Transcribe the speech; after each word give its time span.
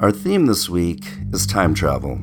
Our 0.00 0.12
theme 0.12 0.46
this 0.46 0.68
week 0.68 1.04
is 1.32 1.44
time 1.44 1.74
travel. 1.74 2.20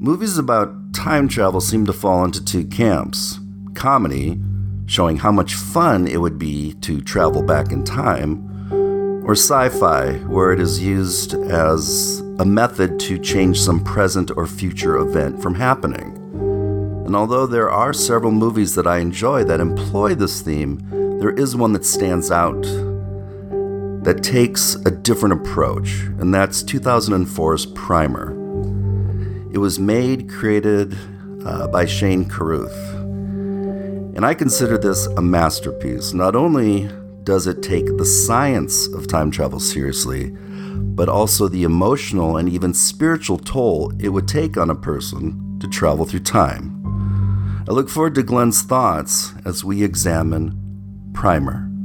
Movies 0.00 0.36
about 0.36 0.92
time 0.92 1.28
travel 1.28 1.60
seem 1.60 1.86
to 1.86 1.92
fall 1.92 2.24
into 2.24 2.44
two 2.44 2.66
camps 2.66 3.38
comedy, 3.74 4.40
showing 4.86 5.18
how 5.18 5.30
much 5.30 5.54
fun 5.54 6.08
it 6.08 6.20
would 6.20 6.40
be 6.40 6.72
to 6.80 7.00
travel 7.00 7.44
back 7.44 7.70
in 7.70 7.84
time, 7.84 9.22
or 9.24 9.32
sci 9.32 9.68
fi, 9.68 10.14
where 10.26 10.52
it 10.52 10.58
is 10.58 10.82
used 10.82 11.34
as 11.34 12.18
a 12.40 12.44
method 12.44 12.98
to 12.98 13.16
change 13.16 13.60
some 13.60 13.84
present 13.84 14.32
or 14.36 14.44
future 14.44 14.96
event 14.96 15.40
from 15.40 15.54
happening. 15.54 16.16
And 17.06 17.14
although 17.14 17.46
there 17.46 17.70
are 17.70 17.92
several 17.92 18.32
movies 18.32 18.74
that 18.74 18.88
I 18.88 18.98
enjoy 18.98 19.44
that 19.44 19.60
employ 19.60 20.16
this 20.16 20.42
theme, 20.42 20.80
there 21.20 21.30
is 21.30 21.54
one 21.54 21.74
that 21.74 21.84
stands 21.84 22.32
out 22.32 22.66
that 24.06 24.22
takes 24.22 24.76
a 24.86 24.90
different 24.92 25.32
approach, 25.32 26.02
and 26.20 26.32
that's 26.32 26.62
2004's 26.62 27.66
Primer. 27.66 28.30
It 29.52 29.58
was 29.58 29.80
made, 29.80 30.30
created 30.30 30.96
uh, 31.44 31.66
by 31.66 31.86
Shane 31.86 32.28
Carruth. 32.28 32.94
And 34.14 34.24
I 34.24 34.32
consider 34.32 34.78
this 34.78 35.06
a 35.06 35.20
masterpiece. 35.20 36.12
Not 36.12 36.36
only 36.36 36.88
does 37.24 37.48
it 37.48 37.64
take 37.64 37.96
the 37.96 38.04
science 38.04 38.86
of 38.86 39.08
time 39.08 39.32
travel 39.32 39.58
seriously, 39.58 40.30
but 40.30 41.08
also 41.08 41.48
the 41.48 41.64
emotional 41.64 42.36
and 42.36 42.48
even 42.48 42.74
spiritual 42.74 43.38
toll 43.38 43.92
it 43.98 44.10
would 44.10 44.28
take 44.28 44.56
on 44.56 44.70
a 44.70 44.76
person 44.76 45.58
to 45.58 45.66
travel 45.66 46.04
through 46.04 46.20
time. 46.20 47.64
I 47.68 47.72
look 47.72 47.88
forward 47.88 48.14
to 48.14 48.22
Glenn's 48.22 48.62
thoughts 48.62 49.32
as 49.44 49.64
we 49.64 49.82
examine 49.82 51.10
Primer. 51.12 51.75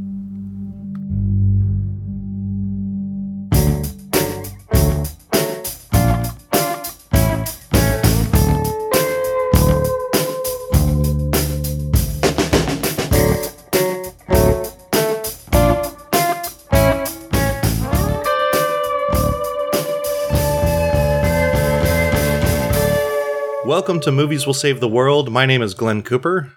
Welcome 23.92 24.04
to 24.04 24.12
Movies 24.14 24.48
Will 24.48 24.54
Save 24.54 24.80
the 24.80 24.88
World. 24.88 25.34
My 25.34 25.46
name 25.46 25.62
is 25.62 25.74
Glenn 25.74 26.02
Cooper. 26.02 26.54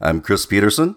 I'm 0.00 0.20
Chris 0.20 0.46
Peterson. 0.46 0.94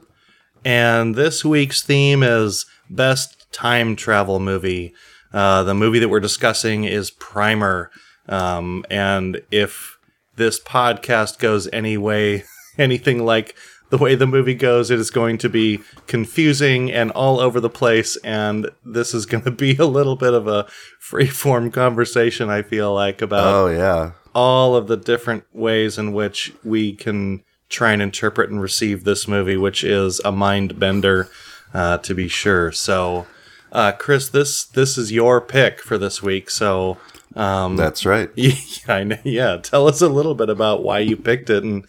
And 0.63 1.15
this 1.15 1.43
week's 1.43 1.81
theme 1.81 2.21
is 2.21 2.67
Best 2.91 3.51
Time 3.51 3.95
Travel 3.95 4.39
Movie. 4.39 4.93
Uh, 5.33 5.63
the 5.63 5.73
movie 5.73 5.97
that 5.97 6.09
we're 6.09 6.19
discussing 6.19 6.83
is 6.83 7.09
Primer. 7.09 7.89
Um, 8.27 8.85
and 8.91 9.41
if 9.49 9.97
this 10.35 10.59
podcast 10.59 11.39
goes 11.39 11.67
any 11.73 11.97
way, 11.97 12.43
anything 12.77 13.25
like 13.25 13.55
the 13.89 13.97
way 13.97 14.13
the 14.13 14.27
movie 14.27 14.53
goes, 14.53 14.91
it 14.91 14.99
is 14.99 15.09
going 15.09 15.39
to 15.39 15.49
be 15.49 15.79
confusing 16.05 16.91
and 16.91 17.09
all 17.09 17.39
over 17.39 17.59
the 17.59 17.67
place. 17.67 18.15
And 18.17 18.69
this 18.85 19.15
is 19.15 19.25
going 19.25 19.43
to 19.45 19.49
be 19.51 19.75
a 19.77 19.87
little 19.87 20.15
bit 20.15 20.35
of 20.35 20.47
a 20.47 20.67
free-form 20.99 21.71
conversation, 21.71 22.47
I 22.47 22.61
feel 22.61 22.93
like, 22.93 23.23
about 23.23 23.47
Oh, 23.47 23.67
yeah. 23.69 24.11
All 24.33 24.75
of 24.75 24.87
the 24.87 24.97
different 24.97 25.43
ways 25.53 25.97
in 25.97 26.13
which 26.13 26.53
we 26.63 26.93
can 26.93 27.43
try 27.69 27.91
and 27.91 28.01
interpret 28.01 28.49
and 28.49 28.61
receive 28.61 29.03
this 29.03 29.27
movie, 29.27 29.57
which 29.57 29.83
is 29.83 30.19
a 30.25 30.31
mind 30.31 30.79
bender, 30.79 31.29
uh, 31.73 31.97
to 31.99 32.15
be 32.15 32.27
sure. 32.27 32.71
So, 32.71 33.27
uh, 33.71 33.91
Chris, 33.93 34.29
this 34.29 34.65
this 34.65 34.97
is 34.97 35.11
your 35.11 35.39
pick 35.41 35.81
for 35.81 35.97
this 35.97 36.21
week. 36.21 36.49
So, 36.49 36.97
um, 37.35 37.75
That's 37.75 38.05
right. 38.05 38.29
yeah, 38.35 38.53
I 38.87 39.03
know, 39.03 39.17
yeah, 39.23 39.57
tell 39.57 39.87
us 39.87 40.01
a 40.01 40.09
little 40.09 40.35
bit 40.35 40.49
about 40.49 40.83
why 40.83 40.99
you 40.99 41.15
picked 41.15 41.49
it, 41.49 41.63
and 41.63 41.85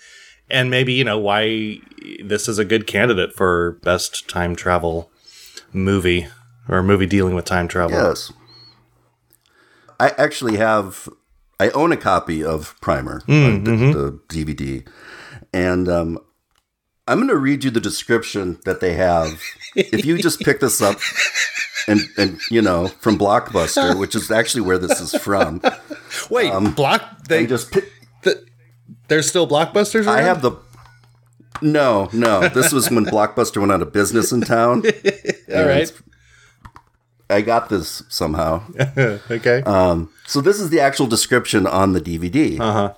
and 0.50 0.70
maybe 0.70 0.92
you 0.92 1.04
know 1.04 1.18
why 1.18 1.78
this 2.22 2.48
is 2.48 2.58
a 2.58 2.64
good 2.64 2.86
candidate 2.86 3.32
for 3.34 3.72
best 3.82 4.28
time 4.28 4.54
travel 4.56 5.10
movie 5.72 6.26
or 6.68 6.82
movie 6.82 7.06
dealing 7.06 7.34
with 7.34 7.44
time 7.44 7.68
travel. 7.68 7.96
Yes. 7.96 8.32
I 9.98 10.14
actually 10.16 10.56
have, 10.56 11.08
I 11.60 11.68
own 11.70 11.92
a 11.92 11.96
copy 11.96 12.42
of 12.42 12.74
Primer, 12.80 13.20
Mm, 13.28 13.64
the, 13.64 13.70
mm-hmm. 13.70 13.92
the 13.92 14.18
DVD. 14.28 14.88
And 15.52 15.88
um, 15.88 16.18
I'm 17.06 17.18
going 17.18 17.28
to 17.28 17.36
read 17.36 17.64
you 17.64 17.70
the 17.70 17.80
description 17.80 18.58
that 18.64 18.80
they 18.80 18.94
have. 18.94 19.42
if 19.76 20.04
you 20.06 20.16
just 20.16 20.40
pick 20.40 20.60
this 20.60 20.80
up 20.80 20.98
and, 21.86 22.00
and, 22.16 22.40
you 22.50 22.62
know, 22.62 22.88
from 22.88 23.18
Blockbuster, 23.18 23.98
which 23.98 24.14
is 24.14 24.30
actually 24.30 24.62
where 24.62 24.78
this 24.78 25.00
is 25.00 25.14
from, 25.22 25.60
Wait, 26.30 26.50
block 26.74 27.24
they 27.28 27.46
just 27.46 27.70
pick, 27.72 27.84
there's 29.08 29.28
still 29.28 29.46
blockbusters. 29.46 30.06
I 30.06 30.22
have 30.22 30.40
the. 30.40 30.52
No, 31.60 32.08
no. 32.12 32.48
This 32.48 32.72
was 32.72 32.90
when 32.90 33.04
Blockbuster 33.04 33.58
went 33.58 33.72
out 33.72 33.82
of 33.82 33.92
business 33.92 34.32
in 34.32 34.40
town. 34.40 34.82
all 35.54 35.64
right. 35.66 35.92
I 37.30 37.40
got 37.40 37.68
this 37.68 38.02
somehow. 38.08 38.62
okay. 39.30 39.62
Um, 39.62 40.10
so 40.26 40.40
this 40.40 40.60
is 40.60 40.70
the 40.70 40.80
actual 40.80 41.06
description 41.06 41.66
on 41.66 41.92
the 41.92 42.00
DVD. 42.00 42.58
Uh 42.60 42.72
huh. 42.72 42.94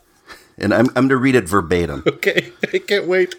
And 0.59 0.75
I'm, 0.75 0.87
I'm 0.89 1.09
going 1.09 1.09
to 1.11 1.17
read 1.17 1.35
it 1.35 1.49
verbatim. 1.49 2.03
Okay. 2.13 2.53
I 2.73 2.79
can't 2.79 3.07
wait. 3.07 3.35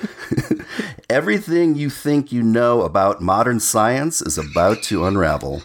Everything 1.10 1.74
you 1.74 1.90
think 1.90 2.30
you 2.30 2.42
know 2.42 2.82
about 2.82 3.20
modern 3.20 3.58
science 3.58 4.22
is 4.22 4.38
about 4.38 4.82
to 4.84 5.04
unravel. 5.04 5.62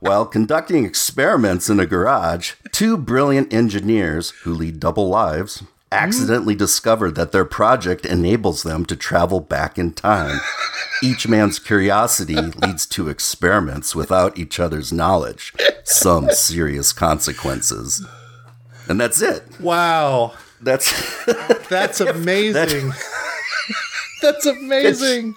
While 0.00 0.24
conducting 0.26 0.84
experiments 0.84 1.68
in 1.68 1.78
a 1.78 1.86
garage, 1.86 2.54
two 2.70 2.96
brilliant 2.96 3.52
engineers 3.52 4.30
who 4.42 4.54
lead 4.54 4.80
double 4.80 5.08
lives 5.08 5.62
accidentally 5.92 6.54
discovered 6.54 7.14
that 7.14 7.32
their 7.32 7.44
project 7.44 8.06
enables 8.06 8.62
them 8.62 8.84
to 8.86 8.96
travel 8.96 9.40
back 9.40 9.78
in 9.78 9.92
time. 9.92 10.40
Each 11.02 11.28
man's 11.28 11.58
curiosity 11.58 12.34
leads 12.36 12.86
to 12.86 13.08
experiments 13.08 13.94
without 13.94 14.38
each 14.38 14.58
other's 14.58 14.92
knowledge. 14.92 15.52
Some 15.84 16.30
serious 16.30 16.92
consequences. 16.92 18.04
And 18.88 19.00
that's 19.00 19.20
it. 19.22 19.44
Wow. 19.60 20.34
That's 20.60 20.90
That's 21.68 22.00
amazing. 22.00 22.92
That's 24.22 24.46
amazing. 24.46 25.34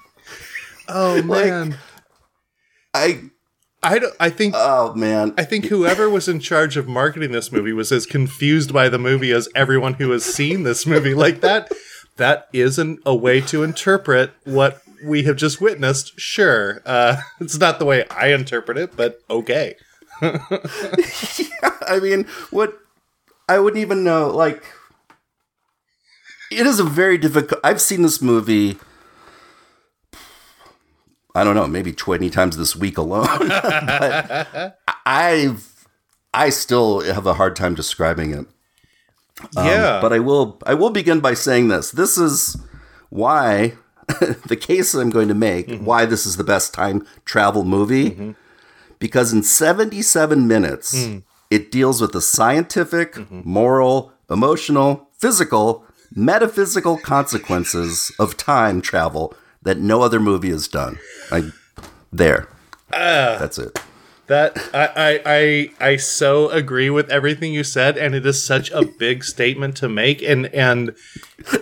Oh 0.87 1.21
man. 1.23 1.77
I 2.93 3.29
I 3.85 3.99
don't, 3.99 4.15
I 4.19 4.29
think 4.29 4.55
oh 4.57 4.93
man. 4.95 5.33
I 5.37 5.43
think 5.43 5.65
whoever 5.65 6.09
was 6.09 6.27
in 6.27 6.39
charge 6.39 6.75
of 6.75 6.87
marketing 6.87 7.31
this 7.31 7.51
movie 7.51 7.71
was 7.71 7.91
as 7.91 8.05
confused 8.05 8.73
by 8.73 8.89
the 8.89 8.97
movie 8.97 9.31
as 9.31 9.47
everyone 9.53 9.93
who 9.93 10.09
has 10.11 10.25
seen 10.25 10.63
this 10.63 10.85
movie. 10.87 11.13
Like 11.13 11.41
that 11.41 11.71
that 12.17 12.47
isn't 12.51 12.99
a 13.05 13.15
way 13.15 13.41
to 13.41 13.61
interpret 13.63 14.31
what 14.43 14.81
we 15.03 15.23
have 15.23 15.35
just 15.35 15.61
witnessed. 15.61 16.19
Sure. 16.19 16.81
Uh, 16.85 17.17
it's 17.39 17.57
not 17.59 17.77
the 17.79 17.85
way 17.85 18.05
I 18.09 18.27
interpret 18.27 18.77
it, 18.77 18.95
but 18.95 19.19
okay. 19.29 19.75
I 20.21 21.99
mean, 22.01 22.23
what 22.49 22.79
I 23.47 23.59
wouldn't 23.59 23.81
even 23.81 24.03
know. 24.03 24.29
Like, 24.29 24.63
it 26.51 26.65
is 26.65 26.79
a 26.79 26.83
very 26.83 27.17
difficult. 27.17 27.59
I've 27.63 27.81
seen 27.81 28.01
this 28.01 28.21
movie. 28.21 28.77
I 31.35 31.43
don't 31.43 31.55
know, 31.55 31.67
maybe 31.67 31.91
twenty 31.91 32.29
times 32.29 32.57
this 32.57 32.75
week 32.75 32.97
alone. 32.97 33.27
but 33.47 34.79
I've, 35.05 35.87
I 36.33 36.49
still 36.49 37.01
have 37.01 37.27
a 37.27 37.33
hard 37.33 37.55
time 37.55 37.75
describing 37.75 38.31
it. 38.31 38.47
Um, 39.57 39.65
yeah. 39.65 39.99
But 40.01 40.13
I 40.13 40.19
will. 40.19 40.57
I 40.65 40.73
will 40.73 40.89
begin 40.89 41.19
by 41.19 41.33
saying 41.33 41.67
this. 41.67 41.91
This 41.91 42.17
is 42.17 42.57
why 43.09 43.73
the 44.47 44.57
case 44.59 44.93
I'm 44.93 45.09
going 45.09 45.27
to 45.27 45.33
make. 45.33 45.67
Mm-hmm. 45.67 45.85
Why 45.85 46.05
this 46.05 46.25
is 46.25 46.37
the 46.37 46.43
best 46.43 46.73
time 46.73 47.05
travel 47.25 47.63
movie. 47.63 48.11
Mm-hmm. 48.11 48.31
Because 48.97 49.33
in 49.33 49.43
77 49.43 50.47
minutes, 50.47 51.05
hmm. 51.05 51.17
it 51.51 51.69
deals 51.69 51.99
with 51.99 52.13
the 52.13 52.21
scientific, 52.21 53.13
mm-hmm. 53.13 53.41
moral, 53.43 54.13
emotional, 54.29 55.09
physical, 55.19 55.85
metaphysical 56.15 56.97
consequences 56.97 58.13
of 58.17 58.37
time 58.37 58.81
travel 58.81 59.35
that 59.65 59.77
no 59.79 60.01
other 60.01 60.19
movie 60.19 60.49
has 60.51 60.67
done. 60.69 60.97
I 61.31 61.51
there. 62.13 62.47
Ah. 62.93 63.35
That's 63.39 63.57
it. 63.59 63.77
That 64.27 64.57
I, 64.73 64.89
I 64.95 65.21
I 65.25 65.89
I 65.91 65.95
so 65.97 66.49
agree 66.49 66.89
with 66.89 67.09
everything 67.11 67.53
you 67.53 67.63
said, 67.63 67.97
and 67.97 68.15
it 68.15 68.25
is 68.25 68.43
such 68.43 68.71
a 68.71 68.83
big 68.85 69.23
statement 69.33 69.75
to 69.77 69.89
make, 69.89 70.23
and 70.23 70.47
and 70.47 70.95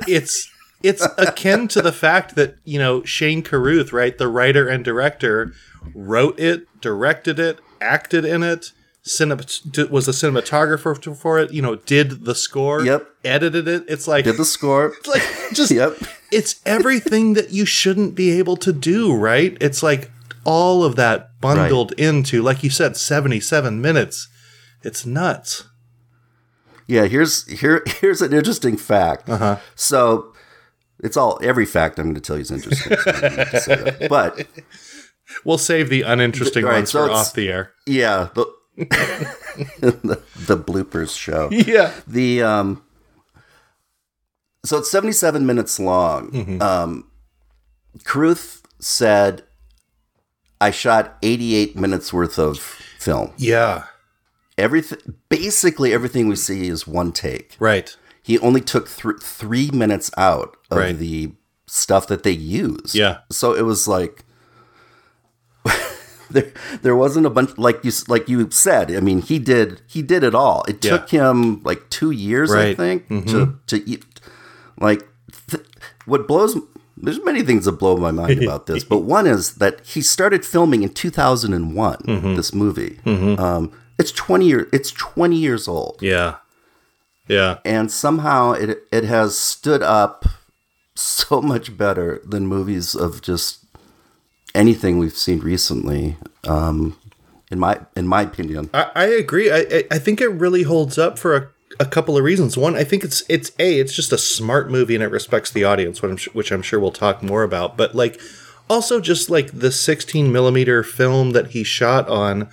it's 0.08 0.50
it's 0.82 1.06
akin 1.18 1.68
to 1.70 1.82
the 1.82 1.92
fact 1.92 2.36
that 2.36 2.56
you 2.64 2.80
know 2.80 3.04
Shane 3.04 3.42
Carruth, 3.44 3.92
right, 3.92 4.18
the 4.18 4.28
writer 4.30 4.68
and 4.70 4.86
director, 4.86 5.54
wrote 5.94 6.40
it, 6.40 6.68
directed 6.80 7.38
it, 7.38 7.60
acted 7.82 8.24
in 8.24 8.44
it, 8.44 8.72
cinemat- 9.06 9.90
was 9.90 10.08
a 10.08 10.12
cinematographer 10.12 11.18
for 11.18 11.40
it, 11.40 11.52
you 11.52 11.62
know, 11.62 11.76
did 11.76 12.24
the 12.24 12.36
score, 12.36 12.82
Yep. 12.86 13.08
edited 13.26 13.68
it. 13.68 13.84
It's 13.90 14.08
like 14.08 14.24
Did 14.24 14.38
the 14.38 14.46
score? 14.46 14.94
like 15.06 15.24
just 15.54 15.72
Yep. 15.82 15.98
It's 16.34 16.62
everything 16.66 17.34
that 17.34 17.52
you 17.52 17.66
shouldn't 17.66 18.16
be 18.16 18.32
able 18.32 18.58
to 18.58 18.74
do, 18.74 19.14
right? 19.16 19.58
It's 19.62 19.84
like 19.84 20.12
all 20.46 20.84
of 20.84 20.96
that 20.98 21.40
bundled 21.40 21.94
into, 21.94 22.42
like 22.42 22.64
you 22.64 22.70
said, 22.70 22.98
77 22.98 23.82
minutes. 23.82 24.28
It's 24.84 25.06
nuts. 25.06 25.66
Yeah, 26.88 27.06
here's 27.06 27.48
here 27.48 27.84
here's 28.02 28.22
an 28.22 28.34
interesting 28.34 28.78
fact. 28.78 29.30
Uh-huh. 29.30 29.58
So 29.76 30.34
it's 31.00 31.16
all 31.18 31.40
every 31.42 31.66
fact 31.66 32.00
I'm 32.00 32.06
going 32.06 32.16
to 32.16 32.22
tell 32.22 32.36
you 32.36 32.42
is 32.42 32.52
interesting. 32.52 32.98
so 32.98 33.12
I 33.12 33.22
don't 33.22 33.38
need 33.38 33.48
to 33.48 33.60
say 33.62 33.76
that. 33.76 34.10
But 34.10 34.48
We'll 35.44 35.58
save 35.58 35.90
the 35.90 36.04
uninteresting 36.04 36.66
right, 36.66 36.76
ones 36.76 36.92
so 36.92 37.08
for 37.08 37.12
off 37.14 37.34
the 37.34 37.50
air. 37.50 37.74
yeah, 37.86 38.30
the, 38.36 38.46
the 38.78 40.22
the 40.36 40.58
bloopers 40.58 41.18
show. 41.18 41.50
Yeah. 41.52 41.92
The 42.08 42.44
um 42.44 42.84
so 44.66 44.78
it's 44.78 44.90
77 44.92 45.46
minutes 45.46 45.80
long. 45.80 46.62
Um 46.62 47.10
Carruth 48.04 48.62
said 48.80 49.44
I 50.62 50.72
shot 50.72 51.18
88 51.22 51.76
minutes 51.76 52.14
worth 52.14 52.40
of 52.40 52.60
film. 52.60 53.34
Yeah. 53.38 53.86
Everything 54.58 55.00
basically 55.30 55.94
everything 55.94 56.28
we 56.28 56.36
see 56.36 56.68
is 56.68 56.88
one 56.88 57.12
take. 57.12 57.56
Right. 57.60 57.96
He 58.22 58.40
only 58.40 58.62
took 58.62 58.90
th- 58.90 59.20
3 59.22 59.72
minutes 59.72 60.10
out 60.18 60.56
of 60.72 60.78
Right. 60.78 60.98
the 60.98 61.34
stuff 61.68 62.08
that 62.08 62.24
they 62.24 62.32
use. 62.32 62.96
Yeah. 62.96 63.18
So 63.32 63.54
it 63.54 63.64
was 63.64 63.88
like 63.88 64.24
there 66.32 66.52
there 66.82 66.96
wasn't 66.96 67.26
a 67.26 67.30
bunch 67.30 67.58
like 67.58 67.84
you 67.84 67.92
like 68.08 68.28
you 68.30 68.50
said. 68.52 68.92
I 68.96 69.00
mean, 69.02 69.22
he 69.22 69.40
did 69.40 69.82
he 69.88 70.02
did 70.02 70.24
it 70.24 70.34
all. 70.34 70.64
It 70.68 70.84
Yeah. 70.84 70.92
took 70.98 71.10
him 71.10 71.62
like 71.64 71.90
2 71.90 72.12
years 72.12 72.52
I 72.52 72.56
Right. 72.56 72.78
think 72.78 73.08
to 73.28 73.60
to 73.68 73.90
eat 73.90 74.06
like 74.80 75.08
th- 75.50 75.64
what 76.06 76.28
blows 76.28 76.58
there's 76.98 77.24
many 77.26 77.42
things 77.42 77.66
that 77.66 77.74
blow 77.74 77.98
my 77.98 78.12
mind 78.12 78.42
about 78.48 78.66
this, 78.68 78.84
but 78.84 79.00
one 79.00 79.28
is 79.28 79.56
that 79.56 79.86
he 79.86 80.02
started 80.02 80.46
filming 80.46 80.84
in 80.84 80.90
2001 80.94 81.98
Mm-hmm. 81.98 82.36
this 82.36 82.54
movie. 82.54 83.00
Um 83.06 83.72
it's 84.00 84.12
20 84.12 84.46
year 84.48 84.68
it's 84.74 84.92
20 84.92 85.36
years 85.36 85.68
old 85.68 85.98
Yeah. 86.02 86.36
Yeah. 87.28 87.60
and 87.66 87.92
somehow 87.92 88.52
it 88.54 88.84
it 88.92 89.04
has 89.06 89.38
stood 89.38 89.82
up 89.82 90.26
so 90.96 91.42
much 91.42 91.76
better 91.78 92.22
than 92.26 92.46
movies 92.48 92.96
of 92.96 93.22
just 93.22 93.66
anything 94.56 94.98
we've 95.00 95.18
seen 95.18 95.40
recently. 95.40 96.18
Um, 96.48 96.98
in 97.50 97.60
my 97.60 97.80
in 97.96 98.08
my 98.08 98.22
opinion, 98.24 98.70
I, 98.74 98.92
I 98.96 99.06
agree. 99.06 99.52
I 99.52 99.84
I 99.92 100.00
think 100.00 100.22
it 100.22 100.28
really 100.30 100.64
holds 100.64 100.98
up 100.98 101.18
for 101.20 101.36
a, 101.36 101.48
a 101.80 101.86
couple 101.86 102.18
of 102.18 102.24
reasons. 102.24 102.58
One, 102.58 102.76
I 102.76 102.84
think 102.84 103.04
it's 103.04 103.24
it's 103.30 103.52
a 103.60 103.80
it's 103.80 103.94
just 103.94 104.12
a 104.12 104.18
smart 104.18 104.70
movie 104.70 104.96
and 104.96 105.04
it 105.04 105.12
respects 105.12 105.52
the 105.52 105.64
audience, 105.64 106.02
which 106.02 106.12
I'm 106.12 106.18
su- 106.18 106.32
which 106.34 106.52
I'm 106.52 106.62
sure 106.62 106.80
we'll 106.80 106.92
talk 106.92 107.22
more 107.24 107.44
about. 107.44 107.78
But 107.78 107.96
like, 107.96 108.20
also 108.70 109.00
just 109.00 109.30
like 109.30 109.52
the 109.52 109.72
16 109.72 110.32
millimeter 110.32 110.84
film 110.84 111.32
that 111.32 111.48
he 111.52 111.64
shot 111.64 112.08
on, 112.10 112.50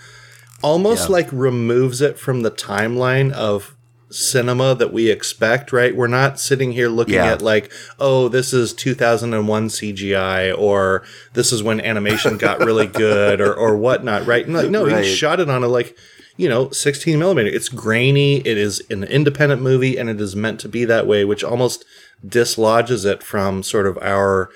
almost 0.63 1.09
Yeah. 1.09 1.13
like 1.13 1.29
removes 1.33 2.01
it 2.01 2.19
from 2.19 2.43
the 2.43 2.51
timeline 2.51 3.33
of 3.33 3.75
cinema 4.13 4.75
that 4.75 4.93
we 4.93 5.09
expect. 5.11 5.73
Right? 5.73 5.95
We're 5.95 6.07
not 6.09 6.41
sitting 6.41 6.73
here 6.73 6.89
looking 6.89 7.15
Yeah. 7.15 7.33
at 7.33 7.43
like, 7.43 7.71
oh, 7.99 8.29
this 8.29 8.53
is 8.53 8.73
2001 8.73 9.69
CGI 9.69 10.51
or 10.57 11.05
this 11.35 11.53
is 11.53 11.63
when 11.63 11.81
animation 11.81 12.37
got 12.37 12.59
really 12.61 12.87
good 12.89 13.41
or 13.41 13.55
or 13.55 13.77
whatnot. 13.77 14.27
Right? 14.27 14.45
And 14.45 14.55
like, 14.57 14.71
no, 14.71 14.87
Right. 14.87 15.05
he 15.05 15.15
shot 15.15 15.39
it 15.41 15.49
on 15.51 15.63
a 15.63 15.69
like 15.69 15.97
you 16.41 16.49
know 16.49 16.71
16 16.71 17.19
millimeter. 17.19 17.49
It's 17.49 17.69
grainy. 17.69 18.37
It 18.39 18.57
is 18.57 18.83
an 18.91 19.05
independent 19.05 19.61
movie 19.63 19.99
and 19.99 20.09
it 20.09 20.21
is 20.21 20.35
meant 20.35 20.59
to 20.61 20.69
be 20.69 20.85
that 20.87 21.07
way 21.07 21.25
which 21.25 21.45
almost 21.45 21.85
dislodges 22.27 23.05
it 23.05 23.23
from 23.23 23.63
sort 23.63 23.87
of 23.87 23.97
our 23.99 24.49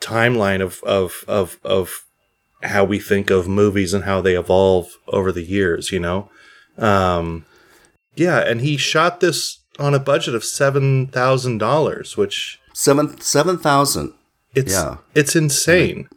timeline 0.00 0.62
of 0.62 0.80
of 0.84 1.24
of 1.28 1.58
of 1.64 2.04
how 2.62 2.84
we 2.84 2.98
think 3.00 3.30
of 3.30 3.48
movies 3.48 3.94
and 3.94 4.04
how 4.04 4.20
they 4.20 4.36
evolve 4.36 4.86
over 5.08 5.30
the 5.32 5.42
years 5.44 5.90
you 5.92 6.00
know? 6.00 6.30
Um 6.78 7.44
yeah 8.14 8.38
and 8.40 8.60
he 8.60 8.76
shot 8.76 9.20
this 9.20 9.58
on 9.78 9.94
a 9.94 9.98
budget 9.98 10.34
of 10.34 10.42
$7000 10.42 12.16
which 12.16 12.60
seven 12.72 13.20
seven 13.20 13.58
thousand, 13.58 14.12
it's 14.54 14.72
Yeah. 14.72 14.96
it's 15.14 15.34
insane. 15.36 16.08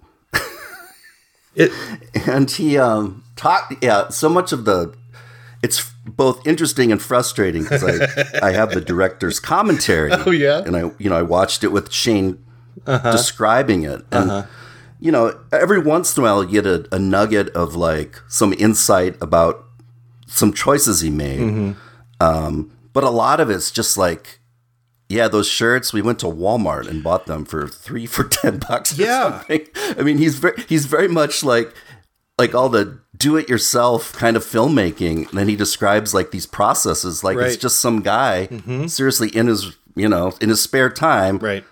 It 1.56 1.72
and 2.28 2.50
he 2.50 2.78
um 2.78 3.22
talked. 3.35 3.83
Yeah, 3.83 4.09
so 4.09 4.30
much 4.30 4.51
of 4.51 4.65
the 4.65 4.94
it's 5.62 5.91
both 6.06 6.45
interesting 6.45 6.91
and 6.91 7.01
frustrating 7.01 7.63
because 7.63 7.83
I 7.83 8.47
I 8.50 8.51
have 8.51 8.71
the 8.71 8.81
director's 8.81 9.39
commentary. 9.39 10.12
Oh 10.25 10.31
yeah? 10.31 10.59
and 10.65 10.75
I 10.75 10.91
you 10.97 11.09
know 11.09 11.18
I 11.18 11.21
watched 11.21 11.63
it 11.63 11.69
with 11.69 11.91
Shane 11.91 12.44
uh-huh. 12.85 13.12
describing 13.12 13.83
it 13.83 14.01
and. 14.12 14.31
Uh-huh. 14.31 14.47
You 15.00 15.12
know, 15.12 15.38
every 15.51 15.80
once 15.80 16.15
in 16.15 16.24
a 16.24 16.25
while 16.25 16.45
you 16.45 16.50
get 16.50 16.65
a, 16.65 16.88
a 16.95 16.97
nugget 16.97 17.50
of 17.50 17.75
like 17.75 18.21
some 18.30 18.53
insight 18.53 19.18
about 19.21 19.65
some 20.27 20.53
choices 20.53 21.01
he 21.01 21.09
made. 21.09 21.41
Mm-hmm. 21.41 21.71
Um, 22.21 22.71
but 22.94 23.03
a 23.03 23.09
lot 23.09 23.41
of 23.41 23.50
it's 23.50 23.69
just 23.69 23.97
like, 23.97 24.39
yeah, 25.09 25.27
those 25.27 25.50
shirts. 25.50 25.91
We 25.91 26.01
went 26.01 26.19
to 26.19 26.27
Walmart 26.27 26.88
and 26.88 27.03
bought 27.03 27.25
them 27.25 27.44
for 27.44 27.68
three 27.68 28.06
for 28.06 28.24
ten 28.30 28.59
bucks. 28.59 28.97
Or 28.97 29.01
Yeah. 29.03 29.39
something. 29.39 29.68
I 29.75 30.03
mean, 30.03 30.19
he's 30.19 30.38
very 30.38 30.56
he's 30.69 30.85
very 30.85 31.09
much 31.09 31.44
like 31.44 31.75
like 32.38 32.56
all 32.56 32.69
the 32.69 33.00
do 33.15 33.38
it 33.38 33.47
yourself 33.47 34.13
kind 34.13 34.35
of 34.35 34.44
filmmaking. 34.44 35.30
And 35.30 35.38
then 35.38 35.47
he 35.47 35.56
describes 35.56 36.13
like 36.13 36.31
these 36.31 36.45
processes, 36.45 37.24
like 37.24 37.38
Right. 37.38 37.47
it's 37.47 37.57
just 37.57 37.80
some 37.80 38.01
guy 38.01 38.47
mm-hmm. 38.51 38.88
seriously 38.88 39.30
in 39.30 39.47
his 39.47 39.75
you 39.95 40.09
know 40.09 40.33
in 40.41 40.50
his 40.50 40.62
spare 40.62 40.89
time 40.89 41.38
right 41.38 41.63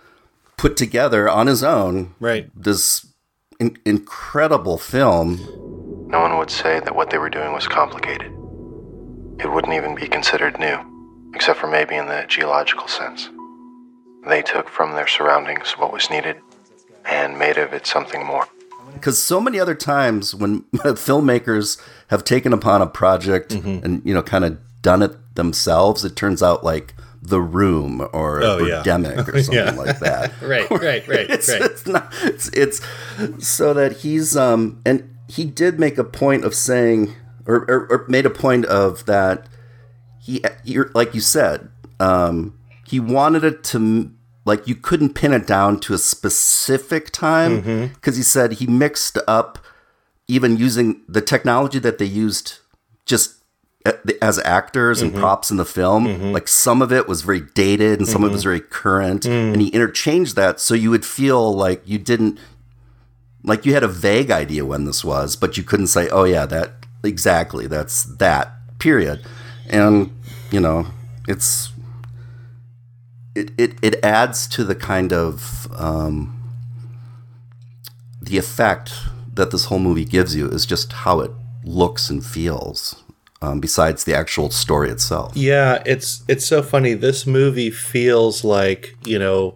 put 0.57 0.77
together 0.77 1.27
on 1.27 1.47
his 1.47 1.63
own 1.63 2.13
right 2.19 2.51
this 2.55 3.07
in- 3.59 3.77
incredible 3.85 4.77
film. 4.77 5.37
No 6.07 6.19
one 6.21 6.37
would 6.37 6.51
say 6.51 6.79
that 6.79 6.95
what 6.95 7.09
they 7.09 7.17
were 7.17 7.29
doing 7.29 7.53
was 7.53 7.67
complicated. 7.67 8.31
It 9.39 9.51
wouldn't 9.51 9.73
even 9.73 9.95
be 9.95 10.07
considered 10.07 10.59
new, 10.59 10.77
except 11.33 11.59
for 11.59 11.67
maybe 11.67 11.95
in 11.95 12.07
the 12.07 12.25
geological 12.27 12.87
sense. 12.87 13.29
They 14.27 14.41
took 14.41 14.67
from 14.67 14.93
their 14.93 15.07
surroundings 15.07 15.71
what 15.77 15.93
was 15.93 16.09
needed 16.09 16.37
and 17.05 17.39
made 17.39 17.57
of 17.57 17.73
it 17.73 17.87
something 17.87 18.25
more. 18.25 18.47
Because 18.93 19.21
so 19.21 19.39
many 19.41 19.59
other 19.59 19.75
times 19.75 20.33
when 20.35 20.61
filmmakers 20.73 21.81
have 22.09 22.23
taken 22.23 22.53
upon 22.53 22.81
a 22.81 22.87
project 22.87 23.51
Mm-hmm. 23.51 23.85
and 23.85 24.01
you 24.05 24.13
know 24.13 24.21
kind 24.23 24.45
of 24.45 24.57
done 24.81 25.01
it 25.01 25.35
themselves 25.35 26.03
it 26.05 26.15
turns 26.15 26.41
out 26.43 26.63
like 26.63 26.93
the 27.21 27.39
room 27.39 28.01
or 28.13 28.41
Oh, 28.43 28.57
yeah. 28.65 28.79
Or 28.81 28.83
something 29.43 29.53
Yeah. 29.53 29.71
like 29.71 29.99
that 29.99 30.31
right 30.41 30.69
right 30.71 31.07
right 31.07 31.29
it's, 31.29 31.49
right 31.49 31.61
it's 31.61 31.85
not 31.85 32.11
it's, 32.23 32.49
it's 32.49 32.81
so 33.39 33.73
that 33.75 33.97
he's 33.97 34.35
um 34.35 34.81
and 34.85 35.07
he 35.27 35.45
did 35.45 35.79
make 35.79 35.97
a 35.97 36.03
point 36.03 36.43
of 36.43 36.53
saying 36.55 37.15
or, 37.45 37.57
or, 37.69 37.87
or 37.91 38.05
made 38.07 38.25
a 38.25 38.29
point 38.31 38.65
of 38.65 39.05
that 39.05 39.45
he 40.19 40.43
you're 40.63 40.89
like 40.95 41.13
you 41.13 41.21
said 41.21 41.69
um 41.99 42.57
he 42.87 42.99
wanted 42.99 43.43
it 43.43 43.63
to 43.63 44.11
like 44.45 44.67
you 44.67 44.75
couldn't 44.75 45.13
pin 45.13 45.33
it 45.33 45.45
down 45.45 45.79
to 45.81 45.93
a 45.93 45.97
specific 45.97 47.11
time 47.11 47.61
Mm-hmm. 47.61 47.93
because 47.93 48.17
he 48.17 48.23
said 48.23 48.53
he 48.53 48.67
mixed 48.67 49.17
up 49.27 49.59
even 50.27 50.57
using 50.57 51.01
the 51.07 51.21
technology 51.21 51.79
that 51.79 51.97
they 51.97 52.05
used 52.05 52.59
just 53.05 53.35
uh, 53.85 53.93
as 54.21 54.39
actors 54.39 55.01
and 55.01 55.11
mm-hmm. 55.11 55.19
props 55.19 55.51
in 55.51 55.57
the 55.57 55.65
film. 55.65 56.05
Mm-hmm. 56.05 56.31
Like 56.31 56.47
some 56.47 56.81
of 56.81 56.91
it 56.91 57.07
was 57.07 57.21
very 57.21 57.41
dated 57.41 57.99
and 57.99 58.07
some 58.07 58.23
of 58.23 58.29
it 58.29 58.33
was 58.33 58.41
mm-hmm. 58.41 58.49
very 58.49 58.59
current 58.61 59.23
mm. 59.23 59.53
and 59.53 59.61
he 59.61 59.69
interchanged 59.69 60.35
that 60.35 60.59
so 60.59 60.73
you 60.73 60.89
would 60.89 61.05
feel 61.05 61.53
like 61.53 61.81
you 61.85 61.97
didn't 61.97 62.39
like 63.43 63.65
you 63.65 63.73
had 63.73 63.83
a 63.83 63.87
vague 63.87 64.29
idea 64.29 64.63
when 64.65 64.85
this 64.85 65.03
was 65.03 65.35
but 65.35 65.57
you 65.57 65.63
couldn't 65.63 65.87
say 65.87 66.07
oh 66.09 66.23
yeah 66.23 66.45
that 66.45 66.73
exactly 67.03 67.67
that's 67.67 68.03
that 68.03 68.51
period. 68.79 69.25
And 69.69 70.15
you 70.51 70.59
know 70.59 70.85
it's 71.27 71.70
it, 73.35 73.51
it, 73.57 73.75
it 73.81 74.03
adds 74.03 74.47
to 74.47 74.63
the 74.63 74.75
kind 74.75 75.13
of 75.13 75.67
um, 75.79 76.37
the 78.21 78.37
effect 78.37 78.93
that 79.33 79.51
this 79.51 79.65
whole 79.65 79.79
movie 79.79 80.05
gives 80.05 80.35
you 80.35 80.47
is 80.47 80.65
just 80.65 80.91
how 80.91 81.21
it 81.21 81.31
looks 81.63 82.09
and 82.09 82.25
feels 82.25 83.03
um, 83.41 83.59
besides 83.59 84.03
the 84.03 84.13
actual 84.13 84.49
story 84.49 84.89
itself 84.89 85.31
Yeah, 85.35 85.81
it's 85.85 86.23
it's 86.27 86.45
so 86.45 86.61
funny. 86.61 86.93
This 86.93 87.25
movie 87.25 87.71
feels 87.71 88.43
like 88.43 88.95
you 89.05 89.17
know 89.17 89.55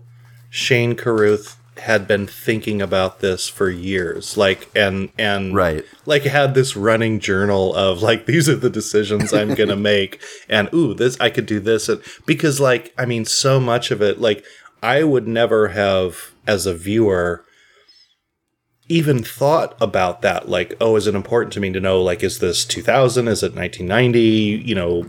Shane 0.50 0.96
Carruth 0.96 1.58
had 1.78 2.08
been 2.08 2.26
thinking 2.26 2.82
about 2.82 3.20
this 3.20 3.48
for 3.48 3.70
years, 3.70 4.38
like 4.38 4.70
and 4.76 5.10
and 5.18 5.54
Right. 5.54 5.84
like 6.06 6.24
had 6.24 6.54
this 6.54 6.76
running 6.76 7.20
journal 7.20 7.74
of 7.76 8.02
like 8.02 8.26
these 8.28 8.48
are 8.48 8.56
the 8.56 8.70
decisions 8.70 9.34
I'm 9.34 9.54
gonna 9.56 9.76
make, 9.94 10.22
and 10.50 10.70
ooh, 10.74 10.94
this 10.94 11.18
I 11.20 11.30
could 11.30 11.46
do 11.46 11.60
this, 11.60 11.90
and 11.90 12.02
because 12.26 12.60
like 12.60 12.94
I 12.98 13.06
mean, 13.06 13.26
so 13.26 13.60
much 13.60 13.92
of 13.92 14.02
it, 14.02 14.20
like 14.20 14.44
I 14.82 15.04
would 15.04 15.28
never 15.28 15.70
have 15.70 16.32
as 16.48 16.66
a 16.66 16.74
viewer 16.76 17.44
even 18.88 19.24
thought 19.24 19.76
about 19.82 20.22
that 20.22 20.48
like 20.48 20.76
oh 20.80 20.96
is 20.96 21.08
it 21.08 21.16
important 21.16 21.52
to 21.52 21.60
me 21.60 21.72
to 21.72 21.80
know 21.80 22.00
like 22.02 22.24
is 22.24 22.38
this 22.38 22.64
2000 22.66 23.28
is 23.28 23.42
it 23.42 23.56
1990 23.56 24.20
you 24.64 24.76
know 24.76 25.02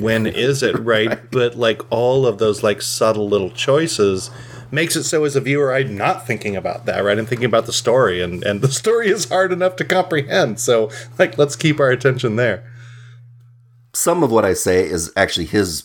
when 0.00 0.26
is 0.26 0.62
it 0.62 0.78
right 0.78 1.30
but 1.30 1.54
like 1.54 1.82
all 1.92 2.26
of 2.26 2.38
those 2.38 2.62
like 2.62 2.80
subtle 2.80 3.28
little 3.28 3.50
choices 3.50 4.30
makes 4.70 4.96
it 4.96 5.04
so 5.04 5.24
as 5.24 5.36
a 5.36 5.40
viewer 5.40 5.72
I'm 5.72 5.96
not 5.96 6.26
thinking 6.26 6.56
about 6.56 6.86
that, 6.86 7.00
right? 7.00 7.18
I'm 7.18 7.26
thinking 7.26 7.46
about 7.46 7.66
the 7.66 7.72
story 7.72 8.22
and 8.22 8.42
and 8.44 8.60
the 8.60 8.70
story 8.70 9.08
is 9.08 9.28
hard 9.28 9.52
enough 9.52 9.76
to 9.76 9.84
comprehend. 9.84 10.60
So 10.60 10.90
like 11.18 11.38
let's 11.38 11.56
keep 11.56 11.80
our 11.80 11.90
attention 11.90 12.36
there. 12.36 12.70
Some 13.94 14.22
of 14.22 14.30
what 14.30 14.44
I 14.44 14.54
say 14.54 14.84
is 14.84 15.12
actually 15.16 15.46
his 15.46 15.84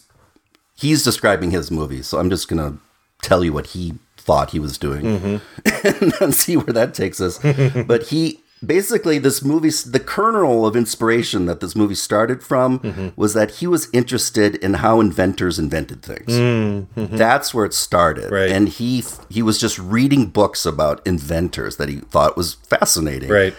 he's 0.76 1.04
describing 1.04 1.52
his 1.52 1.72
movie, 1.72 2.02
so 2.02 2.20
I'm 2.20 2.30
just 2.30 2.48
going 2.48 2.62
to 2.62 2.80
tell 3.22 3.44
you 3.44 3.54
what 3.54 3.68
he 3.68 3.94
thought 4.18 4.52
he 4.52 4.60
was 4.60 4.78
doing 4.78 5.04
mm-hmm. 5.04 5.88
and 6.04 6.12
then 6.14 6.32
see 6.32 6.58
where 6.58 6.74
that 6.74 6.94
takes 6.94 7.20
us. 7.20 7.40
but 7.88 8.04
he 8.04 8.43
basically 8.66 9.18
this 9.20 9.44
movie 9.44 9.70
the 9.70 10.00
kernel 10.00 10.66
of 10.66 10.76
inspiration 10.76 11.46
that 11.46 11.60
this 11.60 11.76
movie 11.76 11.96
started 11.96 12.44
from 12.44 12.80
mm-hmm. 12.80 13.10
was 13.16 13.34
that 13.34 13.52
he 13.52 13.68
was 13.68 13.90
interested 13.94 14.56
in 14.56 14.76
how 14.76 15.00
inventors 15.00 15.60
invented 15.60 16.02
things 16.02 16.28
mm-hmm. 16.28 17.16
that's 17.16 17.54
where 17.54 17.66
it 17.66 17.74
started 17.74 18.32
right. 18.32 18.50
and 18.50 18.70
he 18.70 19.04
he 19.30 19.42
was 19.42 19.60
just 19.60 19.78
reading 19.80 20.28
books 20.28 20.66
about 20.66 21.06
inventors 21.06 21.78
that 21.78 21.90
he 21.90 21.98
thought 21.98 22.38
was 22.38 22.54
fascinating 22.54 23.30
right 23.30 23.56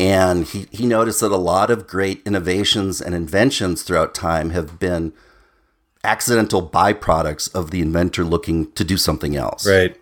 and 0.00 0.46
he, 0.46 0.66
he 0.72 0.86
noticed 0.86 1.20
that 1.20 1.30
a 1.30 1.36
lot 1.36 1.70
of 1.70 1.86
great 1.86 2.22
innovations 2.26 3.00
and 3.00 3.14
inventions 3.14 3.82
throughout 3.82 4.14
time 4.14 4.50
have 4.50 4.78
been 4.78 5.12
accidental 6.04 6.68
byproducts 6.68 7.54
of 7.54 7.70
the 7.70 7.80
inventor 7.80 8.24
looking 8.24 8.72
to 8.72 8.84
do 8.84 8.96
something 8.96 9.36
else 9.36 9.66
right 9.66 9.96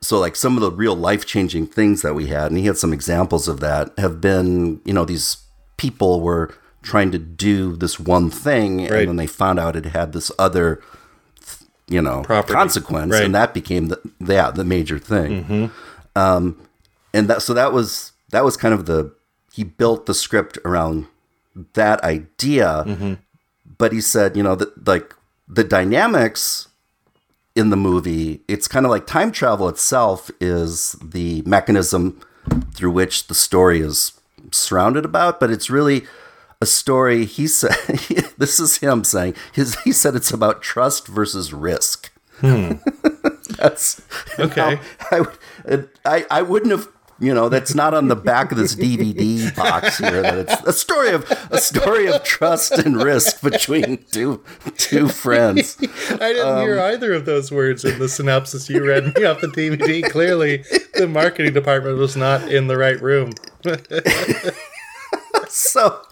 so 0.00 0.18
like 0.18 0.36
some 0.36 0.56
of 0.56 0.60
the 0.60 0.70
real 0.70 0.94
life-changing 0.94 1.66
things 1.66 2.02
that 2.02 2.14
we 2.14 2.26
had 2.26 2.50
and 2.50 2.58
he 2.58 2.66
had 2.66 2.76
some 2.76 2.92
examples 2.92 3.48
of 3.48 3.60
that 3.60 3.96
have 3.98 4.20
been 4.20 4.80
you 4.84 4.92
know 4.92 5.04
these 5.04 5.38
people 5.76 6.20
were 6.20 6.54
trying 6.82 7.10
to 7.10 7.18
do 7.18 7.76
this 7.76 7.98
one 7.98 8.30
thing 8.30 8.82
right. 8.82 8.92
and 8.92 9.08
then 9.08 9.16
they 9.16 9.26
found 9.26 9.58
out 9.58 9.76
it 9.76 9.86
had 9.86 10.12
this 10.12 10.30
other 10.38 10.80
you 11.88 12.00
know 12.00 12.22
Property. 12.22 12.52
consequence 12.54 13.12
right. 13.12 13.24
and 13.24 13.34
that 13.34 13.54
became 13.54 13.88
the 13.88 14.00
yeah 14.20 14.50
the 14.50 14.64
major 14.64 14.98
thing 14.98 15.44
mm-hmm. 15.44 16.18
um, 16.18 16.60
and 17.12 17.28
that 17.28 17.42
so 17.42 17.54
that 17.54 17.72
was 17.72 18.12
that 18.30 18.44
was 18.44 18.56
kind 18.56 18.74
of 18.74 18.86
the 18.86 19.12
he 19.52 19.64
built 19.64 20.06
the 20.06 20.14
script 20.14 20.58
around 20.64 21.06
that 21.74 22.02
idea 22.02 22.84
mm-hmm. 22.86 23.14
but 23.78 23.92
he 23.92 24.00
said 24.00 24.36
you 24.36 24.42
know 24.42 24.54
that 24.54 24.86
like 24.86 25.14
the 25.48 25.64
dynamics 25.64 26.68
in 27.56 27.70
the 27.70 27.76
movie, 27.76 28.42
it's 28.46 28.68
kind 28.68 28.84
of 28.84 28.90
like 28.90 29.06
time 29.06 29.32
travel 29.32 29.68
itself 29.68 30.30
is 30.40 30.94
the 31.02 31.42
mechanism 31.46 32.20
through 32.74 32.90
which 32.92 33.26
the 33.26 33.34
story 33.34 33.80
is 33.80 34.12
surrounded 34.52 35.04
about, 35.04 35.40
but 35.40 35.50
it's 35.50 35.70
really 35.70 36.04
a 36.60 36.66
story. 36.66 37.24
He 37.24 37.46
said, 37.46 37.74
"This 38.38 38.60
is 38.60 38.76
him 38.78 39.02
saying 39.04 39.34
his." 39.52 39.74
He 39.80 39.92
said 39.92 40.14
it's 40.14 40.30
about 40.32 40.62
trust 40.62 41.08
versus 41.08 41.52
risk. 41.52 42.12
Hmm. 42.40 42.72
That's 43.56 44.02
okay. 44.38 44.78
I, 45.10 45.26
I 46.04 46.26
I 46.30 46.42
wouldn't 46.42 46.72
have 46.72 46.88
you 47.18 47.32
know, 47.32 47.48
that's 47.48 47.74
not 47.74 47.94
on 47.94 48.08
the 48.08 48.16
back 48.16 48.52
of 48.52 48.58
this 48.58 48.74
DVD 48.74 49.54
box 49.56 49.98
here. 49.98 50.20
That 50.20 50.38
it's 50.38 50.62
a 50.66 50.72
story 50.72 51.10
of 51.10 51.24
a 51.50 51.58
story 51.58 52.06
of 52.08 52.22
trust 52.24 52.72
and 52.72 53.02
risk 53.02 53.40
between 53.42 54.04
two 54.10 54.42
two 54.76 55.08
friends. 55.08 55.78
I 55.80 56.32
didn't 56.32 56.48
um, 56.48 56.60
hear 56.60 56.78
either 56.78 57.14
of 57.14 57.24
those 57.24 57.50
words 57.50 57.84
in 57.84 57.98
the 57.98 58.08
synopsis 58.08 58.68
you 58.68 58.84
read 58.86 59.16
me 59.16 59.24
off 59.24 59.40
the 59.40 59.46
DVD. 59.46 60.08
Clearly, 60.10 60.64
the 60.94 61.08
marketing 61.08 61.54
department 61.54 61.96
was 61.96 62.16
not 62.16 62.52
in 62.52 62.66
the 62.66 62.76
right 62.76 63.00
room. 63.00 63.32
so, 65.48 66.02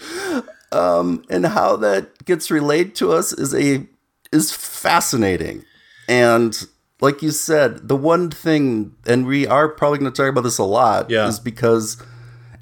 um, 0.73 1.23
and 1.28 1.44
how 1.46 1.76
that 1.76 2.25
gets 2.25 2.50
relayed 2.50 2.94
to 2.96 3.12
us 3.12 3.32
is 3.32 3.54
a 3.54 3.87
is 4.32 4.52
fascinating, 4.52 5.64
and 6.08 6.66
like 7.04 7.23
you 7.23 7.30
said, 7.30 7.87
the 7.87 7.96
one 7.96 8.30
thing, 8.30 8.94
and 9.06 9.26
we 9.26 9.46
are 9.46 9.68
probably 9.68 9.99
going 9.99 10.11
to 10.11 10.16
talk 10.16 10.30
about 10.30 10.40
this 10.40 10.58
a 10.58 10.64
lot, 10.64 11.11
yeah. 11.11 11.28
is 11.28 11.38
because, 11.38 12.02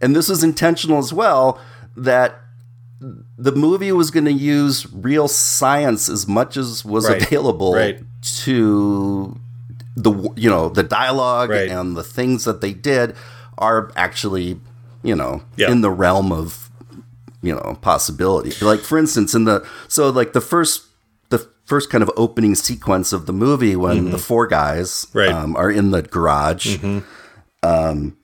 and 0.01 0.17
this 0.17 0.29
was 0.29 0.43
intentional 0.43 0.99
as 0.99 1.13
well, 1.13 1.61
that 1.97 2.41
the 3.01 3.53
movie 3.53 3.93
was 3.93 4.11
going 4.11 4.25
to 4.25 4.33
use 4.33 4.93
real 4.93 5.29
science 5.29 6.09
as 6.09 6.27
much 6.27 6.57
as 6.57 6.85
was 6.85 7.09
right. 7.09 7.23
available 7.23 7.75
right. 7.75 8.01
to 8.23 9.39
the 9.97 10.13
you 10.37 10.49
know 10.49 10.69
the 10.69 10.83
dialogue 10.83 11.51
right. 11.51 11.69
and 11.69 11.97
the 11.97 12.03
things 12.03 12.45
that 12.45 12.61
they 12.61 12.73
did 12.73 13.15
are 13.59 13.93
actually 13.97 14.59
you 15.03 15.15
know 15.15 15.43
yeah. 15.57 15.71
in 15.71 15.83
the 15.83 15.91
realm 15.91 16.33
of 16.33 16.71
you 17.43 17.55
know 17.55 17.77
possibility 17.83 18.53
like 18.65 18.81
for 18.81 18.97
instance 18.97 19.35
in 19.35 19.45
the 19.45 19.67
so 19.89 20.09
like 20.09 20.33
the 20.33 20.41
first 20.41 20.87
first 21.73 21.89
kind 21.89 22.03
of 22.03 22.11
opening 22.19 22.55
sequence 22.55 23.15
of 23.15 23.25
the 23.25 23.33
movie 23.33 23.75
when 23.75 23.97
mm-hmm. 23.97 24.11
the 24.11 24.19
four 24.19 24.47
guys 24.47 25.07
right. 25.15 25.31
um, 25.31 25.57
are 25.57 25.71
in 25.71 25.91
the 25.91 26.03
garage. 26.03 26.77
Mm-hmm. 26.77 26.99
Um, 27.63 28.19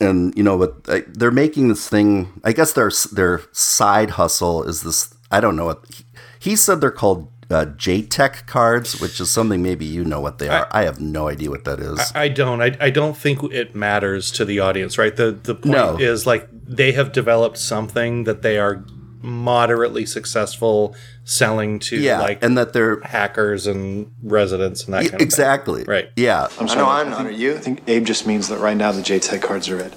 and 0.00 0.36
you 0.36 0.42
know, 0.42 0.58
but 0.58 1.06
they're 1.06 1.30
making 1.30 1.68
this 1.68 1.88
thing. 1.88 2.32
I 2.42 2.50
guess 2.50 2.72
their 2.72 2.90
their 3.12 3.42
side 3.52 4.10
hustle 4.10 4.64
is 4.64 4.82
this. 4.82 5.14
I 5.30 5.38
don't 5.38 5.54
know 5.54 5.66
what 5.66 5.84
he, 5.88 6.04
he 6.40 6.56
said. 6.56 6.80
They're 6.80 6.90
called 6.90 7.30
uh, 7.48 7.66
JTAG 7.66 8.48
cards, 8.48 9.00
which 9.00 9.20
is 9.20 9.30
something 9.30 9.62
maybe 9.62 9.84
you 9.84 10.04
know 10.04 10.20
what 10.20 10.38
they 10.38 10.48
are. 10.48 10.66
I, 10.72 10.80
I 10.80 10.84
have 10.84 11.00
no 11.00 11.28
idea 11.28 11.50
what 11.50 11.62
that 11.62 11.78
is. 11.78 12.00
I, 12.12 12.24
I 12.24 12.28
don't. 12.28 12.60
I, 12.60 12.76
I 12.80 12.90
don't 12.90 13.16
think 13.16 13.40
it 13.52 13.76
matters 13.76 14.32
to 14.32 14.44
the 14.44 14.58
audience, 14.58 14.98
right? 14.98 15.14
The 15.14 15.30
the 15.30 15.54
point 15.54 15.76
no. 15.76 15.96
is 15.96 16.26
like 16.26 16.48
they 16.52 16.90
have 16.90 17.12
developed 17.12 17.58
something 17.58 18.24
that 18.24 18.42
they 18.42 18.58
are 18.58 18.84
moderately 19.22 20.06
successful 20.06 20.94
selling 21.24 21.78
to 21.78 21.96
yeah, 21.96 22.20
like 22.20 22.42
and 22.42 22.56
that 22.56 22.72
they're 22.72 23.00
hackers 23.00 23.66
and 23.66 24.10
residents 24.22 24.84
and 24.84 24.94
that 24.94 25.02
kind 25.02 25.14
of 25.14 25.20
exactly 25.20 25.82
thing. 25.82 25.90
right. 25.90 26.10
Yeah, 26.16 26.48
I'm 26.58 26.68
sorry. 26.68 26.80
I 26.80 26.84
know 26.84 26.88
I'm 26.88 27.10
not. 27.10 27.26
Are 27.26 27.30
you? 27.30 27.54
I 27.54 27.58
think 27.58 27.82
Abe 27.88 28.04
just 28.04 28.26
means 28.26 28.48
that 28.48 28.58
right 28.58 28.76
now 28.76 28.92
the 28.92 29.02
JTAG 29.02 29.42
cards 29.42 29.68
are 29.68 29.76
red. 29.76 29.94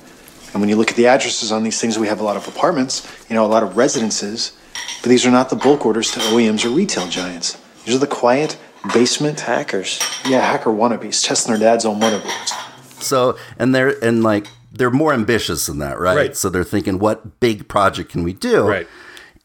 And 0.54 0.60
when 0.60 0.70
you 0.70 0.76
look 0.76 0.90
at 0.90 0.98
the 0.98 1.08
addresses 1.08 1.52
on 1.52 1.64
these 1.64 1.80
things, 1.80 1.98
we 1.98 2.08
have 2.08 2.20
a 2.20 2.24
lot 2.24 2.36
of 2.36 2.48
apartments, 2.48 3.08
you 3.30 3.36
know, 3.36 3.46
a 3.46 3.48
lot 3.48 3.64
of 3.64 3.78
residences, 3.78 4.58
but 5.02 5.10
these 5.10 5.26
are 5.26 5.32
not 5.32 5.50
the 5.50 5.56
bulk 5.56 5.86
orders 5.86 6.12
to 6.12 6.20
OEMs 6.20 6.66
or 6.66 6.70
retail 6.70 7.08
giants. 7.08 7.58
These 7.86 7.96
are 7.96 8.00
the 8.00 8.08
quiet 8.08 8.58
basement 8.94 9.40
hackers. 9.40 10.02
Yeah, 10.28 10.42
hacker 10.42 10.72
wannabes 10.72 11.26
testing 11.26 11.54
their 11.54 11.60
dad's 11.60 11.86
own 11.86 12.02
motherboards. 12.02 12.50
So, 13.02 13.38
and 13.58 13.74
they're 13.74 14.04
and 14.04 14.24
like 14.24 14.48
they're 14.74 14.92
more 14.92 15.14
ambitious 15.14 15.68
than 15.68 15.80
that, 15.80 16.00
right? 16.00 16.16
Right. 16.16 16.38
So 16.38 16.50
they're 16.50 16.64
thinking, 16.64 17.00
what 17.00 17.40
big 17.40 17.68
project 17.68 18.12
can 18.12 18.24
we 18.24 18.34
do? 18.34 18.68
Right 18.68 18.88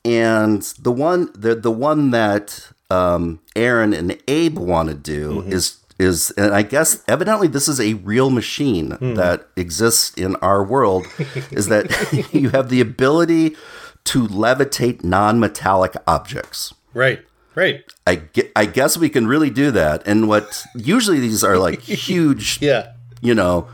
and 0.06 0.62
the 0.80 0.92
one 0.92 1.30
the 1.34 1.54
the 1.54 1.70
one 1.70 2.12
that 2.12 2.70
um, 2.90 3.40
Aaron 3.56 3.92
and 3.92 4.16
Abe 4.28 4.56
want 4.56 4.88
to 4.88 4.94
do 4.94 5.42
mm-hmm. 5.42 5.52
is 5.52 5.78
is 5.98 6.30
and 6.36 6.54
I 6.54 6.62
guess 6.62 7.02
evidently 7.08 7.48
this 7.48 7.68
is 7.68 7.80
a 7.80 7.94
real 7.94 8.30
machine 8.30 8.90
mm. 8.90 9.16
that 9.16 9.48
exists 9.56 10.16
in 10.16 10.36
our 10.36 10.62
world 10.62 11.06
is 11.50 11.68
that 11.68 12.28
you 12.32 12.50
have 12.50 12.68
the 12.68 12.80
ability 12.80 13.56
to 14.04 14.28
levitate 14.28 15.02
non-metallic 15.02 15.96
objects. 16.06 16.72
Right. 16.94 17.20
Right. 17.56 17.84
I, 18.06 18.22
I 18.54 18.66
guess 18.66 18.98
we 18.98 19.08
can 19.08 19.26
really 19.26 19.48
do 19.48 19.70
that. 19.70 20.06
And 20.06 20.28
what 20.28 20.62
usually 20.76 21.18
these 21.18 21.42
are 21.42 21.58
like 21.58 21.80
huge, 22.08 22.60
yeah, 22.60 22.92
you 23.22 23.34
know, 23.34 23.66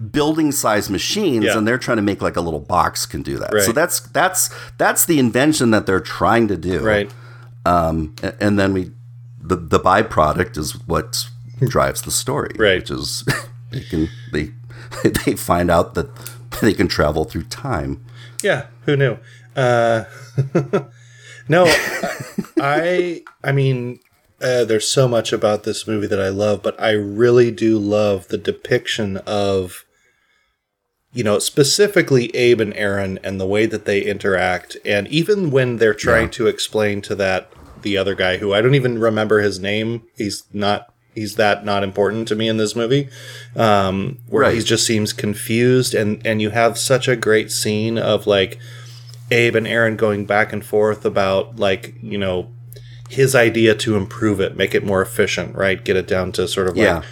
building 0.00 0.50
size 0.52 0.88
machines 0.88 1.44
yeah. 1.44 1.56
and 1.56 1.66
they're 1.66 1.78
trying 1.78 1.96
to 1.96 2.02
make 2.02 2.22
like 2.22 2.36
a 2.36 2.40
little 2.40 2.60
box 2.60 3.06
can 3.06 3.22
do 3.22 3.38
that. 3.38 3.52
Right. 3.52 3.62
So 3.62 3.72
that's 3.72 4.00
that's 4.00 4.50
that's 4.78 5.04
the 5.04 5.18
invention 5.18 5.70
that 5.72 5.86
they're 5.86 6.00
trying 6.00 6.48
to 6.48 6.56
do. 6.56 6.80
Right. 6.80 7.12
Um, 7.66 8.14
and, 8.40 8.58
then 8.58 8.72
we 8.72 8.92
the 9.38 9.56
the 9.56 9.78
byproduct 9.78 10.56
is 10.56 10.72
what 10.86 11.28
drives 11.60 12.02
the 12.02 12.10
story. 12.10 12.54
Right. 12.56 12.80
Which 12.80 12.90
is 12.90 13.24
they 13.70 13.80
can 13.80 14.08
they 14.32 14.52
they 15.24 15.34
find 15.34 15.70
out 15.70 15.94
that 15.94 16.08
they 16.60 16.72
can 16.72 16.88
travel 16.88 17.24
through 17.24 17.44
time. 17.44 18.04
Yeah, 18.42 18.66
who 18.86 18.96
knew? 18.96 19.18
Uh, 19.54 20.04
no, 21.48 21.64
I 22.58 23.22
I 23.44 23.52
mean 23.52 24.00
uh, 24.40 24.64
there's 24.64 24.88
so 24.88 25.06
much 25.06 25.32
about 25.32 25.64
this 25.64 25.86
movie 25.86 26.06
that 26.06 26.20
I 26.20 26.30
love, 26.30 26.62
but 26.62 26.80
I 26.80 26.92
really 26.92 27.50
do 27.50 27.78
love 27.78 28.28
the 28.28 28.38
depiction 28.38 29.18
of 29.18 29.84
you 31.12 31.24
know, 31.24 31.38
specifically 31.38 32.34
Abe 32.36 32.60
and 32.60 32.74
Aaron 32.74 33.18
and 33.24 33.40
the 33.40 33.46
way 33.46 33.66
that 33.66 33.84
they 33.84 34.02
interact. 34.02 34.76
And 34.84 35.08
even 35.08 35.50
when 35.50 35.76
they're 35.76 35.94
trying 35.94 36.26
yeah. 36.26 36.32
to 36.32 36.46
explain 36.46 37.02
to 37.02 37.14
that, 37.16 37.50
the 37.82 37.96
other 37.96 38.14
guy 38.14 38.36
who 38.36 38.52
I 38.52 38.60
don't 38.60 38.74
even 38.74 38.98
remember 38.98 39.40
his 39.40 39.58
name, 39.58 40.02
he's 40.16 40.44
not, 40.52 40.92
he's 41.14 41.34
that 41.36 41.64
not 41.64 41.82
important 41.82 42.28
to 42.28 42.36
me 42.36 42.46
in 42.46 42.58
this 42.58 42.76
movie. 42.76 43.08
Um, 43.56 44.18
where 44.28 44.42
right. 44.42 44.54
he 44.54 44.62
just 44.62 44.86
seems 44.86 45.12
confused 45.12 45.94
and, 45.94 46.24
and 46.24 46.40
you 46.40 46.50
have 46.50 46.78
such 46.78 47.08
a 47.08 47.16
great 47.16 47.50
scene 47.50 47.98
of 47.98 48.26
like 48.26 48.58
Abe 49.32 49.56
and 49.56 49.66
Aaron 49.66 49.96
going 49.96 50.26
back 50.26 50.52
and 50.52 50.64
forth 50.64 51.04
about 51.04 51.56
like, 51.56 51.94
you 52.00 52.18
know, 52.18 52.52
his 53.08 53.34
idea 53.34 53.74
to 53.74 53.96
improve 53.96 54.38
it, 54.38 54.56
make 54.56 54.76
it 54.76 54.84
more 54.84 55.02
efficient, 55.02 55.56
right? 55.56 55.84
Get 55.84 55.96
it 55.96 56.06
down 56.06 56.30
to 56.32 56.46
sort 56.46 56.68
of 56.68 56.76
like, 56.76 56.84
yeah 56.84 57.02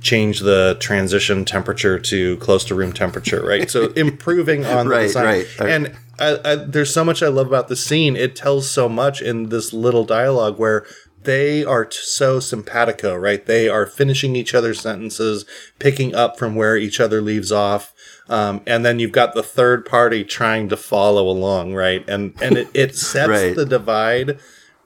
change 0.00 0.40
the 0.40 0.76
transition 0.80 1.44
temperature 1.44 1.98
to 1.98 2.36
close 2.38 2.64
to 2.64 2.74
room 2.74 2.92
temperature, 2.92 3.44
right? 3.44 3.70
So 3.70 3.86
improving 3.96 4.64
on 4.64 4.88
right, 4.88 5.00
the 5.00 5.06
design. 5.06 5.24
Right, 5.24 5.58
right. 5.60 5.70
And 5.70 5.96
I, 6.18 6.38
I, 6.44 6.54
there's 6.56 6.92
so 6.92 7.04
much 7.04 7.22
I 7.22 7.28
love 7.28 7.46
about 7.46 7.68
the 7.68 7.76
scene. 7.76 8.16
It 8.16 8.36
tells 8.36 8.70
so 8.70 8.88
much 8.88 9.20
in 9.22 9.48
this 9.48 9.72
little 9.72 10.04
dialogue 10.04 10.58
where 10.58 10.86
they 11.22 11.64
are 11.64 11.84
t- 11.84 11.98
so 12.00 12.38
simpatico, 12.38 13.16
right? 13.16 13.44
They 13.44 13.68
are 13.68 13.84
finishing 13.84 14.36
each 14.36 14.54
other's 14.54 14.80
sentences, 14.80 15.44
picking 15.80 16.14
up 16.14 16.38
from 16.38 16.54
where 16.54 16.76
each 16.76 17.00
other 17.00 17.20
leaves 17.20 17.50
off. 17.50 17.92
Um, 18.28 18.62
and 18.66 18.84
then 18.84 18.98
you've 19.00 19.12
got 19.12 19.34
the 19.34 19.42
third 19.42 19.84
party 19.84 20.22
trying 20.24 20.68
to 20.68 20.76
follow 20.76 21.28
along, 21.28 21.74
right? 21.74 22.08
And 22.08 22.34
and 22.40 22.56
it, 22.56 22.68
it 22.74 22.94
sets 22.96 23.28
Right. 23.28 23.56
the 23.56 23.66
divide 23.66 24.38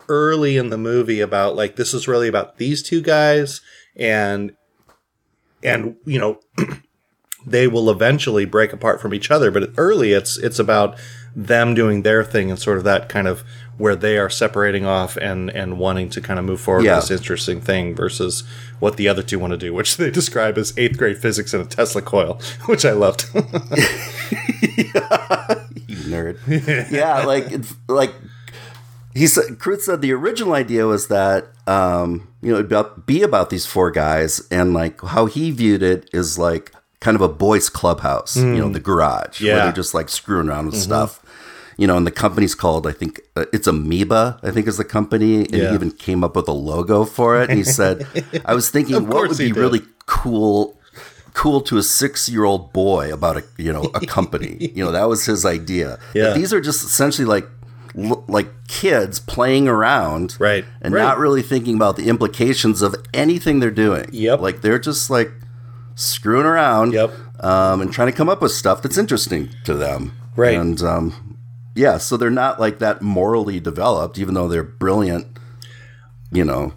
early 0.08 0.56
in 0.56 0.70
the 0.70 0.78
movie 0.78 1.20
about 1.20 1.54
like 1.56 1.76
this 1.76 1.94
is 1.94 2.08
really 2.08 2.26
about 2.28 2.56
these 2.56 2.82
two 2.82 3.00
guys 3.00 3.60
and 3.96 4.52
and 5.62 5.96
you 6.04 6.18
know 6.18 6.40
they 7.46 7.66
will 7.66 7.88
eventually 7.90 8.44
break 8.44 8.72
apart 8.72 9.00
from 9.00 9.14
each 9.14 9.30
other 9.30 9.50
but 9.50 9.70
early 9.76 10.12
it's 10.12 10.36
it's 10.38 10.58
about 10.58 10.98
them 11.34 11.74
doing 11.74 12.02
their 12.02 12.22
thing 12.24 12.50
and 12.50 12.58
sort 12.58 12.76
of 12.76 12.84
that 12.84 13.08
kind 13.08 13.26
of 13.28 13.42
where 13.78 13.94
they 13.96 14.18
are 14.18 14.28
separating 14.28 14.84
off 14.84 15.16
and 15.16 15.48
and 15.50 15.78
wanting 15.78 16.08
to 16.10 16.20
kind 16.20 16.38
of 16.38 16.44
move 16.44 16.60
forward 16.60 16.84
Yeah. 16.84 16.96
with 16.96 17.08
this 17.08 17.18
interesting 17.20 17.60
thing 17.60 17.94
versus 17.94 18.42
what 18.80 18.96
the 18.96 19.08
other 19.08 19.22
two 19.22 19.38
want 19.38 19.52
to 19.52 19.56
do 19.56 19.72
which 19.72 19.96
they 19.96 20.10
describe 20.20 20.58
as 20.58 20.76
eighth 20.76 20.98
grade 20.98 21.18
physics 21.18 21.54
in 21.54 21.60
a 21.60 21.64
tesla 21.64 22.02
coil 22.02 22.40
which 22.66 22.84
i 22.84 22.92
loved 22.92 23.24
you 25.86 25.96
nerd. 26.06 26.90
yeah, 26.90 27.24
like 27.24 27.50
it's 27.50 27.74
like 27.88 28.12
he 29.14 29.26
said. 29.26 29.58
Carruth 29.58 29.82
said 29.82 30.02
the 30.02 30.12
original 30.12 30.52
idea 30.54 30.86
was 30.86 31.08
that 31.08 31.48
um, 31.66 32.28
you 32.42 32.50
know 32.52 32.58
it'd 32.58 32.70
about, 32.72 33.06
be 33.06 33.22
about 33.22 33.50
these 33.50 33.66
four 33.66 33.90
guys, 33.90 34.40
and 34.50 34.72
like 34.74 35.00
how 35.02 35.26
he 35.26 35.50
viewed 35.50 35.82
it 35.82 36.08
is 36.12 36.38
like 36.38 36.72
kind 37.00 37.14
of 37.14 37.20
a 37.22 37.28
boys' 37.28 37.68
clubhouse. 37.68 38.36
You 38.36 38.56
know, 38.58 38.68
the 38.70 38.80
garage 38.80 39.40
where 39.40 39.56
Yeah. 39.56 39.62
they're 39.64 39.72
just 39.72 39.94
like 39.94 40.08
screwing 40.08 40.48
around 40.48 40.66
with 40.66 40.76
stuff. 40.76 41.20
You 41.78 41.86
know, 41.86 41.96
and 41.96 42.06
the 42.06 42.10
company's 42.10 42.54
called 42.54 42.86
I 42.86 42.92
think 42.92 43.20
uh, 43.36 43.46
it's 43.54 43.66
Amoeba. 43.66 44.38
I 44.42 44.50
think 44.50 44.66
is 44.68 44.76
the 44.76 44.84
company, 44.84 45.36
and 45.46 45.50
Yeah. 45.54 45.68
he 45.70 45.74
even 45.74 45.90
came 45.92 46.22
up 46.22 46.36
with 46.36 46.46
a 46.48 46.52
logo 46.52 47.04
for 47.06 47.40
it. 47.40 47.48
And 47.48 47.56
he 47.58 47.64
said, 47.64 48.06
"I 48.44 48.54
was 48.54 48.68
thinking, 48.70 49.06
what 49.08 49.28
would 49.28 49.38
be 49.38 49.48
did. 49.48 49.56
really 49.56 49.82
cool." 50.06 50.76
cool 51.32 51.60
to 51.60 51.78
a 51.78 51.82
six-year-old 51.82 52.72
boy 52.72 53.10
about 53.14 53.36
a 53.36 53.44
you 53.56 53.72
know 53.72 53.84
a 53.94 54.00
company 54.04 54.56
you 54.74 54.84
know 54.84 54.90
that 54.90 55.08
was 55.08 55.24
his 55.26 55.46
idea 55.46 55.96
Yeah. 56.12 56.30
But 56.30 56.34
these 56.34 56.52
are 56.52 56.60
just 56.60 56.84
essentially 56.84 57.24
like 57.24 57.46
l- 57.98 58.24
like 58.28 58.48
kids 58.68 59.18
playing 59.20 59.68
around 59.68 60.36
Right. 60.38 60.64
and 60.80 60.94
Right. 60.94 61.02
not 61.02 61.18
really 61.18 61.42
thinking 61.42 61.74
about 61.76 61.96
the 61.96 62.08
implications 62.08 62.82
of 62.82 62.94
anything 63.14 63.60
they're 63.60 63.70
doing 63.70 64.06
Yep. 64.12 64.40
like 64.40 64.60
they're 64.62 64.78
just 64.78 65.10
like 65.10 65.32
screwing 65.94 66.46
around 66.46 66.92
Yep. 66.92 67.12
um, 67.40 67.80
and 67.80 67.92
trying 67.92 68.10
to 68.10 68.16
come 68.16 68.28
up 68.28 68.40
with 68.42 68.52
stuff 68.52 68.82
that's 68.82 68.96
interesting 68.98 69.50
to 69.64 69.74
them 69.74 70.12
Right. 70.36 70.56
and 70.58 70.80
um, 70.82 71.36
yeah 71.74 71.98
so 71.98 72.16
they're 72.16 72.30
not 72.30 72.58
like 72.60 72.78
that 72.78 73.02
morally 73.02 73.60
developed 73.60 74.18
even 74.18 74.34
though 74.34 74.48
they're 74.48 74.62
brilliant 74.62 75.26
you 76.32 76.44
know 76.44 76.72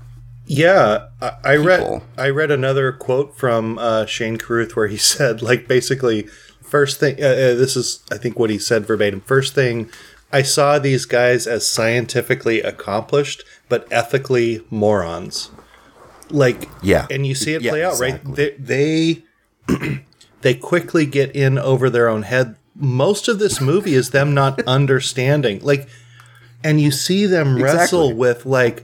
Yeah, 0.46 1.06
I, 1.22 1.32
I 1.46 1.56
read. 1.56 2.02
I 2.18 2.28
read 2.30 2.52
another 2.52 2.92
quote 2.92 3.38
from 3.38 3.78
uh, 3.80 4.06
Shane 4.06 4.36
Carruth 4.38 4.76
where 4.76 4.88
he 4.88 4.98
said, 5.14 5.42
like, 5.42 5.70
basically, 5.70 6.28
first 6.62 7.00
thing. 7.00 7.16
Uh, 7.24 7.28
uh, 7.28 7.56
this 7.56 7.78
is, 7.78 8.04
I 8.12 8.18
think, 8.18 8.38
what 8.38 8.50
he 8.50 8.60
said 8.60 8.86
verbatim. 8.86 9.22
First 9.22 9.56
thing, 9.56 9.90
I 10.34 10.42
saw 10.42 10.80
these 10.80 11.06
guys 11.06 11.48
as 11.48 11.66
scientifically 11.68 12.62
accomplished 12.62 13.44
but 13.70 13.88
ethically 13.92 14.66
morons. 14.70 15.50
Like, 16.30 16.68
Yeah. 16.82 17.06
and 17.10 17.26
you 17.26 17.36
see 17.36 17.54
it 17.54 17.62
Yeah, 17.62 17.72
play 17.72 17.84
out, 17.84 18.00
right? 18.00 18.16
exactly. 18.16 18.54
They 18.58 19.24
they, 19.70 20.00
they 20.42 20.54
quickly 20.56 21.06
get 21.06 21.36
in 21.36 21.58
over 21.58 21.90
their 21.90 22.10
own 22.10 22.24
head. 22.24 22.56
Most 22.76 23.28
of 23.28 23.40
this 23.40 23.62
movie 23.62 23.94
is 23.94 24.10
them 24.10 24.34
not 24.34 24.62
understanding, 24.68 25.60
like, 25.64 25.88
and 26.64 26.82
you 26.82 26.92
see 26.92 27.26
them 27.26 27.62
wrestle 27.62 28.10
Exactly. 28.10 28.14
with 28.20 28.46
like 28.46 28.84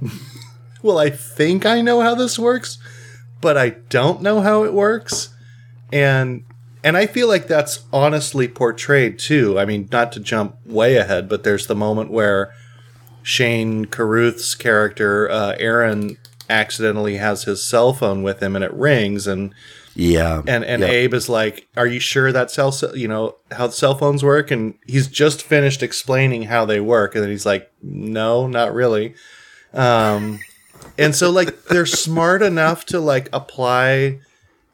well, 0.82 0.98
I 0.98 1.10
think 1.10 1.64
I 1.66 1.80
know 1.80 2.00
how 2.00 2.14
this 2.14 2.38
works, 2.38 2.78
but 3.40 3.56
I 3.56 3.70
don't 3.88 4.22
know 4.22 4.40
how 4.40 4.64
it 4.64 4.72
works. 4.72 5.30
And 5.92 6.44
and 6.82 6.96
I 6.96 7.06
feel 7.06 7.28
like 7.28 7.46
that's 7.46 7.84
honestly 7.92 8.48
portrayed 8.48 9.18
too. 9.18 9.58
I 9.58 9.64
mean, 9.64 9.88
not 9.92 10.12
to 10.12 10.20
jump 10.20 10.56
way 10.64 10.96
ahead, 10.96 11.28
but 11.28 11.44
there's 11.44 11.66
the 11.66 11.74
moment 11.74 12.10
where 12.10 12.54
Shane 13.22 13.84
Carruth's 13.84 14.54
character, 14.54 15.30
uh, 15.30 15.54
Aaron, 15.58 16.16
accidentally 16.48 17.16
has 17.16 17.44
his 17.44 17.62
cell 17.62 17.92
phone 17.92 18.22
with 18.22 18.42
him 18.42 18.56
and 18.56 18.64
it 18.64 18.74
rings 18.74 19.28
and 19.28 19.54
yeah 19.94 20.42
and 20.48 20.64
and 20.64 20.82
yeah. 20.82 20.88
Abe 20.88 21.14
is 21.14 21.28
like, 21.28 21.68
"Are 21.76 21.86
you 21.86 22.00
sure 22.00 22.32
that 22.32 22.50
cell, 22.50 22.74
you 22.94 23.08
know, 23.08 23.36
how 23.52 23.68
cell 23.68 23.94
phones 23.94 24.24
work?" 24.24 24.50
And 24.50 24.74
he's 24.86 25.08
just 25.08 25.42
finished 25.42 25.82
explaining 25.82 26.44
how 26.44 26.64
they 26.64 26.80
work, 26.80 27.14
and 27.14 27.22
then 27.22 27.30
he's 27.30 27.46
like, 27.46 27.70
"No, 27.82 28.46
not 28.46 28.72
really." 28.72 29.14
Um, 29.72 30.40
and 30.96 31.14
so 31.14 31.30
like 31.30 31.64
they're 31.64 31.86
smart 31.86 32.42
enough 32.42 32.86
to 32.86 33.00
like 33.00 33.28
apply 33.32 34.20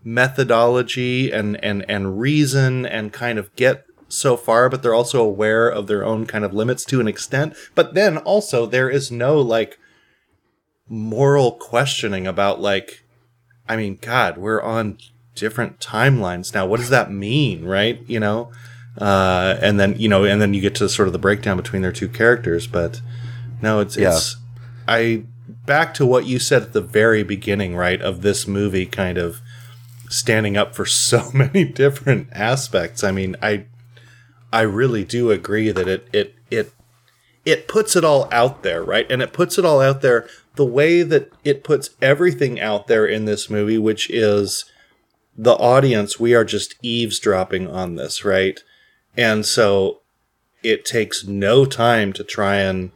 methodology 0.07 1.33
and 1.33 1.63
and 1.65 1.85
and 1.89 2.21
reason 2.21 2.87
and 2.87 3.13
kind 3.13 3.41
of 3.41 3.55
get 3.57 3.85
so 4.09 4.37
far, 4.37 4.69
but 4.69 4.81
they're 4.83 4.95
also 4.95 5.21
aware 5.21 5.69
of 5.69 5.89
their 5.89 6.05
own 6.05 6.27
kind 6.27 6.45
of 6.45 6.55
limits 6.55 6.85
to 6.85 7.01
an 7.01 7.09
extent. 7.09 7.55
But 7.75 7.95
then 7.95 8.17
also 8.19 8.65
there 8.65 8.89
is 8.89 9.11
no 9.11 9.41
like 9.41 9.79
moral 10.89 11.53
questioning 11.53 12.27
about 12.27 12.61
like 12.61 13.03
I 13.69 13.77
mean, 13.77 13.99
God, 14.01 14.39
we're 14.39 14.63
on 14.63 14.99
different 15.35 15.81
timelines 15.81 16.55
now. 16.55 16.67
What 16.67 16.79
does 16.79 16.91
that 16.91 17.11
mean, 17.11 17.65
right? 17.65 18.01
You 18.07 18.21
know, 18.21 18.53
uh, 18.99 19.57
and 19.61 19.81
then 19.81 19.99
you 19.99 20.09
know, 20.09 20.25
and 20.25 20.41
then 20.41 20.55
you 20.55 20.61
get 20.61 20.77
to 20.77 20.89
sort 20.89 21.09
of 21.09 21.13
the 21.13 21.19
breakdown 21.19 21.57
between 21.57 21.83
their 21.83 21.91
two 21.91 22.09
characters. 22.09 22.69
But 22.69 23.01
no, 23.61 23.81
it's 23.81 23.97
Yeah. 23.97 24.11
it's 24.15 24.37
I 24.87 25.25
back 25.67 25.95
to 25.95 26.07
what 26.07 26.27
you 26.27 26.39
said 26.39 26.63
at 26.63 26.73
the 26.75 26.81
very 26.81 27.25
beginning, 27.25 27.75
right? 27.75 28.01
Of 28.01 28.23
this 28.23 28.47
movie, 28.47 28.87
kind 28.87 29.19
of 29.19 29.41
standing 30.09 30.57
up 30.57 30.75
for 30.75 30.87
so 30.87 31.31
many 31.35 31.65
different 31.65 32.29
aspects. 32.33 33.05
I 33.05 33.11
mean, 33.11 33.37
I 33.43 33.67
I 34.53 34.63
really 34.63 35.05
do 35.05 35.31
agree 35.31 35.71
that 35.71 35.89
it 35.89 36.09
it 36.13 36.35
it 36.51 36.73
it 37.45 37.69
puts 37.69 37.95
it 37.95 38.05
all 38.05 38.29
out 38.33 38.63
there, 38.63 38.83
right? 38.83 39.11
And 39.11 39.23
it 39.23 39.33
puts 39.33 39.59
it 39.59 39.65
all 39.65 39.81
out 39.81 40.03
there 40.03 40.29
the 40.57 40.65
way 40.65 41.03
that 41.03 41.31
it 41.45 41.63
puts 41.63 41.91
everything 42.03 42.59
out 42.61 42.89
there 42.89 43.07
in 43.07 43.27
this 43.27 43.49
movie, 43.49 43.79
which 43.79 44.11
is 44.11 44.65
the 45.37 45.55
audience, 45.55 46.19
we 46.19 46.35
are 46.35 46.45
just 46.45 46.75
eavesdropping 46.83 47.69
on 47.69 47.97
this, 47.97 48.25
right? 48.25 48.59
And 49.17 49.45
so 49.45 50.01
it 50.63 50.85
takes 50.85 51.25
no 51.25 51.67
time 51.67 52.13
to 52.15 52.25
try 52.25 52.57
and 52.57 52.91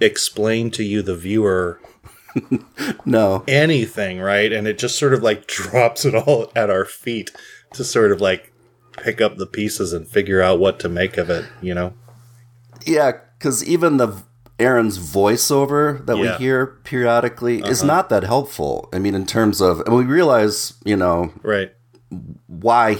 explain 0.00 0.70
to 0.72 0.82
you, 0.82 1.02
the 1.02 1.14
viewer, 1.14 1.80
no 3.04 3.44
anything, 3.48 4.20
right? 4.20 4.52
And 4.52 4.66
it 4.66 4.78
just 4.78 4.98
sort 4.98 5.14
of 5.14 5.22
like 5.22 5.46
drops 5.46 6.04
it 6.04 6.14
all 6.14 6.50
at 6.54 6.70
our 6.70 6.84
feet 6.84 7.30
to 7.74 7.84
sort 7.84 8.12
of 8.12 8.20
like 8.20 8.52
pick 8.92 9.20
up 9.20 9.36
the 9.36 9.46
pieces 9.46 9.92
and 9.92 10.06
figure 10.08 10.40
out 10.40 10.58
what 10.58 10.78
to 10.80 10.88
make 10.88 11.16
of 11.18 11.30
it, 11.30 11.44
you 11.60 11.74
know? 11.74 11.92
Yeah, 12.86 13.12
because 13.38 13.64
even 13.64 13.96
the 13.98 14.22
Aaron's 14.58 14.98
voiceover 14.98 16.04
that 16.06 16.16
Yeah. 16.16 16.32
we 16.38 16.44
hear 16.44 16.66
periodically 16.84 17.60
is 17.60 17.82
uh-huh. 17.82 17.86
not 17.86 18.08
that 18.08 18.22
helpful. 18.24 18.88
I 18.92 18.98
mean, 18.98 19.14
in 19.14 19.26
terms 19.26 19.60
of, 19.60 19.80
and 19.80 19.94
we 19.94 20.04
realize, 20.04 20.74
you 20.84 20.96
know, 20.96 21.32
Right. 21.42 21.72
why, 22.46 22.98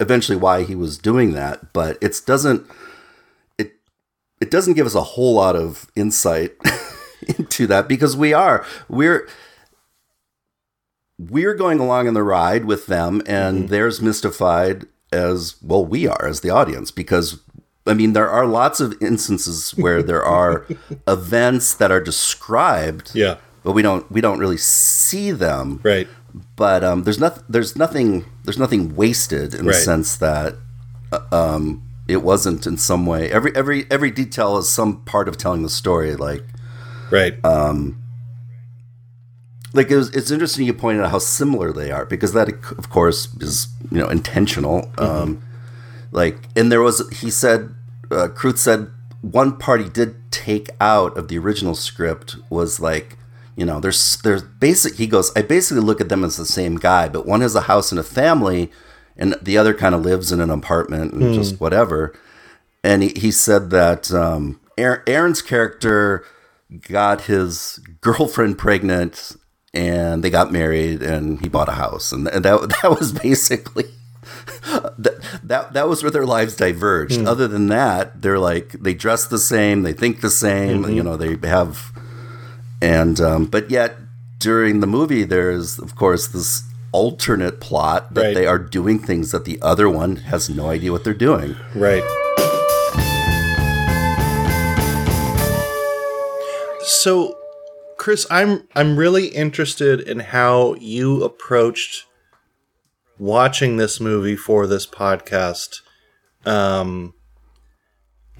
eventually 0.00 0.36
why 0.36 0.64
he 0.64 0.74
was 0.74 0.98
doing 0.98 1.32
that, 1.34 1.72
but 1.72 1.96
it 2.00 2.20
doesn't, 2.26 2.66
it, 3.56 3.72
it 4.40 4.50
doesn't 4.50 4.74
give 4.74 4.86
us 4.86 4.94
a 4.96 5.02
whole 5.02 5.34
lot 5.34 5.54
of 5.54 5.86
insight 5.94 6.56
into 7.38 7.66
that 7.66 7.88
because 7.88 8.16
we 8.16 8.32
are, 8.32 8.64
we're, 8.88 9.28
we're 11.18 11.54
going 11.54 11.78
along 11.80 12.06
in 12.08 12.14
the 12.14 12.22
ride 12.22 12.64
with 12.64 12.86
them 12.86 13.20
and 13.26 13.68
they're 13.68 13.86
as 13.86 14.00
mystified 14.00 14.86
as 15.12 15.56
well 15.62 15.84
we 15.84 16.06
are 16.06 16.26
as 16.26 16.40
the 16.40 16.48
audience 16.50 16.90
because 16.90 17.40
i 17.86 17.92
mean 17.92 18.12
there 18.14 18.30
are 18.30 18.46
lots 18.46 18.80
of 18.80 18.94
instances 19.02 19.72
where 19.72 20.02
there 20.02 20.22
are 20.24 20.66
events 21.08 21.74
that 21.74 21.90
are 21.90 22.00
described 22.00 23.10
Yeah. 23.14 23.36
but 23.64 23.72
we 23.72 23.82
don't 23.82 24.10
we 24.10 24.20
don't 24.20 24.38
really 24.38 24.56
see 24.56 25.30
them. 25.32 25.80
Right. 25.82 26.08
but 26.56 26.82
um, 26.84 27.02
there's 27.02 27.18
not 27.18 27.42
there's 27.52 27.76
nothing 27.76 28.24
there's 28.44 28.58
nothing 28.58 28.94
wasted 28.96 29.52
in 29.52 29.66
the 29.66 29.72
sense 29.74 30.16
that 30.16 30.54
uh, 31.12 31.20
um, 31.32 31.82
it 32.08 32.22
wasn't 32.22 32.66
in 32.66 32.76
some 32.78 33.04
way. 33.04 33.30
Every 33.30 33.54
every 33.54 33.86
every 33.90 34.10
detail 34.10 34.56
is 34.58 34.70
some 34.70 35.02
part 35.04 35.28
of 35.28 35.36
telling 35.36 35.62
the 35.64 35.68
story 35.68 36.14
like 36.16 36.44
Right. 37.10 37.42
like 39.72 39.90
it 39.90 39.96
was, 39.96 40.10
it's 40.10 40.30
interesting 40.30 40.66
you 40.66 40.74
pointed 40.74 41.02
out 41.02 41.10
how 41.10 41.18
similar 41.18 41.72
they 41.72 41.90
are 41.90 42.04
because 42.04 42.32
that 42.32 42.48
of 42.48 42.90
course 42.90 43.28
is 43.40 43.68
you 43.90 43.98
know 43.98 44.08
intentional. 44.08 44.90
Um 44.98 45.42
like 46.12 46.38
and 46.56 46.70
there 46.70 46.82
was 46.82 47.08
he 47.20 47.30
said 47.30 47.74
uh, 48.10 48.28
Carruth 48.28 48.58
said 48.58 48.88
one 49.20 49.56
part 49.56 49.80
he 49.80 49.88
did 49.88 50.16
take 50.32 50.70
out 50.80 51.16
of 51.16 51.28
the 51.28 51.38
original 51.38 51.74
script 51.74 52.36
was 52.48 52.80
like 52.80 53.16
you 53.56 53.64
know 53.64 53.78
there's 53.78 54.16
there's 54.22 54.42
basic 54.42 54.94
he 54.96 55.06
goes 55.06 55.30
i 55.36 55.42
basically 55.42 55.82
look 55.82 56.00
at 56.00 56.08
them 56.08 56.24
as 56.24 56.36
the 56.36 56.46
same 56.46 56.76
guy 56.76 57.08
but 57.08 57.26
one 57.26 57.42
has 57.42 57.54
a 57.54 57.62
house 57.62 57.92
and 57.92 57.98
a 57.98 58.02
family 58.02 58.70
and 59.20 59.36
the 59.42 59.58
other 59.58 59.74
kind 59.74 59.94
of 59.94 60.02
lives 60.02 60.32
in 60.32 60.40
an 60.40 60.50
apartment 60.50 61.12
and 61.12 61.34
just 61.34 61.60
whatever. 61.60 62.18
And 62.82 63.02
he, 63.02 63.10
he 63.10 63.30
said 63.30 63.68
that 63.70 64.10
um, 64.12 64.58
Aaron's 64.78 65.42
character 65.42 66.24
got 66.88 67.22
his 67.22 67.80
girlfriend 68.00 68.58
pregnant 68.58 69.36
and 69.74 70.22
they 70.22 70.30
got 70.30 70.52
married 70.52 71.02
and 71.02 71.40
he 71.40 71.48
bought 71.48 71.68
a 71.68 71.72
house 71.72 72.12
and 72.12 72.26
that 72.26 72.42
that 72.42 72.90
was 73.00 73.12
basically 73.12 73.84
that, 74.98 75.20
that 75.42 75.72
that 75.72 75.88
was 75.88 76.02
where 76.02 76.10
their 76.10 76.26
lives 76.26 76.56
diverged. 76.56 77.20
Other 77.26 77.48
than 77.48 77.68
that, 77.68 78.20
they're 78.22 78.38
like 78.38 78.72
they 78.72 78.94
dress 78.94 79.26
the 79.26 79.38
same, 79.38 79.82
they 79.82 79.92
think 79.92 80.20
the 80.20 80.30
same, 80.30 80.88
you 80.90 81.02
know, 81.02 81.16
they 81.16 81.36
have 81.48 81.92
and 82.82 83.20
um, 83.20 83.46
but 83.46 83.70
yet 83.70 83.96
during 84.38 84.80
the 84.80 84.86
movie 84.86 85.24
there's 85.24 85.78
of 85.78 85.94
course 85.96 86.26
this 86.28 86.62
alternate 86.92 87.60
plot 87.60 88.12
that 88.14 88.22
Right. 88.22 88.34
they 88.34 88.46
are 88.46 88.58
doing 88.58 88.98
things 88.98 89.30
that 89.32 89.44
the 89.44 89.60
other 89.62 89.88
one 89.88 90.16
has 90.16 90.50
no 90.50 90.68
idea 90.68 90.90
what 90.92 91.04
they're 91.04 91.14
doing. 91.14 91.54
Right. 91.74 92.02
So, 96.92 97.38
Chris, 97.98 98.26
I'm 98.32 98.66
I'm 98.74 98.96
really 98.96 99.28
interested 99.28 100.00
in 100.00 100.18
how 100.18 100.74
you 100.74 101.22
approached 101.22 102.06
watching 103.16 103.76
this 103.76 104.00
movie 104.00 104.34
for 104.34 104.66
this 104.66 104.88
podcast. 104.88 105.82
Um 106.44 107.14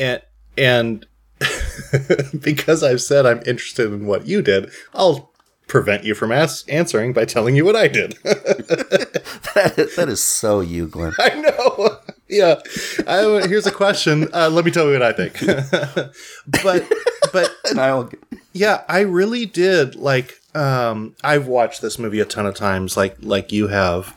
and 0.01 0.23
and 0.59 1.07
because 2.41 2.83
I've 2.83 3.01
said 3.01 3.25
I'm 3.25 3.41
interested 3.47 3.93
in 3.93 4.07
what 4.07 4.27
you 4.27 4.43
did, 4.43 4.69
I'll 4.95 5.33
prevent 5.69 6.03
you 6.03 6.17
from 6.17 6.33
as- 6.33 6.65
answering 6.69 7.13
by 7.13 7.27
telling 7.27 7.55
you 7.55 7.65
what 7.65 7.77
I 7.77 7.87
did. 7.87 8.19
that, 8.25 9.75
is, 9.77 9.95
that 9.95 10.09
is 10.09 10.23
so 10.23 10.59
you, 10.59 10.89
Glenn. 10.89 11.13
I 11.21 11.35
know. 11.37 11.99
Yeah. 12.31 12.61
I, 13.07 13.47
here's 13.49 13.67
a 13.67 13.73
question. 13.73 14.29
Uh, 14.33 14.49
let 14.51 14.65
me 14.65 14.71
tell 14.71 14.87
you 14.87 14.93
what 14.93 15.03
I 15.03 15.13
think. 15.13 15.39
but 16.63 16.91
but 17.33 17.51
I'll 17.79 18.11
yeah, 18.53 18.83
I 18.89 19.01
really 19.01 19.47
did 19.47 19.95
like. 19.97 20.41
Um, 20.55 21.15
I've 21.23 21.47
watched 21.47 21.81
this 21.83 21.99
movie 21.99 22.19
a 22.21 22.25
ton 22.25 22.47
of 22.47 22.55
times, 22.55 22.97
like 22.97 23.17
like 23.21 23.53
you 23.53 23.69
have. 23.69 24.17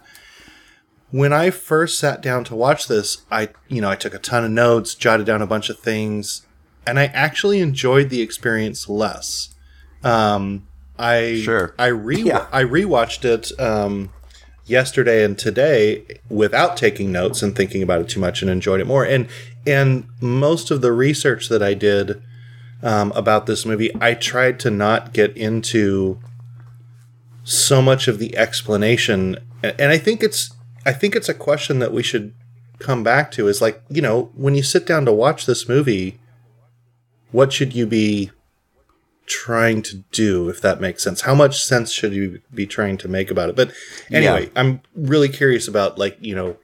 When 1.11 1.31
I 1.31 1.51
first 1.51 1.99
sat 1.99 2.21
down 2.21 2.43
to 2.45 2.55
watch 2.55 2.87
this, 2.87 3.23
I 3.31 3.49
you 3.67 3.81
know 3.81 3.89
I 3.89 3.95
took 3.95 4.13
a 4.13 4.19
ton 4.19 4.43
of 4.43 4.51
notes, 4.51 4.95
jotted 4.95 5.25
down 5.27 5.41
a 5.41 5.47
bunch 5.47 5.69
of 5.69 5.79
things, 5.79 6.45
and 6.87 6.99
I 6.99 7.05
actually 7.07 7.59
enjoyed 7.59 8.09
the 8.09 8.21
experience 8.21 8.89
less. 8.89 9.53
Um, 10.03 10.67
I 10.97 11.41
Sure. 11.43 11.75
I 11.77 11.87
re 11.87 12.21
Yeah. 12.21 12.47
I 12.51 12.63
rewatched 12.63 13.25
it 13.25 13.51
um, 13.59 14.11
yesterday 14.65 15.23
and 15.23 15.37
today 15.37 16.19
without 16.29 16.77
taking 16.77 17.11
notes 17.11 17.41
and 17.41 17.55
thinking 17.55 17.83
about 17.83 18.01
it 18.01 18.09
too 18.09 18.19
much, 18.19 18.41
and 18.41 18.49
enjoyed 18.49 18.79
it 18.79 18.87
more. 18.87 19.05
And 19.05 19.27
and 19.65 20.07
most 20.21 20.71
of 20.71 20.81
the 20.81 20.91
research 20.91 21.49
that 21.49 21.63
I 21.63 21.73
did 21.73 22.21
um, 22.81 23.11
about 23.15 23.45
this 23.45 23.65
movie, 23.65 23.91
I 24.01 24.13
tried 24.13 24.59
to 24.61 24.71
not 24.71 25.13
get 25.13 25.35
into 25.37 26.19
so 27.43 27.81
much 27.81 28.07
of 28.07 28.19
the 28.19 28.35
explanation, 28.37 29.37
and 29.63 29.91
I 29.91 29.97
think 29.97 30.23
it's 30.23 30.53
I 30.85 30.93
think 30.93 31.15
it's 31.15 31.29
a 31.29 31.33
question 31.33 31.79
that 31.79 31.93
we 31.93 32.03
should 32.03 32.33
come 32.79 33.03
back 33.03 33.31
to. 33.31 33.47
Is 33.47 33.61
like 33.61 33.81
you 33.89 34.01
know 34.01 34.31
when 34.35 34.55
you 34.55 34.63
sit 34.63 34.85
down 34.85 35.05
to 35.05 35.13
watch 35.13 35.45
this 35.45 35.67
movie, 35.67 36.19
what 37.31 37.51
should 37.53 37.73
you 37.73 37.85
be 37.85 38.31
trying 39.25 39.81
to 39.81 39.97
do 40.11 40.49
if 40.49 40.61
that 40.61 40.81
makes 40.81 41.03
sense. 41.03 41.21
How 41.21 41.35
much 41.35 41.63
sense 41.63 41.91
should 41.91 42.13
you 42.13 42.41
be 42.53 42.65
trying 42.65 42.97
to 42.97 43.07
make 43.07 43.31
about 43.31 43.49
it? 43.49 43.55
But 43.55 43.71
anyway 44.11 44.49
i'm 44.55 44.81
really 44.95 45.29
curious 45.29 45.67
about 45.67 45.97
like 45.97 46.17
you 46.19 46.35
know 46.35 46.57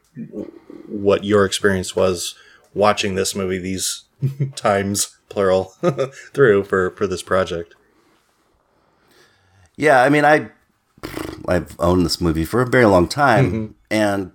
what 0.87 1.23
your 1.23 1.45
experience 1.45 1.95
was 1.95 2.35
watching 2.73 3.15
this 3.15 3.35
movie 3.35 3.57
these 3.57 4.05
times 4.55 5.17
plural 5.29 5.65
through 6.33 6.63
for 6.63 6.91
for 6.91 7.07
this 7.07 7.23
project. 7.23 7.75
Yeah, 9.77 10.01
I 10.01 10.09
mean, 10.09 10.25
I 10.25 10.49
I've 11.47 11.75
owned 11.79 12.05
this 12.05 12.19
movie 12.19 12.45
for 12.45 12.61
a 12.61 12.67
very 12.67 12.85
long 12.85 13.07
time, 13.07 13.75
and 13.89 14.31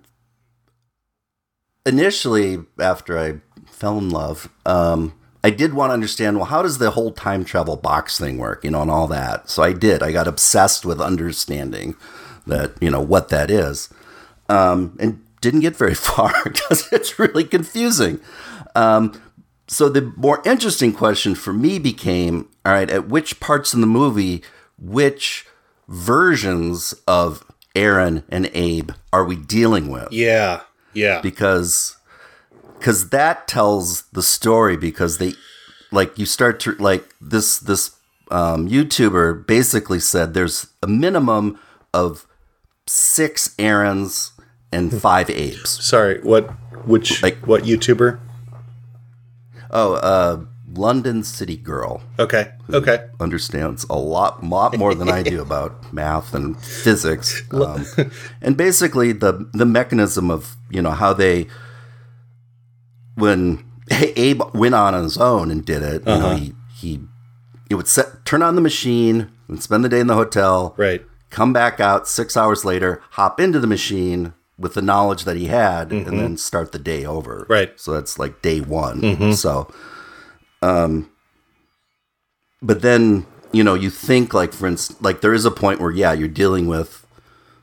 initially, 1.85 2.63
after 2.79 3.19
I 3.19 3.41
fell 3.67 3.97
in 3.97 4.09
love, 4.09 4.49
um, 4.65 5.13
I 5.45 5.51
did 5.51 5.75
want 5.75 5.91
to 5.91 5.93
understand. 5.93 6.37
Well, 6.37 6.47
how 6.47 6.63
does 6.63 6.79
the 6.79 6.89
whole 6.89 7.11
time 7.11 7.45
travel 7.45 7.77
box 7.77 8.17
thing 8.17 8.39
work? 8.39 8.63
You 8.63 8.71
know, 8.71 8.81
and 8.81 8.89
all 8.89 9.07
that. 9.09 9.47
So 9.47 9.61
I 9.61 9.73
did. 9.73 10.01
I 10.01 10.11
got 10.11 10.27
obsessed 10.27 10.87
with 10.87 10.99
understanding 10.99 11.95
that 12.47 12.73
you 12.81 12.89
know 12.89 12.99
what 12.99 13.29
that 13.29 13.51
is, 13.51 13.89
um, 14.49 14.97
and 14.99 15.23
didn't 15.41 15.59
get 15.59 15.75
very 15.77 15.93
far 16.09 16.33
because 16.43 16.91
it's 16.91 17.19
really 17.19 17.43
confusing. 17.43 18.19
Um, 18.73 19.21
so 19.67 19.87
the 19.87 20.11
more 20.17 20.41
interesting 20.45 20.91
question 20.91 21.35
for 21.35 21.53
me 21.53 21.77
became 21.77 22.49
all 22.65 22.73
right 22.73 22.89
at 22.89 23.07
which 23.07 23.39
parts 23.39 23.71
in 23.71 23.81
the 23.81 23.87
movie 23.87 24.41
which 24.79 25.45
versions 25.87 26.93
of 27.07 27.43
aaron 27.75 28.23
and 28.29 28.49
abe 28.53 28.91
are 29.11 29.23
we 29.23 29.35
dealing 29.35 29.89
with 29.89 30.07
yeah 30.11 30.61
yeah 30.93 31.21
because 31.21 31.97
because 32.85 33.09
that 33.09 33.47
tells 33.47 34.03
the 34.13 34.21
story 34.21 34.77
because 34.77 35.17
they 35.17 35.33
like 35.91 36.15
you 36.19 36.25
start 36.27 36.59
to 36.59 36.73
like 36.73 37.15
this 37.19 37.57
this 37.57 37.95
um, 38.29 38.69
youtuber 38.69 39.43
basically 39.47 39.99
said 39.99 40.35
there's 40.35 40.67
a 40.83 40.87
minimum 40.87 41.57
of 41.95 42.27
six 42.85 43.55
Aarons 43.57 44.33
and 44.71 44.93
five 45.01 45.31
Abes. 45.31 45.67
Sorry 45.83 46.21
what 46.21 46.43
which 46.85 47.23
Like- 47.23 47.47
what 47.47 47.63
youtuber? 47.63 48.19
Oh 49.71 49.95
uh 49.95 50.45
london 50.71 51.23
city 51.23 51.57
girl. 51.57 52.03
Okay 52.19 52.51
okay. 52.71 53.07
understands 53.19 53.83
a 53.89 53.95
lot, 53.95 54.43
lot 54.43 54.77
more 54.77 54.93
than 54.93 55.09
I 55.09 55.23
do 55.23 55.41
about 55.49 55.91
math 55.91 56.35
and 56.35 56.55
physics. 56.61 57.41
Um, 57.51 57.87
and 58.41 58.55
basically, 58.55 59.11
the 59.11 59.49
the 59.53 59.65
mechanism 59.65 60.29
of 60.29 60.55
you 60.69 60.83
know 60.83 60.91
how 60.91 61.13
they 61.13 61.47
when 63.15 63.63
Abe 63.91 64.41
went 64.53 64.75
on 64.75 64.93
on 64.93 65.03
his 65.03 65.17
own 65.17 65.51
and 65.51 65.65
did 65.65 65.81
it, 65.81 66.01
you 66.01 66.05
know, 66.05 66.27
uh-huh. 66.27 66.35
he 66.35 66.53
he 66.75 66.99
he 67.69 67.75
would 67.75 67.87
set 67.87 68.25
turn 68.25 68.41
on 68.41 68.55
the 68.55 68.61
machine 68.61 69.31
and 69.47 69.61
spend 69.61 69.83
the 69.83 69.89
day 69.89 69.99
in 69.99 70.07
the 70.07 70.15
hotel, 70.15 70.73
right 70.77 71.01
come 71.35 71.51
back 71.51 71.81
out 71.81 72.07
six 72.07 72.37
hours 72.37 72.63
later, 72.63 73.01
hop 73.11 73.41
into 73.41 73.59
the 73.59 73.67
machine 73.67 74.33
with 74.57 74.73
the 74.73 74.81
knowledge 74.81 75.25
that 75.25 75.35
he 75.35 75.47
had, 75.47 75.91
and 75.91 76.05
mm-hmm. 76.05 76.17
then 76.17 76.37
start 76.37 76.71
the 76.71 76.79
day 76.79 77.05
over. 77.05 77.45
Right. 77.49 77.77
So 77.77 77.91
that's 77.91 78.17
like 78.17 78.41
day 78.41 78.61
one. 78.61 79.01
Mm-hmm. 79.01 79.31
So, 79.33 79.69
um, 80.61 81.11
but 82.61 82.81
then 82.81 83.25
you 83.51 83.65
know 83.65 83.73
you 83.73 83.89
think 83.89 84.33
like 84.33 84.53
for 84.53 84.65
instance, 84.65 85.01
like 85.01 85.19
there 85.19 85.33
is 85.33 85.43
a 85.43 85.51
point 85.51 85.81
where 85.81 85.91
yeah, 85.91 86.13
you're 86.13 86.29
dealing 86.29 86.67
with 86.67 87.05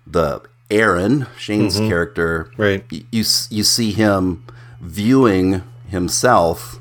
the 0.06 0.42
Aaron 0.70 1.26
Shane's 1.38 1.76
mm-hmm. 1.76 1.88
character. 1.88 2.50
Right. 2.58 2.84
You 2.90 3.24
you 3.50 3.64
see 3.64 3.92
him 3.92 4.44
viewing 4.82 5.62
himself. 5.88 6.78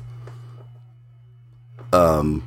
Um, 1.92 2.46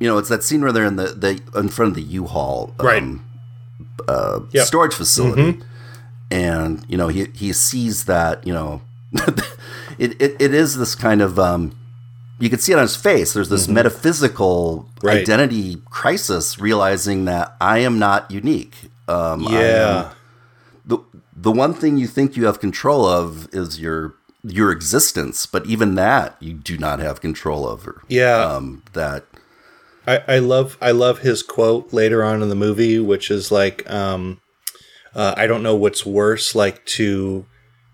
you 0.00 0.08
know, 0.08 0.18
it's 0.18 0.28
that 0.28 0.42
scene 0.42 0.60
where 0.62 0.72
they're 0.72 0.84
in 0.84 0.96
the, 0.96 1.06
the 1.08 1.40
in 1.58 1.68
front 1.68 1.90
of 1.90 1.94
the 1.96 2.02
U-Haul. 2.02 2.74
Right. 2.78 3.02
Um, 3.02 3.24
uh, 4.08 4.40
Yep. 4.52 4.66
storage 4.66 4.94
facility, 4.94 5.60
and 6.30 6.84
you 6.88 6.96
know 6.96 7.08
he 7.08 7.26
he 7.34 7.52
sees 7.52 8.04
that 8.04 8.46
you 8.46 8.52
know 8.52 8.82
it, 9.98 10.20
it 10.20 10.36
it 10.40 10.54
is 10.54 10.76
this 10.76 10.94
kind 10.94 11.20
of 11.22 11.38
um 11.38 11.76
you 12.38 12.48
can 12.50 12.58
see 12.58 12.72
it 12.72 12.76
on 12.76 12.82
his 12.82 12.96
face. 12.96 13.32
There's 13.32 13.48
this 13.48 13.68
metaphysical 13.68 14.88
Mm-hmm. 14.96 15.06
Right. 15.06 15.18
identity 15.20 15.76
crisis, 15.90 16.58
realizing 16.58 17.26
that 17.26 17.54
I 17.60 17.78
am 17.78 17.98
not 17.98 18.30
unique. 18.30 18.74
Um, 19.08 19.46
I 19.46 19.50
am- 19.50 19.60
yeah 19.60 20.12
the 20.84 20.98
the 21.34 21.52
one 21.52 21.74
thing 21.74 21.96
you 21.98 22.06
think 22.06 22.36
you 22.36 22.46
have 22.46 22.60
control 22.60 23.04
of 23.06 23.48
is 23.52 23.80
your 23.80 24.14
your 24.46 24.70
existence, 24.70 25.46
but 25.46 25.66
even 25.66 25.94
that 25.96 26.36
you 26.40 26.54
do 26.54 26.78
not 26.78 26.98
have 27.00 27.20
control 27.20 27.66
over. 27.66 28.02
Yeah. 28.08 28.42
um, 28.44 28.82
that 28.92 29.24
I, 30.06 30.22
I 30.28 30.38
love 30.38 30.78
I 30.80 30.92
love 30.92 31.20
his 31.20 31.42
quote 31.42 31.92
later 31.92 32.22
on 32.24 32.42
in 32.42 32.48
the 32.48 32.54
movie, 32.54 32.98
which 32.98 33.30
is 33.30 33.50
like, 33.50 33.88
um, 33.90 34.40
uh, 35.14 35.34
I 35.36 35.46
don't 35.46 35.62
know 35.62 35.74
what's 35.74 36.06
worse, 36.06 36.54
like 36.54 36.84
to 36.86 37.46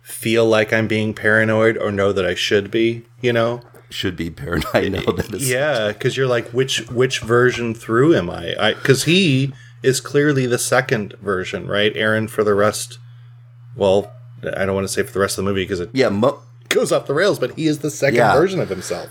feel 0.02 0.44
like 0.44 0.72
I'm 0.72 0.88
being 0.88 1.14
paranoid 1.14 1.76
or 1.78 1.90
know 1.90 2.12
that 2.12 2.26
I 2.26 2.34
should 2.34 2.70
be. 2.70 3.04
You 3.20 3.32
know? 3.32 3.62
should 3.92 4.16
be 4.16 4.30
paranoid. 4.30 4.74
I 4.74 4.88
know 4.88 5.12
that 5.12 5.32
is 5.32 5.50
Yeah, 5.50 5.88
because 5.88 6.16
you're 6.16 6.26
like, 6.26 6.48
which 6.48 6.88
which 6.90 7.20
version 7.20 7.74
through 7.74 8.14
am 8.14 8.30
I? 8.30 8.74
Because 8.74 9.04
he 9.04 9.52
is 9.82 10.00
clearly 10.00 10.46
the 10.46 10.58
second 10.58 11.14
version, 11.20 11.66
right? 11.66 11.92
Aaron 11.94 12.28
for 12.28 12.44
the 12.44 12.54
rest. 12.54 12.98
Well, 13.76 14.12
I 14.44 14.64
don't 14.64 14.74
want 14.74 14.86
to 14.86 14.92
say 14.92 15.02
for 15.02 15.12
the 15.12 15.20
rest 15.20 15.38
of 15.38 15.44
the 15.44 15.50
movie 15.50 15.62
because 15.64 15.80
it 15.80 15.90
yeah. 15.92 16.08
Mo- 16.08 16.40
goes 16.68 16.90
off 16.92 17.06
the 17.06 17.14
rails, 17.14 17.38
but 17.38 17.54
he 17.54 17.66
is 17.66 17.80
the 17.80 17.90
second 17.90 18.16
Yeah. 18.16 18.32
version 18.34 18.60
of 18.60 18.68
himself. 18.68 19.08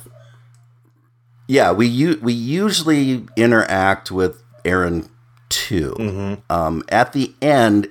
yeah, 1.48 1.72
we 1.72 1.86
u- 1.88 2.20
we 2.22 2.34
usually 2.34 3.26
interact 3.36 4.12
with 4.12 4.41
Aaron 4.65 5.10
2 5.50 5.96
Mm-hmm. 6.00 6.52
Um, 6.52 6.84
at 6.89 7.13
the 7.13 7.34
end, 7.41 7.88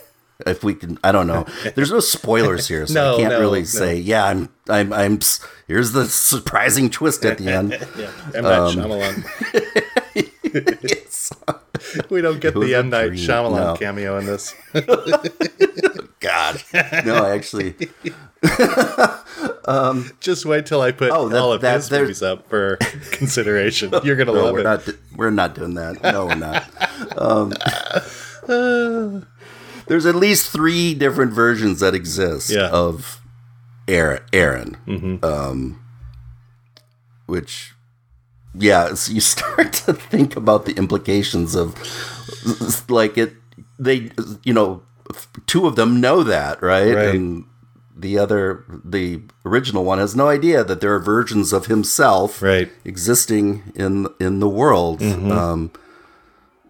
if 0.46 0.62
we 0.64 0.74
can, 0.74 0.98
I 1.04 1.12
don't 1.12 1.26
know. 1.26 1.46
There's 1.74 1.90
no 1.92 2.00
spoilers 2.00 2.66
here, 2.68 2.86
so 2.86 2.94
No, 3.02 3.14
I 3.14 3.18
can't 3.18 3.32
no, 3.32 3.40
really 3.40 3.60
no. 3.60 3.64
say. 3.66 3.96
Yeah, 3.96 4.24
I'm, 4.24 4.48
I'm, 4.68 4.92
I'm. 4.92 5.18
Here's 5.68 5.92
the 5.92 6.06
surprising 6.06 6.90
twist 6.90 7.24
at 7.24 7.38
the 7.38 7.48
end. 7.52 7.70
Yeah, 7.96 8.10
M. 8.34 8.42
Night 8.44 8.74
Shyamalan. 8.74 10.03
Yes. 10.54 11.32
We 12.10 12.20
don't 12.22 12.40
get 12.40 12.54
the 12.54 12.74
M 12.74 12.88
Night 12.90 13.08
dream. 13.08 13.18
Shyamalan 13.18 13.56
No. 13.56 13.76
cameo 13.76 14.18
in 14.18 14.26
this. 14.26 14.54
God. 16.20 16.62
No, 17.04 17.26
actually, 17.26 17.74
Just 20.20 20.46
wait 20.46 20.64
till 20.66 20.80
I 20.80 20.92
put 20.92 21.10
Oh, 21.10 21.28
that- 21.28 21.38
all 21.40 21.52
of 21.52 21.60
that- 21.62 21.76
his 21.76 21.88
there- 21.88 22.02
movies 22.02 22.22
up 22.22 22.48
for 22.48 22.76
consideration. 23.12 23.92
You're 24.02 24.16
gonna 24.16 24.32
no, 24.32 24.44
love 24.44 24.52
we're 24.54 24.60
it. 24.60 24.64
not. 24.64 24.88
We're 25.16 25.30
not 25.30 25.54
doing 25.54 25.74
that. 25.74 26.02
No, 26.02 26.26
we're 26.26 26.34
not. 26.36 26.64
Um, 27.18 27.52
there's 29.86 30.06
at 30.06 30.14
least 30.14 30.50
three 30.50 30.94
different 30.94 31.32
versions 31.32 31.80
that 31.80 31.94
exist 31.94 32.50
Yeah. 32.50 32.68
of 32.70 33.20
Aaron. 33.88 34.22
Aaron, 34.32 35.18
um, 35.22 35.82
which, 37.26 37.74
yeah, 38.58 38.94
so 38.94 39.12
you 39.12 39.20
start 39.34 39.72
to 39.86 39.92
think 39.92 40.36
about 40.36 40.64
the 40.66 40.72
implications 40.76 41.54
of, 41.54 41.74
like 42.90 43.18
it. 43.18 43.34
They, 43.78 44.10
you 44.44 44.52
know, 44.52 44.82
two 45.46 45.66
of 45.66 45.76
them 45.76 46.00
know 46.00 46.22
that, 46.22 46.62
right? 46.62 46.94
Right. 46.94 47.14
And 47.14 47.44
the 47.96 48.18
other, 48.18 48.64
the 48.84 49.22
original 49.44 49.84
one, 49.84 49.98
has 49.98 50.14
no 50.16 50.28
idea 50.28 50.62
that 50.64 50.80
there 50.80 50.94
are 50.94 50.98
versions 51.00 51.52
of 51.52 51.66
himself, 51.66 52.40
Right. 52.42 52.70
existing 52.84 53.72
in 53.74 54.06
in 54.20 54.40
the 54.40 54.48
world. 54.48 55.02
Um, 55.02 55.70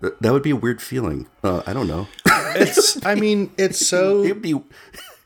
that 0.00 0.32
would 0.32 0.42
be 0.42 0.50
a 0.50 0.56
weird 0.56 0.82
feeling. 0.82 1.26
Uh, 1.42 1.62
I 1.66 1.72
don't 1.72 1.86
know. 1.88 2.08
It's. 2.56 3.04
I 3.04 3.14
mean, 3.14 3.50
it's 3.56 3.86
so. 3.92 4.22
It'd 4.22 4.42
be 4.42 4.54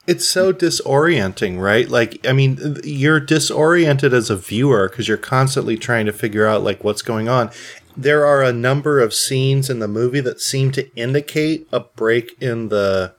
it's 0.08 0.26
so 0.26 0.54
disorienting, 0.54 1.60
right? 1.60 1.86
Like, 1.86 2.26
I 2.26 2.32
mean, 2.32 2.78
you're 2.82 3.20
disoriented 3.20 4.14
as 4.14 4.30
a 4.30 4.36
viewer 4.36 4.88
because 4.88 5.06
you're 5.06 5.18
constantly 5.18 5.76
trying 5.76 6.06
to 6.06 6.12
figure 6.14 6.46
out 6.46 6.62
like 6.64 6.82
what's 6.82 7.02
going 7.02 7.28
on. 7.28 7.50
There 7.94 8.24
are 8.24 8.42
a 8.42 8.52
number 8.52 9.00
of 9.00 9.12
scenes 9.12 9.68
in 9.68 9.80
the 9.80 9.86
movie 9.88 10.20
that 10.20 10.40
seem 10.40 10.72
to 10.72 10.90
indicate 10.96 11.68
a 11.72 11.80
break 11.80 12.40
in 12.40 12.70
the 12.70 13.14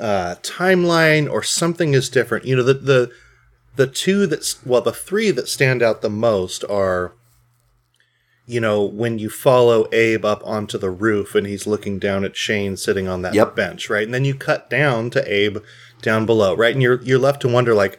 uh, 0.00 0.34
timeline 0.42 1.30
or 1.30 1.44
something 1.44 1.94
is 1.94 2.08
different. 2.08 2.44
You 2.44 2.56
know, 2.56 2.64
the 2.64 2.74
the 2.74 3.12
the 3.76 3.86
two 3.86 4.26
that's 4.26 4.64
well, 4.66 4.80
the 4.80 4.92
three 4.92 5.30
that 5.30 5.48
stand 5.48 5.80
out 5.80 6.02
the 6.02 6.10
most 6.10 6.64
are 6.68 7.14
you 8.46 8.60
know, 8.60 8.82
when 8.82 9.16
you 9.20 9.30
follow 9.30 9.86
Abe 9.92 10.24
up 10.24 10.42
onto 10.44 10.76
the 10.76 10.90
roof 10.90 11.36
and 11.36 11.46
he's 11.46 11.68
looking 11.68 12.00
down 12.00 12.24
at 12.24 12.36
Shane 12.36 12.76
sitting 12.76 13.06
on 13.06 13.22
that 13.22 13.32
Yep. 13.32 13.54
bench, 13.54 13.88
right? 13.88 14.02
And 14.02 14.12
then 14.12 14.24
you 14.24 14.34
cut 14.34 14.68
down 14.68 15.08
to 15.10 15.32
Abe 15.32 15.58
down 16.02 16.26
below, 16.26 16.54
right? 16.54 16.72
And 16.72 16.82
you're 16.82 17.02
you're 17.02 17.18
left 17.18 17.42
to 17.42 17.48
wonder 17.48 17.74
like 17.74 17.98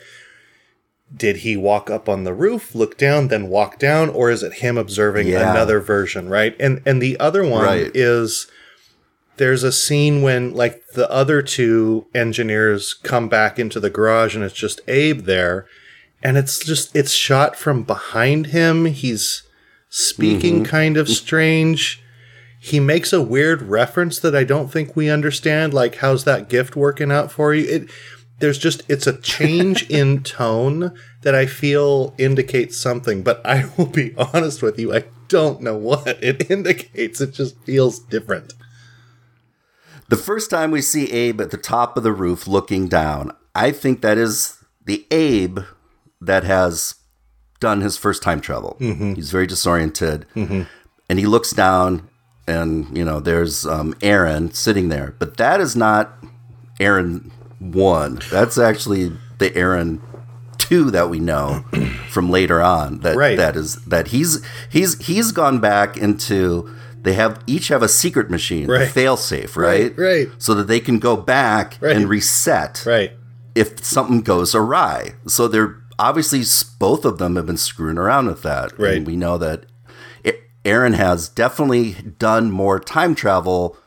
did 1.16 1.38
he 1.38 1.58
walk 1.58 1.90
up 1.90 2.08
on 2.08 2.24
the 2.24 2.34
roof, 2.34 2.74
look 2.74 2.98
down, 2.98 3.28
then 3.28 3.50
walk 3.50 3.78
down, 3.78 4.10
or 4.10 4.30
is 4.32 4.44
it 4.44 4.54
him 4.54 4.78
observing 4.78 5.28
Yeah. 5.28 5.52
another 5.52 5.80
version, 5.80 6.30
right? 6.30 6.56
And 6.60 6.82
and 6.86 7.02
the 7.02 7.20
other 7.20 7.44
one 7.46 7.66
Right. 7.66 7.92
is 7.94 8.48
there's 9.38 9.64
a 9.64 9.72
scene 9.72 10.22
when 10.22 10.54
like 10.54 10.82
the 10.94 11.10
other 11.12 11.42
two 11.42 12.06
engineers 12.14 12.94
come 12.94 13.28
back 13.28 13.58
into 13.58 13.80
the 13.80 13.90
garage 13.90 14.36
and 14.36 14.44
it's 14.44 14.54
just 14.54 14.82
Abe 14.88 15.26
there 15.26 15.66
and 16.22 16.38
it's 16.38 16.64
just 16.64 16.96
it's 16.96 17.12
shot 17.12 17.56
from 17.56 17.84
behind 17.84 18.48
him 18.48 18.86
he's 18.86 19.44
speaking 19.90 20.58
mm-hmm. 20.58 20.66
kind 20.66 20.98
of 20.98 21.10
strange 21.10 22.01
he 22.64 22.80
makes 22.80 23.12
a 23.12 23.24
weird 23.24 23.64
reference 23.64 24.20
that 24.20 24.36
I 24.36 24.44
don't 24.44 24.72
think 24.72 24.96
we 24.96 25.10
understand 25.10 25.74
like 25.74 25.96
how's 25.96 26.26
that 26.26 26.48
gift 26.48 26.76
working 26.76 27.12
out 27.12 27.32
for 27.32 27.56
you? 27.56 27.68
It 27.68 27.90
there's 28.38 28.60
just 28.60 28.84
it's 28.88 29.08
a 29.08 29.20
change 29.20 29.90
in 29.90 30.22
tone 30.22 30.96
that 31.24 31.34
I 31.34 31.48
feel 31.48 32.14
indicates 32.20 32.78
something 32.78 33.24
but 33.24 33.44
I 33.46 33.66
will 33.78 33.88
be 33.88 34.14
honest 34.16 34.62
with 34.62 34.78
you 34.78 34.94
I 34.94 35.06
don't 35.28 35.62
know 35.62 35.76
what 35.76 36.08
it 36.22 36.52
indicates. 36.52 37.20
It 37.20 37.32
just 37.34 37.58
feels 37.64 37.98
different. 37.98 38.54
The 40.10 40.18
first 40.18 40.52
time 40.52 40.70
we 40.70 40.82
see 40.82 41.10
Abe 41.12 41.42
at 41.42 41.50
the 41.50 41.58
top 41.58 41.98
of 41.98 42.04
the 42.04 42.12
roof 42.12 42.46
looking 42.46 42.88
down. 42.88 43.32
I 43.56 43.72
think 43.72 44.02
that 44.02 44.18
is 44.20 44.64
the 44.86 45.08
Abe 45.10 45.60
that 46.20 46.44
has 46.44 46.96
done 47.60 47.82
his 47.82 47.98
first 47.98 48.22
time 48.22 48.40
travel. 48.40 48.78
Mm-hmm. 48.80 49.14
He's 49.14 49.32
very 49.32 49.48
disoriented, 49.48 50.28
mm-hmm. 50.36 50.64
and 51.10 51.20
he 51.20 51.26
looks 51.26 51.52
down, 51.52 52.10
and 52.48 52.96
you 52.98 53.06
know 53.06 53.20
there's 53.20 53.66
um, 53.66 53.94
Aaron 54.02 54.52
sitting 54.54 54.90
there, 54.90 55.16
but 55.20 55.38
that 55.38 55.60
is 55.62 55.76
not 55.76 56.18
Aaron 56.80 57.32
one. 57.60 58.20
That's 58.32 58.58
actually 58.58 59.12
the 59.38 59.56
Aaron 59.56 60.02
two 60.58 60.92
that 60.92 61.10
we 61.10 61.20
know 61.20 61.64
from 62.10 62.30
later 62.30 62.62
on. 62.62 63.00
That 63.00 63.16
Right. 63.16 63.38
that 63.38 63.56
is 63.56 63.84
that 63.86 64.08
he's 64.10 64.44
he's 64.70 64.98
he's 65.06 65.32
gone 65.32 65.60
back 65.60 65.98
into. 65.98 66.70
They 67.04 67.14
have 67.14 67.40
each 67.48 67.70
have 67.70 67.82
a 67.82 67.88
secret 67.88 68.30
machine, 68.30 68.68
Right. 68.68 68.88
fail 68.88 69.18
safe, 69.18 69.58
right? 69.58 69.98
Right, 69.98 70.28
right. 70.28 70.28
So 70.38 70.54
that 70.54 70.68
they 70.68 70.80
can 70.80 71.00
go 71.00 71.18
back 71.18 71.78
Right. 71.82 71.96
and 71.96 72.08
reset 72.08 72.84
right 72.86 73.14
if 73.56 73.84
something 73.84 74.22
goes 74.22 74.54
awry. 74.54 75.16
So 75.26 75.48
they're 75.48 75.78
obviously 75.98 76.44
both 76.78 77.04
of 77.04 77.18
them 77.18 77.38
have 77.38 77.48
been 77.48 77.58
screwing 77.58 77.98
around 77.98 78.28
with 78.28 78.44
that. 78.44 78.78
Right. 78.80 78.98
And 78.98 79.08
we 79.08 79.16
know 79.16 79.40
that 79.40 79.66
Aaron 80.66 80.94
has 80.94 81.28
definitely 81.30 81.94
done 82.20 82.52
more 82.52 82.80
time 82.80 83.16
travel 83.16 83.78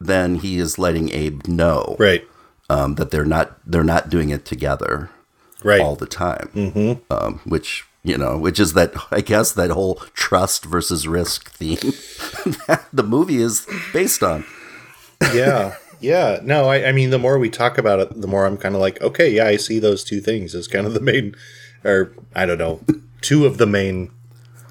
than 0.00 0.36
he 0.36 0.58
is 0.58 0.78
letting 0.78 1.10
Abe 1.12 1.46
know. 1.46 1.96
right 1.98 2.24
Um, 2.70 2.94
that 2.96 3.10
they're 3.10 3.24
not 3.24 3.58
they're 3.66 3.84
not 3.84 4.08
doing 4.10 4.30
it 4.30 4.44
together 4.44 5.10
right 5.62 5.80
all 5.80 5.96
the 5.96 6.06
time. 6.06 6.50
Mm-hmm. 6.54 7.12
Um, 7.12 7.40
which 7.44 7.84
you 8.02 8.18
know, 8.18 8.36
which 8.36 8.60
is 8.60 8.72
that 8.74 8.94
I 9.10 9.20
guess 9.20 9.52
that 9.52 9.70
whole 9.70 9.96
trust 10.14 10.64
versus 10.64 11.06
risk 11.08 11.50
theme 11.50 11.76
that 12.66 12.86
the 12.92 13.02
movie 13.02 13.40
is 13.40 13.66
based 13.92 14.22
on. 14.22 14.44
yeah 15.32 15.76
yeah 16.00 16.40
no 16.42 16.68
I, 16.68 16.88
I 16.88 16.92
mean 16.92 17.10
the 17.10 17.18
more 17.18 17.38
we 17.38 17.48
talk 17.48 17.78
about 17.78 18.00
it 18.00 18.20
the 18.20 18.26
more 18.26 18.44
i'm 18.44 18.58
kind 18.58 18.74
of 18.74 18.80
like 18.80 19.00
okay 19.00 19.30
yeah 19.30 19.46
i 19.46 19.56
see 19.56 19.78
those 19.78 20.04
two 20.04 20.20
things 20.20 20.54
as 20.54 20.68
kind 20.68 20.86
of 20.86 20.92
the 20.92 21.00
main 21.00 21.34
or 21.84 22.12
i 22.34 22.44
don't 22.44 22.58
know 22.58 22.80
two 23.22 23.46
of 23.46 23.56
the 23.56 23.66
main 23.66 24.10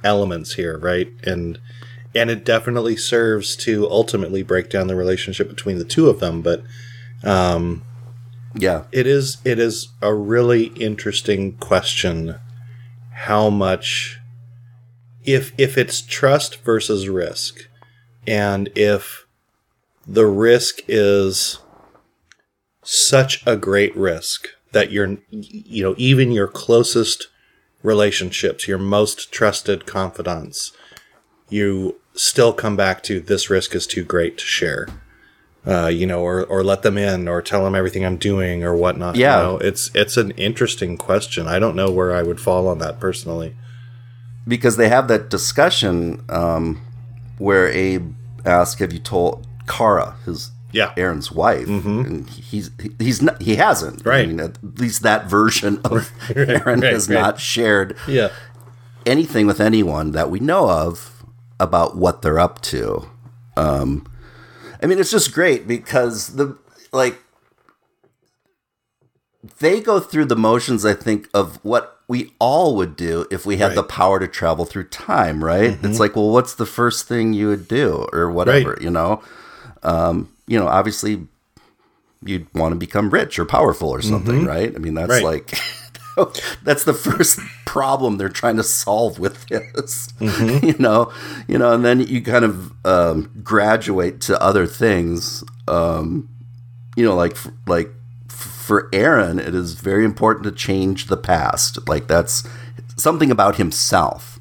elements 0.03 0.53
here 0.53 0.77
right 0.77 1.09
and 1.23 1.59
and 2.15 2.29
it 2.29 2.45
definitely 2.45 2.95
serves 2.95 3.55
to 3.55 3.89
ultimately 3.89 4.43
break 4.43 4.69
down 4.69 4.87
the 4.87 4.95
relationship 4.95 5.49
between 5.49 5.77
the 5.77 5.85
two 5.85 6.09
of 6.09 6.19
them 6.19 6.41
but 6.41 6.63
um 7.23 7.83
Yeah. 8.55 8.83
it 8.91 9.07
is 9.07 9.37
it 9.43 9.59
is 9.59 9.89
a 10.01 10.13
really 10.13 10.65
interesting 10.75 11.53
question 11.57 12.35
how 13.11 13.49
much 13.49 14.19
if 15.23 15.53
if 15.57 15.77
it's 15.77 16.01
trust 16.01 16.61
versus 16.63 17.07
risk 17.07 17.69
and 18.27 18.69
if 18.75 19.25
the 20.05 20.25
risk 20.25 20.79
is 20.87 21.59
such 22.83 23.41
a 23.47 23.55
great 23.55 23.95
risk 23.95 24.47
that 24.73 24.91
you're 24.91 25.17
you 25.29 25.83
know 25.83 25.95
even 25.97 26.31
your 26.31 26.47
closest 26.47 27.27
relationships 27.83 28.67
your 28.67 28.79
most 28.79 29.31
trusted 29.31 29.85
confidants 29.85 30.71
you 31.49 31.99
still 32.15 32.53
come 32.53 32.75
back 32.75 33.03
to 33.03 33.19
this 33.19 33.49
risk 33.49 33.75
is 33.75 33.85
too 33.85 34.03
great 34.03 34.37
to 34.37 34.45
share 34.45 34.87
uh, 35.65 35.87
you 35.87 36.05
know, 36.05 36.19
or 36.21 36.43
or 36.47 36.61
let 36.61 36.81
them 36.81 36.97
in, 36.97 37.27
or 37.27 37.41
tell 37.41 37.63
them 37.63 37.73
everything 37.73 38.05
I'm 38.05 38.17
doing, 38.17 38.63
or 38.65 38.75
whatnot. 38.75 39.15
Yeah. 39.15 39.37
you 39.37 39.43
know, 39.43 39.57
it's 39.59 39.89
it's 39.95 40.17
an 40.17 40.31
interesting 40.31 40.97
question. 40.97 41.47
I 41.47 41.57
don't 41.57 41.75
know 41.75 41.89
where 41.89 42.13
I 42.13 42.21
would 42.21 42.41
fall 42.41 42.67
on 42.67 42.79
that 42.79 42.99
personally. 42.99 43.55
because 44.45 44.75
they 44.75 44.89
have 44.89 45.07
that 45.07 45.29
discussion 45.29 46.21
um, 46.27 46.81
where 47.37 47.69
Abe 47.69 48.13
asks, 48.45 48.79
"Have 48.81 48.91
you 48.91 48.99
told 48.99 49.47
Kara, 49.67 50.17
his 50.25 50.51
Yeah. 50.73 50.93
Aaron's 50.97 51.31
wife?" 51.31 51.67
And 51.67 52.29
he's 52.29 52.71
he's 52.99 53.21
not, 53.21 53.41
he 53.41 53.55
hasn't. 53.55 53.99
Mm-hmm. 53.99 54.09
Right. 54.09 54.23
I 54.23 54.25
mean, 54.25 54.39
at 54.41 54.57
least 54.79 55.03
that 55.03 55.27
version 55.29 55.79
of 55.85 56.11
Aaron 56.35 56.81
right, 56.81 56.91
has 56.93 57.07
right. 57.07 57.21
not 57.21 57.39
shared 57.39 57.95
Yeah, 58.07 58.29
anything 59.05 59.47
with 59.47 59.61
anyone 59.61 60.11
that 60.11 60.29
we 60.29 60.39
know 60.39 60.69
of 60.69 61.23
about 61.59 61.95
what 61.95 62.21
they're 62.21 62.39
up 62.39 62.61
to. 62.63 63.07
Um, 63.55 64.05
I 64.81 64.87
mean, 64.87 64.99
it's 64.99 65.11
just 65.11 65.33
great 65.33 65.67
because 65.67 66.35
the 66.35 66.57
like 66.91 67.19
they 69.59 69.79
go 69.79 69.99
through 69.99 70.25
the 70.25 70.35
motions. 70.35 70.85
I 70.85 70.93
think 70.93 71.29
of 71.33 71.63
what 71.63 71.99
we 72.07 72.33
all 72.39 72.75
would 72.75 72.95
do 72.95 73.25
if 73.31 73.45
we 73.45 73.57
had 73.57 73.75
the 73.75 73.83
power 73.83 74.19
to 74.19 74.27
travel 74.27 74.65
through 74.65 74.89
time. 74.89 75.43
Right? 75.43 75.77
It's 75.83 75.99
like, 75.99 76.15
well, 76.15 76.31
what's 76.31 76.55
the 76.55 76.65
first 76.65 77.07
thing 77.07 77.33
you 77.33 77.47
would 77.47 77.67
do, 77.67 78.07
or 78.11 78.29
whatever? 78.31 78.71
Right. 78.71 78.81
You 78.81 78.89
know, 78.89 79.21
um, 79.83 80.32
you 80.47 80.59
know, 80.59 80.67
obviously. 80.67 81.27
You'd 82.25 82.47
want 82.53 82.71
to 82.71 82.77
become 82.77 83.09
rich 83.09 83.37
or 83.37 83.43
powerful 83.43 83.89
or 83.89 84.01
something, 84.01 84.45
right? 84.45 84.73
I 84.73 84.79
mean, 84.79 84.93
that's 84.93 85.09
Right. 85.09 85.23
like 85.25 85.59
that's 86.63 86.85
the 86.85 86.93
first 86.93 87.37
problem 87.65 88.15
they're 88.15 88.29
trying 88.29 88.55
to 88.55 88.63
solve 88.63 89.19
with 89.19 89.45
this 89.47 90.07
you 90.21 90.73
know 90.79 91.11
you 91.49 91.57
know 91.57 91.73
and 91.73 91.83
then 91.83 91.99
you 91.99 92.21
kind 92.21 92.45
of 92.45 92.71
um, 92.85 93.29
graduate 93.43 94.21
to 94.21 94.41
other 94.41 94.65
things 94.65 95.43
um, 95.67 96.29
you 96.95 97.03
know 97.03 97.13
like 97.15 97.35
like 97.67 97.89
for 98.29 98.87
aaron 98.93 99.37
it 99.37 99.53
is 99.53 99.73
very 99.73 100.05
important 100.05 100.45
to 100.45 100.51
change 100.51 101.07
the 101.07 101.17
past 101.17 101.89
like 101.89 102.07
that's 102.07 102.47
something 102.95 103.31
about 103.31 103.57
himself 103.57 104.39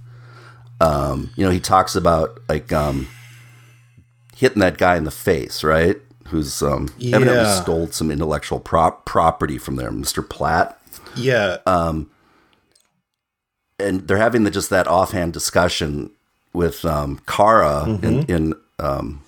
Um, 0.81 1.31
you 1.37 1.45
know, 1.45 1.51
he 1.51 1.59
talks 1.61 1.97
about 1.97 2.39
like 2.49 2.71
um, 2.73 3.09
hitting 4.37 4.61
that 4.61 4.79
guy 4.79 4.97
in 4.97 5.05
the 5.05 5.11
face, 5.11 5.63
right? 5.65 5.97
Who's 6.29 6.63
um, 6.63 6.89
evidently 7.01 7.51
stole 7.63 7.87
some 7.89 8.11
intellectual 8.11 8.59
prop- 8.61 9.05
property 9.05 9.59
from 9.59 9.77
there, 9.77 9.91
Mr. 9.91 10.27
Platt. 10.29 10.79
Yeah. 11.17 11.59
Um, 11.67 12.11
and 13.79 14.07
they're 14.09 14.17
having 14.19 14.45
the, 14.45 14.51
just 14.51 14.71
that 14.71 14.87
offhand 14.87 15.33
discussion 15.33 16.11
with 16.53 16.85
um, 16.85 17.21
Kara 17.27 17.85
Mm-hmm. 17.87 18.05
in, 18.07 18.25
in 18.31 18.55
um, 18.79 19.23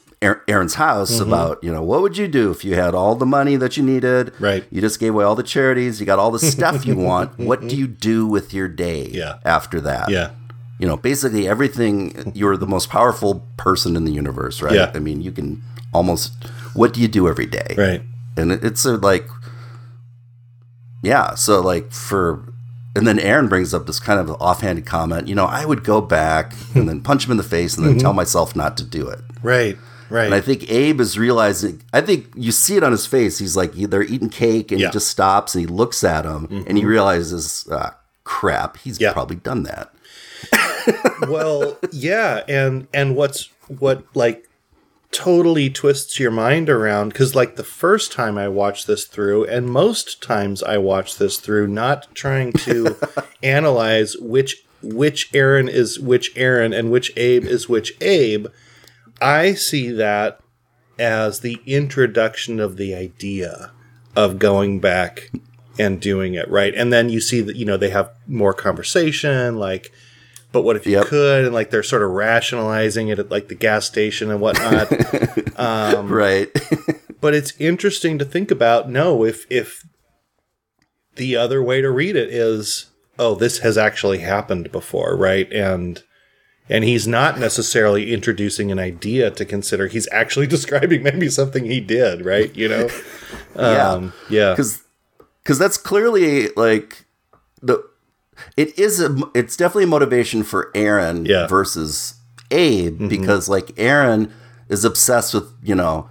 Aaron's 0.48 0.74
house 0.76 1.20
about 1.20 1.62
you 1.62 1.70
know 1.70 1.82
what 1.82 2.00
would 2.00 2.16
you 2.16 2.26
do 2.28 2.50
if 2.50 2.64
you 2.64 2.74
had 2.76 2.94
all 2.94 3.14
the 3.14 3.26
money 3.26 3.56
that 3.56 3.76
you 3.76 3.82
needed, 3.82 4.32
Right. 4.40 4.64
You 4.70 4.80
just 4.80 4.98
gave 4.98 5.12
away 5.12 5.22
all 5.24 5.34
the 5.34 5.42
charities, 5.42 6.00
you 6.00 6.06
got 6.06 6.18
all 6.18 6.30
the 6.30 6.38
stuff 6.38 6.86
you 6.86 6.96
want. 7.10 7.38
What 7.38 7.60
do 7.68 7.76
you 7.76 7.86
do 7.86 8.26
with 8.26 8.54
your 8.54 8.66
day? 8.68 9.08
Yeah. 9.08 9.38
after 9.44 9.82
that, 9.82 10.08
yeah. 10.08 10.30
You 10.78 10.86
know, 10.86 10.96
basically 10.96 11.46
everything. 11.48 12.32
You're 12.34 12.56
the 12.56 12.66
most 12.66 12.88
powerful 12.90 13.46
person 13.56 13.96
in 13.96 14.04
the 14.04 14.12
universe, 14.12 14.60
right? 14.62 14.74
Yeah. 14.74 14.90
I 14.94 14.98
mean, 14.98 15.20
you 15.22 15.32
can 15.32 15.62
almost. 15.92 16.32
What 16.74 16.92
do 16.92 17.00
you 17.00 17.08
do 17.08 17.28
every 17.28 17.46
day? 17.46 17.74
Right. 17.78 18.02
and 18.36 18.50
it's 18.50 18.84
a 18.84 18.96
like 18.96 19.28
yeah 21.02 21.34
so 21.34 21.60
like 21.60 21.92
for 21.92 22.52
and 22.96 23.06
then 23.06 23.18
aaron 23.18 23.48
brings 23.48 23.74
up 23.74 23.86
this 23.86 24.00
kind 24.00 24.18
of 24.18 24.30
offhanded 24.40 24.86
comment 24.86 25.28
you 25.28 25.34
know 25.34 25.44
i 25.46 25.64
would 25.64 25.84
go 25.84 26.00
back 26.00 26.52
and 26.74 26.88
then 26.88 27.00
punch 27.00 27.24
him 27.26 27.30
in 27.30 27.36
the 27.36 27.42
face 27.42 27.76
and 27.76 27.86
then 27.86 27.98
tell 27.98 28.12
myself 28.12 28.56
not 28.56 28.76
to 28.76 28.84
do 28.84 29.08
it 29.08 29.20
Right. 29.42 29.76
Right. 30.10 30.24
and 30.26 30.34
i 30.34 30.40
think 30.40 30.70
abe 30.70 31.00
is 31.00 31.18
realizing 31.18 31.82
i 31.92 32.00
think 32.00 32.26
you 32.34 32.52
see 32.52 32.76
it 32.76 32.82
on 32.82 32.92
his 32.92 33.06
face 33.06 33.38
he's 33.38 33.56
like 33.56 33.72
they're 33.72 34.02
eating 34.02 34.30
cake 34.30 34.72
and 34.72 34.80
Yeah. 34.80 34.86
Mm-hmm. 34.86 34.92
he 34.92 34.94
just 34.94 35.08
stops 35.08 35.54
and 35.54 35.60
he 35.60 35.66
looks 35.66 36.02
at 36.04 36.24
him 36.24 36.64
and 36.66 36.76
he 36.78 36.84
realizes 36.84 37.68
ah, 37.70 37.96
crap 38.24 38.78
he's 38.78 39.00
Yeah. 39.00 39.12
probably 39.12 39.36
done 39.36 39.62
that 39.64 39.92
well, 41.28 41.78
yeah, 41.92 42.42
and 42.48 42.86
and 42.92 43.16
what's 43.16 43.50
what 43.68 44.04
like 44.14 44.48
totally 45.10 45.70
twists 45.70 46.18
your 46.18 46.32
mind 46.32 46.68
around 46.68 47.10
because 47.10 47.36
like 47.36 47.54
the 47.54 47.62
first 47.62 48.10
time 48.10 48.36
I 48.36 48.48
watched 48.48 48.86
this 48.86 49.04
through, 49.04 49.44
and 49.44 49.68
most 49.68 50.22
times 50.22 50.62
I 50.62 50.78
watch 50.78 51.16
this 51.16 51.38
through, 51.38 51.68
not 51.68 52.14
trying 52.14 52.52
to 52.52 52.96
analyze 53.42 54.16
which 54.18 54.64
which 54.82 55.32
Aaron 55.34 55.68
is 55.68 55.98
which 56.00 56.36
Aaron 56.36 56.72
and 56.72 56.90
which 56.90 57.12
Abe 57.16 57.44
is 57.44 57.68
which 57.68 57.96
Abe. 58.00 58.48
I 59.20 59.54
see 59.54 59.90
that 59.92 60.40
as 60.98 61.40
the 61.40 61.60
introduction 61.66 62.60
of 62.60 62.76
the 62.76 62.94
idea 62.94 63.72
of 64.16 64.38
going 64.38 64.80
back 64.80 65.30
and 65.78 66.00
doing 66.00 66.34
it 66.34 66.48
right 66.48 66.72
and 66.76 66.92
then 66.92 67.08
you 67.08 67.20
see 67.20 67.40
that 67.40 67.56
you 67.56 67.64
know 67.64 67.76
they 67.76 67.90
have 67.90 68.08
more 68.28 68.54
conversation 68.54 69.56
like 69.56 69.90
but 70.54 70.62
what 70.62 70.76
if 70.76 70.86
you 70.86 70.92
Yep. 70.92 71.06
could 71.06 71.44
and 71.46 71.52
like 71.52 71.70
they're 71.70 71.82
sort 71.82 72.02
of 72.02 72.12
rationalizing 72.12 73.08
it 73.08 73.18
at 73.18 73.28
like 73.28 73.48
the 73.48 73.56
gas 73.56 73.86
station 73.86 74.30
and 74.30 74.40
whatnot? 74.40 74.88
Um, 75.56 76.08
right. 76.08 76.48
but 77.20 77.32
it's 77.32 77.52
interesting 77.60 78.18
to 78.18 78.24
think 78.24 78.50
about 78.50 78.90
no 78.90 79.24
if 79.24 79.46
if 79.48 79.84
the 81.14 81.36
other 81.36 81.62
way 81.62 81.80
to 81.80 81.90
read 81.92 82.16
it 82.16 82.28
is 82.28 82.86
oh 83.20 83.36
this 83.36 83.58
has 83.58 83.78
actually 83.78 84.18
happened 84.18 84.72
before 84.72 85.16
right? 85.16 85.52
And 85.52 86.02
and 86.68 86.82
he's 86.82 87.06
not 87.06 87.38
necessarily 87.38 88.12
introducing 88.12 88.72
an 88.72 88.78
idea 88.80 89.30
to 89.30 89.44
consider. 89.44 89.86
He's 89.86 90.08
actually 90.10 90.46
describing 90.56 91.02
maybe 91.04 91.28
something 91.28 91.64
he 91.64 91.80
did 91.80 92.24
right? 92.24 92.54
You 92.56 92.68
know? 92.68 92.88
Yeah. 93.56 93.90
Um 93.90 94.12
yeah. 94.28 94.52
Because 94.52 94.82
because 95.42 95.58
that's 95.58 95.76
clearly 95.76 96.48
like 96.56 97.04
the 97.62 97.84
it 98.56 98.78
is 98.78 99.00
a 99.00 99.16
it's 99.34 99.56
definitely 99.56 99.84
a 99.84 99.88
motivation 99.88 100.42
for 100.42 100.70
Aaron 100.74 101.24
Yeah. 101.26 101.36
Mm-hmm. 101.42 101.48
versus 101.48 102.14
Abe 102.50 103.08
because 103.08 103.48
like 103.48 103.72
Aaron 103.78 104.32
is 104.68 104.84
obsessed 104.84 105.34
with 105.34 105.50
you 105.62 105.74
know 105.74 106.08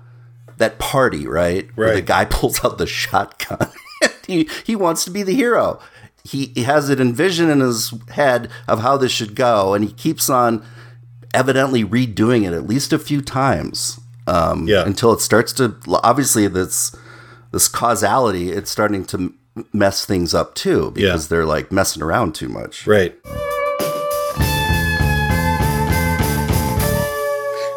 that 0.57 0.79
party 0.79 1.25
right 1.27 1.67
where 1.75 1.93
the 1.95 2.01
guy 2.01 2.25
pulls 2.29 2.63
out 2.63 2.77
the 2.77 2.87
shotgun 2.87 3.69
he 4.27 4.49
he 4.65 4.75
wants 4.75 5.03
to 5.05 5.11
be 5.11 5.23
the 5.23 5.33
hero 5.35 5.79
he, 6.25 6.47
he 6.55 6.63
has 6.63 6.89
it 6.89 7.01
envisioned 7.01 7.51
in 7.51 7.59
his 7.59 7.93
head 8.11 8.49
of 8.67 8.79
how 8.79 8.95
this 8.95 9.11
should 9.11 9.35
go 9.35 9.73
and 9.73 9.83
he 9.83 9.91
keeps 9.91 10.29
on 10.29 10.65
evidently 11.33 11.83
redoing 11.83 12.45
it 12.47 12.53
at 12.53 12.65
least 12.67 12.93
a 12.93 12.99
few 12.99 13.21
times 13.21 13.99
um, 14.27 14.67
Yeah. 14.67 14.85
until 14.85 15.11
it 15.11 15.19
starts 15.19 15.51
to 15.53 15.75
obviously 15.87 16.47
this 16.47 16.95
this 17.51 17.67
causality 17.67 18.51
it's 18.51 18.71
starting 18.71 19.03
to 19.05 19.33
mess 19.71 20.05
things 20.05 20.33
up 20.33 20.55
too 20.55 20.91
because 20.91 21.25
Yeah. 21.25 21.29
they're 21.29 21.45
like 21.45 21.71
messing 21.71 22.01
around 22.01 22.33
too 22.35 22.49
much 22.49 22.87
Right. 22.87 23.15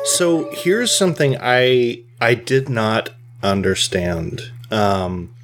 So 0.04 0.48
here's 0.52 0.96
something 0.96 1.36
I 1.40 2.02
I 2.20 2.34
did 2.34 2.68
not 2.70 3.10
understand. 3.42 4.40
Um, 4.70 5.34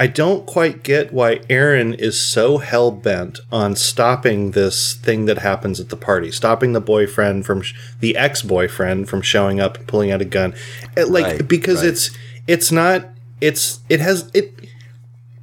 I 0.00 0.08
don't 0.08 0.44
quite 0.46 0.82
get 0.82 1.12
why 1.12 1.40
Aaron 1.48 1.94
is 1.94 2.20
so 2.20 2.58
hell 2.58 2.90
bent 2.90 3.38
on 3.52 3.76
stopping 3.76 4.50
this 4.50 4.94
thing 4.94 5.26
that 5.26 5.38
happens 5.38 5.78
at 5.78 5.90
the 5.90 5.96
party, 5.96 6.32
stopping 6.32 6.72
the 6.72 6.80
boyfriend 6.80 7.46
from 7.46 7.62
sh- 7.62 7.74
the 8.00 8.16
ex 8.16 8.42
boyfriend 8.42 9.08
from 9.08 9.22
showing 9.22 9.60
up 9.60 9.76
and 9.78 9.86
pulling 9.86 10.10
out 10.10 10.20
a 10.20 10.24
gun, 10.24 10.54
like 10.96 11.24
Right, 11.24 11.46
because 11.48 11.78
right. 11.82 11.88
it's 11.90 12.10
it's 12.48 12.72
not 12.72 13.04
it's 13.40 13.78
it 13.88 14.00
has 14.00 14.28
it 14.34 14.52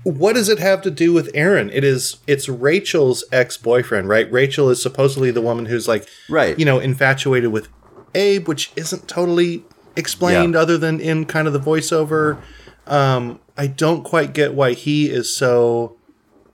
what 0.03 0.33
does 0.33 0.49
it 0.49 0.59
have 0.59 0.81
to 0.81 0.91
do 0.91 1.13
with 1.13 1.29
Aaron? 1.33 1.69
It 1.71 1.83
is 1.83 2.17
it's 2.27 2.49
Rachel's 2.49 3.23
ex-boyfriend, 3.31 4.09
right? 4.09 4.31
Rachel 4.31 4.69
is 4.69 4.81
supposedly 4.81 5.31
the 5.31 5.41
woman 5.41 5.65
who's 5.67 5.87
like 5.87 6.07
Right. 6.29 6.57
you 6.57 6.65
know, 6.65 6.79
infatuated 6.79 7.51
with 7.51 7.67
Abe, 8.15 8.47
which 8.47 8.71
isn't 8.75 9.07
totally 9.07 9.63
explained 9.95 10.53
Yeah. 10.53 10.59
other 10.61 10.77
than 10.77 10.99
in 10.99 11.25
kind 11.25 11.47
of 11.47 11.53
the 11.53 11.59
voiceover. 11.59 12.37
Um 12.87 13.39
I 13.57 13.67
don't 13.67 14.03
quite 14.03 14.33
get 14.33 14.53
why 14.53 14.73
he 14.73 15.09
is 15.09 15.35
so 15.35 15.97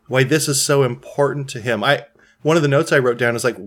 why 0.07 0.23
this 0.23 0.47
is 0.47 0.61
so 0.61 0.83
important 0.83 1.47
to 1.49 1.61
him. 1.61 1.83
I 1.83 2.05
one 2.41 2.57
of 2.57 2.63
the 2.63 2.69
notes 2.69 2.91
I 2.91 2.99
wrote 2.99 3.17
down 3.17 3.35
is 3.35 3.43
like 3.43 3.57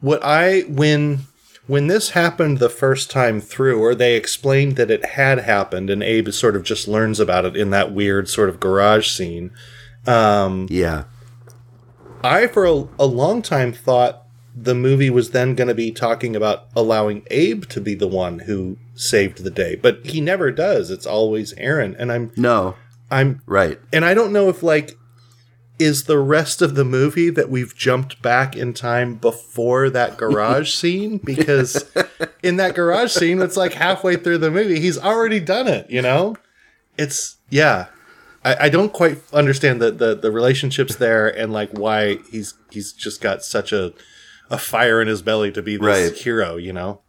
what 0.00 0.20
I 0.24 0.60
when 0.62 1.20
when 1.70 1.86
this 1.86 2.10
happened 2.10 2.58
the 2.58 2.68
first 2.68 3.10
time 3.10 3.40
through, 3.40 3.80
or 3.80 3.94
they 3.94 4.16
explained 4.16 4.74
that 4.74 4.90
it 4.90 5.04
had 5.04 5.38
happened, 5.38 5.88
and 5.88 6.02
Abe 6.02 6.30
sort 6.30 6.56
of 6.56 6.64
just 6.64 6.88
learns 6.88 7.20
about 7.20 7.44
it 7.44 7.56
in 7.56 7.70
that 7.70 7.92
weird 7.92 8.28
sort 8.28 8.48
of 8.48 8.58
garage 8.58 9.08
scene. 9.08 9.52
Um, 10.06 10.66
yeah 10.68 11.04
I, 12.24 12.48
for 12.48 12.64
a, 12.64 12.88
a 12.98 13.06
long 13.06 13.40
time, 13.40 13.72
thought 13.72 14.26
the 14.54 14.74
movie 14.74 15.10
was 15.10 15.30
then 15.30 15.54
going 15.54 15.68
to 15.68 15.74
be 15.74 15.92
talking 15.92 16.34
about 16.34 16.66
allowing 16.74 17.22
Abe 17.30 17.64
to 17.66 17.80
be 17.80 17.94
the 17.94 18.08
one 18.08 18.40
who 18.40 18.76
saved 18.94 19.44
the 19.44 19.50
day, 19.50 19.76
but 19.76 20.04
he 20.04 20.20
never 20.20 20.50
does. 20.50 20.90
It's 20.90 21.06
always 21.06 21.52
Aaron, 21.54 21.94
and 21.98 22.10
I'm 22.10 22.32
no 22.36 22.74
I'm 23.10 23.42
right 23.46 23.78
and 23.92 24.04
I 24.04 24.14
don't 24.14 24.32
know 24.32 24.48
if 24.48 24.62
like 24.62 24.96
is 25.80 26.04
the 26.04 26.18
rest 26.18 26.60
of 26.62 26.74
the 26.74 26.84
movie 26.84 27.30
that 27.30 27.48
we've 27.50 27.74
jumped 27.74 28.20
back 28.22 28.54
in 28.54 28.74
time 28.74 29.14
before 29.16 29.90
that 29.90 30.16
garage 30.16 30.72
scene? 30.80 31.18
Because 31.18 31.84
in 32.42 32.56
that 32.56 32.74
garage 32.74 33.12
scene 33.12 33.40
it's 33.42 33.56
like 33.56 33.72
halfway 33.72 34.16
through 34.16 34.38
the 34.38 34.50
movie 34.50 34.78
he's 34.80 34.98
already 34.98 35.40
done 35.40 35.66
it 35.66 35.88
you 35.90 36.02
know? 36.02 36.36
It's 36.98 37.36
yeah. 37.48 37.86
I, 38.44 38.56
I 38.66 38.68
don't 38.68 38.92
quite 38.92 39.18
understand 39.32 39.80
the, 39.82 39.90
the 39.90 40.14
the 40.14 40.30
relationships 40.30 40.96
there 40.96 41.28
and 41.28 41.52
like 41.52 41.70
why 41.72 42.16
he's 42.30 42.54
he's 42.70 42.92
just 42.92 43.20
got 43.20 43.42
such 43.42 43.72
a 43.72 43.92
a 44.50 44.58
fire 44.58 45.00
in 45.02 45.08
his 45.08 45.22
belly 45.22 45.50
to 45.52 45.62
be 45.62 45.76
this 45.76 46.10
Right. 46.10 46.16
hero 46.18 46.56
you 46.56 46.72
know? 46.72 47.00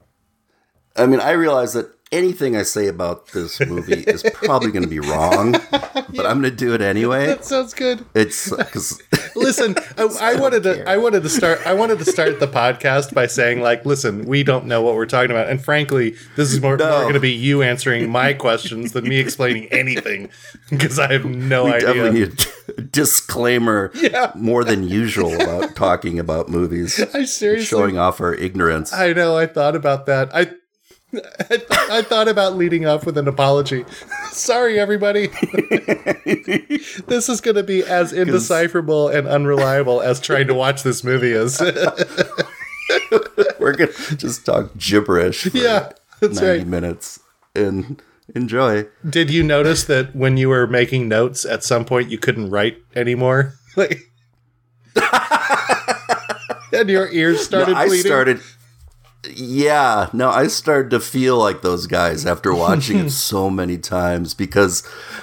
I 0.95 1.05
mean 1.05 1.19
i 1.19 1.31
realize 1.31 1.73
that 1.73 1.87
anything 2.11 2.55
i 2.57 2.61
say 2.63 2.87
about 2.87 3.27
this 3.27 3.59
movie 3.61 4.01
is 4.03 4.21
probably 4.33 4.69
going 4.71 4.83
to 4.83 4.89
be 4.89 4.99
wrong 4.99 5.51
but 5.71 6.25
i'm 6.25 6.41
going 6.41 6.43
to 6.43 6.51
do 6.51 6.73
it 6.73 6.81
anyway. 6.81 7.27
That 7.27 7.45
sounds 7.45 7.73
good. 7.73 8.03
It's 8.13 8.49
because 8.49 9.01
listen 9.35 9.75
I, 9.97 10.03
I 10.33 10.35
wanted 10.39 10.63
to 10.63 10.89
i 10.89 10.97
wanted 10.97 11.23
to 11.23 11.29
start 11.29 11.65
i 11.65 11.73
wanted 11.73 11.99
to 11.99 12.05
start 12.05 12.39
the 12.39 12.47
podcast 12.47 13.13
by 13.13 13.27
saying 13.27 13.61
like 13.61 13.85
listen 13.85 14.25
we 14.25 14.43
don't 14.43 14.65
know 14.65 14.81
what 14.81 14.95
we're 14.95 15.05
talking 15.05 15.31
about. 15.31 15.49
And 15.49 15.63
frankly 15.63 16.15
this 16.35 16.51
is 16.51 16.61
more, 16.61 16.75
No. 16.77 16.89
more 16.89 17.01
going 17.03 17.13
to 17.13 17.19
be 17.21 17.31
you 17.31 17.61
answering 17.61 18.09
my 18.09 18.33
questions 18.33 18.91
than 18.91 19.05
me 19.07 19.19
explaining 19.19 19.67
anything 19.71 20.29
because 20.69 20.99
i 20.99 21.11
have 21.11 21.25
no 21.25 21.65
we 21.65 21.71
idea. 21.73 21.87
definitely 21.87 22.19
need 22.19 22.45
a 22.77 22.81
disclaimer 22.81 23.91
Yeah. 23.95 24.31
more 24.35 24.63
than 24.65 24.83
usual 24.87 25.33
about 25.33 25.75
talking 25.75 26.19
about 26.19 26.49
movies. 26.49 26.99
I 27.13 27.23
seriously 27.25 27.65
showing 27.65 27.97
off 27.97 28.19
our 28.19 28.33
ignorance. 28.33 28.91
I 28.93 29.13
know 29.13 29.37
i 29.37 29.45
thought 29.45 29.75
about 29.75 30.05
that. 30.07 30.33
I 30.35 30.51
I, 31.13 31.57
th- 31.57 31.65
I 31.71 32.01
thought 32.03 32.27
about 32.27 32.55
leading 32.55 32.85
off 32.85 33.05
with 33.05 33.17
an 33.17 33.27
apology. 33.27 33.85
Sorry, 34.31 34.79
everybody. 34.79 35.27
this 37.07 37.27
is 37.29 37.41
going 37.41 37.55
to 37.57 37.63
be 37.63 37.83
as 37.83 38.13
indecipherable 38.13 39.09
and 39.09 39.27
unreliable 39.27 39.99
as 40.01 40.19
trying 40.21 40.47
to 40.47 40.53
watch 40.53 40.83
this 40.83 41.03
movie 41.03 41.31
is. 41.33 41.59
we're 43.59 43.73
going 43.73 43.91
to 43.91 44.15
just 44.15 44.45
talk 44.45 44.71
gibberish 44.77 45.43
for 45.49 45.57
yeah, 45.57 45.91
that's 46.19 46.39
90 46.39 46.45
right. 46.59 46.67
minutes 46.67 47.19
and 47.55 48.01
enjoy 48.35 48.85
Did 49.09 49.29
you 49.29 49.43
notice 49.43 49.83
that 49.85 50.15
when 50.15 50.37
you 50.37 50.49
were 50.49 50.67
making 50.67 51.07
notes 51.07 51.45
at 51.45 51.63
some 51.63 51.83
point 51.85 52.09
you 52.09 52.17
couldn't 52.17 52.49
write 52.49 52.77
anymore? 52.95 53.53
Like 53.77 54.11
and 56.73 56.89
your 56.89 57.09
ears 57.11 57.43
started 57.43 57.73
No, 57.73 57.77
I 57.77 57.87
bleeding. 57.87 58.05
started. 58.05 58.41
Yeah, 59.29 60.09
no, 60.13 60.29
I 60.31 60.47
started 60.47 60.89
to 60.91 60.99
feel 60.99 61.37
like 61.37 61.61
those 61.61 61.85
guys 61.85 62.25
after 62.25 62.53
watching 62.55 62.97
it 62.97 63.09
so 63.11 63.49
many 63.51 63.77
times 63.77 64.33
because, 64.33 64.81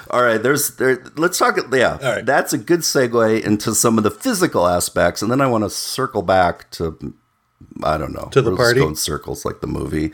all 0.09 0.23
right, 0.23 0.41
there's 0.41 0.75
there. 0.77 1.03
Let's 1.17 1.37
talk. 1.37 1.57
Yeah, 1.73 1.97
All 2.01 2.15
right. 2.15 2.25
that's 2.25 2.53
a 2.53 2.57
good 2.57 2.79
segue 2.79 3.43
into 3.43 3.75
some 3.75 3.97
of 3.97 4.05
the 4.05 4.11
physical 4.11 4.67
aspects, 4.67 5.21
and 5.21 5.29
then 5.29 5.41
I 5.41 5.47
want 5.47 5.65
to 5.65 5.69
circle 5.69 6.21
back 6.21 6.71
to, 6.71 7.13
I 7.83 7.97
don't 7.97 8.13
know, 8.13 8.29
To 8.31 8.41
the 8.41 8.55
party? 8.55 8.81
in 8.81 8.95
circles 8.95 9.43
like 9.43 9.59
the 9.59 9.67
movie. 9.67 10.13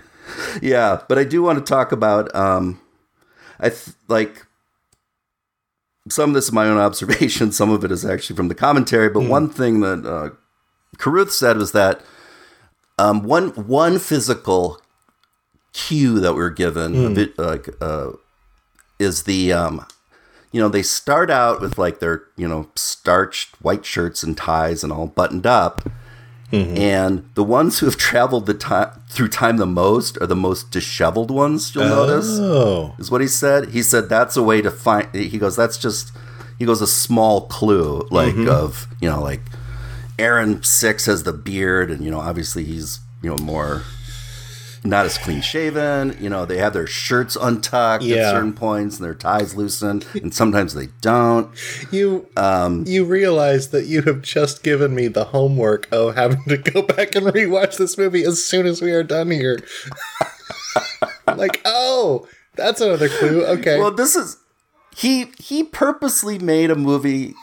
Yeah, 0.63 1.01
but 1.07 1.19
I 1.19 1.23
do 1.23 1.43
want 1.43 1.59
to 1.59 1.63
talk 1.65 1.91
about. 1.91 2.35
um 2.35 2.81
I 3.59 3.69
th- 3.69 3.95
like 4.07 4.47
some 6.09 6.31
of 6.31 6.33
this 6.33 6.45
is 6.45 6.51
my 6.51 6.65
own 6.65 6.77
observation. 6.87 7.51
Some 7.51 7.69
of 7.69 7.83
it 7.83 7.91
is 7.91 8.03
actually 8.03 8.35
from 8.35 8.47
the 8.47 8.55
commentary. 8.55 9.09
But 9.09 9.25
one 9.29 9.47
thing 9.49 9.81
that 9.81 10.05
uh, 10.05 10.29
Carruth 10.97 11.31
said 11.31 11.57
was 11.57 11.71
that 11.73 12.01
um, 12.97 13.23
one 13.23 13.49
one 13.49 13.99
physical 13.99 14.79
cue 15.73 16.19
that 16.19 16.33
we 16.33 16.39
were 16.39 16.49
given 16.49 17.05
a 17.05 17.09
bit, 17.15 17.37
like 17.37 17.69
uh, 17.81 18.11
is 18.99 19.23
the 19.23 19.51
um, 19.53 19.85
you 20.51 20.61
know 20.61 20.69
they 20.69 20.83
start 20.83 21.29
out 21.29 21.59
with 21.61 21.77
like 21.77 21.99
their 21.99 22.23
you 22.37 22.47
know 22.47 22.69
starched 22.75 23.55
white 23.61 23.85
shirts 23.85 24.23
and 24.23 24.37
ties 24.37 24.83
and 24.83 24.91
all 24.93 25.07
buttoned 25.07 25.45
up. 25.45 25.87
And 26.51 27.29
the 27.33 27.43
ones 27.43 27.79
who 27.79 27.85
have 27.85 27.97
traveled 27.97 28.45
the 28.45 28.53
time 28.53 28.91
through 29.09 29.27
time 29.29 29.57
the 29.57 29.65
most 29.65 30.17
are 30.21 30.27
the 30.27 30.37
most 30.37 30.71
disheveled 30.71 31.29
ones. 31.29 31.75
You'll 31.75 31.83
notice 31.89 32.29
Oh, 32.39 32.95
is 32.97 33.11
what 33.11 33.19
he 33.19 33.27
said. 33.27 33.69
He 33.71 33.81
said 33.83 34.07
that's 34.07 34.37
a 34.37 34.43
way 34.43 34.61
to 34.61 34.71
find. 34.71 35.13
He 35.13 35.37
goes, 35.37 35.55
that's 35.57 35.77
just. 35.77 36.13
He 36.57 36.63
goes 36.65 36.81
a 36.81 36.87
small 36.87 37.47
clue, 37.47 38.07
like 38.09 38.35
of 38.47 38.87
you 39.01 39.09
know, 39.09 39.21
like 39.21 39.41
Aaron 40.17 40.63
Six 40.63 41.05
has 41.05 41.23
the 41.23 41.33
beard, 41.33 41.91
and 41.91 42.03
you 42.03 42.11
know, 42.11 42.19
obviously 42.19 42.63
he's 42.63 42.99
you 43.21 43.29
know 43.29 43.37
more 43.43 43.83
not 44.83 45.03
as 45.05 45.17
clean 45.17 45.41
shaven. 45.41 46.15
You 46.21 46.29
know, 46.29 46.45
they 46.45 46.57
have 46.59 46.73
their 46.73 46.85
shirts 46.85 47.35
untucked 47.35 48.03
Yeah. 48.03 48.17
at 48.17 48.31
certain 48.31 48.53
points, 48.53 48.97
and 48.97 49.05
their 49.05 49.15
ties 49.15 49.55
loosened, 49.55 50.05
and 50.13 50.31
sometimes 50.33 50.73
they 50.75 50.89
don't. 51.01 51.49
you 51.91 52.27
Um, 52.37 52.83
you 52.85 53.03
realize 53.03 53.69
that 53.69 53.87
you 53.87 54.03
have 54.03 54.21
just 54.21 54.61
given 54.63 54.93
me 54.93 55.07
the 55.07 55.25
homework 55.25 55.87
of 55.91 56.15
having 56.15 56.43
to 56.49 56.57
go 56.57 56.83
back 56.83 57.15
and 57.15 57.25
rewatch 57.27 57.77
this 57.77 57.97
movie 57.97 58.23
as 58.23 58.45
soon 58.45 58.65
as 58.67 58.81
we 58.81 58.91
are 58.91 59.03
done 59.03 59.31
here. 59.31 59.59
like, 61.35 61.61
oh, 61.65 62.27
that's 62.55 62.79
another 62.81 63.09
clue. 63.09 63.43
Okay. 63.45 63.79
Well, 63.79 63.91
this 63.91 64.15
is 64.15 64.37
he. 64.95 65.31
He 65.39 65.63
purposely 65.63 66.37
made 66.39 66.69
a 66.71 66.75
movie. 66.75 67.33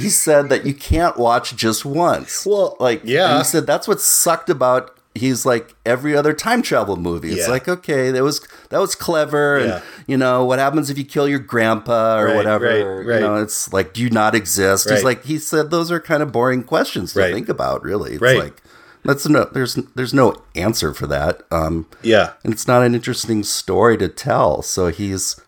He 0.00 0.08
said 0.10 0.48
that 0.48 0.64
you 0.66 0.74
can't 0.74 1.16
watch 1.16 1.54
just 1.56 1.84
once. 1.84 2.44
Well, 2.46 2.76
like 2.80 3.02
yeah. 3.04 3.30
and 3.30 3.38
he 3.38 3.44
said 3.44 3.66
that's 3.66 3.86
what 3.88 4.00
sucked 4.00 4.50
about. 4.50 4.96
He's 5.14 5.44
like 5.44 5.74
every 5.84 6.16
other 6.16 6.32
time 6.32 6.62
travel 6.62 6.96
movie. 6.96 7.30
It's 7.32 7.46
Yeah. 7.46 7.48
like 7.48 7.68
okay, 7.68 8.10
that 8.12 8.22
was 8.22 8.46
that 8.70 8.78
was 8.80 8.94
clever, 8.94 9.58
Yeah. 9.60 9.74
and 9.74 9.82
you 10.06 10.16
know 10.16 10.44
what 10.44 10.58
happens 10.60 10.88
if 10.88 10.96
you 10.96 11.04
kill 11.04 11.26
your 11.28 11.40
grandpa 11.40 12.18
or 12.20 12.26
Right, 12.26 12.36
whatever. 12.36 12.66
right, 12.66 13.06
right. 13.06 13.14
You 13.20 13.26
know, 13.26 13.34
it's 13.36 13.72
like 13.72 13.92
do 13.92 14.02
you 14.02 14.10
not 14.10 14.34
exist? 14.36 14.86
Right. 14.86 14.94
He's 14.94 15.04
like 15.04 15.24
he 15.24 15.38
said 15.38 15.70
those 15.70 15.90
are 15.90 16.00
kind 16.00 16.22
of 16.22 16.30
boring 16.30 16.62
questions 16.62 17.12
to 17.14 17.20
Right. 17.20 17.34
think 17.34 17.48
about. 17.48 17.82
Really, 17.82 18.12
it's 18.12 18.22
Right. 18.22 18.38
like 18.38 18.62
that's 19.04 19.28
no 19.28 19.48
there's 19.52 19.74
there's 19.96 20.14
no 20.14 20.36
answer 20.54 20.94
for 20.94 21.08
that. 21.08 21.42
Um, 21.50 21.86
yeah. 22.02 22.34
and 22.44 22.52
it's 22.52 22.68
not 22.68 22.82
an 22.84 22.94
interesting 22.94 23.42
story 23.42 23.96
to 23.98 24.08
tell. 24.08 24.62
So 24.62 24.88
he's 24.88 25.40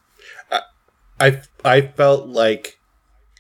I 1.21 1.41
I 1.65 1.83
felt 1.83 2.27
like 2.29 2.79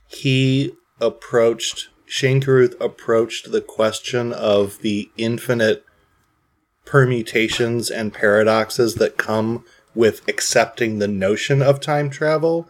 he 0.06 0.72
approached 1.02 1.88
Shane 2.06 2.40
Carruth 2.40 2.74
approached 2.80 3.52
the 3.52 3.60
question 3.60 4.32
of 4.32 4.78
the 4.80 5.10
infinite 5.16 5.84
permutations 6.84 7.90
and 7.90 8.12
paradoxes 8.12 8.96
that 8.96 9.16
come 9.16 9.64
with 9.94 10.26
accepting 10.28 10.98
the 10.98 11.08
notion 11.08 11.62
of 11.62 11.80
time 11.80 12.10
travel 12.10 12.68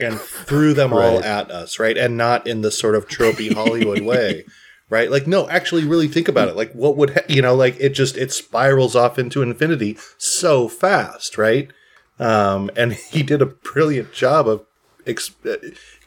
and 0.00 0.20
threw 0.20 0.74
them 0.74 0.92
all 0.92 1.22
at 1.22 1.50
us, 1.50 1.78
right? 1.78 1.96
And 1.96 2.16
not 2.16 2.46
in 2.46 2.62
the 2.62 2.70
sort 2.70 2.94
of 2.94 3.08
tropey 3.08 3.52
Hollywood 3.52 4.02
way. 4.04 4.44
Right? 4.90 5.10
Like 5.10 5.26
no, 5.26 5.48
actually 5.48 5.84
really 5.84 6.08
think 6.08 6.28
about 6.28 6.48
it. 6.48 6.56
Like 6.56 6.72
what 6.72 6.96
would 6.96 7.10
ha- 7.10 7.26
you 7.28 7.42
know, 7.42 7.54
like 7.54 7.76
it 7.80 7.90
just 7.90 8.16
it 8.16 8.32
spirals 8.32 8.94
off 8.94 9.18
into 9.18 9.42
infinity 9.42 9.96
so 10.18 10.68
fast, 10.68 11.38
right? 11.38 11.70
um, 12.18 12.70
and 12.76 12.92
he 13.10 13.22
did 13.22 13.42
a 13.42 13.46
brilliant 13.46 14.12
job 14.12 14.48
of 14.48 14.64
ex- 15.06 15.34
uh, 15.44 15.56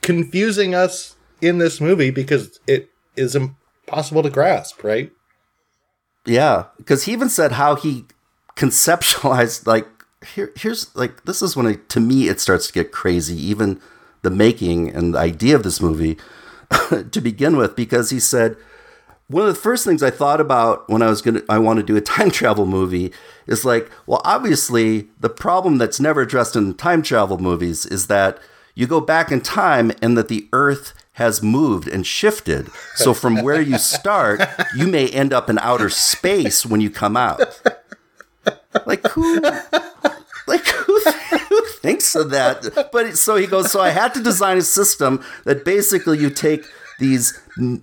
confusing 0.00 0.74
us 0.74 1.16
in 1.40 1.58
this 1.58 1.80
movie 1.80 2.10
because 2.10 2.60
it 2.66 2.90
is 3.16 3.36
impossible 3.36 4.22
to 4.22 4.30
grasp, 4.30 4.82
right? 4.82 5.10
Yeah, 6.26 6.64
because 6.76 7.04
he 7.04 7.12
even 7.12 7.28
said 7.28 7.52
how 7.52 7.74
he 7.74 8.04
conceptualized 8.56 9.66
like 9.66 9.86
here 10.34 10.52
here's 10.56 10.94
like 10.96 11.24
this 11.24 11.40
is 11.40 11.56
when 11.56 11.66
it, 11.66 11.88
to 11.88 12.00
me 12.00 12.28
it 12.28 12.40
starts 12.40 12.66
to 12.66 12.72
get 12.72 12.90
crazy 12.90 13.36
even 13.36 13.80
the 14.22 14.30
making 14.30 14.88
and 14.88 15.14
the 15.14 15.18
idea 15.18 15.54
of 15.54 15.62
this 15.62 15.80
movie 15.80 16.18
to 17.12 17.20
begin 17.20 17.56
with 17.56 17.76
because 17.76 18.10
he 18.10 18.18
said 18.18 18.56
one 19.28 19.46
of 19.46 19.54
the 19.54 19.60
first 19.60 19.84
things 19.84 20.02
I 20.02 20.10
thought 20.10 20.40
about 20.40 20.88
when 20.88 21.02
I 21.02 21.08
was 21.08 21.22
gonna 21.22 21.42
I 21.48 21.58
want 21.58 21.78
to 21.78 21.84
do 21.84 21.96
a 21.96 22.00
time 22.00 22.30
travel 22.32 22.66
movie 22.66 23.12
is 23.46 23.64
like 23.64 23.90
well 24.06 24.20
obviously 24.24 25.08
the 25.20 25.30
problem 25.30 25.78
that's 25.78 26.00
never 26.00 26.22
addressed 26.22 26.56
in 26.56 26.74
time 26.74 27.02
travel 27.02 27.38
movies 27.38 27.86
is 27.86 28.08
that 28.08 28.40
you 28.74 28.88
go 28.88 29.00
back 29.00 29.30
in 29.30 29.40
time 29.40 29.92
and 30.02 30.18
that 30.18 30.28
the 30.28 30.48
earth 30.52 30.94
has 31.18 31.42
moved 31.42 31.88
and 31.88 32.06
shifted. 32.06 32.70
So 32.94 33.12
from 33.12 33.42
where 33.42 33.60
you 33.60 33.76
start 33.76 34.40
you 34.74 34.86
may 34.86 35.08
end 35.08 35.32
up 35.32 35.50
in 35.50 35.58
outer 35.58 35.90
space 35.90 36.64
when 36.64 36.80
you 36.80 36.90
come 36.90 37.16
out. 37.16 37.60
Like 38.86 39.06
who 39.08 39.40
like 40.46 40.66
who, 40.66 41.00
who 41.48 41.66
thinks 41.82 42.14
of 42.14 42.30
that? 42.30 42.88
But 42.92 43.18
so 43.18 43.36
he 43.36 43.46
goes 43.46 43.70
so 43.70 43.80
i 43.80 43.90
had 43.90 44.14
to 44.14 44.22
design 44.22 44.56
a 44.58 44.62
system 44.62 45.22
that 45.44 45.64
basically 45.64 46.18
you 46.18 46.30
take 46.30 46.64
these 46.98 47.38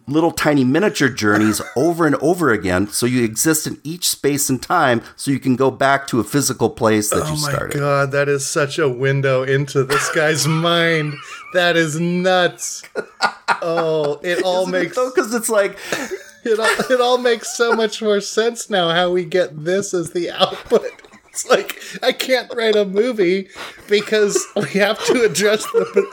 little 0.08 0.32
tiny 0.32 0.64
miniature 0.64 1.10
journeys 1.10 1.62
over 1.76 2.06
and 2.06 2.16
over 2.18 2.52
again 2.52 2.88
so 2.88 3.06
you 3.06 3.24
exist 3.24 3.66
in 3.66 3.80
each 3.84 4.10
space 4.10 4.50
and 4.50 4.62
time 4.62 5.02
so 5.16 5.32
you 5.32 5.40
can 5.40 5.56
go 5.56 5.72
back 5.72 6.08
to 6.08 6.20
a 6.20 6.24
physical 6.24 6.70
place 6.70 7.10
that 7.10 7.24
oh 7.24 7.32
you 7.32 7.38
started. 7.38 7.78
Oh 7.78 7.82
my 7.82 7.86
god, 7.86 8.12
that 8.12 8.30
is 8.30 8.46
such 8.46 8.78
a 8.78 8.90
window 8.90 9.44
into 9.44 9.84
this 9.84 10.10
guy's 10.14 10.48
mind. 10.66 11.14
That 11.54 11.78
is 11.78 12.00
nuts. 12.00 12.84
Oh, 13.62 14.20
it 14.24 14.44
all 14.46 14.66
makes 14.66 14.96
because 14.96 15.34
it's 15.34 15.50
like 15.50 15.78
it 16.44 16.60
all, 16.60 16.92
it 16.92 17.02
all 17.02 17.18
makes 17.18 17.56
so 17.56 17.74
much 17.74 18.02
more 18.02 18.22
sense 18.22 18.70
now 18.70 18.90
how 18.90 19.12
we 19.12 19.26
get 19.26 19.64
this 19.64 19.94
as 19.94 20.12
the 20.12 20.32
output. 20.32 20.86
It's 21.30 21.48
like 21.50 21.82
I 22.02 22.12
can't 22.12 22.54
write 22.56 22.76
a 22.76 22.86
movie 22.86 23.50
because 23.90 24.42
we 24.56 24.80
have 24.80 25.04
to 25.06 25.24
address 25.24 25.64
the 25.72 26.08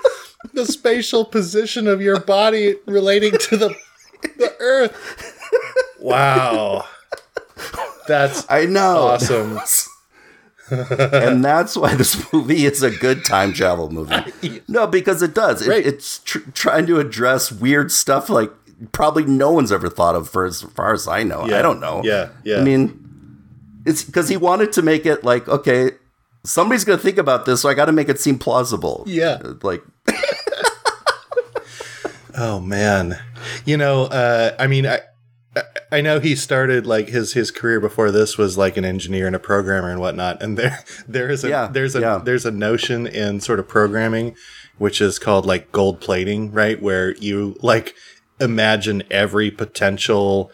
the 0.53 0.67
spatial 0.67 1.25
position 1.25 1.87
of 1.87 2.01
your 2.01 2.21
body 2.21 2.77
relating 2.87 3.33
to 3.39 3.57
the 3.57 3.77
the 4.39 4.55
earth. 4.61 5.39
Wow. 6.01 6.87
That's 8.09 8.45
i 8.51 8.65
know 8.67 9.09
awesome. 9.09 9.61
and 10.71 11.45
that's 11.45 11.77
why 11.77 11.95
this 11.95 12.33
movie 12.33 12.65
is 12.65 12.83
a 12.83 12.91
good 12.91 13.25
time 13.25 13.53
travel 13.53 13.91
movie. 13.91 14.63
No, 14.69 14.87
because 14.87 15.23
it 15.23 15.35
does. 15.35 15.63
It, 15.67 15.69
Right. 15.69 15.87
It's 15.87 16.19
tr- 16.21 16.51
trying 16.55 16.87
to 16.87 16.99
address 16.99 17.53
weird 17.53 17.93
stuff 17.93 18.29
like 18.31 18.51
probably 18.93 19.25
no 19.25 19.53
one's 19.53 19.71
ever 19.71 19.89
thought 19.89 20.15
of, 20.17 20.29
for 20.29 20.45
as 20.45 20.63
far 20.63 20.93
as 20.93 21.07
I 21.07 21.23
know. 21.23 21.47
Yeah. 21.47 21.59
I 21.59 21.63
don't 21.63 21.79
know. 21.79 22.01
Yeah, 22.05 22.31
yeah. 22.43 22.59
I 22.59 22.63
mean, 22.63 22.99
it's 23.85 24.03
because 24.03 24.29
he 24.29 24.37
wanted 24.37 24.73
to 24.73 24.83
make 24.83 25.07
it 25.07 25.23
like 25.25 25.47
okay, 25.49 25.93
somebody's 26.45 26.85
going 26.85 26.99
to 26.99 27.03
think 27.03 27.19
about 27.19 27.45
this, 27.45 27.61
so 27.61 27.69
I 27.69 27.75
got 27.75 27.87
to 27.87 27.93
make 27.93 28.09
it 28.09 28.19
seem 28.19 28.39
plausible. 28.39 29.05
Yeah. 29.07 29.41
like 29.63 29.83
Oh 32.37 32.61
man, 32.61 33.19
you 33.65 33.77
know, 33.77 34.05
uh, 34.05 34.55
I 34.59 34.67
mean, 34.67 34.87
I 34.87 35.01
I- 35.91 36.01
know 36.01 36.19
he 36.21 36.35
started 36.35 36.87
like 36.87 37.09
his 37.09 37.35
his 37.35 37.51
career 37.51 37.79
before 37.81 38.11
this 38.11 38.39
was 38.39 38.57
like 38.57 38.77
an 38.79 38.85
engineer 38.85 39.27
and 39.27 39.37
a 39.37 39.39
programmer 39.39 39.91
and 39.91 40.01
whatnot, 40.01 40.43
and 40.43 40.57
there 40.59 40.79
there 41.09 41.29
is 41.31 41.45
a 41.45 41.49
Yeah, 41.51 41.69
there's 41.71 41.95
a 41.95 42.01
yeah. 42.01 42.19
there's 42.25 42.47
a 42.47 42.51
notion 42.51 43.07
in 43.07 43.41
sort 43.41 43.59
of 43.61 43.69
programming 43.69 44.35
which 44.79 45.01
is 45.01 45.19
called 45.19 45.45
like 45.47 45.71
gold 45.71 46.01
plating, 46.01 46.51
right? 46.51 46.81
Where 46.81 47.15
you 47.17 47.57
like 47.63 47.95
imagine 48.41 49.03
every 49.11 49.51
potential 49.51 50.51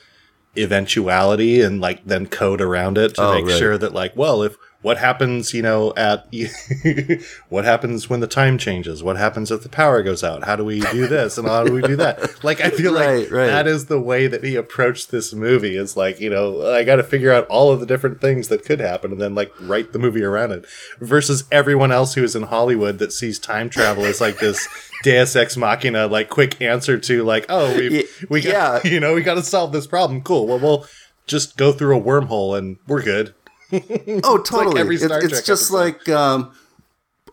eventuality 0.57 1.61
and 1.61 1.81
like 1.81 2.05
then 2.05 2.27
code 2.27 2.61
around 2.61 2.99
it 2.99 3.15
to 3.15 3.23
Oh, 3.23 3.35
make 3.35 3.47
right. 3.47 3.59
sure 3.59 3.79
that 3.79 3.93
like 3.95 4.17
well 4.17 4.43
if 4.43 4.57
what 4.81 4.97
happens, 4.97 5.53
you 5.53 5.61
know, 5.63 5.93
at 5.97 6.29
what 7.49 7.65
happens 7.65 8.09
when 8.09 8.21
the 8.21 8.29
time 8.29 8.59
changes? 8.59 9.03
What 9.03 9.17
happens 9.17 9.51
if 9.51 9.63
the 9.65 9.69
power 9.69 10.05
goes 10.05 10.23
out? 10.23 10.45
How 10.45 10.55
do 10.55 10.65
we 10.65 10.81
do 10.81 11.09
this 11.09 11.37
and 11.37 11.49
how 11.49 11.65
do 11.65 11.73
we 11.73 11.83
do 11.83 11.97
that? 11.97 12.37
Like, 12.45 12.61
I 12.61 12.71
feel 12.71 12.95
Right, 12.95 13.23
like 13.23 13.31
right. 13.33 13.47
that 13.49 13.67
is 13.67 13.87
the 13.87 14.01
way 14.01 14.29
that 14.29 14.45
he 14.45 14.55
approached 14.55 15.11
this 15.11 15.35
movie. 15.35 15.77
Is 15.77 15.97
like, 15.97 16.21
you 16.21 16.31
know, 16.31 16.73
I 16.73 16.85
got 16.85 16.97
to 16.97 17.03
figure 17.03 17.33
out 17.33 17.47
all 17.49 17.73
of 17.73 17.81
the 17.81 17.87
different 17.87 18.21
things 18.21 18.49
that 18.49 18.65
could 18.65 18.79
happen 18.79 19.11
and 19.11 19.21
then 19.21 19.35
like 19.35 19.53
write 19.61 19.93
the 19.93 19.99
movie 19.99 20.23
around 20.23 20.53
it. 20.53 20.65
Versus 21.01 21.45
everyone 21.51 21.91
else 21.91 22.15
who 22.15 22.23
is 22.23 22.37
in 22.37 22.45
Hollywood 22.45 22.99
that 22.99 23.13
sees 23.13 23.39
time 23.41 23.69
travel 23.69 24.05
as 24.05 24.21
like 24.21 24.39
this 24.39 24.69
Deus 25.03 25.35
Ex 25.35 25.57
Machina, 25.57 26.07
like 26.07 26.29
quick 26.29 26.61
answer 26.63 26.99
to 26.99 27.25
like, 27.25 27.47
oh, 27.49 27.77
we 27.77 28.07
we 28.31 28.41
got, 28.41 28.85
yeah. 28.85 28.91
you 28.93 29.01
know, 29.01 29.15
we 29.15 29.23
got 29.23 29.35
to 29.35 29.43
solve 29.43 29.73
this 29.73 29.87
problem. 29.89 30.23
Cool. 30.23 30.47
Well, 30.47 30.61
we'll 30.61 30.87
just 31.27 31.57
go 31.57 31.73
through 31.73 31.99
a 31.99 32.01
wormhole 32.01 32.57
and 32.57 32.77
we're 32.87 33.03
good. 33.03 33.35
Oh, 34.25 34.39
totally. 34.39 34.81
every 34.81 34.97
It's, 34.97 35.05
it's 35.05 35.43
just 35.43 35.71
like, 35.71 36.09
um, 36.09 36.53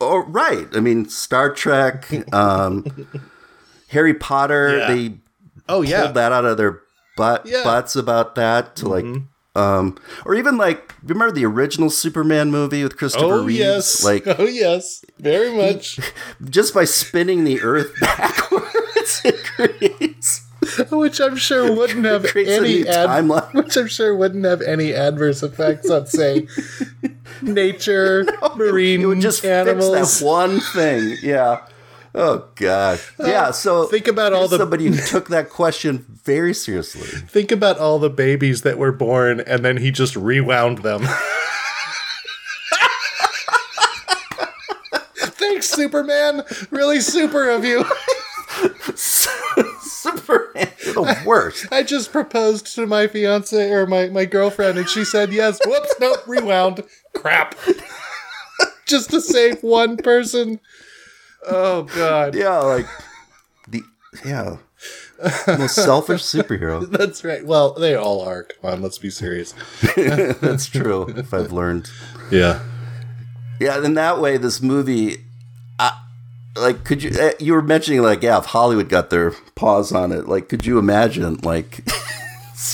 oh, 0.01 0.19
right. 0.25 0.67
I 0.73 0.79
mean, 0.79 1.07
Star 1.09 1.53
Trek, 1.53 2.07
um, 2.33 2.85
Harry 3.89 4.13
Potter. 4.13 4.77
Yeah. 4.79 4.87
They 4.93 5.13
Oh 5.67 5.81
yeah, 5.81 6.03
pulled 6.03 6.15
that 6.15 6.31
out 6.31 6.45
of 6.45 6.57
their 6.57 6.81
butt 7.17 7.45
Yeah. 7.45 7.57
Mm-hmm. 7.57 7.63
butts 7.63 7.95
about 7.95 8.35
that 8.35 8.75
to 8.77 8.87
like, 8.89 9.05
um, 9.55 9.97
or 10.25 10.35
even 10.35 10.57
like, 10.57 10.93
remember 11.01 11.33
the 11.33 11.45
original 11.45 11.89
Superman 11.89 12.51
movie 12.51 12.83
with 12.83 12.97
Christopher 12.97 13.25
oh 13.35 13.45
Reeves? 13.45 13.59
yes, 13.59 14.03
Like, 14.03 14.23
oh 14.39 14.43
yes, 14.45 15.03
very 15.17 15.55
much. 15.55 15.99
just 16.49 16.73
by 16.73 16.83
spinning 16.83 17.45
the 17.45 17.61
Earth 17.61 17.93
backwards, 17.99 19.21
it 19.23 19.43
creates 19.43 20.44
which 20.91 21.19
I'm 21.21 21.35
sure 21.35 21.73
wouldn't 21.75 22.05
have 22.05 22.25
any 22.35 22.87
ad- 22.87 23.09
timeline. 23.09 23.53
which 23.63 23.75
I'm 23.77 23.87
sure 23.87 24.15
wouldn't 24.15 24.45
have 24.45 24.61
any 24.61 24.93
adverse 24.93 25.43
effects 25.43 25.89
on 25.89 26.07
say 26.07 26.47
nature, 27.41 28.25
marine 28.55 29.01
It 29.01 29.05
would 29.05 29.21
just 29.21 29.43
animals. 29.45 29.95
fix 29.97 30.19
that 30.19 30.25
one 30.25 30.59
thing. 30.59 31.17
Yeah. 31.21 31.65
Oh 32.13 32.47
god. 32.55 32.99
Uh, 33.19 33.27
yeah. 33.27 33.51
So 33.51 33.85
Think 33.87 34.07
about 34.07 34.31
all 34.33 34.47
the- 34.47 34.57
somebody 34.57 34.85
who 34.87 34.95
took 34.95 35.27
that 35.29 35.49
question 35.49 36.05
very 36.23 36.53
seriously. 36.53 37.01
Think 37.27 37.51
about 37.51 37.77
all 37.77 37.99
the 37.99 38.09
babies 38.09 38.61
that 38.61 38.77
were 38.77 38.91
born 38.93 39.41
and 39.41 39.65
then 39.65 39.77
he 39.77 39.91
just 39.91 40.15
rewound 40.15 40.77
them. 40.79 41.05
Thanks, 45.37 45.69
Superman. 45.69 46.43
Really 46.71 46.99
super 47.01 47.49
of 47.49 47.63
you. 47.65 47.85
Superman, 50.05 50.69
you're 50.85 50.93
the 50.93 51.23
worst. 51.25 51.67
I 51.71 51.83
just 51.83 52.11
proposed 52.11 52.73
to 52.75 52.85
my 52.85 53.07
fiance 53.07 53.71
or 53.71 53.85
my, 53.87 54.07
my 54.07 54.25
girlfriend 54.25 54.77
and 54.77 54.87
she 54.87 55.03
said 55.03 55.33
yes. 55.33 55.59
Whoops, 55.65 55.95
nope, 55.99 56.27
rewound. 56.27 56.83
Crap. 57.13 57.55
just 58.85 59.09
to 59.11 59.21
save 59.21 59.61
one 59.63 59.97
person. 59.97 60.59
Oh 61.47 61.83
god. 61.83 62.35
Yeah, 62.35 62.59
like 62.59 62.87
the 63.67 63.83
yeah 64.25 64.57
most 65.47 65.75
selfish 65.75 66.21
superhero. 66.21 66.89
That's 66.97 67.23
right. 67.23 67.45
Well, 67.45 67.73
they 67.73 67.95
all 67.95 68.21
are. 68.21 68.43
Come 68.43 68.71
on, 68.73 68.81
let's 68.81 68.97
be 68.97 69.09
serious. 69.09 69.53
That's 69.95 70.67
true. 70.67 71.07
If 71.15 71.33
I've 71.33 71.51
learned. 71.51 71.89
Yeah. 72.31 72.61
Yeah, 73.59 73.83
in 73.83 73.93
that 73.93 74.19
way, 74.19 74.37
this 74.37 74.61
movie, 74.61 75.17
like, 76.55 76.83
could 76.83 77.03
you? 77.03 77.11
uh, 77.19 77.31
You 77.39 77.53
were 77.53 77.61
mentioning 77.61 78.01
like, 78.01 78.21
yeah, 78.23 78.37
if 78.37 78.45
Hollywood 78.45 78.89
got 78.89 79.09
their 79.09 79.31
paws 79.55 79.91
on 79.91 80.11
it, 80.11 80.27
like, 80.27 80.49
could 80.49 80.65
you 80.65 80.77
imagine, 80.79 81.35
like, 81.43 81.79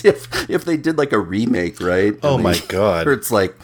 if 0.04 0.50
if 0.50 0.66
they 0.66 0.78
did 0.78 0.98
like 0.98 1.12
a 1.12 1.20
remake, 1.20 1.80
right? 1.82 2.18
Oh 2.24 2.36
And 2.36 2.44
my 2.44 2.54
they- 2.54 2.68
God. 2.68 3.08
It's 3.08 3.32
like, 3.32 3.56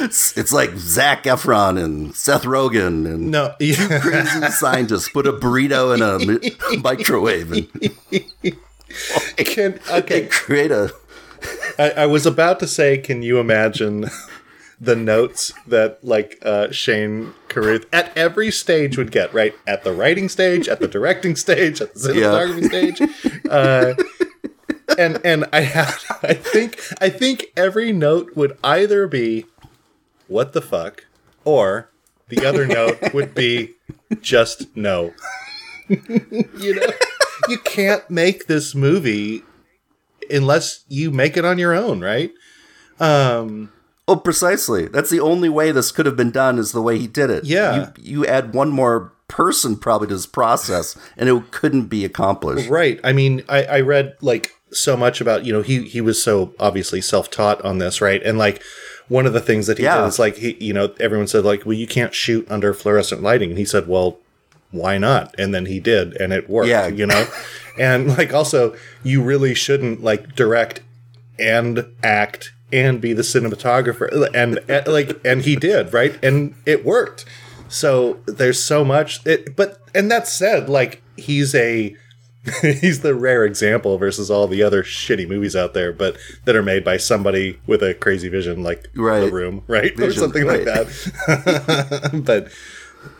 it's, 0.00 0.36
it's 0.38 0.52
like 0.52 0.76
Zac 0.76 1.24
Efron 1.24 1.82
and 1.82 2.14
Seth 2.14 2.44
Rogen 2.44 3.04
and 3.06 3.30
No. 3.30 3.54
Yeah. 3.60 4.00
crazy 4.00 4.46
scientists 4.50 5.08
put 5.08 5.26
a 5.26 5.32
burrito 5.32 5.94
in 5.94 6.02
a 6.02 6.18
mi- 6.24 6.80
microwave 6.80 7.50
and 7.52 7.68
Can, 9.36 9.78
okay. 9.90 10.26
create 10.26 10.70
a. 10.70 10.90
I, 11.78 11.90
I 11.90 12.06
was 12.06 12.26
about 12.26 12.58
to 12.60 12.66
say, 12.66 12.98
can 12.98 13.22
you 13.22 13.38
imagine 13.38 14.06
the 14.80 14.96
notes 14.96 15.52
that 15.66 16.04
like 16.04 16.38
uh, 16.42 16.70
Shane 16.70 17.34
Carruth 17.48 17.86
at 17.92 18.16
every 18.16 18.50
stage 18.50 18.96
would 18.96 19.10
get? 19.10 19.32
Right 19.34 19.54
at 19.66 19.84
the 19.84 19.92
writing 19.92 20.28
stage, 20.28 20.68
at 20.68 20.80
the 20.80 20.88
directing 20.88 21.36
stage, 21.36 21.80
at 21.80 21.94
the 21.94 22.00
cinematography 22.00 22.66
stage, 22.66 23.42
uh, 23.50 23.94
and 24.98 25.20
and 25.24 25.46
I 25.52 25.60
had 25.60 25.94
I 26.22 26.34
think 26.34 26.80
I 27.00 27.08
think 27.10 27.52
every 27.56 27.92
note 27.92 28.36
would 28.36 28.56
either 28.62 29.06
be 29.06 29.46
what 30.26 30.52
the 30.52 30.62
fuck 30.62 31.06
or 31.44 31.90
the 32.28 32.44
other 32.44 32.66
note 32.66 33.14
would 33.14 33.34
be 33.34 33.74
just 34.20 34.76
no. 34.76 35.14
you 35.88 36.74
know, 36.74 36.92
you 37.48 37.58
can't 37.58 38.08
make 38.10 38.46
this 38.46 38.74
movie 38.74 39.42
unless 40.30 40.84
you 40.88 41.10
make 41.10 41.36
it 41.36 41.44
on 41.44 41.58
your 41.58 41.74
own, 41.74 42.00
right? 42.00 42.30
Um, 43.00 43.72
Oh, 44.08 44.16
precisely. 44.16 44.86
That's 44.88 45.10
the 45.10 45.20
only 45.20 45.48
way 45.50 45.70
this 45.70 45.92
could 45.92 46.06
have 46.06 46.16
been 46.16 46.30
done 46.30 46.58
is 46.58 46.72
the 46.72 46.80
way 46.82 46.98
he 46.98 47.06
did 47.06 47.28
it. 47.30 47.44
Yeah. 47.44 47.90
You, 47.98 48.22
you 48.22 48.26
add 48.26 48.54
one 48.54 48.70
more 48.70 49.12
person 49.28 49.76
probably 49.76 50.08
to 50.08 50.14
this 50.14 50.26
process, 50.26 50.96
and 51.16 51.28
it 51.28 51.50
couldn't 51.50 51.86
be 51.88 52.04
accomplished. 52.04 52.68
right. 52.70 52.98
I 53.04 53.12
mean, 53.12 53.44
I, 53.48 53.64
I 53.64 53.80
read 53.80 54.16
like 54.22 54.54
so 54.70 54.96
much 54.96 55.20
about 55.20 55.44
you 55.46 55.52
know 55.52 55.62
he 55.62 55.82
he 55.84 56.00
was 56.00 56.22
so 56.22 56.54
obviously 56.58 57.00
self 57.00 57.30
taught 57.30 57.60
on 57.64 57.78
this, 57.78 58.00
right? 58.00 58.22
And 58.22 58.38
like 58.38 58.62
one 59.08 59.26
of 59.26 59.32
the 59.34 59.40
things 59.40 59.66
that 59.66 59.78
he 59.78 59.84
Yeah. 59.84 60.00
did 60.00 60.06
is 60.08 60.18
like 60.18 60.36
he 60.36 60.56
you 60.62 60.72
know 60.72 60.92
everyone 61.00 61.26
said 61.26 61.44
like 61.44 61.64
well 61.64 61.74
you 61.74 61.86
can't 61.86 62.14
shoot 62.14 62.46
under 62.50 62.72
fluorescent 62.74 63.22
lighting, 63.22 63.50
and 63.50 63.58
he 63.58 63.64
said 63.66 63.86
well 63.88 64.18
why 64.70 64.98
not? 64.98 65.34
And 65.38 65.54
then 65.54 65.64
he 65.66 65.80
did, 65.80 66.14
and 66.20 66.32
it 66.32 66.48
worked. 66.50 66.68
Yeah. 66.68 66.86
you 66.88 67.06
know, 67.06 67.26
and 67.78 68.08
like 68.16 68.32
also 68.34 68.74
you 69.02 69.22
really 69.22 69.54
shouldn't 69.54 70.02
like 70.02 70.34
direct 70.34 70.80
and 71.38 71.86
act 72.02 72.52
and 72.72 73.00
be 73.00 73.12
the 73.12 73.22
cinematographer 73.22 74.08
and, 74.34 74.58
and 74.68 74.86
like 74.86 75.20
and 75.24 75.42
he 75.42 75.56
did 75.56 75.92
right? 75.92 76.18
And 76.22 76.54
it 76.66 76.84
worked. 76.84 77.24
So 77.68 78.20
there's 78.26 78.62
so 78.62 78.84
much 78.84 79.24
it 79.26 79.56
but 79.56 79.80
and 79.94 80.10
that 80.10 80.26
said 80.26 80.68
like 80.68 81.02
he's 81.16 81.54
a 81.54 81.94
he's 82.62 83.00
the 83.00 83.14
rare 83.14 83.44
example 83.44 83.98
versus 83.98 84.30
all 84.30 84.46
the 84.46 84.62
other 84.62 84.82
shitty 84.82 85.28
movies 85.28 85.54
out 85.54 85.74
there 85.74 85.92
but 85.92 86.16
that 86.44 86.56
are 86.56 86.62
made 86.62 86.84
by 86.84 86.96
somebody 86.96 87.60
with 87.66 87.82
a 87.82 87.94
crazy 87.94 88.28
vision 88.28 88.62
like 88.62 88.86
the 88.94 89.30
room 89.32 89.64
right? 89.68 89.92
Or 89.92 90.06
Vision, 90.06 90.20
something 90.20 90.46
like 90.46 90.64
that. 90.64 92.22
But 92.24 92.50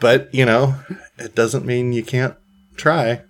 but 0.01 0.33
you 0.35 0.45
know 0.45 0.77
it 1.19 1.35
doesn't 1.35 1.65
mean 1.67 1.93
you 1.93 2.03
can't 2.03 2.37
try 2.77 3.23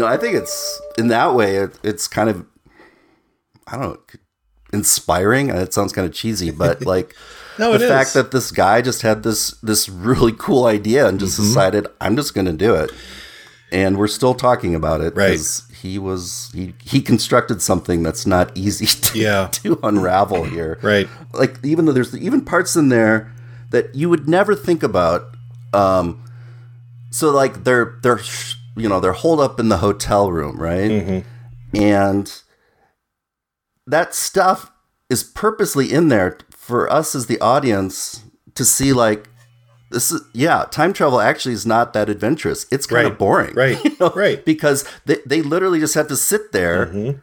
No, 0.00 0.06
I 0.06 0.16
think 0.16 0.34
it's 0.34 0.80
in 0.98 1.08
that 1.08 1.34
way. 1.34 1.56
It, 1.56 1.78
it's 1.82 2.08
kind 2.08 2.28
of, 2.28 2.44
I 3.66 3.72
don't 3.76 3.82
know, 3.94 3.98
inspiring. 4.72 5.50
It 5.50 5.72
sounds 5.72 5.92
kind 5.92 6.06
of 6.06 6.12
cheesy, 6.14 6.50
but 6.50 6.84
like 6.94 7.14
No, 7.58 7.72
the 7.76 7.86
fact 7.88 8.08
is. 8.08 8.14
that 8.14 8.30
this 8.30 8.50
guy 8.50 8.82
just 8.82 9.02
had 9.02 9.22
this 9.22 9.52
this 9.62 9.88
really 9.88 10.32
cool 10.36 10.64
idea 10.66 11.06
and 11.06 11.18
Mm-hmm. 11.18 11.26
just 11.26 11.36
decided 11.38 11.86
I'm 12.00 12.16
just 12.16 12.34
going 12.34 12.46
to 12.46 12.52
do 12.52 12.74
it, 12.74 12.90
and 13.72 13.96
we're 13.98 14.08
still 14.08 14.34
talking 14.34 14.74
about 14.74 15.00
it 15.00 15.14
Right. 15.16 15.40
he 15.82 15.98
was 15.98 16.50
he 16.54 16.74
he 16.84 17.00
constructed 17.02 17.60
something 17.62 18.02
that's 18.02 18.26
not 18.26 18.56
easy 18.56 18.86
to 19.08 19.18
Yeah. 19.18 19.48
to 19.62 19.78
unravel 19.82 20.44
here. 20.44 20.78
right 20.82 21.08
like 21.32 21.58
even 21.64 21.84
though 21.84 21.92
there's 21.92 22.16
even 22.16 22.44
parts 22.44 22.76
in 22.76 22.88
there 22.90 23.32
that 23.70 23.94
you 23.94 24.08
would 24.10 24.28
never 24.28 24.54
think 24.54 24.82
about 24.82 25.34
um 25.72 26.22
so 27.10 27.30
like 27.30 27.64
they're 27.64 27.98
they're 28.02 28.20
you 28.80 28.88
know 28.88 28.98
they're 29.00 29.12
holed 29.12 29.40
up 29.40 29.60
in 29.60 29.68
the 29.68 29.78
hotel 29.78 30.30
room 30.32 30.56
right 30.58 31.24
and 31.74 32.42
that 33.86 34.14
stuff 34.14 34.70
is 35.08 35.22
purposely 35.22 35.92
in 35.92 36.08
there 36.08 36.38
for 36.50 36.90
us 36.92 37.14
as 37.14 37.26
the 37.26 37.40
audience 37.40 38.24
to 38.54 38.64
see 38.64 38.92
like 38.92 39.28
this 39.90 40.10
is 40.12 40.22
yeah 40.32 40.64
time 40.70 40.92
travel 40.92 41.20
actually 41.20 41.52
is 41.54 41.66
not 41.66 41.92
that 41.92 42.08
adventurous 42.08 42.66
it's 42.70 42.86
kind 42.86 43.06
of 43.06 43.18
boring 43.18 43.54
Right. 43.54 43.82
you 43.84 43.96
know? 44.00 44.10
Right. 44.10 44.44
because 44.44 44.84
they, 45.06 45.18
they 45.26 45.42
literally 45.42 45.80
just 45.80 45.94
have 45.94 46.08
to 46.08 46.16
sit 46.16 46.52
there 46.52 46.86
Mm-hmm. 46.86 47.18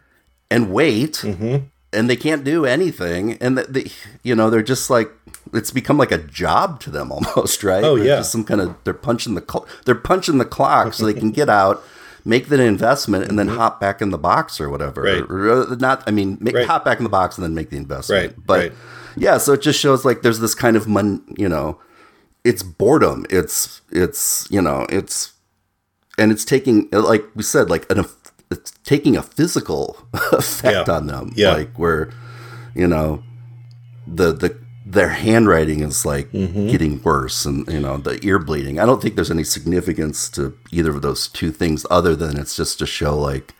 and 0.51 0.72
wait 0.72 1.24
and 1.24 2.10
they 2.10 2.16
can't 2.18 2.43
do 2.43 2.66
anything 2.66 3.38
and 3.39 3.58
th- 3.58 3.68
they 3.70 3.86
you 4.24 4.36
know 4.36 4.49
they're 4.49 4.62
just 4.62 4.89
like 4.89 5.10
it's 5.58 5.72
become 5.72 5.97
like 5.97 6.12
a 6.12 6.18
job 6.20 6.80
to 6.82 6.89
them 6.89 7.12
almost 7.16 7.64
right 7.64 7.84
Oh, 7.84 7.95
yeah. 7.95 8.18
just 8.18 8.32
some 8.32 8.43
kind 8.43 8.62
of 8.62 8.76
they're 8.84 8.93
punching 8.93 9.36
the 9.36 9.41
cl- 9.49 9.68
they're 9.86 9.95
punching 9.95 10.38
the 10.38 10.45
clock 10.45 10.93
so 10.93 11.05
they 11.05 11.14
can 11.14 11.32
get 11.32 11.49
out 11.49 11.84
make 12.26 12.47
the 12.49 12.62
investment 12.62 13.28
and 13.30 13.39
then 13.39 13.47
hop 13.47 13.80
back 13.80 14.01
in 14.01 14.10
the 14.12 14.18
box 14.18 14.60
or 14.60 14.70
whatever 14.70 15.03
Mm-hmm. 15.03 15.32
Right. 15.34 15.49
Or, 15.49 15.72
uh, 15.74 15.76
not 15.76 16.03
i 16.08 16.12
mean 16.12 16.38
make, 16.41 16.55
Right. 16.55 16.68
hop 16.68 16.86
back 16.86 16.97
in 16.99 17.03
the 17.03 17.10
box 17.10 17.38
and 17.38 17.43
then 17.43 17.53
make 17.55 17.70
the 17.70 17.78
investment 17.78 18.34
Right, 18.36 18.45
but 18.45 18.60
right. 18.60 18.74
yeah 19.16 19.38
so 19.38 19.53
it 19.53 19.62
just 19.62 19.80
shows 19.80 20.05
like 20.05 20.22
there's 20.22 20.39
this 20.39 20.55
kind 20.55 20.76
of 20.78 20.88
mon- 20.88 21.24
you 21.38 21.49
know 21.49 21.80
it's 22.43 22.64
boredom 22.64 23.26
it's 23.30 23.82
it's 23.91 24.47
you 24.49 24.62
know 24.62 24.86
it's 24.89 25.34
and 26.18 26.32
it's 26.32 26.43
taking 26.45 26.88
like 26.91 27.24
we 27.36 27.43
said 27.43 27.70
like 27.70 27.89
an 27.91 28.05
it's 28.49 28.72
taking 28.86 29.16
a 29.18 29.22
physical 29.22 29.97
effect 30.32 30.88
Yeah. 30.88 30.95
on 30.95 31.08
them. 31.08 31.34
Yeah. 31.36 31.51
Like 31.51 31.78
where, 31.78 32.10
you 32.74 32.88
know, 32.88 33.22
the 34.08 34.32
the 34.32 34.58
their 34.89 35.09
handwriting 35.09 35.81
is 35.81 36.05
like 36.05 36.31
Mm-hmm. 36.31 36.67
getting 36.69 37.01
worse 37.03 37.45
and 37.45 37.67
you 37.67 37.79
know 37.79 37.97
the 37.97 38.19
ear 38.25 38.39
bleeding. 38.39 38.79
I 38.79 38.85
don't 38.85 39.01
think 39.01 39.15
there's 39.15 39.31
any 39.31 39.43
significance 39.43 40.29
to 40.29 40.57
either 40.71 40.91
of 40.91 41.01
those 41.01 41.27
two 41.27 41.51
things 41.51 41.85
other 41.91 42.15
than 42.15 42.38
it's 42.38 42.55
just 42.55 42.79
to 42.79 42.85
show 42.85 43.17
like 43.17 43.53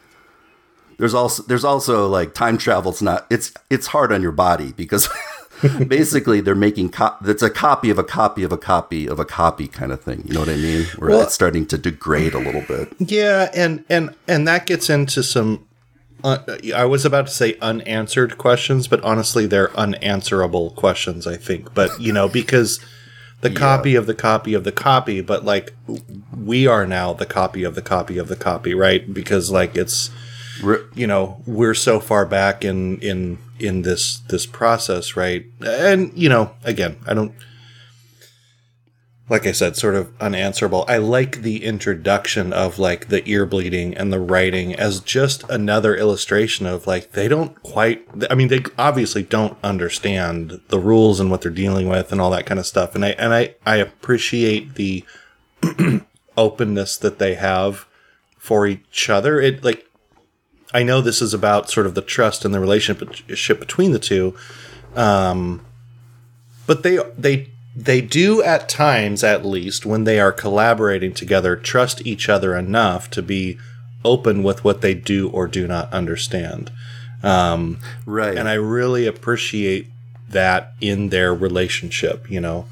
there's 0.98 1.14
also 1.14 1.44
there's 1.44 1.66
also 1.66 2.08
like 2.08 2.34
time 2.34 2.58
travel's 2.58 3.02
not 3.02 3.28
it's 3.30 3.52
it's 3.70 3.88
hard 3.88 4.12
on 4.12 4.22
your 4.22 4.32
body 4.32 4.72
because 4.74 5.10
basically 5.88 6.40
they're 6.40 6.54
making 6.56 6.90
co- 6.92 7.16
it's 7.26 7.42
a 7.42 7.50
copy 7.50 7.90
of 7.90 7.98
a 7.98 8.04
copy 8.04 8.44
of 8.44 8.52
a 8.52 8.58
copy 8.58 9.08
of 9.08 9.20
a 9.20 9.26
copy 9.26 9.68
kind 9.68 9.92
of 9.92 10.02
thing. 10.02 10.22
You 10.26 10.34
know 10.36 10.42
what 10.42 10.50
I 10.50 10.56
mean? 10.56 10.86
Where 10.98 11.10
Well- 11.10 11.22
it's 11.24 11.34
starting 11.34 11.66
to 11.68 11.78
degrade 11.80 12.34
a 12.36 12.40
little 12.40 12.62
bit. 12.68 12.94
Yeah, 13.00 13.50
and 13.56 13.84
and 13.90 14.14
and 14.28 14.48
that 14.48 14.66
gets 14.68 14.90
into 14.90 15.24
some. 15.24 15.67
Uh, 16.24 16.40
I 16.76 16.86
was 16.86 17.06
about 17.06 17.28
to 17.28 17.34
say 17.34 17.58
unanswered 17.62 18.38
questions, 18.38 18.88
but 18.88 19.04
honestly, 19.04 19.46
they're 19.46 19.76
unanswerable 19.78 20.72
questions. 20.72 21.28
I 21.28 21.38
think, 21.38 21.74
but 21.74 22.00
you 22.00 22.12
know, 22.12 22.28
because 22.28 22.80
the 23.42 23.50
copy 23.66 23.96
of 23.96 24.08
the 24.08 24.16
copy 24.16 24.54
of 24.54 24.64
the 24.64 24.72
copy, 24.72 25.22
but 25.22 25.46
like 25.46 25.76
we 26.36 26.68
are 26.68 26.88
now 26.88 27.14
the 27.14 27.26
copy 27.26 27.64
of 27.64 27.76
the 27.76 27.82
copy 27.82 28.18
of 28.18 28.28
the 28.28 28.36
copy, 28.36 28.74
right? 28.74 29.14
Because 29.14 29.52
like 29.52 29.76
it's 29.76 30.10
you 30.96 31.08
know 31.08 31.42
we're 31.46 31.76
so 31.76 32.00
far 32.00 32.26
back 32.26 32.66
in 32.66 33.00
in 33.00 33.38
in 33.60 33.84
this 33.84 34.20
this 34.30 34.46
process, 34.46 35.16
right? 35.16 35.46
And 35.62 36.12
you 36.16 36.30
know, 36.30 36.54
again, 36.64 36.98
I 37.06 37.14
don't 37.14 37.34
like 39.30 39.46
I 39.46 39.52
said, 39.52 39.76
sort 39.76 39.96
of 39.96 40.14
unanswerable. 40.22 40.86
I 40.88 40.98
like 40.98 41.42
the 41.42 41.66
introduction 41.66 42.54
of 42.54 42.80
like 42.80 43.10
the 43.10 43.28
ear 43.30 43.46
bleeding 43.46 43.94
and 43.94 44.12
the 44.12 44.22
writing 44.22 44.74
as 44.74 45.02
just 45.02 45.44
another 45.50 45.96
illustration 45.98 46.66
of 46.66 46.88
like 46.88 47.12
they 47.12 47.28
don't 47.28 47.62
quite. 47.62 48.08
I 48.30 48.36
mean, 48.36 48.48
they 48.48 48.64
obviously 48.78 49.24
don't 49.24 49.58
understand 49.64 50.62
the 50.70 50.80
rules 50.80 51.20
and 51.20 51.30
what 51.30 51.42
they're 51.42 51.52
dealing 51.52 51.90
with 51.90 52.14
and 52.14 52.22
all 52.22 52.32
that 52.32 52.46
kind 52.46 52.60
of 52.60 52.66
stuff. 52.66 52.96
And 52.96 53.04
I 53.04 53.10
and 53.10 53.34
I 53.34 53.56
I 53.66 53.78
appreciate 53.78 54.76
the 54.76 55.04
openness 56.38 56.96
that 56.98 57.20
they 57.20 57.36
have 57.36 57.86
for 58.38 58.66
each 58.66 59.10
other. 59.10 59.42
It 59.42 59.62
like 59.62 59.86
I 60.74 60.84
know 60.84 61.02
this 61.02 61.22
is 61.22 61.34
about 61.34 61.70
sort 61.70 61.86
of 61.86 61.96
the 61.96 62.02
trust 62.02 62.46
and 62.46 62.54
the 62.54 62.62
relationship 62.62 63.60
between 63.60 63.92
the 63.92 64.00
two, 64.00 64.36
um, 64.96 65.66
but 66.66 66.84
they 66.84 67.00
they 67.18 67.52
they 67.78 68.02
do 68.02 68.42
at 68.42 68.68
times, 68.68 69.24
at 69.24 69.46
least 69.46 69.86
when 69.86 70.04
they 70.04 70.20
are 70.20 70.32
collaborating 70.32 71.14
together, 71.14 71.56
trust 71.56 72.06
each 72.08 72.28
other 72.28 72.56
enough 72.56 73.08
to 73.12 73.22
be 73.22 73.60
open 74.04 74.42
with 74.42 74.64
what 74.64 74.82
they 74.82 74.96
do 74.96 75.30
or 75.30 75.48
do 75.48 75.68
not 75.68 75.94
understand. 75.94 76.72
Um, 77.22 77.80
right. 78.06 78.36
and 78.36 78.50
I 78.50 78.56
really 78.56 79.06
appreciate 79.06 79.88
that 80.28 80.74
in 80.82 81.10
their 81.10 81.36
relationship. 81.36 82.30
You 82.32 82.42
know, 82.42 82.66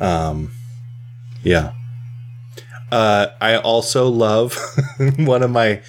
um, 0.00 0.52
yeah. 1.42 1.72
Uh, 2.90 3.26
I 3.42 3.58
also 3.58 4.08
love 4.08 4.56
one 5.18 5.42
of 5.42 5.50
my 5.50 5.82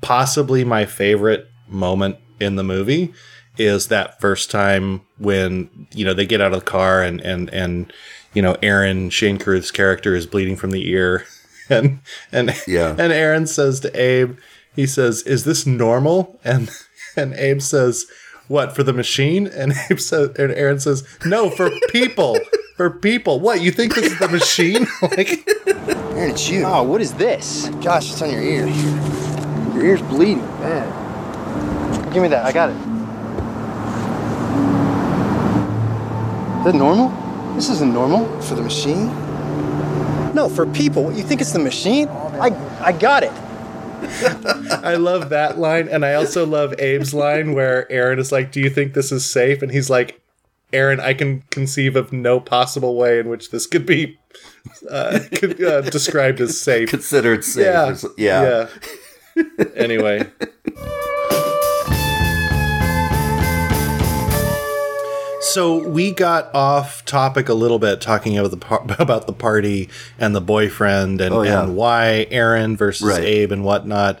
possibly 0.00 0.64
my 0.64 0.86
favorite 0.86 1.50
moment 1.68 2.16
in 2.40 2.56
the 2.56 2.64
movie 2.64 3.12
is 3.58 3.88
that 3.88 4.20
first 4.20 4.50
time 4.50 5.02
when 5.18 5.86
you 5.94 6.04
know 6.04 6.14
they 6.14 6.26
get 6.26 6.40
out 6.40 6.52
of 6.52 6.60
the 6.60 6.64
car 6.66 7.02
and 7.02 7.20
and 7.20 7.48
and 7.50 7.92
you 8.34 8.42
know 8.42 8.56
Aaron 8.62 9.10
Shane 9.10 9.38
Carruth's 9.38 9.70
character 9.70 10.14
is 10.14 10.26
bleeding 10.26 10.56
from 10.56 10.70
the 10.70 10.88
ear 10.88 11.24
and 11.70 12.00
and 12.32 12.54
Yeah. 12.66 12.90
and 12.98 13.12
Aaron 13.12 13.46
says 13.46 13.80
to 13.80 14.00
Abe 14.00 14.38
he 14.76 14.86
says 14.86 15.22
is 15.22 15.44
this 15.44 15.66
normal 15.66 16.38
and 16.44 16.70
and 17.16 17.34
Abe 17.34 17.60
says 17.60 18.06
what 18.48 18.74
for 18.74 18.82
the 18.82 18.92
machine 18.92 19.46
and 19.46 19.72
Abe 19.90 20.00
says 20.00 20.30
and 20.38 20.52
Aaron 20.52 20.80
says 20.80 21.06
no 21.24 21.50
for 21.50 21.70
people 21.90 22.38
for 22.76 22.90
people 22.90 23.40
what 23.40 23.60
you 23.60 23.70
think 23.72 23.94
this 23.94 24.12
is 24.12 24.18
the 24.18 24.28
machine 24.28 24.86
like 25.02 25.48
Aaron, 25.66 26.30
it's 26.32 26.48
you. 26.48 26.64
Oh, 26.64 26.82
what 26.82 27.00
is 27.00 27.14
this? 27.14 27.68
Josh, 27.80 28.10
it's 28.10 28.20
on 28.22 28.30
your 28.30 28.42
ear. 28.42 28.66
Your 29.74 29.84
ear's 29.86 30.02
bleeding. 30.02 30.42
Man. 30.58 32.12
Give 32.12 32.22
me 32.24 32.28
that. 32.30 32.44
I 32.44 32.50
got 32.50 32.70
it. 32.70 32.97
Is 36.58 36.64
that 36.64 36.74
normal? 36.74 37.08
This 37.54 37.70
isn't 37.70 37.92
normal. 37.92 38.26
For 38.42 38.54
the 38.56 38.62
machine? 38.62 39.06
No, 40.34 40.48
for 40.48 40.66
people. 40.66 41.04
What, 41.04 41.14
you 41.14 41.22
think 41.22 41.40
it's 41.40 41.52
the 41.52 41.58
machine? 41.58 42.08
I, 42.08 42.50
I 42.80 42.92
got 42.92 43.22
it. 43.22 43.32
I 44.84 44.96
love 44.96 45.30
that 45.30 45.58
line, 45.58 45.88
and 45.88 46.04
I 46.04 46.14
also 46.14 46.46
love 46.46 46.72
Abe's 46.74 47.14
line 47.14 47.54
where 47.54 47.90
Aaron 47.90 48.18
is 48.18 48.30
like, 48.32 48.52
"Do 48.52 48.60
you 48.60 48.70
think 48.70 48.94
this 48.94 49.10
is 49.10 49.24
safe?" 49.24 49.62
And 49.62 49.72
he's 49.72 49.90
like, 49.90 50.20
"Aaron, 50.72 51.00
I 51.00 51.14
can 51.14 51.42
conceive 51.50 51.96
of 51.96 52.12
no 52.12 52.38
possible 52.38 52.96
way 52.96 53.18
in 53.18 53.28
which 53.28 53.50
this 53.50 53.66
could 53.66 53.86
be 53.86 54.18
uh, 54.88 55.20
could, 55.34 55.62
uh, 55.62 55.80
described 55.82 56.40
as 56.40 56.60
safe." 56.60 56.90
Considered 56.90 57.44
safe. 57.44 57.66
Yeah, 57.66 57.96
yeah. 58.16 58.68
yeah. 59.36 59.64
anyway, 59.74 60.30
so 65.52 65.86
we 65.88 66.10
got 66.12 66.54
off 66.54 67.04
topic 67.04 67.48
a 67.48 67.54
little 67.54 67.78
bit 67.78 68.00
talking 68.00 68.36
about 68.38 68.50
the 68.50 68.56
par- 68.56 68.86
about 68.98 69.26
the 69.26 69.32
party 69.32 69.88
and 70.18 70.34
the 70.34 70.40
boyfriend 70.40 71.20
and, 71.20 71.34
Oh, 71.34 71.42
yeah. 71.42 71.62
and 71.62 71.76
why 71.76 72.26
Aaron 72.30 72.76
versus 72.76 73.06
Right. 73.08 73.22
Abe 73.24 73.52
and 73.52 73.64
whatnot. 73.64 74.20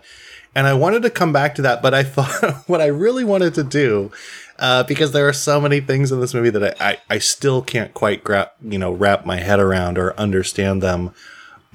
And 0.54 0.66
I 0.66 0.74
wanted 0.74 1.02
to 1.02 1.10
come 1.10 1.32
back 1.32 1.54
to 1.56 1.62
that, 1.62 1.82
but 1.82 1.94
I 1.94 2.02
thought 2.02 2.54
what 2.68 2.80
I 2.80 2.86
really 2.86 3.22
wanted 3.24 3.54
to 3.54 3.62
do, 3.62 4.10
uh, 4.58 4.82
because 4.84 5.12
there 5.12 5.28
are 5.28 5.32
so 5.32 5.60
many 5.60 5.80
things 5.80 6.10
in 6.10 6.20
this 6.20 6.34
movie 6.34 6.50
that 6.50 6.80
I, 6.82 6.90
I, 6.90 6.98
I 7.10 7.18
still 7.18 7.62
can't 7.62 7.94
quite 7.94 8.24
gra- 8.24 8.50
you 8.62 8.78
know 8.78 8.90
wrap 8.92 9.24
my 9.24 9.36
head 9.36 9.60
around 9.60 9.98
or 9.98 10.18
understand 10.18 10.82
them. 10.82 11.12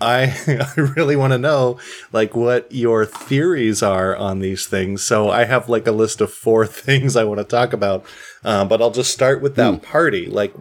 I 0.04 0.24
I 0.78 0.82
really 0.82 1.16
want 1.16 1.34
to 1.34 1.38
know 1.40 1.80
like 2.12 2.36
what 2.36 2.72
your 2.72 3.06
theories 3.06 3.82
are 3.82 4.16
on 4.16 4.40
these 4.40 4.68
things. 4.68 5.04
So 5.04 5.30
I 5.30 5.46
have 5.46 5.70
like 5.70 5.88
a 5.88 5.92
list 5.92 6.22
of 6.22 6.34
four 6.34 6.68
things 6.86 7.16
I 7.16 7.24
want 7.24 7.40
to 7.40 7.44
talk 7.46 7.74
about, 7.74 8.06
uh, 8.44 8.66
but 8.66 8.82
I'll 8.82 8.92
just 8.92 9.14
start 9.14 9.42
with 9.42 9.56
that 9.56 9.82
party. 9.82 10.26
Like, 10.28 10.54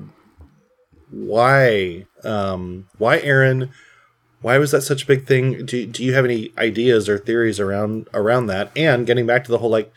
why, 1.11 2.07
um, 2.25 2.89
why 2.99 3.19
Aaron? 3.21 3.71
Why 4.41 4.59
was 4.59 4.73
that 4.73 4.83
such 4.83 5.05
a 5.05 5.07
big 5.07 5.27
thing? 5.27 5.65
Do 5.67 5.87
Do 5.87 6.03
you 6.03 6.15
have 6.15 6.25
any 6.25 6.53
ideas 6.59 7.09
or 7.09 7.17
theories 7.19 7.61
around 7.61 8.09
around 8.13 8.47
that? 8.47 8.73
And 8.77 9.07
getting 9.07 9.27
back 9.27 9.45
to 9.45 9.53
the 9.53 9.59
whole 9.59 9.71
like 9.71 9.93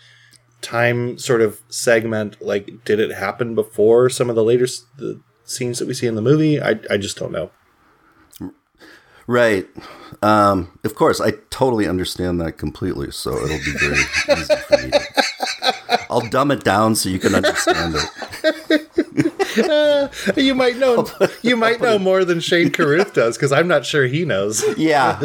time 0.62 1.18
sort 1.18 1.42
of 1.42 1.62
segment, 1.70 2.42
like 2.42 2.86
did 2.86 3.00
it 3.00 3.14
happen 3.14 3.56
before 3.56 4.10
some 4.10 4.30
of 4.30 4.36
the 4.36 4.44
later 4.44 4.66
s- 4.66 4.86
the 4.98 5.20
scenes 5.46 5.80
that 5.80 5.88
we 5.88 5.96
see 5.96 6.08
in 6.08 6.16
the 6.16 6.22
movie? 6.22 6.62
I 6.62 6.80
I 6.92 6.98
just 6.98 7.18
don't 7.18 7.32
know. 7.32 7.52
Right. 9.28 9.68
Um, 10.22 10.78
of 10.84 10.96
course, 10.96 11.20
I 11.20 11.32
totally 11.50 11.88
understand 11.88 12.40
that 12.42 12.54
completely. 12.58 13.12
So 13.12 13.34
it'll 13.36 13.48
be 13.48 13.74
very 13.80 13.94
easy 14.40 14.56
for 14.56 14.78
me. 14.78 14.92
To, 14.92 16.06
I'll 16.10 16.28
dumb 16.30 16.52
it 16.52 16.64
down 16.64 16.96
so 16.96 17.10
you 17.10 17.20
can 17.20 17.36
understand 17.36 17.96
it. 17.98 18.82
You 20.36 20.54
might 20.54 20.76
know. 20.78 21.08
You 21.42 21.56
might 21.56 21.80
know 21.80 21.98
more 21.98 22.26
than 22.26 22.42
Shane 22.42 22.72
Carruth 22.72 23.14
does, 23.14 23.38
because 23.38 23.54
I'm 23.54 23.68
not 23.70 23.86
sure 23.86 24.06
he 24.06 24.26
knows. 24.26 24.64
Yeah. 24.78 25.18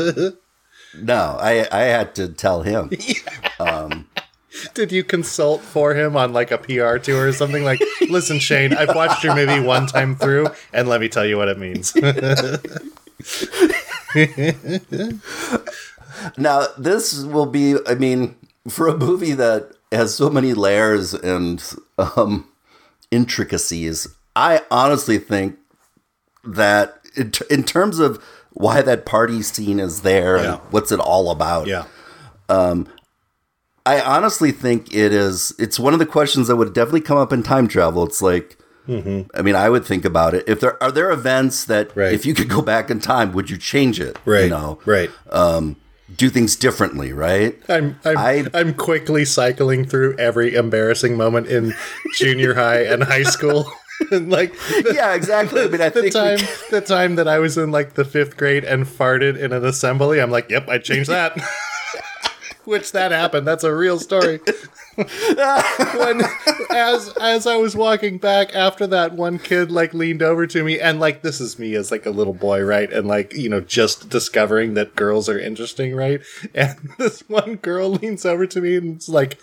No, 0.97 1.37
I 1.41 1.67
I 1.73 1.83
had 1.83 2.15
to 2.15 2.29
tell 2.29 2.63
him. 2.63 2.91
Um, 3.59 4.07
Did 4.75 4.93
you 4.93 5.03
consult 5.03 5.63
for 5.63 5.95
him 5.95 6.17
on 6.17 6.33
like 6.33 6.53
a 6.53 6.59
PR 6.59 6.99
tour 6.99 7.29
or 7.29 7.33
something? 7.33 7.65
Like, 7.65 7.81
listen, 8.09 8.39
Shane, 8.39 8.73
I've 8.73 8.95
watched 8.95 9.25
your 9.25 9.35
movie 9.35 9.61
one 9.61 9.87
time 9.87 10.15
through, 10.15 10.47
and 10.73 10.89
let 10.89 11.01
me 11.01 11.09
tell 11.09 11.27
you 11.27 11.37
what 11.37 11.49
it 11.49 11.59
means. 11.59 11.93
Now, 16.37 16.67
this 16.77 17.23
will 17.25 17.47
be, 17.47 17.77
I 17.87 17.95
mean, 17.95 18.37
for 18.69 18.89
a 18.89 18.97
movie 18.97 19.33
that 19.33 19.71
has 19.91 20.15
so 20.15 20.29
many 20.29 20.53
layers 20.53 21.15
and 21.15 21.63
um, 21.99 22.47
intricacies, 23.11 24.07
I 24.37 24.61
honestly 24.71 25.19
think 25.19 25.57
that 26.45 27.01
in, 27.17 27.31
t- 27.31 27.45
in 27.49 27.65
terms 27.65 27.99
of 27.99 28.23
why 28.53 28.83
that 28.83 29.07
party 29.07 29.41
scene 29.43 29.81
is 29.81 30.03
there 30.03 30.37
Yeah. 30.37 30.53
and 30.55 30.61
what's 30.73 30.93
it 30.93 31.01
all 31.01 31.31
about, 31.31 31.69
yeah, 31.69 31.85
Um, 32.49 32.87
I 33.87 34.01
honestly 34.03 34.53
think 34.53 34.93
it 34.95 35.13
is. 35.13 35.55
It's 35.59 35.79
one 35.79 35.95
of 35.95 35.99
the 36.01 36.07
questions 36.07 36.49
that 36.49 36.57
would 36.57 36.75
definitely 36.75 37.01
come 37.01 37.17
up 37.19 37.33
in 37.33 37.43
time 37.43 37.67
travel. 37.67 38.05
It's 38.05 38.21
like, 38.21 38.59
I 39.35 39.43
mean, 39.43 39.55
I 39.55 39.69
would 39.71 39.85
think 39.85 40.05
about 40.05 40.35
it. 40.35 40.45
If 40.49 40.61
there 40.61 40.83
are 40.83 40.91
there 40.93 41.11
events 41.11 41.65
that, 41.67 41.89
Mm-hmm. 41.91 42.01
Right. 42.01 42.13
if 42.13 42.27
you 42.27 42.35
could 42.35 42.49
go 42.49 42.61
back 42.63 42.91
in 42.91 43.01
time, 43.01 43.33
would 43.33 43.49
you 43.51 43.57
change 43.57 44.01
it? 44.01 44.19
right, 44.25 44.45
You 44.45 44.51
know, 44.51 44.79
right. 44.85 45.11
do 46.17 46.29
things 46.29 46.57
differently, 46.57 47.13
right? 47.13 47.57
I'm 47.69 47.99
I'm, 48.05 48.19
I- 48.19 48.47
I'm 48.55 48.75
quickly 48.75 49.25
cycling 49.25 49.85
through 49.85 50.17
every 50.19 50.55
embarrassing 50.55 51.17
moment 51.17 51.47
in 51.47 51.75
junior 52.15 52.55
high 52.55 52.83
and 52.83 53.05
high 53.05 53.23
school. 53.23 53.71
and 54.11 54.31
like 54.31 54.53
the, 54.55 54.93
yeah, 54.95 55.15
exactly. 55.15 55.63
I 55.63 55.67
mean, 55.69 55.81
I 55.81 55.91
the 55.91 56.01
think 56.03 56.13
time 56.15 56.39
the 56.71 56.81
time 56.81 57.15
that 57.17 57.29
I 57.29 57.39
was 57.39 57.57
in 57.59 57.71
like 57.71 57.95
the 57.95 58.05
fifth 58.05 58.37
grade 58.37 58.65
and 58.65 58.87
farted 58.87 59.39
in 59.39 59.53
an 59.53 59.65
assembly, 59.65 60.21
I'm 60.21 60.31
like, 60.31 60.51
yep, 60.51 60.69
I 60.69 60.79
changed 60.79 61.11
that. 61.11 61.37
Which 62.71 62.93
that 62.93 63.13
happened. 63.13 63.47
That's 63.47 63.65
a 63.65 63.75
real 63.75 63.99
story. 63.99 64.41
when 64.95 66.23
as 66.71 67.13
as 67.21 67.47
I 67.47 67.57
was 67.57 67.77
walking 67.77 68.19
back 68.19 68.55
after 68.55 68.87
that, 68.87 69.13
one 69.13 69.39
kid 69.39 69.71
like 69.71 69.93
leaned 69.93 70.23
over 70.23 70.47
to 70.47 70.65
me 70.65 70.81
and 70.81 71.01
like 71.01 71.23
this 71.23 71.41
is 71.41 71.59
me 71.59 71.75
as 71.75 71.91
like 71.91 72.07
a 72.07 72.11
little 72.11 72.33
boy, 72.33 72.63
right? 72.63 72.91
And 72.91 73.07
like 73.07 73.35
you 73.35 73.49
know 73.49 73.61
just 73.61 74.09
discovering 74.09 74.75
that 74.75 74.97
girls 74.97 75.29
are 75.29 75.39
interesting, 75.39 75.95
right? 75.95 76.21
And 76.55 76.79
this 76.99 77.29
one 77.29 77.57
girl 77.57 77.91
leans 77.91 78.25
over 78.25 78.47
to 78.47 78.61
me 78.61 78.77
and 78.77 78.97
it's 78.97 79.09
like 79.09 79.39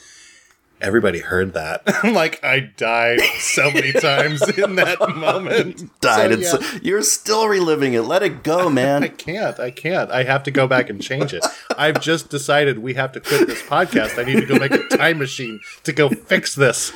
everybody 0.82 1.19
heard 1.19 1.53
that. 1.53 1.82
I'm 2.03 2.13
like, 2.13 2.43
I 2.43 2.59
died 2.59 3.19
so 3.39 3.71
many 3.71 3.91
times 3.99 4.41
in 4.57 4.75
that 4.75 4.99
moment. 5.15 5.89
Died. 6.01 6.43
So, 6.43 6.57
it's, 6.57 6.73
yeah. 6.73 6.80
You're 6.82 7.01
still 7.03 7.47
reliving 7.47 7.93
it. 7.93 8.01
Let 8.01 8.23
it 8.23 8.43
go, 8.43 8.69
man. 8.69 9.03
I 9.03 9.07
can't. 9.09 9.59
I 9.59 9.71
can't. 9.71 10.11
I 10.11 10.23
have 10.23 10.43
to 10.43 10.51
go 10.51 10.67
back 10.67 10.89
and 10.89 11.01
change 11.01 11.34
it. 11.34 11.45
I've 11.78 11.99
just 12.01 12.30
decided 12.30 12.80
we 12.80 12.93
have 12.95 13.11
to 13.13 13.19
quit 13.19 13.47
this 13.47 13.61
podcast. 13.63 14.17
I 14.19 14.23
need 14.23 14.41
to 14.41 14.45
go 14.45 14.57
make 14.59 14.71
a 14.71 14.88
time 14.97 15.19
machine 15.19 15.59
to 15.84 15.93
go 15.93 16.09
fix 16.09 16.55
this. 16.55 16.91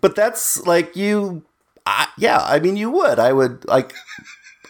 but 0.00 0.16
that's 0.16 0.66
like 0.66 0.96
you. 0.96 1.42
I, 1.88 2.08
yeah, 2.18 2.40
I 2.42 2.58
mean, 2.58 2.76
you 2.76 2.90
would. 2.90 3.18
I 3.18 3.32
would 3.32 3.64
like. 3.66 3.94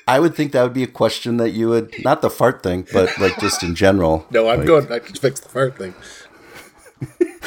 I 0.08 0.20
would 0.20 0.34
think 0.36 0.52
that 0.52 0.62
would 0.62 0.72
be 0.74 0.84
a 0.84 0.88
question 0.88 1.36
that 1.38 1.50
you 1.50 1.68
would 1.68 1.92
not 2.04 2.22
the 2.22 2.30
fart 2.30 2.62
thing, 2.62 2.86
but 2.92 3.18
like 3.18 3.40
just 3.40 3.62
in 3.64 3.74
general. 3.74 4.24
No, 4.30 4.48
I'm 4.48 4.58
Like, 4.58 4.66
going 4.68 4.86
back 4.86 5.06
to 5.06 5.20
fix 5.20 5.40
the 5.40 5.48
fart 5.48 5.76
thing. 5.78 5.94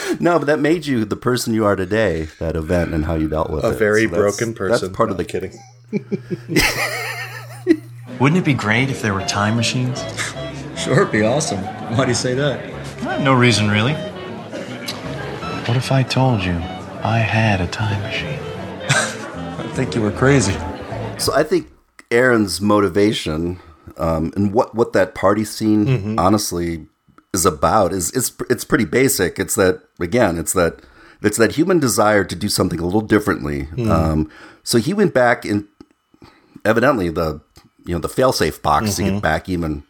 No, 0.20 0.38
but 0.40 0.46
that 0.46 0.60
made 0.60 0.86
you 0.86 1.06
the 1.06 1.16
person 1.16 1.54
you 1.54 1.66
are 1.66 1.76
today. 1.76 2.28
That 2.40 2.56
event 2.56 2.94
and 2.94 3.06
how 3.06 3.16
you 3.16 3.28
dealt 3.30 3.50
with 3.50 3.64
A 3.64 3.70
it. 3.70 3.76
A 3.76 3.78
very 3.78 4.04
So 4.06 4.10
that's- 4.12 4.38
broken 4.38 4.54
person. 4.54 4.88
That's 4.88 4.98
part 4.98 5.10
No, 5.10 5.14
of 5.14 5.18
the 5.18 5.26
kidding. 5.26 5.58
Wouldn't 8.20 8.38
it 8.40 8.46
be 8.46 8.54
great 8.54 8.90
if 8.90 9.02
there 9.02 9.14
were 9.14 9.26
time 9.26 9.56
machines? 9.56 10.04
Sure, 10.80 11.02
it'd 11.02 11.12
be 11.12 11.24
awesome. 11.24 11.60
Why 11.98 12.06
do 12.06 12.12
you 12.12 12.16
say 12.16 12.34
that? 12.36 12.58
Eh, 13.04 13.22
No 13.22 13.34
reason, 13.34 13.70
really. 13.70 13.92
What 15.66 15.76
if 15.76 15.92
I 15.92 16.04
told 16.04 16.42
you 16.42 16.54
I 17.04 17.18
had 17.18 17.60
a 17.60 17.68
time 17.68 18.02
machine? 18.02 18.40
I 18.90 19.70
think 19.74 19.94
you 19.94 20.02
were 20.02 20.12
crazy. 20.12 20.56
So 21.18 21.34
I 21.36 21.44
think 21.44 21.68
Aaron's 22.12 22.62
motivation 22.62 23.60
um, 23.98 24.32
and 24.38 24.54
what 24.54 24.74
what 24.74 24.94
that 24.94 25.16
party 25.16 25.44
scene 25.44 25.86
Mm-hmm. 25.86 26.18
honestly 26.18 26.88
is 27.34 27.46
about 27.46 27.94
is 27.94 28.12
it's 28.12 28.32
it's 28.50 28.64
pretty 28.66 28.86
basic. 28.86 29.38
It's 29.40 29.56
that 29.56 29.82
again, 30.00 30.38
it's 30.38 30.54
that 30.54 30.80
it's 31.22 31.38
that 31.38 31.54
human 31.54 31.80
desire 31.80 32.24
to 32.24 32.36
do 32.36 32.50
something 32.50 32.80
a 32.80 32.86
little 32.86 33.02
differently. 33.02 33.64
Hmm. 33.64 33.92
Um, 33.92 34.32
so 34.64 34.78
he 34.78 34.94
went 34.94 35.14
back 35.14 35.46
in 35.46 35.68
evidently 36.66 37.10
the 37.10 37.42
you 37.86 37.94
know 37.94 38.00
the 38.00 38.08
failsafe 38.08 38.62
box 38.62 38.96
to 38.96 39.04
get 39.04 39.22
back 39.22 39.48
even 39.50 39.84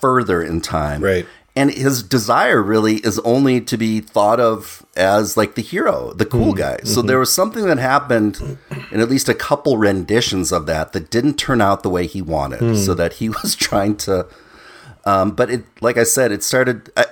further 0.00 0.42
in 0.42 0.60
time. 0.60 0.96
Mm-hmm. 0.96 1.04
Right. 1.04 1.26
And 1.58 1.70
his 1.72 2.02
desire 2.02 2.62
really 2.62 2.96
is 2.96 3.18
only 3.20 3.62
to 3.62 3.78
be 3.78 4.00
thought 4.00 4.38
of 4.40 4.84
as 4.94 5.38
like 5.38 5.54
the 5.54 5.62
hero, 5.62 6.12
the 6.12 6.26
cool 6.26 6.48
Mm-hmm. 6.52 6.58
guy. 6.58 6.78
So 6.84 7.00
there 7.00 7.18
was 7.18 7.32
something 7.32 7.64
that 7.64 7.78
happened 7.78 8.58
in 8.92 9.00
at 9.00 9.08
least 9.08 9.30
a 9.30 9.34
couple 9.34 9.78
renditions 9.78 10.52
of 10.52 10.66
that 10.66 10.92
that 10.92 11.10
didn't 11.10 11.38
turn 11.38 11.62
out 11.62 11.82
the 11.82 11.88
way 11.88 12.06
he 12.06 12.20
wanted. 12.20 12.58
Hmm. 12.60 12.74
So 12.74 12.92
that 12.94 13.14
he 13.14 13.28
was 13.42 13.54
trying 13.56 13.96
to, 13.98 14.26
um, 15.06 15.30
but 15.30 15.48
it, 15.50 15.64
like 15.80 15.96
I 15.96 16.02
said, 16.04 16.32
it 16.32 16.42
started. 16.42 16.90
I, 16.96 17.06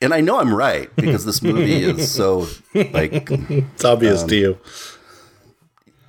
and 0.00 0.14
I 0.14 0.20
know 0.22 0.38
I'm 0.38 0.54
right 0.54 0.88
because 0.96 1.24
this 1.24 1.42
movie 1.42 1.82
is 1.82 2.10
so 2.10 2.46
like 2.74 3.28
It's 3.30 3.84
obvious 3.84 4.22
Um, 4.22 4.28
to 4.28 4.36
you. 4.36 4.58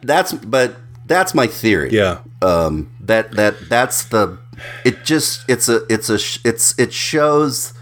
that's 0.04 0.32
but 0.32 0.76
that's 1.08 1.34
my 1.34 1.48
theory. 1.48 1.90
Yeah. 1.92 2.20
um, 2.44 2.92
that 3.02 3.32
that 3.32 3.56
that's 3.68 4.04
the 4.06 4.38
it 4.86 5.04
just 5.04 5.42
it's 5.50 5.68
a 5.68 5.86
it's 5.92 6.10
a 6.10 6.20
it's 6.48 6.78
it 6.78 6.94
shows 6.94 7.74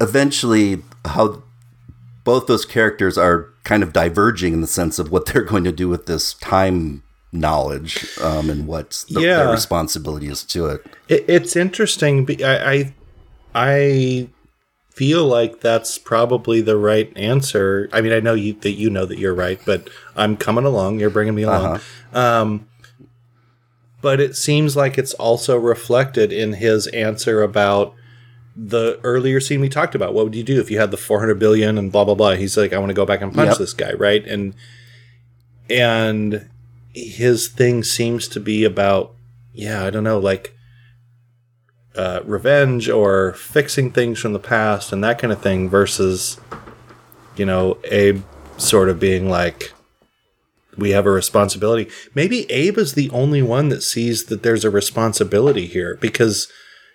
eventually 0.00 0.82
how 1.06 1.42
both 2.24 2.46
those 2.46 2.64
characters 2.64 3.16
are 3.16 3.48
kind 3.64 3.82
of 3.82 3.92
diverging 3.92 4.52
in 4.52 4.60
the 4.60 4.66
sense 4.66 4.98
of 4.98 5.10
what 5.10 5.26
they're 5.26 5.42
going 5.52 5.64
to 5.64 5.72
do 5.72 5.88
with 5.88 6.06
this 6.06 6.34
time 6.34 7.02
knowledge 7.32 8.06
um, 8.20 8.50
and 8.50 8.66
what 8.66 9.04
the, 9.08 9.20
Yeah. 9.22 9.36
their 9.38 9.50
responsibility 9.52 10.26
is 10.28 10.44
to 10.44 10.66
it. 10.66 10.84
It, 11.08 11.24
it's 11.28 11.56
interesting. 11.56 12.28
I, 12.44 12.72
I 12.74 12.94
I 13.54 14.28
feel 14.90 15.24
like 15.26 15.60
that's 15.60 15.96
probably 15.98 16.60
the 16.60 16.76
right 16.76 17.10
answer. 17.16 17.88
I 17.92 18.00
mean, 18.02 18.12
I 18.12 18.20
know 18.20 18.34
you 18.34 18.52
that 18.60 18.72
you 18.72 18.90
know 18.90 19.06
that 19.06 19.18
you're 19.18 19.34
right, 19.34 19.60
but 19.64 19.88
I'm 20.16 20.36
coming 20.36 20.64
along. 20.64 21.00
You're 21.00 21.10
bringing 21.10 21.34
me 21.34 21.42
along. 21.44 21.80
Um, 22.12 22.68
but 24.02 24.20
it 24.20 24.36
seems 24.36 24.76
like 24.76 24.98
it's 24.98 25.14
also 25.14 25.56
reflected 25.56 26.32
in 26.32 26.54
his 26.54 26.86
answer 26.88 27.42
about 27.42 27.94
the 28.54 29.00
earlier 29.02 29.40
scene 29.40 29.60
we 29.60 29.68
talked 29.70 29.94
about. 29.94 30.12
What 30.12 30.24
would 30.26 30.34
you 30.34 30.42
do 30.42 30.60
if 30.60 30.70
you 30.70 30.78
had 30.78 30.90
the 30.90 30.96
400 30.98 31.38
billion 31.38 31.78
and 31.78 31.90
blah 31.90 32.04
blah 32.04 32.14
blah? 32.14 32.32
He's 32.32 32.56
like, 32.58 32.72
I 32.74 32.78
want 32.78 32.90
to 32.90 32.94
go 32.94 33.06
back 33.06 33.22
and 33.22 33.32
punch 33.34 33.50
Yep. 33.50 33.58
this 33.58 33.72
guy, 33.72 33.92
right? 33.94 34.26
And 34.26 34.54
and 35.70 36.48
his 36.94 37.48
thing 37.48 37.82
seems 37.82 38.28
to 38.28 38.40
be 38.40 38.64
about, 38.64 39.14
yeah, 39.52 39.84
I 39.84 39.90
don't 39.90 40.04
know, 40.04 40.18
like 40.18 40.54
uh, 41.96 42.20
revenge 42.24 42.88
or 42.88 43.32
fixing 43.34 43.90
things 43.90 44.18
from 44.18 44.32
the 44.32 44.38
past 44.38 44.92
and 44.92 45.02
that 45.04 45.18
kind 45.18 45.32
of 45.32 45.40
thing 45.42 45.68
versus, 45.68 46.38
you 47.36 47.44
know, 47.44 47.78
Abe 47.84 48.22
sort 48.56 48.88
of 48.88 48.98
being 49.00 49.28
like, 49.28 49.72
we 50.78 50.90
have 50.90 51.04
a 51.04 51.10
responsibility. 51.10 51.90
Maybe 52.14 52.50
Abe 52.50 52.78
is 52.78 52.94
the 52.94 53.10
only 53.10 53.42
one 53.42 53.68
that 53.68 53.82
sees 53.82 54.24
that 54.26 54.42
there's 54.42 54.64
a 54.64 54.70
responsibility 54.70 55.66
here 55.66 55.98
because, 56.00 56.50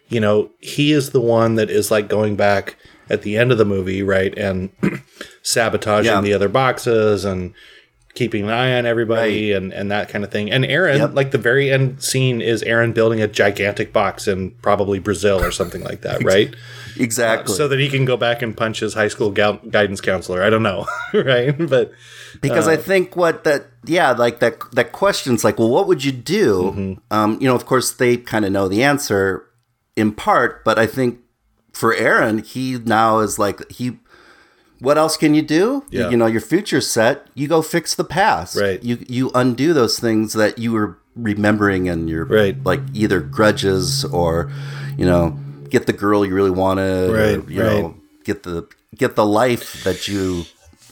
you 0.09 0.19
know, 0.19 0.49
he 0.59 0.91
is 0.91 1.11
the 1.11 1.21
one 1.21 1.55
that 1.55 1.69
is 1.69 1.91
like 1.91 2.07
going 2.07 2.35
back 2.35 2.75
at 3.09 3.21
the 3.21 3.37
end 3.37 3.51
of 3.51 3.59
the 3.59 3.65
movie, 3.65 4.01
right? 4.01 4.35
And 4.35 4.71
sabotaging 5.43 6.11
Yeah. 6.11 6.21
the 6.21 6.33
other 6.33 6.49
boxes 6.49 7.23
and 7.23 7.53
keeping 8.18 8.43
an 8.43 8.49
eye 8.49 8.78
on 8.78 8.86
everybody 8.86 9.51
and, 9.53 9.72
and 9.72 9.91
that 9.91 10.09
kind 10.09 10.24
of 10.26 10.32
thing. 10.32 10.51
And 10.51 10.65
Aaron, 10.65 10.97
Yep. 10.97 11.13
like 11.13 11.32
the 11.32 11.38
very 11.38 11.72
end 11.72 12.01
scene 12.03 12.41
is 12.41 12.63
Aaron 12.63 12.91
building 12.91 13.22
a 13.22 13.28
gigantic 13.28 13.93
box 13.93 14.28
in 14.28 14.51
probably 14.61 14.99
Brazil 14.99 15.39
or 15.41 15.51
something 15.51 15.84
like 15.84 16.01
that, 16.01 16.24
right? 16.34 16.53
Exactly. 16.99 17.55
So 17.55 17.68
that 17.68 17.80
he 17.80 17.89
can 17.89 18.05
go 18.05 18.18
back 18.18 18.41
and 18.41 18.57
punch 18.57 18.80
his 18.80 18.93
high 18.95 19.07
school 19.07 19.30
gal- 19.32 19.61
guidance 19.70 20.01
counselor. 20.01 20.41
I 20.43 20.49
don't 20.49 20.63
know, 20.63 20.88
right? 21.13 21.55
But 21.57 21.91
because 22.41 22.68
uh, 22.68 22.72
I 22.72 22.78
think 22.78 23.15
what 23.15 23.43
that 23.45 23.68
yeah 23.86 24.11
like 24.11 24.39
that 24.39 24.59
that 24.74 24.91
question's 24.91 25.43
like 25.43 25.57
well 25.57 25.70
what 25.70 25.88
would 25.88 26.03
you 26.03 26.11
do 26.11 26.74
Mm-hmm. 26.76 26.93
um 27.09 27.38
you 27.39 27.47
know 27.47 27.55
of 27.55 27.65
course 27.65 27.91
they 27.93 28.18
kind 28.18 28.43
of 28.45 28.51
know 28.51 28.68
the 28.68 28.84
answer 28.84 29.45
in 29.95 30.11
part 30.11 30.63
but 30.65 30.78
I 30.78 30.86
think 30.86 31.20
for 31.72 31.93
Aaron 31.95 32.39
he 32.39 32.78
now 32.84 33.20
is 33.20 33.39
like 33.39 33.59
he 33.72 33.97
what 34.80 34.97
else 34.97 35.17
can 35.17 35.34
you 35.34 35.41
do 35.41 35.84
Yeah. 35.89 36.09
you 36.09 36.17
know 36.17 36.25
your 36.28 36.41
future's 36.41 36.88
set 36.89 37.28
you 37.36 37.47
go 37.47 37.61
fix 37.61 37.95
the 37.95 38.03
past 38.03 38.55
Right. 38.55 38.82
you 38.84 38.97
you 39.07 39.32
undo 39.36 39.73
those 39.73 39.99
things 39.99 40.34
that 40.34 40.57
you 40.59 40.71
were 40.71 40.97
remembering 41.15 41.89
and 41.89 42.09
your 42.09 42.25
Right. 42.25 42.55
like 42.63 42.82
either 42.93 43.19
grudges 43.21 44.05
or 44.05 44.51
you 44.97 45.05
know 45.05 45.38
get 45.69 45.86
the 45.86 45.93
girl 45.93 46.25
you 46.25 46.34
really 46.36 46.51
wanted 46.51 47.09
or, 47.09 47.13
Right, 47.13 47.49
you 47.49 47.63
right. 47.63 47.82
know 47.82 47.95
get 48.23 48.43
the 48.43 48.67
get 48.95 49.15
the 49.15 49.25
life 49.25 49.84
that 49.84 50.07
you 50.07 50.43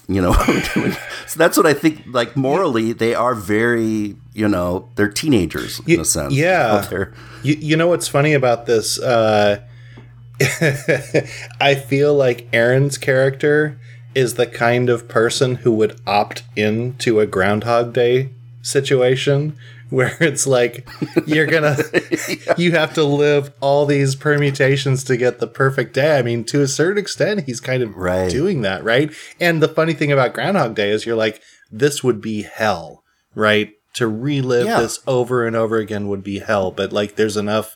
you 0.07 0.21
know 0.21 0.33
so 1.27 1.35
that's 1.37 1.57
what 1.57 1.65
i 1.65 1.73
think 1.73 2.01
like 2.11 2.35
morally 2.37 2.93
they 2.93 3.15
are 3.15 3.33
very 3.33 4.15
you 4.33 4.47
know 4.47 4.87
they're 4.95 5.09
teenagers 5.09 5.81
in 5.87 5.99
a 5.99 6.05
sense 6.05 6.33
yeah. 6.33 6.85
You, 7.43 7.53
you 7.59 7.75
know 7.77 7.87
what's 7.87 8.07
funny 8.07 8.33
about 8.33 8.65
this? 8.65 8.97
Uh, 8.99 9.61
I 11.59 11.75
feel 11.75 12.13
like 12.13 12.47
Aaron's 12.53 12.97
character 12.97 13.79
is 14.13 14.35
the 14.35 14.47
kind 14.47 14.89
of 14.89 15.07
person 15.07 15.55
who 15.55 15.71
would 15.73 15.99
opt 16.07 16.43
into 16.55 17.19
a 17.19 17.25
Groundhog 17.25 17.93
Day 17.93 18.29
situation 18.61 19.57
where 19.89 20.17
it's 20.19 20.47
like 20.47 20.87
you're 21.27 21.45
gonna 21.45 21.77
you 22.57 22.71
have 22.71 22.93
to 22.95 23.03
live 23.03 23.53
all 23.61 23.85
these 23.85 24.15
permutations 24.15 25.03
to 25.03 25.15
get 25.15 25.39
the 25.39 25.47
perfect 25.47 25.93
day. 25.93 26.17
I 26.17 26.21
mean, 26.21 26.43
to 26.45 26.61
a 26.61 26.67
certain 26.67 26.97
extent, 26.97 27.43
he's 27.45 27.59
kind 27.59 27.83
of 27.83 27.95
Right. 27.95 28.29
doing 28.31 28.61
that, 28.61 28.83
right? 28.83 29.11
And 29.39 29.61
the 29.61 29.67
funny 29.67 29.93
thing 29.93 30.11
about 30.11 30.33
Groundhog 30.33 30.75
Day 30.75 30.89
is 30.89 31.05
you're 31.05 31.15
like, 31.15 31.41
this 31.71 32.03
would 32.03 32.19
be 32.21 32.41
hell, 32.41 33.03
right? 33.35 33.73
To 33.95 34.07
relive 34.07 34.65
Yeah. 34.65 34.81
this 34.81 34.99
over 35.07 35.45
and 35.45 35.55
over 35.55 35.77
again 35.77 36.07
would 36.07 36.23
be 36.23 36.39
hell, 36.39 36.71
but 36.71 36.91
like 36.91 37.15
there's 37.15 37.37
enough 37.37 37.75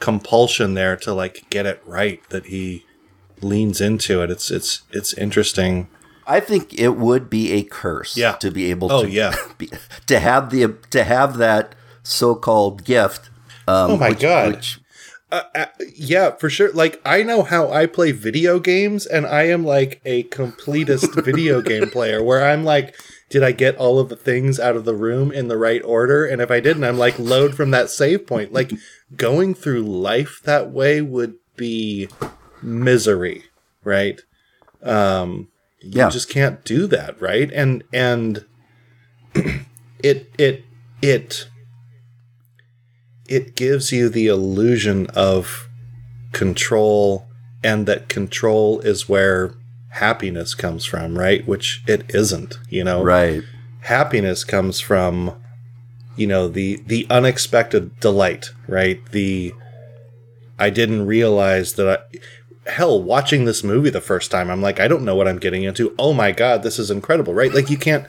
compulsion 0.00 0.74
there 0.74 0.96
to 0.96 1.12
like 1.14 1.44
get 1.50 1.66
it 1.66 1.82
right 1.86 2.20
that 2.30 2.46
he 2.46 2.84
leans 3.40 3.80
into 3.80 4.22
it. 4.22 4.30
It's 4.30 4.50
it's 4.50 4.82
it's 4.90 5.12
interesting. 5.14 5.88
i 6.26 6.40
think 6.40 6.72
it 6.78 6.96
would 6.96 7.28
be 7.28 7.52
a 7.52 7.62
curse 7.62 8.16
Yeah. 8.16 8.32
to 8.36 8.50
be 8.50 8.70
able 8.70 8.90
Oh, 8.90 9.02
to 9.02 9.10
yeah. 9.10 9.34
be, 9.58 9.70
to 10.06 10.18
have 10.18 10.50
the 10.50 10.74
to 10.90 11.04
have 11.04 11.36
that 11.38 11.74
so-called 12.02 12.84
gift 12.84 13.28
um, 13.68 13.92
Oh 13.92 13.96
my 13.96 14.10
which- 14.10 14.20
God. 14.20 14.48
which- 14.54 14.80
Uh, 15.32 15.66
yeah, 15.96 16.30
for 16.36 16.48
sure. 16.48 16.70
Like 16.72 17.00
I 17.04 17.24
know 17.24 17.42
how 17.42 17.68
I 17.72 17.86
play 17.86 18.12
video 18.12 18.60
games, 18.60 19.04
and 19.04 19.26
I 19.26 19.44
am 19.48 19.64
like 19.64 20.00
a 20.04 20.22
completist 20.24 21.24
video 21.24 21.60
game 21.70 21.90
player, 21.90 22.22
where 22.22 22.44
I'm 22.44 22.62
like, 22.62 22.94
did 23.34 23.42
I 23.42 23.50
get 23.50 23.74
all 23.78 23.98
of 23.98 24.10
the 24.10 24.14
things 24.14 24.60
out 24.60 24.76
of 24.76 24.84
the 24.84 24.94
room 24.94 25.32
in 25.32 25.48
the 25.48 25.56
right 25.56 25.82
order? 25.84 26.24
And 26.24 26.40
if 26.40 26.52
I 26.52 26.60
didn't, 26.60 26.84
I'm 26.84 26.98
like, 26.98 27.18
load 27.18 27.56
from 27.56 27.72
that 27.72 27.90
save 27.90 28.28
point. 28.28 28.52
Like 28.52 28.70
going 29.16 29.56
through 29.56 29.82
life 29.82 30.40
that 30.44 30.70
way 30.70 31.02
would 31.02 31.34
be 31.56 32.08
misery, 32.62 33.42
right? 33.82 34.20
Um, 34.84 35.48
you 35.80 35.98
Yeah. 35.98 36.10
just 36.10 36.28
can't 36.28 36.64
do 36.64 36.86
that, 36.86 37.20
right? 37.20 37.50
And 37.52 37.82
and 37.92 38.44
it 39.34 40.30
it 40.38 40.64
it 41.02 41.48
it 43.28 43.56
gives 43.56 43.90
you 43.90 44.08
the 44.08 44.28
illusion 44.28 45.08
of 45.08 45.68
control 46.30 47.26
and 47.64 47.86
that 47.86 48.08
control 48.08 48.78
is 48.78 49.08
where 49.08 49.54
happiness 49.94 50.54
comes 50.54 50.84
from, 50.84 51.18
right? 51.18 51.46
Which 51.46 51.82
it 51.86 52.14
isn't, 52.14 52.58
you 52.68 52.84
know. 52.84 53.02
Right. 53.02 53.42
Happiness 53.80 54.44
comes 54.44 54.80
from 54.80 55.40
you 56.16 56.26
know 56.26 56.48
the 56.48 56.82
the 56.86 57.06
unexpected 57.10 57.98
delight, 58.00 58.50
right? 58.68 59.04
The 59.10 59.54
I 60.58 60.70
didn't 60.70 61.06
realize 61.06 61.74
that 61.74 62.08
I 62.14 62.18
hell 62.66 63.02
watching 63.02 63.44
this 63.44 63.62
movie 63.62 63.90
the 63.90 64.00
first 64.00 64.30
time 64.30 64.48
i'm 64.48 64.62
like 64.62 64.80
i 64.80 64.88
don't 64.88 65.04
know 65.04 65.14
what 65.14 65.28
i'm 65.28 65.38
getting 65.38 65.64
into 65.64 65.94
oh 65.98 66.14
my 66.14 66.32
god 66.32 66.62
this 66.62 66.78
is 66.78 66.90
incredible 66.90 67.34
right 67.34 67.52
like 67.52 67.68
you 67.68 67.76
can't 67.76 68.06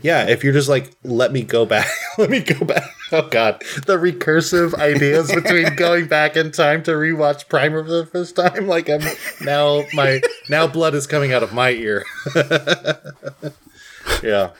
yeah 0.00 0.26
if 0.26 0.42
you're 0.42 0.52
just 0.52 0.68
like 0.68 0.96
let 1.04 1.30
me 1.30 1.42
go 1.42 1.66
back 1.66 1.86
let 2.18 2.30
me 2.30 2.40
go 2.40 2.64
back 2.64 2.84
oh 3.12 3.28
god 3.28 3.60
the 3.86 3.96
recursive 3.96 4.74
ideas 4.74 5.32
between 5.34 5.74
going 5.76 6.06
back 6.06 6.36
in 6.36 6.50
time 6.50 6.82
to 6.82 6.92
rewatch 6.92 7.48
primer 7.48 7.82
for 7.84 7.90
the 7.90 8.06
first 8.06 8.36
time 8.36 8.66
like 8.66 8.88
i'm 8.88 9.00
now 9.42 9.82
my 9.94 10.20
now 10.48 10.66
blood 10.66 10.94
is 10.94 11.06
coming 11.06 11.32
out 11.32 11.42
of 11.42 11.52
my 11.52 11.70
ear 11.70 12.04
yeah 14.22 14.50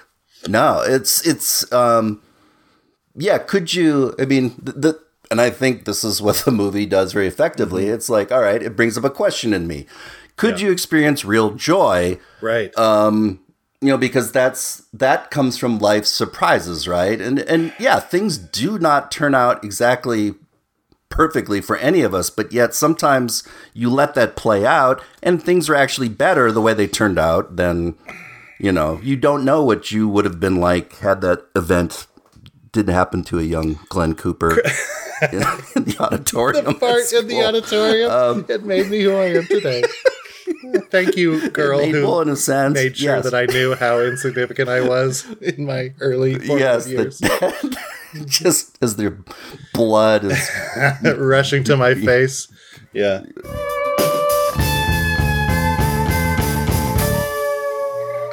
No, 0.47 0.83
it's 0.87 1.27
it's 1.27 1.71
um 1.73 2.23
yeah, 3.17 3.39
could 3.39 3.75
you 3.75 4.15
I 4.19 4.25
mean 4.25 4.55
the, 4.63 4.73
the 4.73 5.01
and 5.31 5.41
I 5.41 5.51
think 5.51 5.85
this 5.85 6.05
is 6.05 6.23
what 6.23 6.37
the 6.37 6.53
movie 6.53 6.87
does 6.87 7.13
very 7.13 7.27
effectively. 7.27 7.85
Mm-hmm. 7.85 7.95
It's 7.95 8.09
like, 8.09 8.31
all 8.33 8.41
right, 8.41 8.63
it 8.63 8.77
brings 8.77 8.97
up 8.97 9.05
a 9.05 9.11
question 9.11 9.53
in 9.53 9.67
me. 9.67 9.87
Could 10.37 10.61
you 10.61 10.71
experience 10.71 11.25
real 11.25 11.51
joy? 11.51 12.19
right 12.41 12.71
You 13.81 13.89
know, 13.89 13.99
because 13.99 14.33
that's 14.33 14.87
that 14.93 15.31
comes 15.31 15.57
from 15.57 15.79
life's 15.79 16.11
surprises, 16.11 16.89
right? 16.89 17.21
And 17.21 17.39
and 17.39 17.73
yeah, 17.79 18.01
things 18.01 18.37
do 18.37 18.79
not 18.79 19.11
turn 19.11 19.35
out 19.35 19.63
exactly 19.65 20.35
perfectly 21.11 21.61
for 21.61 21.77
any 21.77 22.03
of 22.03 22.13
us, 22.13 22.29
but 22.29 22.53
yet 22.53 22.75
sometimes 22.75 23.43
you 23.75 23.89
let 23.89 24.15
that 24.15 24.37
play 24.37 24.67
out 24.67 25.03
and 25.23 25.43
things 25.43 25.69
are 25.69 25.75
actually 25.75 26.09
better 26.09 26.53
the 26.53 26.61
way 26.61 26.75
they 26.75 26.87
turned 26.87 27.19
out 27.19 27.57
than 27.57 27.95
you 28.61 28.73
know, 28.73 29.01
you 29.05 29.15
don't 29.15 29.45
know 29.45 29.63
what 29.63 29.93
you 29.93 30.09
would 30.09 30.25
have 30.25 30.41
been 30.41 30.57
like 30.57 30.97
had 30.99 31.21
that 31.21 31.47
event 31.55 32.09
didn't 32.73 32.95
happen 32.95 33.23
to 33.25 33.39
a 33.39 33.43
young 33.43 33.79
Glenn 33.89 34.15
Cooper 34.15 34.61
in, 34.61 34.63
in 35.77 35.85
the 35.85 35.97
auditorium. 36.01 36.65
the 36.65 36.75
part 36.75 37.13
in 37.13 37.27
the 37.27 37.43
auditorium 37.45 38.11
um, 38.11 38.47
it 38.49 38.63
made 38.65 38.89
me 38.89 39.03
who 39.03 39.15
i 39.15 39.27
am 39.27 39.45
today 39.47 39.83
thank 40.91 41.17
you 41.17 41.49
girl 41.51 41.81
Made 41.81 41.95
who 41.95 42.03
well 42.03 42.21
in 42.21 42.29
a 42.29 42.37
sense. 42.37 42.75
made 42.75 42.97
sure 42.97 43.17
yes. 43.17 43.25
that 43.25 43.35
I 43.35 43.47
knew 43.47 43.75
how 43.75 44.01
insignificant 44.01 44.69
I 44.69 44.81
was 44.81 45.27
in 45.41 45.67
my 45.67 45.93
early 46.01 46.35
formative 46.35 46.59
yes, 46.61 46.89
years. 46.89 47.19
the, 47.19 47.79
just 48.27 48.79
as 48.83 48.97
their 48.97 49.19
blood 49.73 50.25
is 50.25 50.51
Rushing 51.17 51.65
to 51.65 51.77
my 51.77 51.95
face. 51.95 52.49
Yeah. 52.93 53.23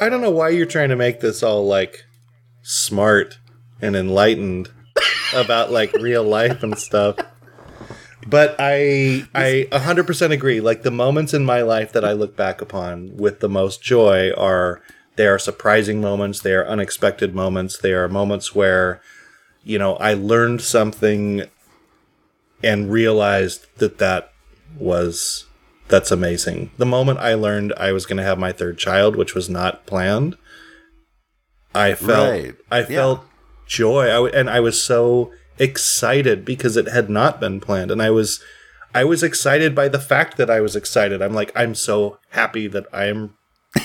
I 0.01 0.09
don't 0.09 0.21
know 0.21 0.31
why 0.31 0.49
you're 0.49 0.65
trying 0.65 0.89
to 0.89 0.95
make 0.95 1.19
this 1.19 1.41
all 1.41 1.65
like 1.65 2.03
smart 2.61 3.39
and 3.81 3.95
enlightened 3.95 4.69
about 5.33 5.71
like 5.71 5.93
real 5.93 6.23
life 6.23 6.63
and 6.63 6.77
stuff. 6.77 7.17
But 8.25 8.55
I 8.57 9.27
I 9.35 9.67
100% 9.71 10.31
agree. 10.31 10.59
Like 10.59 10.83
the 10.83 10.91
moments 10.91 11.33
in 11.33 11.45
my 11.45 11.61
life 11.61 11.91
that 11.93 12.03
I 12.03 12.13
look 12.13 12.35
back 12.35 12.61
upon 12.61 13.15
with 13.17 13.39
the 13.39 13.49
most 13.49 13.81
joy 13.83 14.31
are 14.35 14.81
they 15.15 15.27
are 15.27 15.39
surprising 15.39 16.01
moments, 16.01 16.41
they 16.41 16.53
are 16.53 16.67
unexpected 16.67 17.35
moments, 17.35 17.77
they 17.77 17.93
are 17.93 18.07
moments 18.07 18.55
where 18.55 19.01
you 19.63 19.79
know, 19.79 19.95
I 19.95 20.13
learned 20.13 20.61
something 20.61 21.43
and 22.63 22.91
realized 22.91 23.65
that 23.77 23.97
that 23.99 24.31
was 24.77 25.45
that's 25.87 26.11
amazing. 26.11 26.71
The 26.77 26.85
moment 26.85 27.19
I 27.19 27.35
learned 27.35 27.73
I 27.77 27.91
was 27.91 28.05
going 28.05 28.17
to 28.17 28.23
have 28.23 28.39
my 28.39 28.51
third 28.51 28.77
child, 28.77 29.15
which 29.15 29.35
was 29.35 29.49
not 29.49 29.85
planned, 29.85 30.35
I 31.73 31.93
felt 31.93 32.29
Right. 32.31 32.55
I 32.71 32.79
Yeah. 32.79 32.85
felt 32.87 33.25
joy. 33.67 34.05
I 34.05 34.13
w- 34.13 34.33
and 34.33 34.49
I 34.49 34.59
was 34.59 34.81
so 34.81 35.31
excited 35.57 36.43
because 36.43 36.75
it 36.75 36.87
had 36.87 37.09
not 37.09 37.39
been 37.39 37.59
planned 37.59 37.91
and 37.91 38.01
I 38.01 38.09
was 38.09 38.43
I 38.93 39.03
was 39.03 39.23
excited 39.23 39.75
by 39.75 39.89
the 39.89 39.99
fact 39.99 40.37
that 40.37 40.49
I 40.49 40.61
was 40.61 40.75
excited. 40.75 41.21
I'm 41.21 41.33
like 41.33 41.51
I'm 41.53 41.75
so 41.75 42.17
happy 42.29 42.67
that 42.67 42.85
I'm 42.93 43.35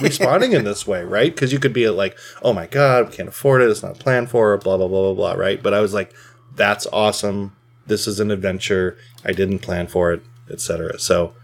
responding 0.00 0.52
in 0.52 0.62
this 0.62 0.86
way, 0.86 1.02
right? 1.02 1.34
Because 1.34 1.52
you 1.52 1.58
could 1.58 1.72
be 1.72 1.88
like, 1.90 2.16
"Oh 2.42 2.52
my 2.52 2.66
god, 2.66 3.10
we 3.10 3.16
can't 3.16 3.28
afford 3.28 3.60
it. 3.60 3.70
It's 3.70 3.82
not 3.82 3.98
planned 3.98 4.30
for." 4.30 4.56
Blah 4.56 4.76
blah 4.76 4.86
blah 4.86 5.12
blah 5.12 5.14
blah, 5.14 5.32
right? 5.32 5.60
But 5.60 5.74
I 5.74 5.80
was 5.80 5.92
like, 5.92 6.14
"That's 6.54 6.86
awesome. 6.92 7.56
This 7.88 8.06
is 8.06 8.20
an 8.20 8.30
adventure. 8.30 8.96
I 9.24 9.32
didn't 9.32 9.60
plan 9.60 9.88
for 9.88 10.12
it, 10.12 10.22
etc." 10.48 11.00
So, 11.00 11.34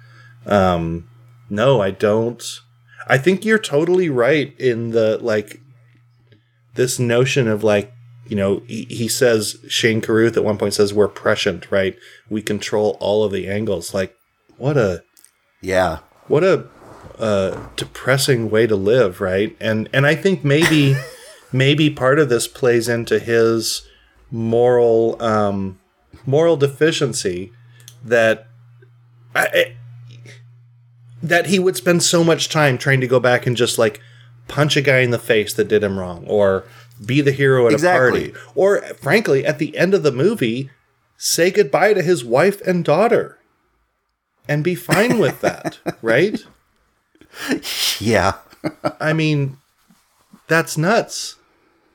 um, 0.46 1.08
no, 1.50 1.82
I 1.82 1.90
don't. 1.90 2.42
I 3.08 3.18
think 3.18 3.44
you're 3.44 3.58
totally 3.58 4.08
right 4.08 4.54
in 4.60 4.90
the 4.90 5.18
like 5.20 5.60
this 6.74 7.00
notion 7.00 7.48
of 7.48 7.64
like 7.64 7.92
you 8.28 8.36
know 8.36 8.62
he, 8.66 8.84
he 8.84 9.08
says 9.08 9.56
Shane 9.68 10.00
Carruth 10.00 10.36
at 10.36 10.44
one 10.44 10.58
point 10.58 10.74
says 10.74 10.94
we're 10.94 11.08
prescient, 11.08 11.70
right? 11.70 11.96
We 12.28 12.42
control 12.42 12.96
all 13.00 13.24
of 13.24 13.32
the 13.32 13.48
angles. 13.48 13.94
Like, 13.94 14.16
what 14.56 14.76
a 14.76 15.02
yeah. 15.60 15.98
what 16.28 16.44
a 16.44 16.66
uh, 17.18 17.68
depressing 17.76 18.50
way 18.50 18.66
to 18.66 18.76
live, 18.76 19.20
right? 19.20 19.56
And 19.60 19.88
and 19.92 20.06
I 20.06 20.14
think 20.14 20.44
maybe 20.44 20.96
maybe 21.52 21.90
part 21.90 22.18
of 22.18 22.28
this 22.28 22.46
plays 22.46 22.88
into 22.88 23.18
his 23.18 23.86
moral 24.30 25.20
um, 25.22 25.78
moral 26.24 26.56
deficiency 26.56 27.52
that 28.04 28.46
I, 29.34 29.74
that 31.22 31.46
he 31.46 31.58
would 31.58 31.76
spend 31.76 32.02
so 32.02 32.22
much 32.22 32.48
time 32.48 32.78
trying 32.78 33.00
to 33.00 33.06
go 33.06 33.20
back 33.20 33.46
and 33.46 33.56
just 33.56 33.78
like 33.78 34.00
punch 34.48 34.76
a 34.76 34.82
guy 34.82 34.98
in 35.00 35.10
the 35.10 35.18
face 35.18 35.52
that 35.54 35.68
did 35.68 35.82
him 35.84 35.98
wrong, 35.98 36.24
or 36.26 36.64
be 37.04 37.20
the 37.20 37.32
hero 37.32 37.66
at 37.66 37.72
Exactly. 37.74 38.30
a 38.30 38.32
party, 38.32 38.46
or 38.54 38.80
frankly, 38.94 39.44
at 39.44 39.58
the 39.58 39.76
end 39.76 39.92
of 39.94 40.02
the 40.02 40.12
movie, 40.12 40.70
say 41.16 41.50
goodbye 41.50 41.92
to 41.94 42.02
his 42.02 42.24
wife 42.24 42.60
and 42.62 42.84
daughter. 42.84 43.38
And 44.48 44.62
be 44.62 44.74
fine 44.76 45.18
with 45.24 45.40
that, 45.40 45.78
right? 46.02 46.40
Yeah. 48.00 48.34
I 49.00 49.12
mean, 49.12 49.58
that's 50.48 50.78
nuts. 50.78 51.36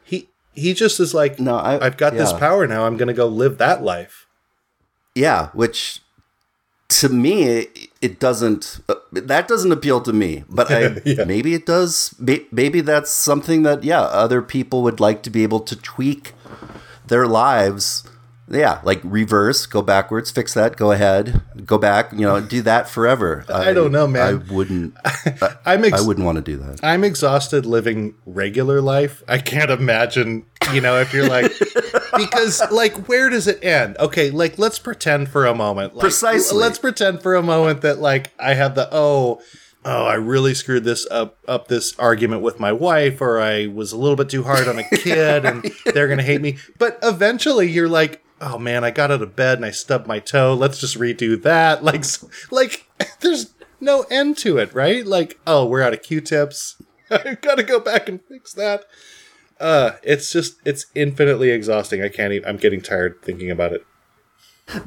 He 0.04 0.28
he 0.54 0.74
just 0.74 1.00
is 1.00 1.14
like, 1.14 1.40
No, 1.40 1.56
I- 1.56 1.84
I've 1.86 1.98
got 1.98 2.14
this 2.14 2.34
power 2.34 2.68
now. 2.68 2.86
I'm 2.86 2.98
going 2.98 3.08
to 3.08 3.14
go 3.14 3.26
live 3.28 3.58
that 3.58 3.84
life. 3.84 4.28
Yeah, 5.16 5.50
which 5.54 6.00
to 6.90 7.10
me 7.10 7.44
it, 7.44 7.90
it 8.02 8.20
doesn't 8.20 8.80
uh, 8.90 8.96
that 9.12 9.48
doesn't 9.48 9.72
appeal 9.72 10.02
to 10.02 10.14
me, 10.14 10.44
but 10.50 10.72
I 10.72 11.02
Yeah. 11.06 11.26
maybe 11.26 11.54
it 11.54 11.66
does 11.66 12.16
maybe 12.52 12.82
that's 12.82 13.12
something 13.12 13.64
that 13.64 13.84
yeah, 13.84 14.02
other 14.02 14.42
people 14.42 14.82
would 14.84 15.00
like 15.00 15.22
to 15.24 15.30
be 15.30 15.44
able 15.44 15.60
to 15.62 15.76
tweak 15.76 16.34
their 17.08 17.28
lives. 17.28 18.04
Yeah, 18.52 18.82
like 18.84 19.00
reverse, 19.04 19.66
go 19.66 19.82
backwards, 19.82 20.30
fix 20.30 20.54
that, 20.56 20.76
go 20.76 20.92
ahead, 20.92 21.42
go 21.66 21.78
back, 21.78 22.12
you 22.12 22.20
know, 22.20 22.42
do 22.42 22.62
that 22.64 22.90
forever. 22.90 23.46
I 23.50 23.74
don't 23.74 23.92
know, 23.92 24.08
man. 24.08 24.28
I 24.28 24.54
wouldn't 24.54 24.96
I, 25.06 25.56
I'm 25.66 25.86
ex- 25.86 26.02
I 26.02 26.06
wouldn't 26.06 26.26
want 26.26 26.36
to 26.38 26.42
do 26.42 26.58
that. 26.58 26.80
I'm 26.84 27.04
exhausted 27.04 27.66
living 27.66 28.16
regular 28.26 28.82
life. 28.82 29.24
I 29.28 29.38
can't 29.38 29.72
imagine, 29.72 30.46
you 30.74 30.82
know, 30.82 31.00
if 31.00 31.14
you're 31.14 31.30
like 31.30 31.52
because 32.18 32.62
like 32.72 33.08
where 33.08 33.30
does 33.30 33.48
it 33.48 33.64
end? 33.64 33.98
Okay, 34.00 34.32
like 34.32 34.60
let's 34.60 34.80
pretend 34.80 35.30
for 35.30 35.46
a 35.46 35.56
moment. 35.56 35.96
Like, 35.96 36.02
Precisely. 36.02 36.58
Let's 36.58 36.78
pretend 36.80 37.22
for 37.22 37.36
a 37.36 37.44
moment 37.44 37.82
that 37.82 38.00
like 38.00 38.34
I 38.38 38.54
have 38.56 38.76
the 38.76 38.90
oh 38.92 39.42
oh 39.86 40.06
I 40.06 40.16
really 40.16 40.54
screwed 40.54 40.84
this 40.84 41.08
up 41.10 41.38
up 41.48 41.68
this 41.68 41.98
argument 41.98 42.42
with 42.42 42.60
my 42.60 42.72
wife 42.72 43.22
or 43.22 43.40
I 43.40 43.68
was 43.68 43.94
a 43.94 43.98
little 43.98 44.16
bit 44.16 44.30
too 44.30 44.44
hard 44.44 44.68
on 44.68 44.78
a 44.78 44.84
kid 44.84 45.46
and 45.46 45.72
they're 45.86 46.08
going 46.08 46.20
to 46.20 46.24
hate 46.24 46.42
me. 46.42 46.58
But 46.78 47.00
eventually 47.02 47.70
you're 47.70 47.90
like 47.90 48.22
Oh 48.44 48.58
man, 48.58 48.84
I 48.84 48.90
got 48.92 49.12
out 49.12 49.22
of 49.22 49.36
bed 49.36 49.60
and 49.60 49.66
I 49.66 49.72
stubbed 49.72 50.08
my 50.08 50.20
toe. 50.20 50.54
Let's 50.56 50.80
just 50.80 50.98
redo 51.00 51.42
that. 51.44 51.84
Like, 51.84 52.04
like 52.52 52.88
there's 53.22 53.54
no 53.80 54.06
end 54.10 54.38
to 54.40 54.58
it, 54.58 54.74
right? 54.74 55.06
Like, 55.06 55.40
oh, 55.48 55.66
we're 55.66 55.82
out 55.84 55.94
of 55.94 56.02
Q-tips. 56.02 56.82
I've 57.12 57.42
gotta 57.42 57.64
go 57.64 57.80
back 57.80 58.10
and 58.10 58.20
fix 58.28 58.54
that. 58.54 58.86
Uh, 59.60 59.92
it's 60.02 60.32
just 60.32 60.56
it's 60.66 60.88
infinitely 60.96 61.52
exhausting. 61.52 62.02
I 62.02 62.10
can't 62.10 62.34
even. 62.34 62.50
I'm 62.50 62.58
getting 62.58 62.82
tired 62.82 63.22
thinking 63.22 63.52
about 63.52 63.74
it. 63.74 63.86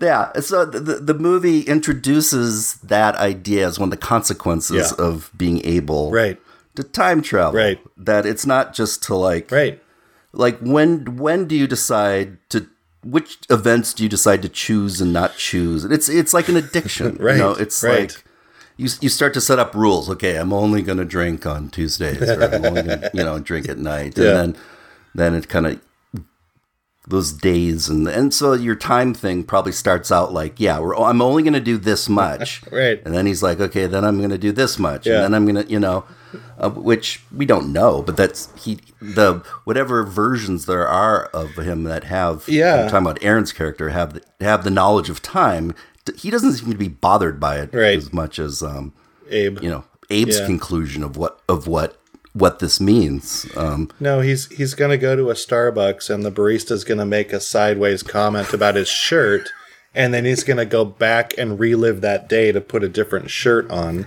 Yeah, 0.00 0.32
so 0.40 0.64
the, 0.64 0.80
the 0.80 0.94
the 0.96 1.14
movie 1.14 1.60
introduces 1.60 2.74
that 2.80 3.14
idea 3.16 3.66
as 3.66 3.78
one 3.78 3.88
of 3.88 3.90
the 3.90 4.04
consequences 4.04 4.92
Yeah. 4.98 5.04
of 5.04 5.30
being 5.36 5.64
able 5.64 6.10
Right. 6.10 6.40
to 6.76 6.82
time 6.82 7.22
travel. 7.22 7.52
Right. 7.60 7.78
That 7.96 8.26
it's 8.26 8.46
not 8.46 8.74
just 8.74 9.02
to 9.04 9.14
like 9.14 9.50
Right. 9.52 9.80
like 10.32 10.58
when 10.60 11.16
when 11.18 11.46
do 11.46 11.54
you 11.54 11.66
decide 11.66 12.38
to 12.50 12.66
which 13.04 13.38
events 13.50 13.94
do 13.94 14.02
you 14.02 14.08
decide 14.08 14.42
to 14.42 14.48
choose 14.48 15.00
and 15.00 15.12
not 15.12 15.36
choose? 15.36 15.84
It's 15.84 16.08
it's 16.08 16.34
like 16.34 16.48
an 16.48 16.56
addiction. 16.56 17.16
Right, 17.16 17.32
You 17.36 17.42
know, 17.42 17.52
it's 17.52 17.82
right. 17.82 18.10
like 18.12 18.24
you 18.76 18.88
you 19.00 19.08
start 19.08 19.34
to 19.34 19.40
set 19.40 19.58
up 19.58 19.74
rules. 19.74 20.08
Okay, 20.10 20.36
I'm 20.36 20.52
only 20.52 20.82
going 20.82 20.98
to 20.98 21.04
drink 21.04 21.46
on 21.46 21.70
Tuesdays, 21.70 22.22
or 22.22 22.42
I'm 22.42 22.64
only 22.64 22.82
going 22.82 23.00
to 23.00 23.10
you 23.14 23.24
know 23.24 23.38
drink 23.38 23.68
at 23.68 23.78
night, 23.78 24.16
and 24.18 24.26
then 24.54 24.56
then 25.14 25.34
it 25.34 25.48
kind 25.48 25.66
of 25.66 25.80
those 27.06 27.32
days 27.32 27.88
and 27.90 28.08
and 28.08 28.32
so 28.32 28.54
your 28.54 28.74
time 28.74 29.12
thing 29.12 29.44
probably 29.44 29.72
starts 29.72 30.10
out 30.10 30.32
like 30.32 30.58
yeah 30.58 30.78
we're, 30.78 30.96
I'm 30.96 31.20
only 31.20 31.42
going 31.42 31.52
to 31.52 31.60
do 31.60 31.76
this 31.76 32.08
much 32.22 32.62
Right. 32.72 33.02
and 33.04 33.14
then 33.14 33.26
he's 33.26 33.42
like 33.42 33.60
okay 33.60 33.86
then 33.86 34.04
I'm 34.06 34.16
going 34.18 34.30
to 34.30 34.38
do 34.38 34.52
this 34.52 34.78
much 34.78 35.06
Yeah. 35.06 35.16
and 35.16 35.24
then 35.24 35.34
I'm 35.34 35.44
going 35.46 35.62
to 35.66 35.70
you 35.70 35.78
know 35.78 36.04
uh, 36.58 36.70
which 36.70 37.22
we 37.30 37.44
don't 37.44 37.72
know 37.74 38.00
but 38.02 38.16
that's 38.16 38.48
he 38.56 38.78
the 39.02 39.42
whatever 39.64 40.02
versions 40.04 40.64
there 40.64 40.88
are 40.88 41.26
of 41.26 41.56
him 41.56 41.84
that 41.84 42.04
have 42.04 42.44
Yeah. 42.48 42.84
I'm 42.84 42.88
talking 42.90 43.06
about 43.06 43.22
Aaron's 43.22 43.52
character 43.52 43.90
have 43.90 44.14
the, 44.14 44.22
have 44.44 44.64
the 44.64 44.70
knowledge 44.70 45.10
of 45.10 45.20
time 45.20 45.74
he 46.16 46.30
doesn't 46.30 46.52
seem 46.54 46.70
to 46.70 46.78
be 46.78 46.88
bothered 46.88 47.38
by 47.38 47.58
it 47.58 47.74
Right. 47.74 47.98
as 47.98 48.12
much 48.14 48.38
as 48.38 48.62
um 48.62 48.94
Abe. 49.28 49.62
you 49.62 49.68
know 49.68 49.84
Abe's 50.10 50.38
Yeah. 50.40 50.46
conclusion 50.46 51.02
of 51.02 51.18
what 51.18 51.40
of 51.50 51.66
what 51.66 51.98
what 52.34 52.58
this 52.58 52.80
means 52.80 53.46
um 53.56 53.88
No, 54.00 54.20
he's 54.20 54.46
he's 54.50 54.74
gonna 54.74 54.98
go 54.98 55.16
to 55.16 55.30
a 55.30 55.34
Starbucks 55.34 56.10
and 56.12 56.24
the 56.24 56.30
barista's 56.32 56.84
gonna 56.84 57.06
make 57.06 57.32
a 57.32 57.40
sideways 57.40 58.02
comment 58.02 58.52
about 58.52 58.74
his 58.74 58.88
shirt, 58.88 59.48
and 59.94 60.12
then 60.12 60.24
he's 60.24 60.42
gonna 60.44 60.66
go 60.66 60.84
back 60.84 61.32
and 61.38 61.58
relive 61.60 62.00
that 62.00 62.28
day 62.28 62.50
to 62.52 62.60
put 62.60 62.82
a 62.84 62.88
different 62.88 63.30
shirt 63.30 63.70
on. 63.70 64.06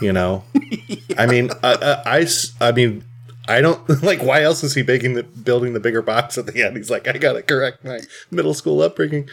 You 0.00 0.12
know, 0.12 0.44
I 1.18 1.26
mean, 1.26 1.50
I 1.64 2.26
I 2.60 2.72
mean, 2.72 3.04
I 3.48 3.60
don't 3.62 4.02
like. 4.02 4.22
Why 4.22 4.42
else 4.42 4.62
is 4.62 4.74
he 4.74 4.82
making 4.82 5.14
the 5.14 5.22
building 5.22 5.72
the 5.72 5.80
bigger 5.80 6.02
box 6.02 6.36
at 6.36 6.46
the 6.46 6.62
end? 6.62 6.76
He's 6.76 6.90
like, 6.90 7.08
I 7.08 7.16
gotta 7.16 7.42
correct 7.42 7.84
my 7.84 8.00
middle 8.30 8.54
school 8.54 8.82
upbringing. 8.82 9.28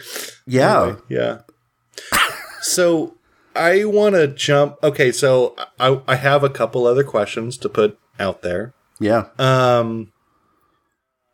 yeah 0.46 0.82
Anyway, 0.82 0.98
yeah. 1.10 1.38
So 2.62 3.16
I 3.54 3.84
want 3.84 4.14
to 4.14 4.26
jump. 4.28 4.76
Okay, 4.82 5.12
so 5.12 5.54
I 5.78 6.00
I 6.08 6.16
have 6.16 6.42
a 6.42 6.50
couple 6.50 6.86
other 6.86 7.04
questions 7.04 7.56
to 7.58 7.68
put 7.68 7.98
out 8.18 8.42
there. 8.42 8.74
yeah 8.98 9.26
Um, 9.38 10.12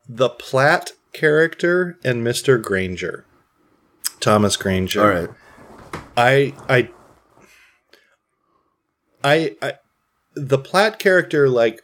the 0.08 0.28
Platt 0.28 0.92
character 1.12 1.98
and 2.04 2.24
Mr. 2.24 2.62
Granger, 2.62 3.24
Thomas 4.20 4.56
Granger. 4.56 5.00
all 5.02 5.08
right 5.08 5.30
I, 6.16 6.54
I, 6.68 6.88
I, 9.24 9.56
I, 9.60 9.72
the 10.34 10.58
Platt 10.58 10.98
character, 10.98 11.48
like, 11.48 11.82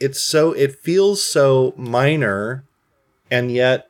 it's 0.00 0.22
so, 0.22 0.52
it 0.52 0.80
feels 0.80 1.24
so 1.24 1.74
minor 1.76 2.64
and 3.30 3.52
yet 3.52 3.86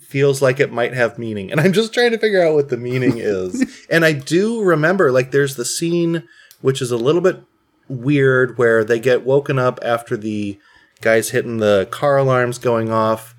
feels 0.00 0.40
like 0.40 0.60
it 0.60 0.72
might 0.72 0.94
have 0.94 1.18
meaning. 1.18 1.50
And 1.50 1.60
I'm 1.60 1.72
just 1.72 1.92
trying 1.92 2.12
to 2.12 2.18
figure 2.18 2.42
out 2.42 2.54
what 2.54 2.68
the 2.70 2.76
meaning 2.78 3.14
is. 3.18 3.86
and 3.90 4.04
I 4.04 4.12
do 4.12 4.62
remember, 4.62 5.12
like, 5.12 5.30
there's 5.30 5.56
the 5.56 5.64
scene 5.64 6.26
which 6.62 6.80
is 6.80 6.90
a 6.90 6.96
little 6.96 7.20
bit 7.20 7.42
weird 7.88 8.56
where 8.58 8.84
they 8.84 8.98
get 9.00 9.24
woken 9.24 9.58
up 9.58 9.78
after 9.82 10.16
the 10.16 10.58
guys 11.00 11.30
hitting 11.30 11.58
the 11.58 11.88
car 11.90 12.16
alarms 12.16 12.58
going 12.58 12.90
off. 12.90 13.34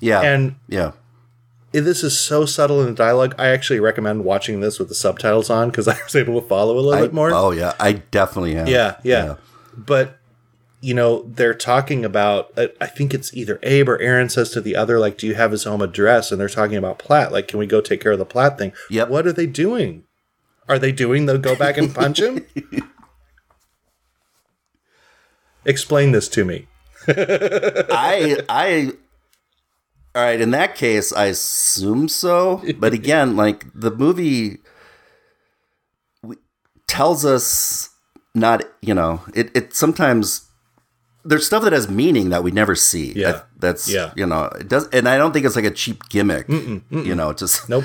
yeah 0.00 0.20
And 0.22 0.56
yeah 0.68 0.92
this 1.72 2.04
is 2.04 2.16
so 2.18 2.46
subtle 2.46 2.80
in 2.80 2.86
the 2.86 2.92
dialogue. 2.94 3.34
I 3.36 3.48
actually 3.48 3.80
recommend 3.80 4.24
watching 4.24 4.60
this 4.60 4.78
with 4.78 4.88
the 4.88 4.94
subtitles 4.94 5.50
on 5.50 5.70
because 5.70 5.88
I 5.94 5.98
was 6.04 6.14
able 6.14 6.40
to 6.40 6.46
follow 6.46 6.74
a 6.74 6.80
little 6.80 6.94
I- 6.94 7.00
bit 7.02 7.12
more. 7.12 7.32
Oh 7.32 7.50
yeah, 7.50 7.72
I 7.80 7.94
definitely 7.94 8.54
have. 8.54 8.68
yeah, 8.68 8.96
yeah, 9.02 9.34
But 9.76 10.18
you 10.80 10.94
know, 10.94 11.22
they're 11.26 11.54
talking 11.54 12.04
about. 12.04 12.52
Uh, 12.56 12.66
I 12.80 12.86
think 12.86 13.12
it's 13.14 13.34
either 13.34 13.58
Abe 13.64 13.88
or 13.88 13.98
Aaron 14.02 14.28
says 14.28 14.50
to 14.50 14.60
the 14.60 14.76
other, 14.76 15.00
like, 15.00 15.16
"Do 15.18 15.26
you 15.26 15.34
have 15.34 15.50
his 15.50 15.64
home 15.64 15.80
address?" 15.82 16.30
And 16.30 16.38
they're 16.38 16.48
talking 16.48 16.76
about 16.76 16.98
Platt. 16.98 17.32
Like, 17.32 17.48
can 17.48 17.58
we 17.58 17.66
go 17.66 17.80
take 17.80 18.00
care 18.02 18.12
of 18.12 18.18
the 18.18 18.26
Platt 18.26 18.56
thing? 18.58 18.72
Yeah. 18.90 19.04
What 19.04 19.26
are 19.26 19.32
they 19.32 19.46
doing? 19.46 20.04
Are 20.68 20.78
they 20.78 20.92
doing 20.92 21.24
the 21.26 21.38
go 21.38 21.56
back 21.56 21.76
and 21.78 21.92
punch 21.94 22.20
him? 22.20 22.44
Explain 25.64 26.12
this 26.12 26.28
to 26.28 26.44
me. 26.44 26.66
I 27.08 28.38
I 28.48 28.92
all 30.14 30.22
right, 30.22 30.40
in 30.40 30.52
that 30.52 30.74
case 30.76 31.12
I 31.12 31.26
assume 31.26 32.08
so, 32.08 32.62
but 32.78 32.92
again, 32.92 33.36
like 33.36 33.66
the 33.74 33.90
movie 33.90 34.58
tells 36.86 37.24
us 37.24 37.90
not, 38.34 38.62
you 38.80 38.94
know, 38.94 39.20
it 39.34 39.50
it 39.56 39.74
sometimes 39.74 40.48
there's 41.24 41.46
stuff 41.46 41.62
that 41.64 41.72
has 41.72 41.88
meaning 41.88 42.28
that 42.30 42.42
we 42.42 42.50
never 42.50 42.74
see. 42.74 43.12
Yeah. 43.14 43.30
I- 43.30 43.42
that's 43.58 43.88
Yeah. 43.88 44.12
you 44.14 44.26
know, 44.26 44.44
it 44.60 44.68
does 44.68 44.88
and 44.88 45.08
I 45.08 45.16
don't 45.16 45.32
think 45.32 45.46
it's 45.46 45.56
like 45.56 45.64
a 45.64 45.70
cheap 45.70 46.08
gimmick. 46.10 46.46
You 46.48 47.14
know, 47.14 47.32
just 47.32 47.68
Nope. 47.68 47.84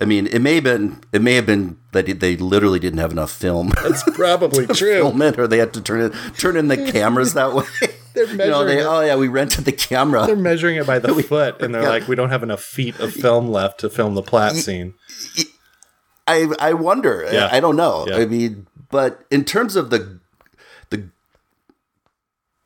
I 0.00 0.04
mean, 0.04 0.26
it 0.26 0.40
may 0.40 0.56
have 0.56 0.64
been 0.64 1.00
it 1.12 1.22
may 1.22 1.34
have 1.34 1.46
been 1.46 1.76
that 1.92 2.06
they 2.20 2.36
literally 2.36 2.78
didn't 2.80 2.98
have 2.98 3.12
enough 3.12 3.30
film. 3.30 3.72
That's 3.82 4.02
probably 4.16 4.66
true. 4.66 4.94
film 5.02 5.22
it, 5.22 5.38
or 5.38 5.46
they 5.46 5.58
had 5.58 5.72
to 5.74 5.80
turn 5.80 6.00
it 6.00 6.12
turn 6.38 6.56
in 6.56 6.68
the 6.68 6.90
cameras 6.90 7.34
that 7.34 7.52
way. 7.54 7.64
They're 8.14 8.26
you 8.26 8.36
know, 8.36 8.64
they 8.64 8.74
measuring 8.74 8.78
it. 8.78 8.84
oh 8.86 9.00
yeah, 9.00 9.16
we 9.16 9.28
rented 9.28 9.64
the 9.64 9.72
camera. 9.72 10.26
They're 10.26 10.36
measuring 10.36 10.76
it 10.76 10.86
by 10.86 10.98
the 10.98 11.14
foot, 11.28 11.62
and 11.62 11.74
they're 11.74 11.82
Yeah. 11.82 11.88
like, 11.88 12.08
"We 12.08 12.14
don't 12.16 12.28
have 12.28 12.42
enough 12.42 12.62
feet 12.62 12.98
of 13.00 13.10
film 13.12 13.48
left 13.48 13.80
to 13.80 13.88
film 13.88 14.14
the 14.16 14.22
Platt 14.22 14.54
scene." 14.54 14.92
I 16.26 16.52
I 16.60 16.72
wonder. 16.74 17.26
Yeah. 17.30 17.46
I, 17.46 17.56
I 17.56 17.60
don't 17.60 17.76
know. 17.76 18.06
Yeah. 18.08 18.16
I 18.18 18.26
mean, 18.26 18.66
but 18.90 19.24
in 19.30 19.44
terms 19.44 19.76
of 19.76 19.90
the 19.90 20.20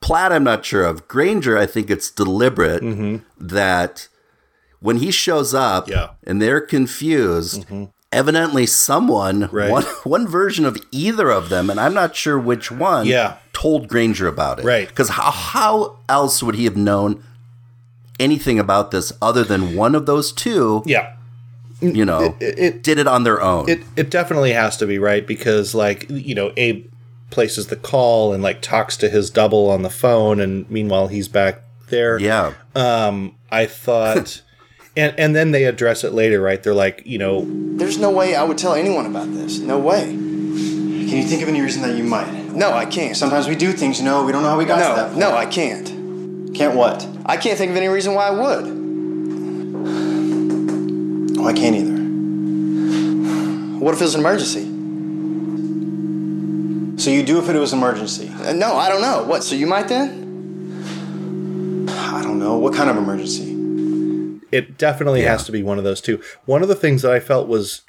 Platt, 0.07 0.31
I'm 0.33 0.45
not 0.45 0.65
sure 0.65 0.85
of. 0.85 1.09
Granger, 1.09 1.59
I 1.59 1.67
think 1.67 1.91
it's 1.91 2.11
deliberate 2.11 2.83
that 3.39 4.09
when 4.81 4.99
he 4.99 5.11
shows 5.11 5.53
up 5.55 5.85
Mm-hmm. 5.87 5.93
Yeah. 5.93 5.99
Mm-hmm. 6.07 6.31
and 6.31 6.43
they're 6.43 6.61
confused, 6.61 7.67
evidently 8.13 8.67
someone 8.67 9.49
Right. 9.51 9.71
one 9.71 9.83
one 10.05 10.27
version 10.29 10.65
of 10.65 10.77
either 10.93 11.31
of 11.31 11.49
them, 11.49 11.69
and 11.71 11.81
I'm 11.81 11.95
not 11.95 12.15
sure 12.15 12.39
which 12.39 12.71
one, 12.71 13.07
Yeah. 13.07 13.35
told 13.53 13.89
Granger 13.89 14.29
about 14.29 14.61
it. 14.61 14.65
Right. 14.65 14.87
Because 14.89 15.09
how 15.11 15.31
how 15.31 15.99
else 16.09 16.43
would 16.43 16.55
he 16.55 16.65
have 16.65 16.77
known 16.77 17.23
anything 18.21 18.59
about 18.59 18.91
this 18.93 19.13
other 19.21 19.45
than 19.45 19.75
one 19.77 19.95
of 19.95 20.07
those 20.07 20.33
two? 20.33 20.83
Yeah, 20.87 21.13
You 21.81 22.05
know, 22.07 22.35
It- 22.41 22.59
it- 22.59 22.83
did 22.83 22.99
it 22.99 23.07
on 23.07 23.25
their 23.25 23.43
own. 23.43 23.69
it 23.69 23.81
it 23.97 24.09
definitely 24.11 24.53
has 24.53 24.77
to 24.79 24.87
be 24.87 24.99
right 24.99 25.27
because, 25.27 25.75
like, 25.75 26.07
you 26.09 26.35
know, 26.35 26.53
Abe 26.57 26.87
places 27.31 27.67
the 27.69 27.77
call 27.77 28.33
and 28.33 28.43
like 28.43 28.61
talks 28.63 28.97
to 28.99 29.09
his 29.09 29.31
double 29.31 29.69
on 29.71 29.83
the 29.83 29.91
phone, 29.91 30.41
and 30.41 30.69
meanwhile 30.71 31.09
he's 31.09 31.29
back 31.29 31.63
there. 31.89 32.19
yeah. 32.19 32.55
Um, 32.75 33.37
I 33.51 33.67
thought, 33.67 34.43
and 34.97 35.15
and 35.19 35.35
then 35.37 35.51
they 35.53 35.65
address 35.65 36.03
it 36.05 36.13
later, 36.13 36.41
right? 36.41 36.63
They're 36.63 36.75
like, 36.75 37.03
you 37.07 37.19
know, 37.19 37.45
There's 37.77 37.99
no 37.99 38.11
way 38.11 38.35
I 38.35 38.43
would 38.45 38.59
tell 38.59 38.75
anyone 38.75 39.07
about 39.07 39.33
this. 39.33 39.59
No 39.59 39.79
way. 39.79 40.05
Can 40.07 41.19
you 41.19 41.25
think 41.25 41.43
of 41.43 41.49
any 41.49 41.61
reason 41.61 41.83
that 41.83 41.97
you 41.97 42.03
might? 42.05 42.31
No, 42.53 42.73
I 42.73 42.85
can't. 42.87 43.17
Sometimes 43.17 43.47
we 43.47 43.55
do 43.55 43.73
things, 43.73 43.99
you 44.01 44.05
know, 44.05 44.25
we 44.25 44.33
don't 44.33 44.43
know 44.43 44.49
how 44.51 44.59
we 44.59 44.65
got 44.65 44.77
to 44.79 44.83
that 44.97 44.97
No, 44.97 45.07
point. 45.09 45.19
no, 45.21 45.37
I 45.37 45.47
can't. 45.47 46.55
Can't 46.55 46.75
what? 46.75 47.07
I 47.25 47.37
can't 47.37 47.57
think 47.59 47.71
of 47.71 47.77
any 47.77 47.87
reason 47.89 48.15
why 48.15 48.27
I 48.29 48.31
would. 48.31 48.67
Oh, 51.39 51.45
I 51.47 51.53
can't 51.53 51.77
either. 51.77 51.97
What 53.79 53.95
if 53.95 54.01
it 54.01 54.05
was 54.05 54.15
an 54.15 54.21
emergency? 54.21 54.65
So 56.97 57.11
you 57.11 57.23
do 57.23 57.39
if 57.39 57.49
it 57.49 57.59
was 57.59 57.73
an 57.73 57.79
emergency. 57.79 58.29
Uh, 58.29 58.53
no, 58.53 58.75
I 58.77 58.89
don't 58.89 59.03
know. 59.03 59.25
What? 59.25 59.45
So 59.45 59.55
you 59.55 59.67
might 59.67 59.89
then? 59.89 61.87
I 61.89 62.23
don't 62.23 62.39
know. 62.39 62.57
What 62.59 62.75
kind 62.75 62.91
of 62.91 62.97
emergency? 62.97 63.57
it 64.53 64.79
definitely 64.79 65.23
has 65.23 65.45
to 65.45 65.53
be 65.53 65.63
one 65.63 65.79
of 65.79 65.85
those 65.85 66.01
two. 66.01 66.21
One 66.45 66.63
of 66.63 66.69
the 66.69 66.75
things 66.75 67.03
that 67.03 67.13
I 67.13 67.21
felt 67.21 67.49
was 67.49 67.83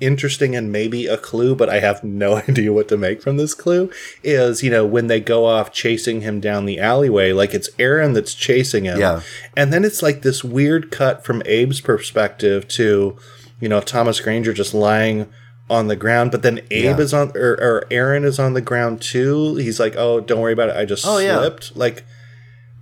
interesting 0.00 0.54
and 0.54 0.70
maybe 0.70 1.06
a 1.06 1.16
clue, 1.16 1.56
but 1.56 1.68
I 1.68 1.80
have 1.80 2.04
no 2.04 2.36
idea 2.48 2.72
what 2.72 2.88
to 2.88 2.96
make 2.96 3.20
from 3.20 3.36
this 3.36 3.54
clue 3.54 3.90
is, 4.22 4.62
you 4.62 4.70
know, 4.70 4.86
when 4.86 5.08
they 5.08 5.20
go 5.20 5.46
off 5.46 5.72
chasing 5.72 6.20
him 6.20 6.40
down 6.40 6.66
the 6.66 6.78
alleyway, 6.78 7.32
like 7.32 7.54
it's 7.54 7.68
Aaron 7.78 8.12
that's 8.12 8.34
chasing 8.34 8.84
him. 8.84 8.98
Yeah. 8.98 9.22
And 9.56 9.72
then 9.72 9.84
it's 9.84 10.02
like 10.02 10.22
this 10.22 10.44
weird 10.44 10.90
cut 10.90 11.24
from 11.24 11.40
Abe's 11.42 11.80
perspective 11.80 12.68
to, 12.68 13.16
you 13.60 13.68
know, 13.68 13.80
Thomas 13.80 14.20
Granger 14.20 14.52
just 14.52 14.74
lying 14.74 15.28
on 15.70 15.88
the 15.88 15.96
ground, 15.96 16.30
but 16.30 16.42
then 16.42 16.58
Abe 16.70 16.84
Yeah. 16.84 16.98
is 16.98 17.12
on 17.12 17.30
or, 17.36 17.52
or 17.60 17.84
Aaron 17.90 18.24
is 18.24 18.38
on 18.38 18.54
the 18.54 18.60
ground 18.60 19.00
too. 19.02 19.56
He's 19.56 19.78
like, 19.78 19.94
"Oh, 19.96 20.20
don't 20.20 20.40
worry 20.40 20.52
about 20.52 20.70
it. 20.70 20.76
I 20.76 20.84
just 20.84 21.04
Oh, 21.06 21.18
yeah. 21.18 21.38
slipped." 21.38 21.76
Like 21.76 22.04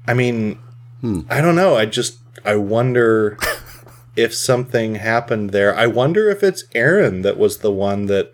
I 0.07 0.15
mean, 0.15 0.59
hmm. 1.01 1.21
I 1.29 1.41
don't 1.41 1.57
know. 1.57 1.77
I 1.77 1.87
just 1.87 2.19
I 2.45 2.57
wonder 2.57 3.37
if 4.17 4.35
something 4.35 4.97
happened 4.97 5.51
there. 5.51 5.75
I 5.77 5.87
wonder 5.87 6.31
if 6.31 6.43
it's 6.43 6.65
Aaron 6.75 7.23
that 7.23 7.37
was 7.39 7.59
the 7.59 7.73
one 7.73 8.07
that 8.07 8.33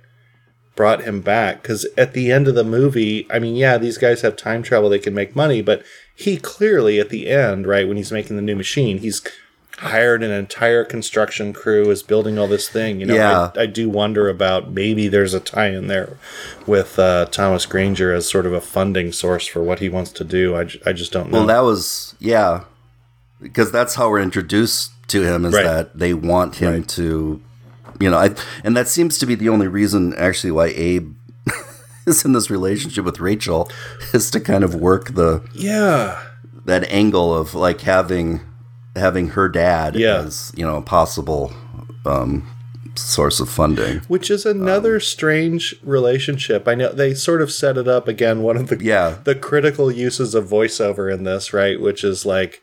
brought 0.75 1.03
him 1.05 1.21
back 1.21 1.63
cuz 1.63 1.87
at 1.99 2.13
the 2.15 2.31
end 2.33 2.49
of 2.49 2.55
the 2.55 2.65
movie, 2.65 3.27
I 3.31 3.39
mean, 3.39 3.57
yeah, 3.57 3.77
these 3.79 3.99
guys 3.99 4.21
have 4.23 4.37
time 4.37 4.63
travel, 4.63 4.89
they 4.89 4.99
can 4.99 5.15
make 5.15 5.37
money, 5.37 5.61
but 5.63 5.83
he 6.15 6.37
clearly 6.37 6.99
at 7.01 7.09
the 7.11 7.29
end, 7.29 7.67
right, 7.67 7.87
when 7.89 7.97
he's 7.99 8.13
making 8.13 8.37
the 8.37 8.43
new 8.43 8.57
machine, 8.57 8.99
he's 8.99 9.21
hired 9.79 10.23
an 10.23 10.31
entire 10.31 10.85
construction 10.85 11.53
crew 11.53 11.91
is 11.91 12.03
building 12.03 12.39
all 12.39 12.47
this 12.47 12.69
thing. 12.69 13.01
You 13.01 13.07
know, 13.07 13.15
Yeah. 13.15 13.51
I, 13.57 13.63
I 13.63 13.67
do 13.67 13.89
wonder 13.89 14.29
about 14.29 14.71
maybe 14.71 15.09
there's 15.09 15.35
a 15.35 15.41
tie 15.41 15.69
in 15.71 15.87
there 15.89 16.17
with 16.67 16.99
uh, 16.99 17.27
Thomas 17.27 17.67
Granger 17.67 18.13
as 18.13 18.29
sort 18.29 18.47
of 18.47 18.53
a 18.53 18.61
funding 18.61 19.13
source 19.13 19.47
for 19.47 19.63
what 19.63 19.79
he 19.81 19.89
wants 19.89 20.13
to 20.13 20.25
do. 20.25 20.55
I, 20.55 20.69
I 20.87 20.93
just 20.93 21.11
don't 21.13 21.31
know. 21.31 21.39
Well, 21.39 21.47
that 21.47 21.61
was 21.61 22.15
yeah, 22.21 22.65
because 23.41 23.73
that's 23.73 23.95
how 23.97 24.09
we're 24.11 24.21
introduced 24.23 24.93
to 25.09 25.23
him 25.23 25.45
is 25.45 25.55
Right. 25.55 25.65
that 25.65 25.99
they 25.99 26.15
want 26.15 26.57
him 26.57 26.73
Right. 26.73 26.89
to, 26.91 27.43
you 27.99 28.11
know, 28.11 28.19
I, 28.19 28.35
and 28.63 28.77
that 28.77 28.89
seems 28.89 29.19
to 29.19 29.27
be 29.27 29.35
the 29.35 29.49
only 29.49 29.67
reason 29.69 30.15
actually 30.17 30.53
why 30.53 30.67
Abe 30.69 31.15
is 32.07 32.25
in 32.25 32.33
this 32.35 32.51
relationship 32.51 33.05
with 33.05 33.19
Rachel 33.21 33.71
is 34.13 34.31
to 34.31 34.41
kind 34.41 34.63
of 34.65 34.75
work 34.75 35.15
the 35.15 35.43
yeah. 35.55 36.23
that 36.67 36.85
angle 36.91 37.35
of 37.35 37.55
like 37.55 37.81
having 37.81 38.41
having 38.97 39.29
her 39.31 39.49
dad 39.49 39.95
Yeah. 39.97 40.19
as 40.23 40.53
you 40.57 40.65
know 40.67 40.77
a 40.77 40.83
possible 40.83 41.53
um, 42.05 42.47
source 42.95 43.41
of 43.41 43.49
funding. 43.49 43.99
Which 44.09 44.31
is 44.31 44.45
another 44.45 45.01
strange 45.01 45.75
relationship. 45.83 46.69
I 46.69 46.75
know 46.75 46.93
they 46.93 47.15
sort 47.15 47.41
of 47.43 47.51
set 47.53 47.77
it 47.79 47.89
up 47.89 48.07
again. 48.09 48.43
One 48.43 48.57
of 48.57 48.69
the 48.69 48.79
Yeah. 48.83 49.19
the 49.25 49.35
critical 49.35 49.91
uses 49.91 50.35
of 50.35 50.47
voiceover 50.49 51.13
in 51.13 51.25
this, 51.25 51.53
right? 51.53 51.81
Which 51.81 52.05
is 52.05 52.27
like 52.27 52.61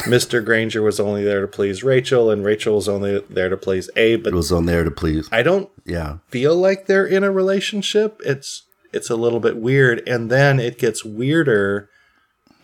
Mr. 0.00 0.44
Granger 0.44 0.80
was 0.80 1.00
only 1.00 1.24
there 1.24 1.40
to 1.40 1.48
please 1.48 1.82
Rachel, 1.82 2.30
and 2.30 2.44
Rachel 2.44 2.76
was 2.76 2.88
only 2.88 3.20
there 3.28 3.48
to 3.48 3.56
please 3.56 3.90
Abe. 3.96 4.20
It 4.20 4.24
But 4.24 4.34
was 4.34 4.52
on 4.52 4.66
there 4.66 4.84
to 4.84 4.90
please. 4.92 5.28
I 5.32 5.42
don't 5.42 5.68
Yeah, 5.84 6.18
feel 6.28 6.54
like 6.56 6.86
they're 6.86 7.06
in 7.06 7.24
a 7.24 7.32
relationship. 7.32 8.20
It's 8.24 8.62
it's 8.92 9.10
a 9.10 9.16
little 9.16 9.40
bit 9.40 9.56
weird, 9.58 10.02
and 10.08 10.30
then 10.30 10.58
it 10.60 10.78
gets 10.78 11.04
weirder 11.04 11.88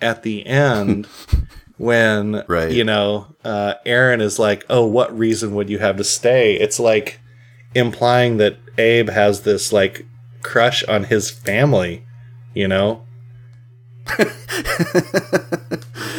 at 0.00 0.22
the 0.22 0.46
end 0.46 1.06
when 1.76 2.44
Right. 2.48 2.70
you 2.72 2.84
know 2.84 3.26
uh, 3.44 3.74
Aaron 3.86 4.20
is 4.20 4.38
like, 4.38 4.64
"Oh, 4.70 4.86
what 4.86 5.16
reason 5.16 5.54
would 5.54 5.68
you 5.70 5.78
have 5.78 5.96
to 5.96 6.04
stay?" 6.04 6.54
It's 6.54 6.78
like 6.80 7.20
implying 7.74 8.36
that 8.38 8.56
Abe 8.78 9.08
has 9.10 9.42
this 9.42 9.72
like 9.72 10.06
crush 10.42 10.84
on 10.84 11.04
his 11.04 11.30
family. 11.30 12.04
You 12.54 12.68
know, 12.68 13.02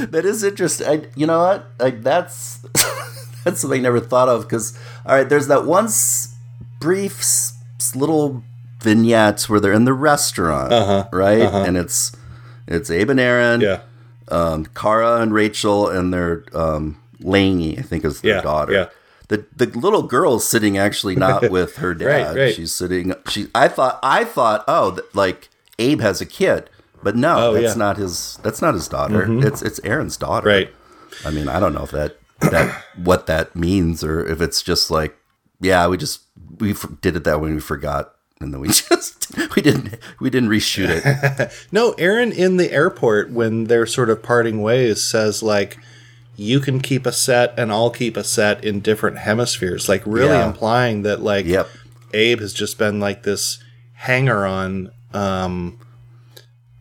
that 0.10 0.22
is 0.26 0.44
interesting. 0.44 0.88
I, 0.88 1.08
you 1.16 1.26
know 1.28 1.40
what? 1.40 1.68
Like 1.80 2.04
that's 2.04 2.58
that's 3.44 3.62
something 3.62 3.80
I 3.80 3.84
never 3.84 4.00
thought 4.00 4.30
of. 4.30 4.42
Because 4.44 4.78
all 5.06 5.16
right, 5.16 5.28
there's 5.28 5.48
that 5.48 5.66
one 5.66 5.86
s- 5.86 6.36
brief 6.80 7.20
s- 7.20 7.54
little 7.96 8.44
vignettes 8.82 9.50
where 9.50 9.60
they're 9.60 9.74
in 9.74 9.86
the 9.86 9.94
restaurant, 9.94 10.72
Uh-huh, 10.74 11.08
right? 11.12 11.42
uh-huh. 11.42 11.64
And 11.68 11.78
it's 11.78 12.12
it's 12.68 12.90
Abe 12.90 13.12
and 13.12 13.20
Aaron, 13.20 13.62
yeah, 13.62 13.82
um, 14.30 14.66
Kara 14.76 15.22
and 15.22 15.34
Rachel, 15.34 15.90
and 15.90 16.14
their 16.14 16.44
um, 16.54 17.02
Laney, 17.20 17.78
I 17.78 17.82
think 17.82 18.04
is 18.06 18.22
their 18.22 18.36
Yeah, 18.38 18.42
daughter. 18.42 18.74
yeah. 18.74 18.90
The, 19.28 19.44
the 19.56 19.66
little 19.68 20.04
girl's 20.04 20.48
sitting 20.48 20.78
actually 20.78 21.16
not 21.16 21.50
with 21.50 21.78
her 21.78 21.94
dad. 21.96 22.36
right. 22.36 22.54
She's 22.54 22.72
sitting. 22.72 23.14
She. 23.30 23.48
I 23.56 23.68
thought. 23.68 24.00
I 24.04 24.24
thought. 24.24 24.64
Oh, 24.68 25.00
like 25.14 25.50
Abe 25.80 26.02
has 26.02 26.22
a 26.22 26.26
kid, 26.28 26.70
but 27.02 27.16
no, 27.16 27.36
Oh, 27.50 27.54
that's 27.54 27.64
yeah. 27.64 27.70
Mm-hmm. 27.72 27.80
not 27.80 27.98
his. 27.98 28.38
That's 28.44 28.62
not 28.62 28.74
his 28.76 28.88
daughter. 28.88 29.26
It's 29.46 29.62
it's 29.64 29.80
Aaron's 29.84 30.18
daughter. 30.18 30.48
right. 30.48 30.70
I 31.26 31.32
mean, 31.32 31.48
I 31.48 31.60
don't 31.60 31.74
know 31.74 31.84
if 31.84 31.92
that 31.92 32.18
that 32.52 32.84
what 32.98 33.26
that 33.28 33.56
means 33.56 34.04
or 34.04 34.24
if 34.26 34.42
it's 34.42 34.62
just 34.62 34.92
like, 34.92 35.18
yeah, 35.62 35.88
we 35.88 35.98
just 35.98 36.22
we 36.60 36.72
f- 36.72 36.86
did 37.02 37.16
it 37.16 37.24
that 37.24 37.42
way. 37.42 37.52
We 37.52 37.60
forgot, 37.62 38.15
and 38.46 38.54
then 38.54 38.62
we 38.62 38.68
just 38.90 39.36
we 39.56 39.62
didn't 39.62 39.98
we 40.22 40.30
didn't 40.30 40.50
reshoot 40.50 40.88
it. 41.04 41.52
No, 41.72 41.92
Aaron 41.98 42.32
in 42.32 42.56
the 42.58 42.72
airport 42.72 43.32
when 43.32 43.66
they're 43.66 43.86
sort 43.86 44.10
of 44.10 44.24
parting 44.24 44.62
ways 44.62 45.04
says 45.04 45.44
like 45.44 45.78
you 46.38 46.60
can 46.60 46.80
keep 46.80 47.06
a 47.06 47.12
set 47.12 47.54
and 47.58 47.72
I'll 47.72 47.90
keep 47.90 48.16
a 48.18 48.24
set 48.24 48.64
in 48.64 48.80
different 48.82 49.18
hemispheres, 49.20 49.88
like 49.90 50.04
really 50.06 50.30
Yeah. 50.36 50.48
implying 50.48 51.02
that 51.04 51.22
like 51.22 51.46
Yep. 51.46 51.68
Abe 52.14 52.40
has 52.40 52.54
just 52.54 52.78
been 52.78 53.00
like 53.00 53.24
this 53.24 53.62
hanger 53.94 54.46
on 54.46 54.92
um 55.14 55.80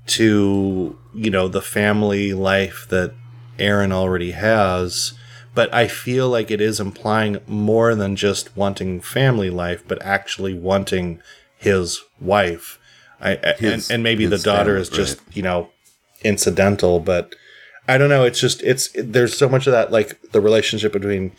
to, 0.07 0.99
you 1.15 1.31
know, 1.31 1.49
the 1.49 1.63
family 1.63 2.33
life 2.35 2.87
that 2.91 3.15
Aaron 3.59 3.93
already 3.93 4.33
has. 4.33 5.15
But 5.55 5.73
I 5.73 5.87
feel 5.87 6.29
like 6.29 6.51
it 6.51 6.61
is 6.61 6.81
implying 6.81 7.39
more 7.47 7.95
than 7.95 8.17
just 8.17 8.55
wanting 8.57 9.01
family 9.01 9.51
life, 9.51 9.85
but 9.87 10.03
actually 10.03 10.53
wanting 10.53 11.21
his 11.65 12.03
wife. 12.21 12.79
I, 13.21 13.55
His- 13.59 13.89
and, 13.91 13.95
and 13.97 14.03
maybe 14.03 14.27
the 14.27 14.39
daughter 14.39 14.77
is 14.77 14.89
just, 14.89 15.19
you 15.37 15.43
know, 15.43 15.71
incidental, 16.23 17.01
but 17.01 17.35
I 17.89 17.97
don't 17.99 18.09
know. 18.11 18.25
It's 18.25 18.39
just, 18.41 18.63
it's, 18.63 18.91
there's 18.97 19.37
so 19.37 19.49
much 19.49 19.67
of 19.67 19.73
that, 19.73 19.91
like 19.91 20.21
the 20.33 20.41
relationship 20.41 20.93
between 20.93 21.33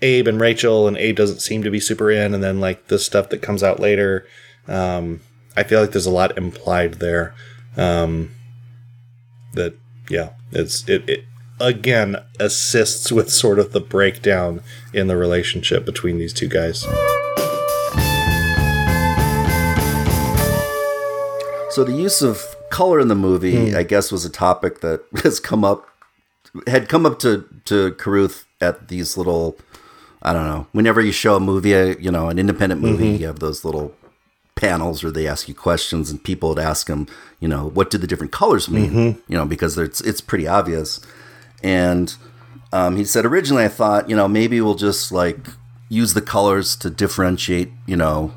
Abe 0.00 0.28
and 0.28 0.40
Rachel, 0.40 0.86
and 0.88 0.96
Abe 0.96 1.16
doesn't 1.16 1.40
seem 1.40 1.62
to 1.62 1.70
be 1.70 1.80
super 1.80 2.10
in, 2.10 2.34
and 2.34 2.42
then 2.42 2.60
like 2.60 2.88
the 2.88 2.98
stuff 2.98 3.28
that 3.30 3.42
comes 3.42 3.62
out 3.62 3.80
later. 3.80 4.26
Um, 4.68 5.20
I 5.56 5.62
feel 5.64 5.80
like 5.80 5.90
there's 5.92 6.06
a 6.06 6.10
lot 6.10 6.36
implied 6.38 6.94
there. 6.94 7.34
Um, 7.76 8.30
that 9.54 9.74
yeah, 10.08 10.30
it's 10.50 10.88
it, 10.88 11.08
it 11.08 11.24
again 11.60 12.16
assists 12.40 13.12
with 13.12 13.30
sort 13.30 13.58
of 13.58 13.72
the 13.72 13.80
breakdown 13.80 14.60
in 14.92 15.06
the 15.06 15.16
relationship 15.16 15.84
between 15.84 16.18
these 16.18 16.32
two 16.32 16.48
guys. 16.48 16.84
So 21.72 21.84
the 21.84 21.92
use 21.94 22.22
of 22.22 22.44
color 22.70 23.00
in 23.00 23.08
the 23.08 23.14
movie, 23.14 23.70
Hmm. 23.70 23.76
I 23.76 23.82
guess, 23.82 24.12
was 24.12 24.24
a 24.24 24.30
topic 24.30 24.80
that 24.80 25.00
has 25.22 25.40
come 25.40 25.64
up 25.64 25.86
had 26.66 26.88
come 26.88 27.06
up 27.06 27.18
to 27.20 27.44
to 27.64 27.92
Carruth 27.94 28.44
at 28.60 28.88
these 28.88 29.16
little. 29.16 29.56
I 30.24 30.32
don't 30.32 30.46
know. 30.46 30.66
Whenever 30.72 31.00
you 31.00 31.10
show 31.12 31.34
a 31.36 31.40
movie, 31.40 31.74
uh, 31.74 31.96
you 31.98 32.10
know, 32.12 32.28
an 32.28 32.38
independent 32.38 32.80
movie, 32.80 33.06
Mm-hmm. 33.14 33.20
you 33.22 33.26
have 33.26 33.40
those 33.40 33.64
little 33.64 33.92
panels 34.54 35.02
where 35.02 35.10
they 35.10 35.26
ask 35.26 35.48
you 35.48 35.54
questions, 35.54 36.10
and 36.10 36.22
people 36.22 36.50
would 36.50 36.58
ask 36.60 36.86
them, 36.86 37.08
you 37.40 37.48
know, 37.48 37.68
what 37.70 37.90
do 37.90 37.98
the 37.98 38.06
different 38.06 38.32
colors 38.32 38.68
mean? 38.70 38.90
Mm-hmm. 38.90 39.32
You 39.32 39.38
know, 39.38 39.46
because 39.46 39.76
it's 39.78 40.00
it's 40.02 40.20
pretty 40.20 40.46
obvious. 40.46 41.00
And 41.62 42.14
um, 42.72 42.96
he 42.96 43.04
said 43.04 43.24
originally, 43.24 43.64
I 43.64 43.68
thought, 43.68 44.08
you 44.10 44.14
know, 44.16 44.28
maybe 44.28 44.60
we'll 44.60 44.74
just 44.76 45.10
like 45.10 45.38
use 45.88 46.14
the 46.14 46.22
colors 46.22 46.76
to 46.76 46.90
differentiate, 46.90 47.70
you 47.86 47.96
know, 47.96 48.32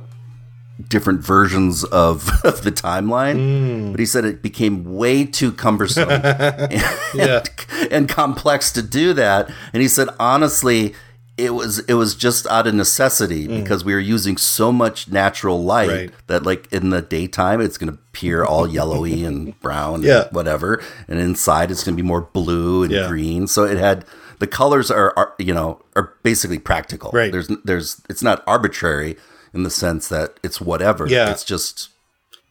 different 0.89 1.21
versions 1.21 1.83
of, 1.85 2.29
of 2.43 2.63
the 2.63 2.71
timeline. 2.71 3.37
Mm. 3.37 3.91
But 3.91 3.99
he 3.99 4.05
said 4.05 4.25
it 4.25 4.41
became 4.41 4.95
way 4.95 5.25
too 5.25 5.51
cumbersome 5.51 6.09
and, 6.09 6.83
Yeah. 7.13 7.43
and 7.91 8.09
complex 8.09 8.71
to 8.73 8.81
do 8.81 9.13
that. 9.13 9.49
And 9.73 9.81
he 9.81 9.87
said, 9.87 10.09
honestly, 10.19 10.93
it 11.37 11.53
was 11.53 11.79
it 11.79 11.95
was 11.95 12.15
just 12.15 12.47
out 12.47 12.65
of 12.65 12.73
necessity 12.73 13.45
mm. 13.45 13.61
because 13.61 13.83
we 13.83 13.93
were 13.93 13.99
using 13.99 14.37
so 14.37 14.71
much 14.71 15.09
natural 15.09 15.61
light 15.63 15.89
Right. 15.89 16.11
that 16.27 16.43
like 16.45 16.71
in 16.71 16.91
the 16.91 17.01
daytime 17.01 17.59
it's 17.59 17.77
going 17.77 17.91
to 17.91 17.99
appear 18.13 18.45
all 18.45 18.65
yellowy 18.79 19.25
and 19.25 19.59
brown 19.59 20.01
Yeah. 20.01 20.21
and 20.23 20.31
whatever 20.31 20.81
and 21.09 21.19
inside 21.19 21.71
it's 21.71 21.83
going 21.83 21.97
to 21.97 22.01
be 22.01 22.07
more 22.07 22.21
blue 22.21 22.83
and 22.83 22.91
Yeah. 22.93 23.09
green 23.09 23.47
so 23.47 23.65
it 23.65 23.77
had 23.77 24.05
the 24.39 24.47
colors 24.47 24.89
are, 24.89 25.13
are 25.17 25.33
you 25.37 25.53
know 25.53 25.81
are 25.97 26.13
basically 26.23 26.57
practical 26.57 27.11
Right. 27.13 27.33
there's 27.33 27.49
there's 27.65 28.01
it's 28.09 28.23
not 28.23 28.41
arbitrary 28.47 29.17
in 29.55 29.63
the 29.63 29.69
sense 29.71 30.07
that 30.09 30.39
it's 30.43 30.59
whatever 30.61 31.07
Yeah. 31.07 31.31
it's 31.31 31.43
just 31.43 31.89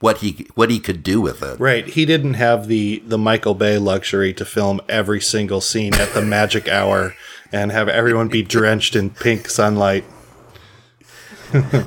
what 0.00 0.18
he 0.18 0.46
what 0.54 0.70
he 0.70 0.80
could 0.80 1.02
do 1.02 1.20
with 1.20 1.42
it 1.42 1.58
Right. 1.60 1.86
He 1.86 2.04
didn't 2.04 2.34
have 2.34 2.66
the 2.66 3.02
the 3.06 3.18
Michael 3.18 3.54
Bay 3.54 3.78
luxury 3.78 4.32
to 4.34 4.44
film 4.44 4.80
every 4.88 5.20
single 5.20 5.60
scene 5.60 5.94
at 5.94 6.12
the 6.14 6.22
magic 6.36 6.68
hour 6.68 7.14
and 7.52 7.70
have 7.72 7.88
everyone 7.88 8.28
be 8.28 8.42
drenched 8.42 8.96
in 8.96 9.10
pink 9.10 9.48
sunlight. 9.48 10.04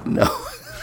no 0.05 0.29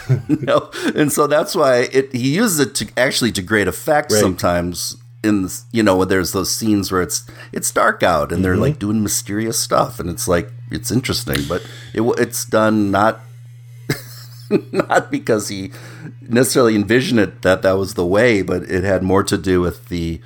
no 0.29 0.69
and 0.95 1.11
so 1.11 1.25
that's 1.27 1.55
why 1.55 1.87
it 1.91 2.13
he 2.13 2.35
uses 2.35 2.59
it 2.59 2.75
to 2.75 2.87
actually 2.95 3.31
to 3.31 3.41
great 3.41 3.67
effect 3.67 4.11
Right. 4.11 4.21
sometimes 4.21 4.97
in 5.23 5.49
you 5.71 5.81
know 5.81 5.97
when 5.97 6.07
there's 6.07 6.31
those 6.33 6.55
scenes 6.55 6.91
where 6.91 7.01
it's 7.01 7.25
it's 7.51 7.71
dark 7.71 8.03
out 8.03 8.31
and 8.31 8.33
Mm-hmm. 8.33 8.41
they're 8.43 8.57
like 8.57 8.77
doing 8.77 9.01
mysterious 9.01 9.57
stuff 9.59 9.99
and 9.99 10.09
it's 10.09 10.27
like 10.27 10.49
it's 10.69 10.91
interesting 10.91 11.37
but 11.49 11.65
it 11.95 12.01
it's 12.19 12.45
done 12.45 12.91
not 12.91 13.21
not 14.71 15.11
because 15.11 15.49
he 15.49 15.71
necessarily 16.21 16.75
envisioned 16.75 17.19
it 17.19 17.41
that 17.41 17.61
that 17.61 17.73
was 17.73 17.93
the 17.95 18.05
way 18.05 18.41
but 18.41 18.63
it 18.63 18.83
had 18.83 19.01
more 19.03 19.23
to 19.23 19.37
do 19.37 19.61
with 19.61 19.89
the 19.89 20.19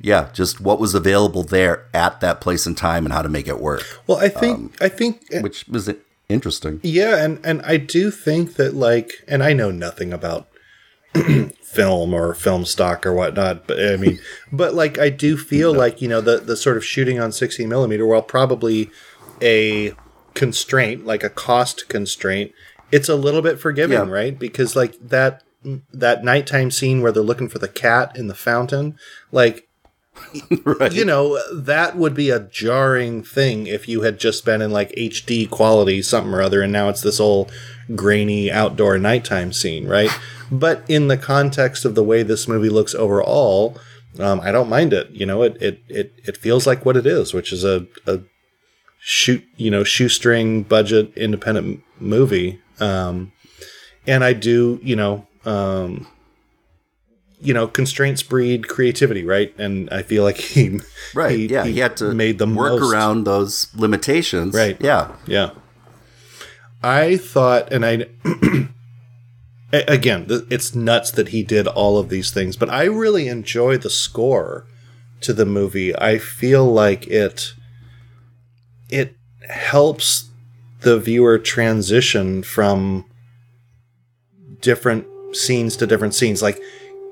yeah 0.00 0.28
just 0.32 0.60
what 0.60 0.80
was 0.80 0.94
available 0.94 1.42
there 1.42 1.86
at 1.92 2.20
that 2.20 2.40
place 2.40 2.66
and 2.66 2.76
time 2.76 3.04
and 3.04 3.12
how 3.12 3.22
to 3.22 3.28
make 3.28 3.46
it 3.46 3.60
work. 3.60 3.82
Well, 4.06 4.18
I 4.18 4.28
think 4.28 4.58
um, 4.58 4.72
I 4.80 4.88
think 4.88 5.22
uh, 5.34 5.40
which 5.40 5.66
was 5.68 5.90
interesting. 6.28 6.80
Yeah, 6.82 7.22
and 7.22 7.40
and 7.44 7.62
I 7.62 7.76
do 7.76 8.10
think 8.10 8.54
that 8.54 8.74
like, 8.74 9.12
and 9.28 9.42
I 9.42 9.52
know 9.52 9.70
nothing 9.70 10.12
about 10.12 10.48
film 11.62 12.14
or 12.14 12.34
film 12.34 12.64
stock 12.64 13.04
or 13.04 13.12
whatnot, 13.12 13.66
but 13.66 13.80
I 13.80 13.96
mean, 13.96 14.20
but 14.52 14.74
like 14.74 14.98
I 14.98 15.10
do 15.10 15.36
feel 15.36 15.72
like 15.72 16.00
you 16.00 16.08
know 16.08 16.20
the 16.20 16.38
the 16.38 16.56
sort 16.56 16.76
of 16.76 16.84
shooting 16.84 17.18
on 17.18 17.32
sixty 17.32 17.66
millimeter, 17.66 18.06
while 18.06 18.22
probably 18.22 18.90
a 19.42 19.92
constraint, 20.34 21.04
like 21.04 21.24
a 21.24 21.30
cost 21.30 21.88
constraint, 21.88 22.52
it's 22.92 23.08
a 23.08 23.14
little 23.16 23.42
bit 23.42 23.60
forgiving, 23.60 23.98
Yeah. 23.98 24.10
right? 24.10 24.38
Because 24.38 24.74
like 24.76 24.96
that 25.08 25.42
that 25.92 26.24
nighttime 26.24 26.70
scene 26.70 27.02
where 27.02 27.12
they're 27.12 27.22
looking 27.22 27.48
for 27.48 27.58
the 27.58 27.68
cat 27.68 28.16
in 28.16 28.28
the 28.28 28.34
fountain, 28.34 28.96
like 29.30 29.68
right. 30.64 30.92
you 30.92 31.04
know, 31.04 31.38
that 31.54 31.96
would 31.96 32.14
be 32.14 32.30
a 32.30 32.40
jarring 32.40 33.22
thing 33.22 33.66
if 33.66 33.88
you 33.88 34.02
had 34.02 34.18
just 34.18 34.44
been 34.44 34.60
in 34.60 34.70
like 34.70 34.90
HD 34.92 35.48
quality 35.48 36.02
something 36.02 36.32
or 36.34 36.42
other, 36.42 36.62
and 36.62 36.72
now 36.72 36.88
it's 36.88 37.02
this 37.02 37.20
old 37.20 37.50
grainy 37.94 38.50
outdoor 38.50 38.98
nighttime 38.98 39.52
scene, 39.52 39.86
right? 39.86 40.10
but 40.50 40.82
in 40.88 41.06
the 41.08 41.16
context 41.16 41.84
of 41.84 41.94
the 41.94 42.02
way 42.02 42.22
this 42.24 42.48
movie 42.48 42.68
looks 42.68 42.94
overall, 42.94 43.78
um, 44.18 44.40
I 44.40 44.50
don't 44.50 44.68
mind 44.68 44.92
it. 44.92 45.08
You 45.10 45.24
know, 45.26 45.42
it 45.42 45.56
it 45.62 45.80
it 45.88 46.12
it 46.24 46.36
feels 46.36 46.66
like 46.66 46.84
what 46.84 46.96
it 46.96 47.06
is, 47.06 47.32
which 47.32 47.52
is 47.52 47.64
a 47.64 47.86
a 48.06 48.20
shoot 48.98 49.44
you 49.56 49.70
know 49.70 49.84
shoestring 49.84 50.62
budget 50.64 51.12
independent 51.16 51.82
movie. 52.00 52.60
Um, 52.80 53.32
and 54.06 54.24
I 54.24 54.32
do 54.32 54.80
you 54.82 54.96
know 54.96 55.26
um, 55.44 56.06
you 57.40 57.54
know 57.54 57.66
constraints 57.66 58.22
breed 58.22 58.68
creativity, 58.68 59.24
right? 59.24 59.54
And 59.58 59.88
I 59.90 60.02
feel 60.02 60.24
like 60.24 60.36
he 60.38 60.80
right. 61.14 61.38
he- 61.38 61.46
yeah, 61.46 61.64
he, 61.64 61.78
had 61.78 61.96
to 61.98 62.12
made 62.12 62.38
the 62.38 62.46
work 62.46 62.80
most. 62.80 62.92
around 62.92 63.24
those 63.24 63.68
limitations. 63.74 64.54
Right. 64.54 64.76
Yeah. 64.80 65.12
Yeah. 65.26 65.50
I 66.82 67.18
thought, 67.18 67.70
and 67.72 67.84
I, 67.84 68.06
again, 69.72 70.26
it's 70.50 70.74
nuts 70.74 71.10
that 71.10 71.28
he 71.28 71.42
did 71.42 71.66
all 71.66 71.98
of 71.98 72.08
these 72.08 72.30
things, 72.30 72.56
but 72.56 72.70
I 72.70 72.84
really 72.84 73.28
enjoy 73.28 73.76
the 73.76 73.90
score 73.90 74.66
to 75.20 75.34
the 75.34 75.44
movie. 75.44 75.94
I 75.94 76.16
feel 76.16 76.64
like 76.64 77.06
it, 77.06 77.52
it 78.88 79.14
helps 79.50 80.29
the 80.82 80.98
viewer 80.98 81.38
transition 81.38 82.42
from 82.42 83.04
different 84.60 85.06
scenes 85.32 85.76
to 85.76 85.86
different 85.86 86.14
scenes. 86.14 86.42
Like 86.42 86.60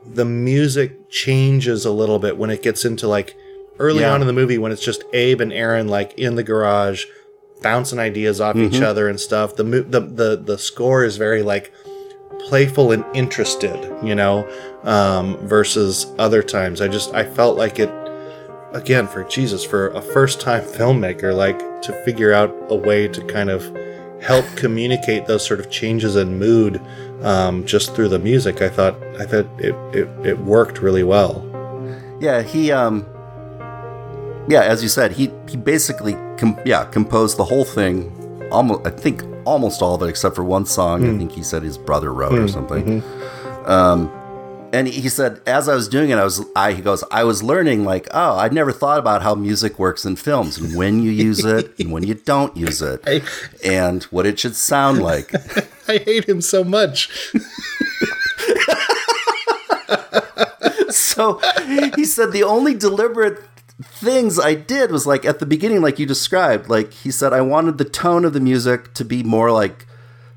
the 0.07 0.25
music 0.25 1.11
changes 1.11 1.85
a 1.85 1.91
little 1.93 2.19
bit 2.19 2.37
when 2.37 2.51
it 2.51 2.63
gets 2.63 2.85
into 2.85 3.07
like 3.09 3.37
early 3.79 4.01
Yeah. 4.01 4.13
on 4.15 4.21
in 4.21 4.27
the 4.27 4.33
movie 4.33 4.59
when 4.59 4.73
it's 4.73 4.83
just 4.83 5.05
Abe 5.13 5.41
and 5.41 5.53
Aaron 5.53 5.89
like 5.89 6.15
in 6.19 6.35
the 6.35 6.43
garage 6.43 7.05
bouncing 7.63 7.99
ideas 7.99 8.41
off 8.41 8.57
each 8.57 8.81
other 8.81 9.09
and 9.09 9.19
stuff. 9.21 9.57
The, 9.57 9.65
mo- 9.65 9.83
the 9.83 10.01
the 10.01 10.37
the 10.37 10.59
score 10.59 11.05
is 11.05 11.17
very 11.17 11.43
like 11.43 11.73
playful 12.49 12.93
and 12.93 13.05
interested, 13.15 13.77
you 14.03 14.15
know, 14.15 14.49
um, 14.85 15.37
versus 15.47 16.07
other 16.19 16.43
times. 16.43 16.81
I 16.81 16.89
just 16.89 17.13
I 17.15 17.25
felt 17.25 17.57
like 17.59 17.79
it 17.79 17.91
again 18.73 19.07
for 19.07 19.25
Jesus 19.25 19.65
for 19.65 19.89
a 19.89 20.03
first 20.03 20.41
time 20.41 20.63
filmmaker 20.77 21.35
like 21.35 21.59
to 21.83 21.93
figure 22.05 22.33
out 22.33 22.55
a 22.69 22.75
way 22.75 23.09
to 23.09 23.25
kind 23.25 23.51
of 23.51 23.63
help 24.21 24.45
communicate 24.57 25.27
those 25.27 25.47
sort 25.47 25.61
of 25.61 25.71
changes 25.71 26.17
in 26.17 26.39
mood 26.39 26.81
um, 27.23 27.65
just 27.65 27.95
through 27.95 28.09
the 28.09 28.19
music. 28.19 28.63
I 28.63 28.69
thought 28.69 29.01
I 29.19 29.25
thought 29.27 29.47
it 29.59 29.75
it, 29.95 30.09
it 30.27 30.39
worked 30.41 30.81
really 30.81 31.05
well. 31.05 31.45
Yeah, 32.21 32.43
he 32.43 32.73
um 32.73 33.07
yeah, 34.49 34.63
as 34.63 34.83
you 34.83 34.89
said, 34.89 35.13
he 35.13 35.31
he 35.49 35.57
basically 35.57 36.15
com- 36.37 36.59
yeah, 36.65 36.85
composed 36.85 37.37
the 37.37 37.45
whole 37.45 37.65
thing 37.65 38.15
almost 38.51 38.87
I 38.87 38.91
think 38.91 39.23
almost 39.45 39.83
all 39.83 39.95
of 39.95 40.03
it 40.03 40.09
except 40.09 40.35
for 40.35 40.45
one 40.45 40.67
song 40.67 41.05
I 41.05 41.19
think 41.19 41.33
he 41.33 41.43
said 41.43 41.63
his 41.63 41.79
brother 41.79 42.13
wrote 42.13 42.39
or 42.39 42.49
something. 42.49 43.03
Um 43.67 44.11
and 44.73 44.89
he 44.89 45.09
said 45.09 45.41
as 45.47 45.69
I 45.69 45.75
was 45.75 45.89
doing 45.89 46.11
it 46.11 46.19
I 46.19 46.25
was 46.25 46.45
I 46.55 46.73
he 46.73 46.83
goes 46.83 47.05
I 47.11 47.25
was 47.25 47.43
learning 47.43 47.85
like 47.85 48.09
oh 48.13 48.37
I'd 48.37 48.53
never 48.53 48.73
thought 48.73 48.99
about 48.99 49.23
how 49.23 49.35
music 49.35 49.79
works 49.79 50.05
in 50.05 50.17
films 50.17 50.59
and 50.59 50.77
when 50.77 51.03
you 51.03 51.11
use 51.11 51.45
it 51.45 51.73
and 51.79 51.93
when 51.93 52.03
you 52.03 52.15
don't 52.15 52.57
use 52.57 52.83
it 52.83 53.01
I, 53.07 53.23
and 53.65 54.03
what 54.05 54.27
it 54.27 54.39
should 54.39 54.57
sound 54.57 55.03
like. 55.03 55.33
I 55.89 55.99
hate 55.99 56.29
him 56.29 56.41
so 56.43 56.63
much. 56.65 57.09
so 60.91 61.39
he 61.95 62.05
said 62.05 62.33
the 62.33 62.43
only 62.45 62.75
deliberate 62.75 63.43
things 63.83 64.39
I 64.39 64.55
did 64.55 64.91
was 64.91 65.07
like 65.07 65.25
at 65.25 65.39
the 65.39 65.47
beginning, 65.47 65.81
like 65.81 65.99
you 65.99 66.07
described, 66.07 66.69
like 66.69 66.93
he 66.93 67.11
said, 67.11 67.33
I 67.33 67.41
wanted 67.41 67.79
the 67.79 67.85
tone 67.85 68.25
of 68.25 68.33
the 68.33 68.41
music 68.41 68.93
to 68.95 69.05
be 69.05 69.23
more 69.23 69.51
like 69.51 69.87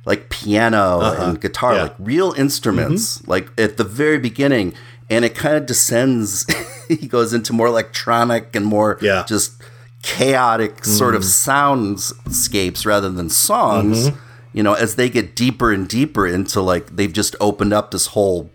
like 0.05 0.29
piano 0.29 0.99
uh-huh. 0.99 1.23
and 1.23 1.41
guitar, 1.41 1.75
Yeah. 1.75 1.83
like 1.83 1.95
real 1.99 2.33
instruments, 2.33 3.19
mm-hmm. 3.19 3.31
like 3.31 3.49
at 3.57 3.77
the 3.77 3.83
very 3.83 4.17
beginning. 4.17 4.73
And 5.09 5.25
it 5.25 5.35
kind 5.35 5.55
of 5.55 5.65
descends. 5.65 6.45
he 6.87 7.07
goes 7.07 7.33
into 7.33 7.53
more 7.53 7.67
electronic 7.67 8.55
and 8.55 8.65
more 8.65 8.97
Yeah. 9.01 9.25
just 9.27 9.61
chaotic 10.03 10.83
sort 10.83 11.13
of 11.13 11.21
mm. 11.21 11.97
soundscapes 11.99 12.85
rather 12.85 13.09
than 13.09 13.29
songs. 13.29 14.09
Mm-hmm. 14.09 14.17
You 14.53 14.63
know, 14.63 14.73
as 14.73 14.95
they 14.95 15.09
get 15.09 15.35
deeper 15.35 15.71
and 15.71 15.87
deeper 15.87 16.25
into 16.27 16.61
like 16.61 16.95
they've 16.95 17.13
just 17.13 17.35
opened 17.39 17.71
up 17.71 17.91
this 17.91 18.07
whole 18.07 18.49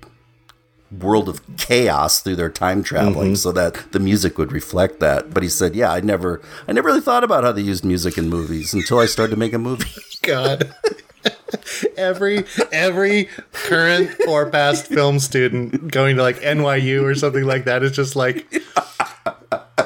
world 0.90 1.28
of 1.28 1.40
chaos 1.56 2.20
through 2.20 2.36
their 2.36 2.51
time 2.51 2.82
traveling 2.82 3.31
mm-hmm. 3.31 3.35
so 3.35 3.52
that 3.52 3.93
the 3.93 3.98
music 3.98 4.39
would 4.39 4.52
reflect 4.52 5.01
that 5.01 5.35
but 5.35 5.43
he 5.43 5.48
said 5.48 5.74
yeah 5.74 5.90
i 5.90 5.98
never 5.98 6.40
i 6.68 6.73
never 6.73 6.86
really 6.86 7.01
thought 7.01 7.24
about 7.24 7.43
how 7.43 7.51
they 7.51 7.60
used 7.60 7.85
music 7.85 8.16
in 8.16 8.28
movies 8.28 8.73
until 8.73 9.01
i 9.01 9.05
started 9.05 9.32
to 9.32 9.36
make 9.36 9.52
a 9.52 9.59
movie 9.59 9.90
God. 10.23 10.73
every 11.97 12.44
every 12.73 13.28
current 13.52 14.10
or 14.28 14.51
past 14.51 14.86
film 14.86 15.18
student 15.18 15.90
going 15.90 16.16
to 16.16 16.23
like 16.23 16.40
NYU 16.40 17.02
or 17.02 17.14
something 17.14 17.44
like 17.44 17.64
that 17.64 17.82
is 17.82 17.93
just 17.93 18.16
like 18.16 18.47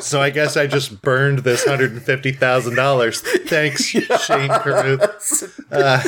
so 0.00 0.20
I 0.20 0.30
guess 0.30 0.56
I 0.56 0.66
just 0.66 1.02
burned 1.02 1.40
this 1.40 1.64
hundred 1.64 1.92
and 1.92 2.02
fifty 2.02 2.32
thousand 2.32 2.74
dollars. 2.74 3.20
Thanks, 3.20 3.84
Shane 3.84 4.48
Carruth. 4.48 5.60
Uh, 5.70 6.02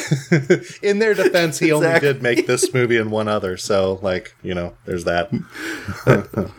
in 0.82 0.98
their 0.98 1.14
defense, 1.14 1.58
he 1.58 1.72
only 1.72 1.98
did 2.00 2.22
make 2.22 2.46
this 2.46 2.72
movie 2.72 2.96
and 2.96 3.10
one 3.10 3.28
other, 3.28 3.56
so 3.56 3.98
like 4.02 4.34
you 4.42 4.54
know, 4.54 4.74
there's 4.84 5.04
that. 5.04 5.30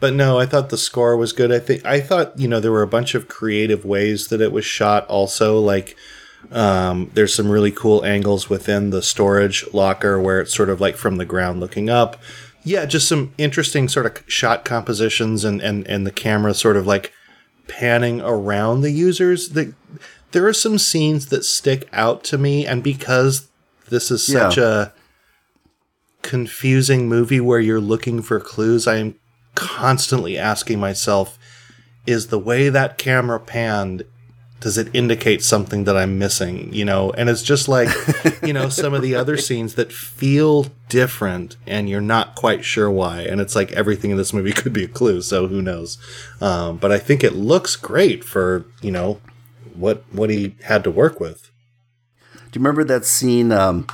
but 0.00 0.14
no, 0.14 0.38
I 0.38 0.46
thought 0.46 0.70
the 0.70 0.78
score 0.78 1.16
was 1.16 1.32
good. 1.32 1.52
I 1.52 1.58
think 1.58 1.84
I 1.84 2.00
thought 2.00 2.38
you 2.38 2.48
know 2.48 2.60
there 2.60 2.72
were 2.72 2.82
a 2.82 2.88
bunch 2.88 3.14
of 3.14 3.28
creative 3.28 3.84
ways 3.84 4.28
that 4.28 4.40
it 4.40 4.52
was 4.52 4.64
shot. 4.64 5.06
Also, 5.06 5.58
like 5.58 5.96
um, 6.52 7.10
there's 7.14 7.34
some 7.34 7.50
really 7.50 7.70
cool 7.70 8.04
angles 8.04 8.48
within 8.48 8.90
the 8.90 9.02
storage 9.02 9.64
locker 9.72 10.20
where 10.20 10.40
it's 10.40 10.54
sort 10.54 10.70
of 10.70 10.80
like 10.80 10.96
from 10.96 11.16
the 11.16 11.24
ground 11.24 11.60
looking 11.60 11.90
up. 11.90 12.16
Yeah, 12.64 12.86
just 12.86 13.08
some 13.08 13.32
interesting 13.38 13.88
sort 13.88 14.06
of 14.06 14.22
shot 14.30 14.64
compositions 14.64 15.44
and 15.44 15.60
and 15.60 15.86
and 15.86 16.06
the 16.06 16.10
camera 16.10 16.54
sort 16.54 16.76
of 16.76 16.86
like 16.86 17.12
panning 17.66 18.20
around 18.20 18.80
the 18.80 18.90
users. 18.90 19.50
That 19.50 19.74
there 20.32 20.46
are 20.46 20.52
some 20.52 20.78
scenes 20.78 21.26
that 21.26 21.44
stick 21.44 21.88
out 21.92 22.24
to 22.24 22.38
me, 22.38 22.66
and 22.66 22.82
because 22.82 23.48
this 23.88 24.10
is 24.10 24.26
such 24.26 24.56
Yeah. 24.58 24.64
a 24.64 24.88
confusing 26.22 27.08
movie 27.08 27.40
where 27.40 27.60
you're 27.60 27.80
looking 27.80 28.22
for 28.22 28.40
clues, 28.40 28.86
I 28.86 28.96
am 28.96 29.14
constantly 29.54 30.36
asking 30.36 30.78
myself, 30.80 31.38
is 32.06 32.26
the 32.26 32.38
way 32.38 32.68
that 32.68 32.98
camera 32.98 33.40
panned 33.40 34.04
does 34.60 34.76
it 34.76 34.88
indicate 34.92 35.42
something 35.42 35.84
that 35.84 35.96
I'm 35.96 36.18
missing? 36.18 36.72
You 36.72 36.84
know, 36.84 37.10
and 37.12 37.28
it's 37.28 37.42
just 37.42 37.68
like, 37.68 37.88
you 38.42 38.52
know, 38.52 38.68
some 38.68 38.92
of 38.94 39.02
the 39.02 39.14
other 39.14 39.36
scenes 39.36 39.74
that 39.76 39.92
feel 39.92 40.66
different 40.88 41.56
and 41.66 41.88
you're 41.88 42.00
not 42.00 42.34
quite 42.34 42.64
sure 42.64 42.90
why. 42.90 43.20
And 43.20 43.40
it's 43.40 43.54
like 43.54 43.70
everything 43.72 44.10
in 44.10 44.16
this 44.16 44.32
movie 44.32 44.52
could 44.60 44.72
be 44.72 44.84
a 44.84 44.88
clue, 44.88 45.22
so 45.22 45.46
who 45.46 45.62
knows? 45.62 45.98
Um, 46.40 46.76
but 46.78 46.90
I 46.90 46.98
think 46.98 47.22
it 47.22 47.34
looks 47.34 47.76
great 47.76 48.24
for, 48.24 48.66
you 48.82 48.90
know, 48.90 49.20
what 49.74 50.02
what 50.12 50.28
he 50.30 50.56
had 50.64 50.82
to 50.84 50.90
work 50.90 51.20
with. 51.20 51.50
do 52.32 52.58
you 52.58 52.64
remember 52.64 52.82
that 52.82 53.04
scene 53.04 53.52
um 53.52 53.86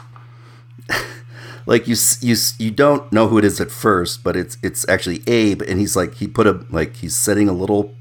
like 1.67 1.87
you 1.87 1.95
you 2.21 2.35
you 2.59 2.71
don't 2.71 3.13
know 3.13 3.29
who 3.29 3.39
it 3.39 3.45
is 3.45 3.61
at 3.61 3.71
first 3.71 4.25
but 4.25 4.37
it's 4.37 4.57
it's 4.63 4.89
actually 4.89 5.23
abe 5.27 5.61
and 5.63 5.79
he's 5.79 5.95
like 5.95 6.15
he 6.15 6.27
put 6.27 6.47
a 6.47 6.65
like 6.71 6.97
he's 6.97 7.15
setting 7.15 7.49
a 7.49 7.53
little 7.53 7.95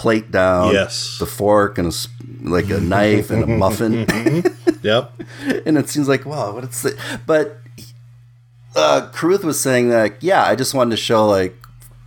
plate 0.00 0.30
down 0.30 0.72
Yes. 0.72 1.18
the 1.18 1.26
fork 1.26 1.76
and 1.78 1.88
a 1.92 2.48
like 2.48 2.70
a 2.70 2.80
knife 2.80 3.30
and 3.30 3.42
a 3.44 3.46
muffin 3.62 4.06
Yep. 4.82 5.12
and 5.66 5.76
it 5.76 5.88
seems 5.90 6.08
like 6.08 6.24
wow 6.24 6.54
what 6.54 6.64
it's 6.64 6.86
but 7.26 7.58
uh 8.74 9.08
Carruth 9.12 9.44
was 9.44 9.60
saying 9.60 9.90
that 9.90 10.22
yeah 10.22 10.42
I 10.44 10.54
just 10.56 10.72
wanted 10.74 10.92
to 10.92 10.96
show 10.96 11.26
like 11.26 11.54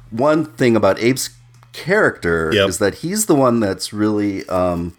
one 0.10 0.46
thing 0.46 0.76
about 0.76 0.98
Abe's 0.98 1.30
character 1.72 2.52
Yep. 2.54 2.70
is 2.70 2.78
that 2.80 2.94
he's 2.96 3.26
the 3.28 3.36
one 3.36 3.60
that's 3.60 3.94
really 3.94 4.48
um 4.50 4.96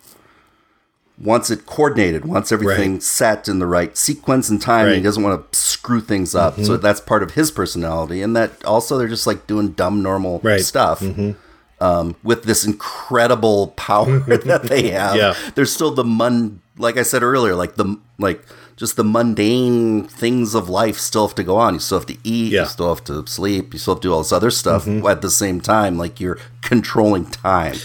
wants 1.19 1.49
it 1.51 1.65
coordinated 1.66 2.25
wants 2.25 2.51
everything 2.53 2.95
Right. 2.95 3.03
set 3.03 3.49
in 3.49 3.61
the 3.61 3.66
right 3.66 3.97
sequence 3.97 4.49
and 4.51 4.61
time 4.61 4.87
and 4.87 4.91
he 4.91 4.97
Mm-hmm. 4.99 5.05
doesn't 5.05 5.23
want 5.23 5.53
to 5.53 5.59
screw 5.59 6.01
things 6.01 6.35
up 6.35 6.59
so 6.61 6.77
that's 6.77 7.01
part 7.01 7.23
of 7.23 7.33
his 7.33 7.51
personality 7.53 8.21
and 8.23 8.35
that 8.37 8.65
also 8.65 8.99
they're 8.99 9.09
just 9.16 9.27
like 9.27 9.47
doing 9.47 9.69
dumb 9.71 10.03
normal 10.03 10.41
Right. 10.43 10.61
stuff 10.61 11.03
um, 11.85 12.16
with 12.23 12.44
this 12.44 12.65
incredible 12.65 13.69
power 13.77 14.19
that 14.28 14.62
they 14.65 14.90
have. 14.90 15.16
Yeah. 15.16 15.35
There's 15.55 15.73
still 15.73 15.90
the 15.90 16.05
mun, 16.05 16.62
like 16.78 16.97
I 16.97 17.02
said 17.02 17.23
earlier, 17.23 17.55
like 17.55 17.74
the 17.74 18.01
like 18.19 18.43
just 18.77 18.97
the 18.97 19.05
mundane 19.05 20.05
things 20.05 20.55
of 20.55 20.69
life 20.69 20.98
still 20.98 21.27
have 21.27 21.36
to 21.36 21.44
go 21.44 21.56
on. 21.56 21.74
You 21.74 21.81
still 21.81 21.98
have 21.98 22.06
to 22.06 22.16
eat. 22.24 22.52
Yeah. 22.52 22.62
You 22.62 22.69
still 22.69 22.89
have 22.89 23.05
to 23.05 23.27
sleep. 23.27 23.74
You 23.74 23.78
still 23.78 23.94
have 23.94 24.01
to 24.01 24.09
do 24.09 24.12
all 24.12 24.20
this 24.20 24.32
other 24.32 24.51
stuff 24.51 24.89
at 24.89 25.20
the 25.20 25.31
same 25.31 25.61
time. 25.61 25.98
Like 25.98 26.20
you're 26.20 26.39
controlling 26.62 27.27
time, 27.27 27.77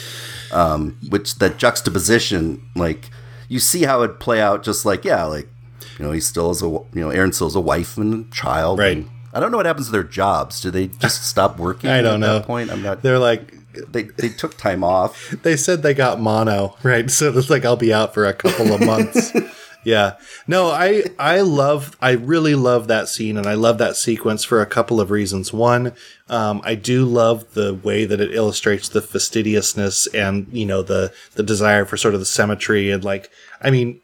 um, 0.51 0.97
which 1.09 1.35
that 1.39 1.57
juxtaposition, 1.57 2.65
like 2.75 3.09
you 3.49 3.59
see 3.59 3.83
how 3.83 4.01
it 4.03 4.19
play 4.19 4.39
out. 4.39 4.63
Just 4.63 4.85
like 4.85 5.03
yeah, 5.03 5.25
like 5.25 5.49
you 5.97 6.05
know, 6.05 6.11
he 6.11 6.21
still 6.21 6.51
is 6.51 6.61
a 6.61 6.67
you 6.67 6.87
know, 6.93 7.09
Aaron 7.09 7.33
still 7.33 7.47
is 7.47 7.55
a 7.55 7.59
wife 7.59 7.97
and 7.97 8.27
a 8.27 8.31
child. 8.31 8.79
Right. 8.79 8.95
and 8.97 9.09
I 9.33 9.39
don't 9.39 9.51
know 9.51 9.57
what 9.57 9.65
happens 9.67 9.87
to 9.87 9.91
their 9.91 10.03
jobs. 10.03 10.61
Do 10.61 10.71
they 10.71 10.87
just 10.87 11.25
stop 11.27 11.59
working? 11.59 11.89
I 11.89 12.01
don't 12.01 12.15
at 12.15 12.19
know. 12.19 12.39
That 12.39 12.47
point, 12.47 12.71
I'm 12.71 12.81
not. 12.81 13.03
They're 13.03 13.19
like, 13.19 13.53
They 13.87 14.03
they 14.03 14.29
took 14.29 14.57
time 14.57 14.83
off. 14.83 15.29
they 15.43 15.55
said 15.57 15.83
they 15.83 15.93
got 15.93 16.19
mono, 16.19 16.75
right? 16.83 17.09
So 17.09 17.37
it's 17.37 17.49
like 17.49 17.65
I'll 17.65 17.75
be 17.75 17.93
out 17.93 18.13
for 18.13 18.25
a 18.25 18.33
couple 18.33 18.73
of 18.73 18.81
months. 18.85 19.31
yeah. 19.83 20.15
No, 20.47 20.69
I 20.69 21.03
I 21.19 21.41
love 21.41 21.95
I 22.01 22.11
really 22.11 22.55
love 22.55 22.87
that 22.87 23.07
scene 23.09 23.37
and 23.37 23.45
I 23.47 23.53
love 23.53 23.77
that 23.77 23.95
sequence 23.95 24.43
for 24.43 24.61
a 24.61 24.65
couple 24.65 24.99
of 24.99 25.11
reasons. 25.11 25.53
One, 25.53 25.93
um, 26.29 26.61
I 26.63 26.75
do 26.75 27.05
love 27.05 27.53
the 27.53 27.73
way 27.75 28.05
that 28.05 28.19
it 28.19 28.33
illustrates 28.33 28.89
the 28.89 29.01
fastidiousness 29.01 30.07
and 30.07 30.47
you 30.51 30.65
know 30.65 30.81
the 30.81 31.13
the 31.35 31.43
desire 31.43 31.85
for 31.85 31.95
sort 31.97 32.13
of 32.15 32.19
the 32.19 32.25
symmetry 32.25 32.89
and 32.91 33.03
like 33.03 33.29
I 33.61 33.69
mean 33.69 34.01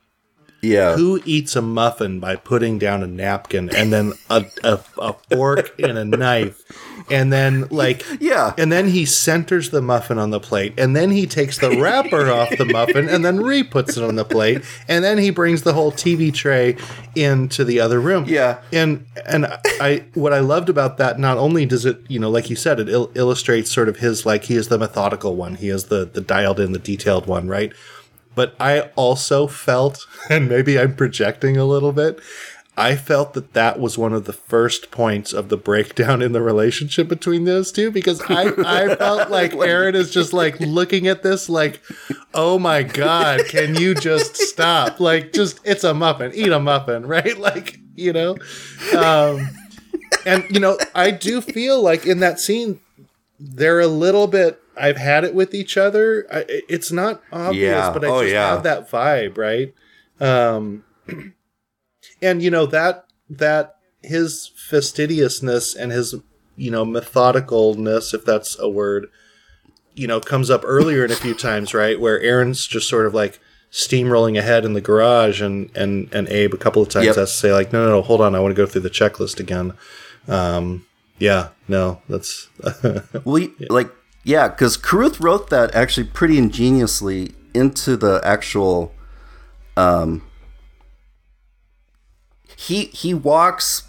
Yeah. 0.61 0.95
who 0.95 1.21
eats 1.25 1.55
a 1.55 1.61
muffin 1.61 2.19
by 2.19 2.35
putting 2.37 2.79
down 2.79 3.03
a 3.03 3.07
napkin 3.07 3.69
and 3.75 3.91
then 3.91 4.13
a, 4.29 4.45
a, 4.63 4.79
a 4.99 5.13
fork 5.31 5.73
and 5.79 5.97
a 5.97 6.05
knife 6.05 6.61
and 7.11 7.32
then 7.32 7.68
like 7.69 8.03
Yeah. 8.19 8.53
and 8.57 8.72
then 8.72 8.88
he 8.88 9.06
centers 9.06 9.69
the 9.69 9.82
muffin 9.82 10.18
on 10.18 10.32
the 10.32 10.40
plate 10.40 10.73
and 10.77 10.95
then 10.95 11.11
he 11.11 11.27
takes 11.27 11.57
the 11.60 11.69
wrapper 11.80 12.30
off 12.32 12.49
the 12.57 12.65
muffin 12.65 13.07
and 13.10 13.23
then 13.23 13.38
re-puts 13.41 13.95
it 13.98 14.03
on 14.03 14.15
the 14.15 14.26
plate 14.26 14.64
and 14.88 15.03
then 15.03 15.18
he 15.19 15.30
brings 15.30 15.61
the 15.64 15.73
whole 15.73 15.91
tv 15.91 16.34
tray 16.34 16.76
into 17.15 17.64
the 17.64 17.80
other 17.80 17.99
room 17.99 18.26
Yeah. 18.27 18.60
and 18.72 19.06
and 19.26 19.45
i 19.80 20.03
what 20.15 20.34
i 20.34 20.40
loved 20.40 20.69
about 20.69 20.98
that 20.98 21.19
not 21.19 21.38
only 21.38 21.65
does 21.65 21.86
it 21.86 21.99
you 22.07 22.19
know 22.19 22.30
like 22.30 22.49
you 22.49 22.56
said 22.56 22.80
it 22.80 22.90
il- 22.90 23.11
illustrates 23.15 23.72
sort 23.72 23.88
of 23.90 23.98
his 23.98 24.26
like 24.26 24.45
he 24.45 24.56
is 24.56 24.68
the 24.69 24.77
methodical 24.80 25.36
one 25.36 25.56
he 25.56 25.69
is 25.69 25.86
the 25.86 26.06
the 26.06 26.22
dialed 26.22 26.60
in 26.60 26.72
the 26.72 26.80
detailed 26.80 27.27
one 27.27 27.48
right 27.48 27.72
but 28.34 28.53
I 28.60 28.90
also 28.98 29.48
felt, 29.48 30.06
and 30.30 30.49
maybe 30.49 30.77
I'm 30.77 30.94
projecting 30.94 31.56
a 31.56 31.64
little 31.64 31.94
bit, 31.94 32.19
I 32.77 32.95
felt 32.97 33.34
that 33.35 33.53
that 33.53 33.80
was 33.80 33.97
one 33.97 34.11
of 34.11 34.26
the 34.26 34.34
first 34.34 34.91
points 34.91 35.31
of 35.31 35.47
the 35.47 35.56
breakdown 35.56 36.22
in 36.22 36.34
the 36.34 36.41
relationship 36.41 37.07
between 37.07 37.45
those 37.45 37.72
two 37.72 37.89
because 37.89 38.22
I, 38.27 38.52
I 38.65 38.95
felt 38.97 39.30
like 39.30 39.53
Aaron 39.56 39.95
is 39.95 40.11
just 40.11 40.34
like 40.34 40.60
looking 40.60 41.07
at 41.07 41.23
this 41.23 41.47
like, 41.47 41.81
oh 42.34 42.60
my 42.60 42.84
God, 42.84 43.45
can 43.47 43.76
you 43.76 43.95
just 43.95 44.35
stop? 44.35 44.99
Like, 44.99 45.31
just, 45.31 45.60
it's 45.64 45.85
a 45.85 45.93
muffin, 45.93 46.31
eat 46.35 46.52
a 46.52 46.60
muffin, 46.60 47.06
right? 47.07 47.38
Like, 47.38 47.80
you 47.95 48.11
know? 48.11 48.35
Um, 48.97 49.47
and, 50.26 50.43
you 50.49 50.60
know, 50.60 50.77
I 50.93 51.11
do 51.11 51.39
feel 51.39 51.81
like 51.81 52.06
in 52.06 52.19
that 52.19 52.39
scene, 52.41 52.81
they're 53.39 53.80
a 53.80 53.88
little 53.88 54.27
bit 54.27 54.60
I've 54.77 54.97
had 54.97 55.23
it 55.23 55.34
with 55.34 55.53
each 55.53 55.77
other. 55.77 56.27
I, 56.30 56.43
it's 56.68 56.91
not 56.91 57.22
obvious, 57.31 57.61
Yeah. 57.72 57.91
but 57.93 58.03
I 58.03 58.07
Oh, 58.10 58.22
just 58.23 58.34
yeah. 58.34 58.49
have 58.49 58.64
that 58.64 58.91
vibe, 58.91 59.38
right? 59.38 59.73
Um, 60.19 60.84
and 62.21 62.41
you 62.41 62.49
know 62.51 62.65
that 62.67 63.05
that 63.29 63.75
his 64.01 64.51
fastidiousness 64.55 65.75
and 65.75 65.91
his 65.91 66.15
you 66.55 66.71
know 66.71 66.85
methodicalness, 66.85 68.13
if 68.13 68.23
that's 68.25 68.57
a 68.59 68.69
word, 68.69 69.07
you 69.93 70.07
know, 70.07 70.19
comes 70.19 70.49
up 70.49 70.61
earlier 70.65 71.03
in 71.05 71.11
a 71.11 71.15
few 71.15 71.33
times, 71.33 71.73
right? 71.73 71.99
Where 71.99 72.19
Aaron's 72.21 72.65
just 72.67 72.87
sort 72.89 73.05
of 73.05 73.13
like 73.13 73.39
steamrolling 73.71 74.37
ahead 74.39 74.63
in 74.65 74.73
the 74.73 74.81
garage, 74.81 75.41
and 75.41 75.69
and 75.75 76.07
and 76.13 76.27
Abe 76.29 76.53
a 76.53 76.57
couple 76.57 76.81
of 76.81 76.89
times 76.89 77.07
Yep. 77.07 77.15
has 77.15 77.31
to 77.31 77.37
say 77.37 77.53
like, 77.53 77.73
no, 77.73 77.83
no, 77.85 77.91
no, 77.91 78.01
hold 78.01 78.21
on, 78.21 78.35
I 78.35 78.39
want 78.39 78.55
to 78.55 78.61
go 78.61 78.65
through 78.65 78.81
the 78.81 78.89
checklist 78.89 79.39
again. 79.39 79.73
Um, 80.27 80.85
yeah, 81.19 81.49
no, 81.67 82.01
that's 82.09 82.49
Well, 83.25 83.41
y- 83.41 83.49
like 83.69 83.89
yeah, 84.23 84.47
because 84.47 84.75
Carruth 84.77 85.19
wrote 85.19 85.49
that 85.49 85.73
actually 85.75 86.07
pretty 86.07 86.37
ingeniously 86.37 87.33
into 87.53 87.95
the 87.97 88.21
actual. 88.23 88.91
Um, 89.77 90.23
he 92.56 92.86
he 92.86 93.14
walks 93.14 93.84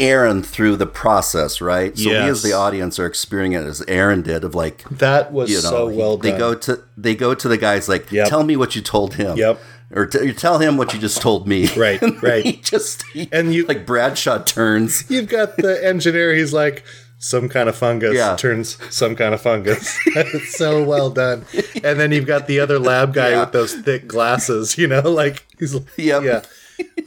Aaron 0.00 0.42
through 0.42 0.76
the 0.76 0.86
process, 0.86 1.60
right? 1.60 1.96
So 1.96 2.10
we 2.10 2.16
as 2.16 2.42
the 2.42 2.52
audience 2.52 2.98
are 2.98 3.06
experiencing 3.06 3.62
it 3.62 3.66
as 3.68 3.80
Aaron 3.86 4.22
did 4.22 4.42
of 4.44 4.54
like 4.54 4.88
that 4.90 5.32
was 5.32 5.50
you 5.50 5.56
know 5.56 5.70
so 5.70 5.88
he- 5.88 5.96
well 5.96 6.16
they 6.16 6.36
go 6.36 6.54
to 6.54 6.82
they 6.96 7.14
go 7.14 7.34
to 7.34 7.48
the 7.48 7.56
guys 7.58 7.88
like 7.88 8.10
Yep. 8.10 8.28
tell 8.28 8.42
me 8.42 8.56
what 8.56 8.74
you 8.74 8.82
told 8.82 9.14
him 9.14 9.36
Yep. 9.36 9.60
or 9.92 10.06
t- 10.06 10.24
you 10.26 10.32
tell 10.32 10.58
him 10.58 10.76
what 10.76 10.92
you 10.92 10.98
just 10.98 11.22
told 11.22 11.46
me 11.46 11.68
Right, 11.76 12.00
right. 12.22 12.44
he 12.44 12.52
just 12.56 13.04
he, 13.12 13.28
And 13.30 13.54
you- 13.54 13.66
like 13.66 13.86
Bradshaw 13.86 14.38
turns 14.42 15.08
You've 15.08 15.28
got 15.28 15.56
the 15.58 15.78
engineer. 15.86 16.34
He's 16.34 16.52
like 16.52 16.82
some 17.20 17.48
kind 17.48 17.68
of 17.68 17.76
fungus 17.76 18.14
Yeah. 18.16 18.34
turns 18.34 18.76
some 18.92 19.14
kind 19.14 19.32
of 19.32 19.40
fungus. 19.40 19.96
it's 20.06 20.58
so 20.58 20.82
well 20.82 21.08
done. 21.08 21.44
And 21.84 21.98
then 22.00 22.10
you've 22.10 22.26
got 22.26 22.48
the 22.48 22.58
other 22.58 22.78
lab 22.80 23.14
guy 23.14 23.30
Yeah. 23.30 23.40
with 23.40 23.52
those 23.52 23.72
thick 23.74 24.08
glasses. 24.08 24.76
You 24.76 24.88
know, 24.88 25.02
like 25.02 25.46
he's 25.58 25.72
Yep. 25.96 26.22
yeah. 26.24 26.42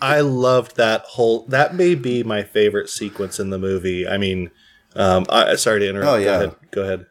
I 0.02 0.22
loved 0.22 0.76
that 0.78 1.02
whole. 1.02 1.42
That 1.48 1.76
may 1.76 1.96
be 1.96 2.24
my 2.24 2.44
favorite 2.44 2.90
sequence 2.90 3.40
in 3.40 3.50
the 3.50 3.58
movie. 3.58 4.08
I 4.08 4.18
mean, 4.18 4.52
um, 4.96 5.26
I, 5.30 5.56
sorry 5.56 5.80
to 5.82 5.90
interrupt. 5.90 6.10
Oh, 6.12 6.16
yeah. 6.18 6.26
Go 6.26 6.34
ahead. 6.38 6.56
Go 6.72 6.84
ahead. 6.84 7.06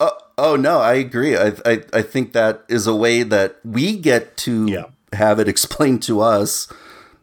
Oh, 0.00 0.18
oh 0.36 0.56
no, 0.56 0.78
I 0.80 0.94
agree. 0.94 1.36
I, 1.36 1.52
I 1.64 1.82
I 1.92 2.02
think 2.02 2.32
that 2.32 2.64
is 2.68 2.86
a 2.86 2.94
way 2.94 3.22
that 3.22 3.56
we 3.64 3.96
get 3.96 4.36
to 4.38 4.66
Yeah. 4.66 4.84
have 5.12 5.38
it 5.40 5.48
explained 5.48 6.02
to 6.04 6.20
us 6.20 6.70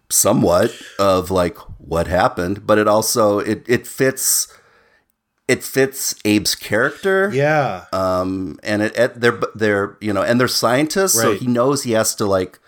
somewhat 0.10 0.74
of 0.98 1.30
like 1.30 1.58
what 1.78 2.08
happened, 2.08 2.66
but 2.66 2.78
it 2.78 2.88
also 2.88 3.40
it 3.40 3.64
it 3.68 3.86
fits 3.86 4.48
it 5.48 5.62
fits 5.64 6.16
Abe's 6.26 6.56
character. 6.56 7.30
Yeah. 7.34 7.86
Um 7.94 8.60
and 8.64 8.82
it, 8.82 8.98
it 8.98 9.20
they're 9.20 9.40
they're 9.54 9.98
you 10.02 10.14
know 10.14 10.24
and 10.24 10.40
they're 10.40 10.48
scientists 10.48 11.20
so 11.20 11.36
he 11.36 11.46
knows 11.46 11.84
he 11.84 11.92
has 11.92 12.16
to 12.16 12.26
like 12.26 12.60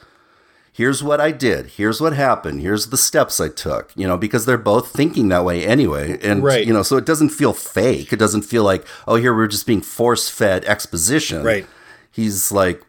here's 0.78 1.02
what 1.02 1.22
I 1.22 1.32
did, 1.32 1.68
here's 1.78 2.02
what 2.02 2.12
happened, 2.12 2.60
here's 2.60 2.88
the 2.88 2.98
steps 2.98 3.40
I 3.40 3.48
took, 3.48 3.94
you 3.96 4.06
know, 4.06 4.18
because 4.18 4.46
they're 4.46 4.58
both 4.58 4.92
thinking 4.92 5.30
that 5.30 5.46
way 5.46 5.66
anyway. 5.66 6.20
And, 6.22 6.44
Right. 6.44 6.68
you 6.68 6.74
know, 6.74 6.84
so 6.84 6.98
it 6.98 7.06
doesn't 7.06 7.30
feel 7.30 7.54
fake. 7.54 8.12
It 8.12 8.20
doesn't 8.20 8.42
feel 8.42 8.64
like, 8.66 8.86
oh, 9.08 9.16
here 9.16 9.34
we're 9.34 9.48
just 9.48 9.66
being 9.66 9.80
force 9.82 10.28
fed 10.28 10.66
exposition. 10.66 11.44
Right. 11.44 11.66
He's 12.12 12.52
like, 12.52 12.82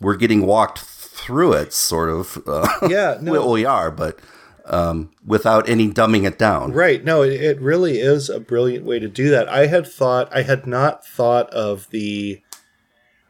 we're 0.00 0.14
getting 0.16 0.46
walked 0.46 0.78
through 0.78 1.54
it, 1.54 1.72
sort 1.72 2.10
of. 2.10 2.40
Uh, 2.46 2.68
Yeah, 2.88 3.18
no. 3.22 3.32
well, 3.32 3.50
we 3.50 3.64
are, 3.64 3.90
but 3.90 4.20
um, 4.66 5.10
without 5.26 5.68
any 5.68 5.88
dumbing 5.90 6.24
it 6.24 6.38
down. 6.38 6.72
Right. 6.72 7.02
No, 7.02 7.22
it, 7.22 7.32
it 7.32 7.60
really 7.60 7.98
is 7.98 8.30
a 8.30 8.38
brilliant 8.38 8.84
way 8.84 9.00
to 9.00 9.08
do 9.08 9.30
that. 9.30 9.48
I 9.48 9.66
had 9.66 9.86
thought, 9.88 10.28
I 10.32 10.42
had 10.42 10.64
not 10.66 11.04
thought 11.04 11.50
of 11.50 11.88
the, 11.90 12.40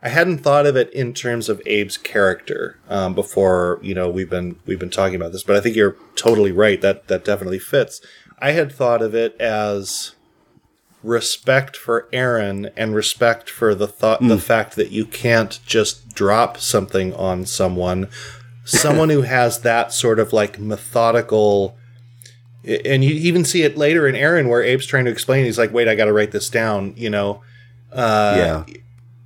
I 0.02 0.08
hadn't 0.08 0.38
thought 0.38 0.66
of 0.66 0.76
it 0.76 0.92
in 0.92 1.14
terms 1.14 1.48
of 1.48 1.60
Abe's 1.60 1.96
character 1.96 2.78
um, 2.88 3.14
before. 3.14 3.78
You 3.82 3.94
know, 3.94 4.10
we've 4.10 4.30
been 4.30 4.56
we've 4.66 4.78
been 4.78 4.90
talking 4.90 5.14
about 5.14 5.32
this, 5.32 5.44
but 5.44 5.56
I 5.56 5.60
think 5.60 5.76
you're 5.76 5.96
totally 6.16 6.52
right. 6.52 6.80
That 6.80 7.08
that 7.08 7.24
definitely 7.24 7.60
fits. 7.60 8.00
I 8.38 8.52
had 8.52 8.72
thought 8.72 9.02
of 9.02 9.14
it 9.14 9.40
as 9.40 10.14
respect 11.04 11.76
for 11.76 12.08
Aaron 12.12 12.70
and 12.76 12.94
respect 12.94 13.48
for 13.48 13.74
the 13.74 13.88
thought, 13.88 14.20
the 14.20 14.38
fact 14.38 14.76
that 14.76 14.90
you 14.90 15.04
can't 15.04 15.60
just 15.66 16.14
drop 16.14 16.58
something 16.58 17.12
on 17.14 17.44
someone, 17.44 18.08
someone 18.64 19.10
who 19.10 19.22
has 19.22 19.60
that 19.60 19.92
sort 19.92 20.18
of 20.18 20.32
like 20.32 20.58
methodical 20.58 21.76
and 22.64 23.02
you 23.04 23.14
even 23.14 23.44
see 23.44 23.62
it 23.62 23.76
later 23.76 24.06
in 24.06 24.14
Aaron 24.14 24.48
where 24.48 24.62
Abe's 24.62 24.86
trying 24.86 25.04
to 25.04 25.10
explain. 25.10 25.44
He's 25.44 25.58
like, 25.58 25.72
"Wait, 25.72 25.88
I 25.88 25.94
got 25.94 26.04
to 26.04 26.12
write 26.12 26.30
this 26.30 26.48
down." 26.48 26.94
You 26.96 27.10
know, 27.10 27.42
uh, 27.92 28.64
yeah. 28.68 28.74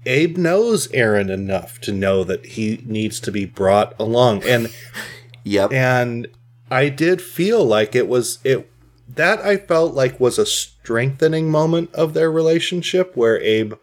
Abe 0.07 0.37
knows 0.37 0.91
Aaron 0.93 1.31
enough 1.31 1.81
to 1.83 1.93
know 1.93 2.25
that 2.25 2.47
he 2.47 2.83
needs 2.87 3.21
to 3.21 3.33
be 3.33 3.45
brought 3.45 3.95
along, 3.99 4.45
and 4.45 4.73
Yep. 5.45 5.73
and 5.73 6.29
I 6.71 6.89
did 6.89 7.21
feel 7.23 7.65
like 7.65 7.95
it 7.95 8.09
was 8.09 8.39
it 8.45 8.71
that 9.09 9.41
I 9.41 9.57
felt 9.57 9.95
like 9.95 10.19
was 10.19 10.39
a 10.39 10.47
strengthening 10.47 11.51
moment 11.51 11.95
of 11.95 12.15
their 12.15 12.31
relationship 12.31 13.17
where 13.17 13.41
Abe 13.41 13.75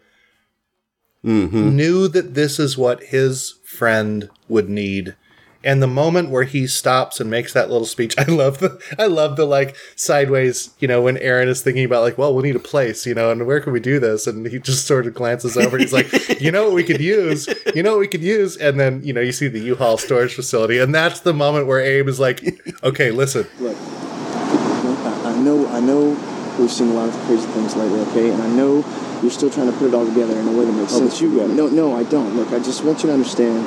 hmm 1.22 1.70
knew 1.70 2.06
that 2.08 2.34
this 2.34 2.58
is 2.58 2.76
what 2.76 3.04
his 3.04 3.54
friend 3.64 4.28
would 4.48 4.68
need. 4.68 5.16
And 5.64 5.82
the 5.82 5.86
moment 5.86 6.30
where 6.30 6.44
he 6.44 6.66
stops 6.66 7.20
and 7.20 7.30
makes 7.30 7.52
that 7.54 7.70
little 7.70 7.86
speech, 7.86 8.14
I 8.18 8.24
love 8.24 8.58
the 8.58 8.78
I 8.98 9.06
love 9.06 9.36
the 9.36 9.44
like 9.46 9.76
sideways, 9.96 10.70
you 10.78 10.86
know, 10.88 11.00
when 11.02 11.16
Aaron 11.18 11.48
is 11.48 11.62
thinking 11.62 11.84
about 11.84 12.02
like, 12.02 12.18
well, 12.18 12.34
we'll 12.34 12.44
need 12.44 12.56
a 12.56 12.60
place, 12.60 13.06
you 13.06 13.14
know, 13.14 13.30
and 13.30 13.46
where 13.46 13.60
can 13.60 13.72
we 13.72 13.80
do 13.80 13.98
this? 13.98 14.26
And 14.26 14.46
he 14.46 14.58
just 14.58 14.86
sort 14.86 15.06
of 15.06 15.14
glances 15.14 15.56
over 15.56 15.76
and 15.76 15.82
he's 15.82 15.92
like, 15.92 16.12
you 16.40 16.50
know 16.52 16.64
what 16.64 16.74
we 16.74 16.84
could 16.84 17.00
use? 17.00 17.48
You 17.74 17.82
know 17.82 17.92
what 17.92 18.00
we 18.00 18.08
could 18.08 18.22
use? 18.22 18.56
And 18.56 18.78
then, 18.78 19.02
you 19.02 19.12
know, 19.12 19.20
you 19.20 19.32
see 19.32 19.48
the 19.48 19.60
U-Haul 19.60 19.96
storage 19.98 20.34
facility, 20.34 20.78
and 20.78 20.94
that's 20.94 21.20
the 21.20 21.32
moment 21.34 21.66
where 21.66 21.80
Abe 21.80 22.08
is 22.08 22.20
like, 22.20 22.42
okay, 22.84 23.10
listen, 23.10 23.46
Look, 23.60 23.76
I, 23.76 25.32
I 25.34 25.38
know, 25.38 25.66
I 25.68 25.80
know 25.80 26.10
we've 26.58 26.70
seen 26.70 26.88
a 26.90 26.94
lot 26.94 27.08
of 27.08 27.14
crazy 27.26 27.46
things 27.48 27.74
lately, 27.76 28.00
okay? 28.10 28.30
And 28.30 28.42
I 28.42 28.48
know 28.48 28.84
you're 29.22 29.30
still 29.30 29.50
trying 29.50 29.70
to 29.72 29.76
put 29.78 29.88
it 29.88 29.94
all 29.94 30.06
together 30.06 30.38
in 30.38 30.46
a 30.46 30.52
way 30.52 30.64
that 30.66 30.72
makes 30.72 30.92
Oh, 30.94 30.98
sense. 30.98 31.14
but 31.14 31.20
you 31.22 31.36
got. 31.38 31.50
No, 31.50 31.68
no, 31.68 31.94
I 31.96 32.04
don't. 32.04 32.36
Look, 32.36 32.48
I 32.52 32.58
just 32.58 32.84
want 32.84 33.02
you 33.02 33.08
to 33.08 33.14
understand 33.14 33.66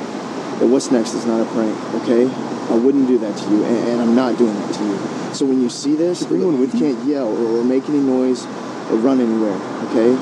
that 0.58 0.66
what's 0.66 0.90
next 0.90 1.14
is 1.14 1.26
not 1.26 1.40
a 1.40 1.44
prank, 1.52 1.76
okay? 2.02 2.26
I 2.72 2.76
wouldn't 2.76 3.06
do 3.06 3.18
that 3.18 3.36
to 3.36 3.50
you, 3.50 3.64
and, 3.64 3.88
and 3.88 4.00
I'm 4.00 4.14
not 4.14 4.36
doing 4.36 4.54
that 4.54 4.74
to 4.74 4.84
you. 4.84 5.34
So 5.34 5.46
when 5.46 5.62
you 5.62 5.70
see 5.70 5.94
this, 5.94 6.24
bring 6.24 6.44
one 6.44 6.58
with 6.58 6.74
you 6.74 6.80
can't 6.80 7.04
yell 7.06 7.28
or, 7.28 7.60
or 7.60 7.64
make 7.64 7.88
any 7.88 8.00
noise 8.00 8.44
or 8.90 8.96
run 8.96 9.20
anywhere, 9.20 9.54
okay? 9.90 10.16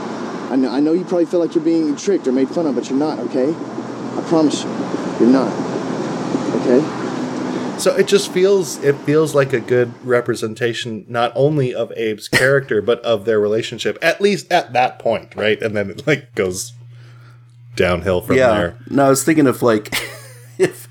I 0.53 0.57
know, 0.57 0.71
I 0.71 0.81
know 0.81 0.93
you 0.93 1.05
probably 1.05 1.27
feel 1.27 1.41
like 1.41 1.55
you're 1.55 1.65
being 1.65 1.97
tricked 1.97 2.27
or 2.29 2.33
made 2.33 2.49
fun 2.49 2.67
of, 2.67 2.75
but 2.75 2.89
you're 2.89 2.99
not, 2.99 3.19
okay? 3.21 3.51
I 3.51 4.23
promise 4.29 4.63
you, 4.63 4.71
you're 5.21 5.33
not, 5.33 5.53
okay? 6.61 7.07
So 7.79 7.95
it 7.95 8.07
just 8.07 8.33
feels 8.33 8.83
it 8.83 8.97
feels 9.01 9.35
like 9.35 9.53
a 9.53 9.61
good 9.61 9.93
representation 10.05 11.05
not 11.09 11.31
only 11.35 11.75
of 11.75 11.91
Abe's 11.93 12.27
character 12.27 12.81
but 12.81 13.01
of 13.03 13.27
their 13.27 13.39
relationship 13.39 13.99
at 14.01 14.19
least 14.21 14.51
at 14.51 14.73
that 14.73 14.99
point, 14.99 15.35
right? 15.37 15.61
And 15.61 15.77
then 15.77 15.91
it 15.91 16.07
like 16.07 16.35
goes 16.35 16.73
downhill 17.75 18.23
from 18.23 18.37
yeah. 18.37 18.55
there. 18.55 18.79
No, 18.89 19.07
I 19.07 19.09
was 19.11 19.25
thinking 19.25 19.47
of 19.47 19.61
like 19.61 19.95
if 20.59 20.89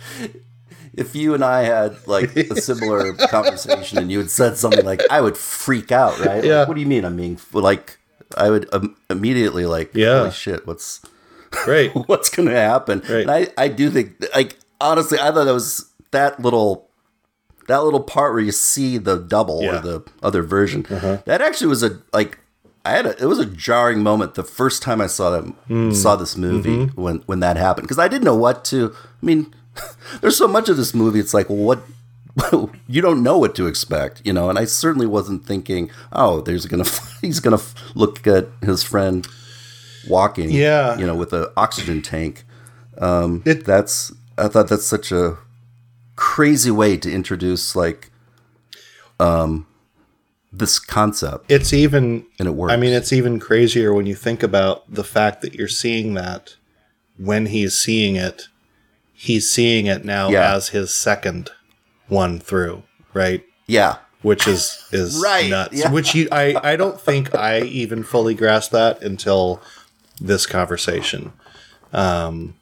if 0.93 1.15
you 1.15 1.33
and 1.33 1.43
I 1.43 1.63
had 1.63 2.07
like 2.07 2.35
a 2.35 2.55
similar 2.61 3.13
conversation 3.29 3.97
and 3.99 4.11
you 4.11 4.19
had 4.19 4.29
said 4.31 4.57
something 4.57 4.85
like, 4.85 5.01
I 5.09 5.19
would 5.21 5.37
freak 5.37 5.91
out, 5.91 6.17
right? 6.19 6.35
Like, 6.37 6.43
Yeah. 6.45 6.65
what 6.67 6.75
do 6.75 6.81
you 6.81 6.87
mean? 6.87 7.03
I 7.05 7.09
mean, 7.09 7.37
like, 7.53 7.97
I 8.37 8.49
would 8.49 8.67
um, 8.73 8.95
immediately 9.09 9.65
like, 9.65 9.91
Yeah. 9.93 10.19
holy 10.19 10.31
shit, 10.31 10.65
what's 10.65 11.01
Right. 11.67 11.91
what's 12.07 12.29
going 12.29 12.47
to 12.49 12.55
happen? 12.55 12.99
Right. 13.09 13.21
And 13.27 13.31
I 13.31 13.47
I 13.57 13.67
do 13.67 13.89
think 13.89 14.23
like 14.35 14.57
honestly, 14.81 15.17
I 15.19 15.31
thought 15.31 15.45
that 15.45 15.53
was 15.53 15.85
that 16.11 16.39
little. 16.39 16.83
That 17.67 17.83
little 17.83 18.03
part 18.03 18.33
where 18.33 18.43
you 18.43 18.51
see 18.51 18.99
the 18.99 19.15
double 19.17 19.63
Yeah. 19.63 19.69
Uh-huh. 19.71 19.77
or 19.79 19.81
the 19.81 20.03
other 20.21 20.43
version, 20.43 20.83
that 21.25 21.41
actually 21.41 21.65
was 21.65 21.81
a 21.81 21.97
like 22.13 22.37
I 22.85 22.91
had 22.91 23.07
a, 23.07 23.19
it 23.19 23.25
was 23.25 23.39
a 23.39 23.45
jarring 23.47 24.03
moment 24.03 24.35
the 24.35 24.43
first 24.43 24.83
time 24.83 25.01
I 25.01 25.07
saw 25.07 25.31
that 25.31 25.45
Hmm. 25.67 25.89
saw 25.91 26.15
this 26.15 26.37
movie 26.37 26.77
Mm-hmm. 26.85 27.01
when 27.01 27.23
when 27.25 27.39
that 27.39 27.57
happened 27.57 27.87
because 27.87 27.97
I 27.97 28.07
didn't 28.07 28.23
know 28.25 28.35
what 28.35 28.63
to. 28.65 28.93
I 29.25 29.27
mean, 29.27 29.53
there's 30.21 30.37
so 30.37 30.47
much 30.47 30.69
of 30.69 30.77
this 30.77 30.93
movie. 30.93 31.19
It's 31.19 31.33
like 31.33 31.47
what 31.49 31.81
you 32.87 33.01
don't 33.01 33.23
know 33.23 33.37
what 33.39 33.55
to 33.55 33.65
expect, 33.65 34.21
you 34.23 34.31
know. 34.33 34.49
And 34.51 34.59
I 34.59 34.65
certainly 34.65 35.07
wasn't 35.07 35.45
thinking, 35.45 35.89
oh, 36.11 36.41
there's 36.41 36.67
gonna 36.67 36.85
he's 37.21 37.39
gonna 37.39 37.59
look 37.95 38.27
at 38.27 38.47
his 38.61 38.83
friend 38.83 39.27
walking, 40.07 40.51
Yeah. 40.51 40.95
you 40.99 41.07
know, 41.07 41.15
with 41.15 41.33
an 41.33 41.47
oxygen 41.57 42.01
tank. 42.03 42.45
Um, 42.99 43.41
It- 43.45 43.65
that's 43.65 44.13
I 44.37 44.47
thought 44.47 44.67
that's 44.67 44.85
such 44.85 45.11
a 45.11 45.37
crazy 46.15 46.71
way 46.71 46.97
to 46.97 47.11
introduce 47.11 47.75
like 47.75 48.09
um 49.19 49.65
this 50.53 50.79
concept 50.79 51.51
It's 51.51 51.73
even 51.73 52.25
and 52.39 52.47
it 52.47 52.51
works. 52.51 52.73
I 52.73 52.77
mean, 52.77 52.93
it's 52.93 53.11
even 53.11 53.39
crazier 53.39 53.91
when 53.93 54.05
you 54.05 54.15
think 54.15 54.43
about 54.43 54.83
the 54.93 55.03
fact 55.03 55.41
that 55.41 55.53
you're 55.55 55.67
seeing 55.67 56.13
that 56.13 56.55
when 57.17 57.47
he's 57.47 57.73
seeing 57.79 58.15
it, 58.17 58.47
he's 59.15 59.49
seeing 59.49 59.87
it 59.87 60.05
now 60.05 60.29
Yeah. 60.29 60.53
as 60.55 60.69
his 60.69 60.95
second 60.95 61.49
one 62.07 62.39
through, 62.39 62.83
right? 63.13 63.43
yeah, 63.67 63.97
Which 64.21 64.47
is 64.47 64.83
is 64.91 65.19
Right, 65.23 65.49
nuts. 65.49 65.73
yeah. 65.73 65.91
Which 65.91 66.13
you 66.13 66.27
I 66.31 66.55
I 66.71 66.75
don't 66.75 66.99
think 67.01 67.33
I 67.33 67.61
even 67.61 68.03
fully 68.03 68.35
grasped 68.35 68.73
that 68.73 69.01
until 69.01 69.61
this 70.21 70.45
conversation. 70.45 71.33
Um 71.93 72.55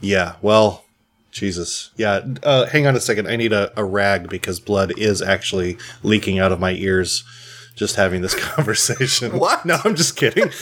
yeah, 0.00 0.36
well, 0.42 0.84
Jesus. 1.32 1.90
Yeah, 1.96 2.20
uh, 2.42 2.66
hang 2.66 2.86
on 2.86 2.94
a 2.96 3.00
second. 3.00 3.28
I 3.28 3.36
need 3.36 3.52
a, 3.52 3.72
a 3.78 3.84
rag 3.84 4.28
because 4.28 4.60
blood 4.60 4.92
is 4.98 5.20
actually 5.22 5.76
leaking 6.02 6.38
out 6.38 6.52
of 6.52 6.60
my 6.60 6.72
ears 6.72 7.24
just 7.74 7.96
having 7.96 8.20
this 8.22 8.34
conversation. 8.54 9.38
What? 9.38 9.64
No, 9.66 9.78
I'm 9.84 9.94
just 9.96 10.16
kidding. 10.16 10.50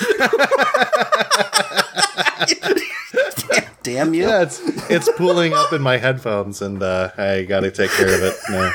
damn 3.85 4.15
you. 4.15 4.27
yeah, 4.27 4.43
it's 4.43 4.61
it's 4.91 5.09
pooling 5.13 5.53
up 5.53 5.73
in 5.73 5.81
my 5.81 5.99
headphones 5.99 6.61
and 6.61 6.83
uh, 6.83 7.11
I 7.17 7.45
got 7.45 7.61
to 7.61 7.71
take 7.71 7.91
care 7.91 8.13
of 8.13 8.23
it. 8.23 8.35
No. 8.51 8.73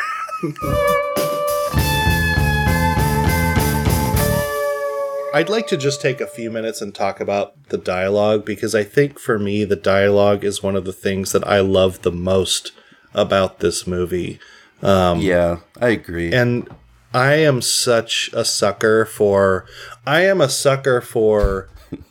I'd 5.31 5.49
like 5.49 5.67
to 5.67 5.77
just 5.77 6.01
take 6.01 6.21
a 6.21 6.27
few 6.27 6.49
minutes 6.49 6.81
and 6.81 6.93
talk 6.93 7.19
about 7.19 7.69
the 7.69 7.77
dialogue 7.77 8.45
because 8.45 8.73
I 8.73 8.83
think 8.83 9.19
for 9.19 9.37
me, 9.37 9.63
the 9.63 9.75
dialogue 9.75 10.43
is 10.43 10.63
one 10.63 10.75
of 10.75 10.85
the 10.85 10.93
things 10.93 11.33
that 11.33 11.45
I 11.47 11.59
love 11.59 12.01
the 12.01 12.11
most 12.11 12.71
about 13.13 13.59
this 13.59 13.85
movie. 13.85 14.39
yeah, 15.21 15.59
I 15.79 15.89
agree. 15.89 16.33
And 16.33 16.67
I 17.13 17.33
am 17.35 17.61
such 17.61 18.29
a 18.33 18.43
sucker 18.43 19.05
for 19.05 19.65
I 20.05 20.21
am 20.21 20.41
a 20.41 20.49
sucker 20.49 20.99
for 21.01 21.69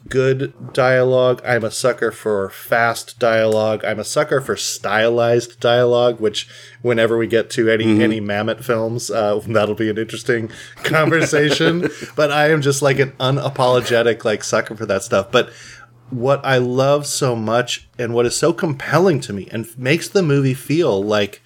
good 0.09 0.73
dialogue. 0.73 1.43
I'm 1.45 1.65
a 1.65 1.71
sucker 1.71 2.11
for 2.11 2.51
fast 2.51 3.19
dialogue. 3.19 3.85
I'm 3.85 3.99
a 3.99 4.05
sucker 4.05 4.41
for 4.41 4.57
stylized 4.57 5.61
dialogue, 5.61 6.21
which 6.21 6.49
whenever 6.83 7.17
we 7.17 7.27
get 7.27 7.51
to 7.51 7.69
any 7.69 8.03
any 8.03 8.21
Mamet 8.21 8.65
films, 8.65 9.11
uh, 9.11 9.41
that'll 9.47 9.75
be 9.75 9.91
an 9.91 9.99
interesting 9.99 10.51
conversation. 10.77 11.91
but 12.17 12.31
I 12.31 12.51
am 12.51 12.63
just 12.63 12.83
like 12.83 12.99
an 12.99 13.13
unapologetic 13.13 14.25
like 14.25 14.45
sucker 14.45 14.77
for 14.77 14.87
that 14.87 15.03
stuff. 15.03 15.31
But 15.31 15.51
what 16.11 16.45
I 16.45 16.59
love 16.59 17.07
so 17.07 17.37
much 17.37 17.89
and 17.99 18.15
what 18.15 18.27
is 18.27 18.37
so 18.37 18.53
compelling 18.53 19.21
to 19.21 19.33
me 19.33 19.49
and 19.53 19.67
makes 19.79 20.09
the 20.09 20.23
movie 20.23 20.55
feel 20.55 21.03
like 21.03 21.43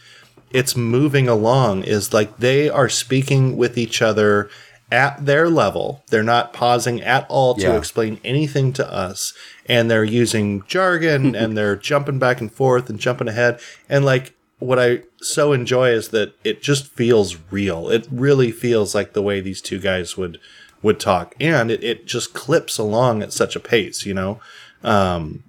it's 0.50 0.76
moving 0.76 1.28
along 1.28 1.82
is 1.82 2.12
like 2.12 2.36
they 2.38 2.68
are 2.68 2.88
speaking 2.88 3.56
with 3.56 3.76
each 3.78 4.02
other 4.02 4.50
at 4.92 5.24
their 5.24 5.48
level. 5.48 6.04
They're 6.10 6.22
not 6.22 6.52
pausing 6.52 7.00
at 7.00 7.26
all 7.28 7.54
to 7.54 7.62
Yeah. 7.62 7.76
explain 7.78 8.20
anything 8.22 8.72
to 8.74 8.86
us. 8.92 9.32
And 9.66 9.90
they're 9.90 10.04
using 10.04 10.62
jargon 10.68 11.34
and 11.40 11.56
they're 11.56 11.76
jumping 11.76 12.18
back 12.18 12.40
and 12.40 12.52
forth 12.52 12.88
and 12.90 13.00
jumping 13.00 13.26
ahead. 13.28 13.58
And 13.88 14.04
like 14.04 14.34
what 14.58 14.78
I 14.78 15.00
so 15.20 15.52
enjoy 15.52 15.90
is 15.90 16.08
that 16.10 16.34
it 16.44 16.62
just 16.62 16.86
feels 16.86 17.36
real. 17.50 17.88
It 17.88 18.06
really 18.12 18.52
feels 18.52 18.94
like 18.94 19.12
the 19.14 19.22
way 19.22 19.40
these 19.40 19.60
two 19.62 19.80
guys 19.80 20.16
would 20.16 20.38
would 20.82 21.00
talk. 21.00 21.34
And 21.40 21.70
it, 21.70 21.82
it 21.82 22.06
just 22.06 22.34
clips 22.34 22.76
along 22.78 23.22
at 23.22 23.32
such 23.32 23.56
a 23.56 23.60
pace, 23.60 24.04
you 24.06 24.14
know? 24.14 24.40
Um 24.84 25.44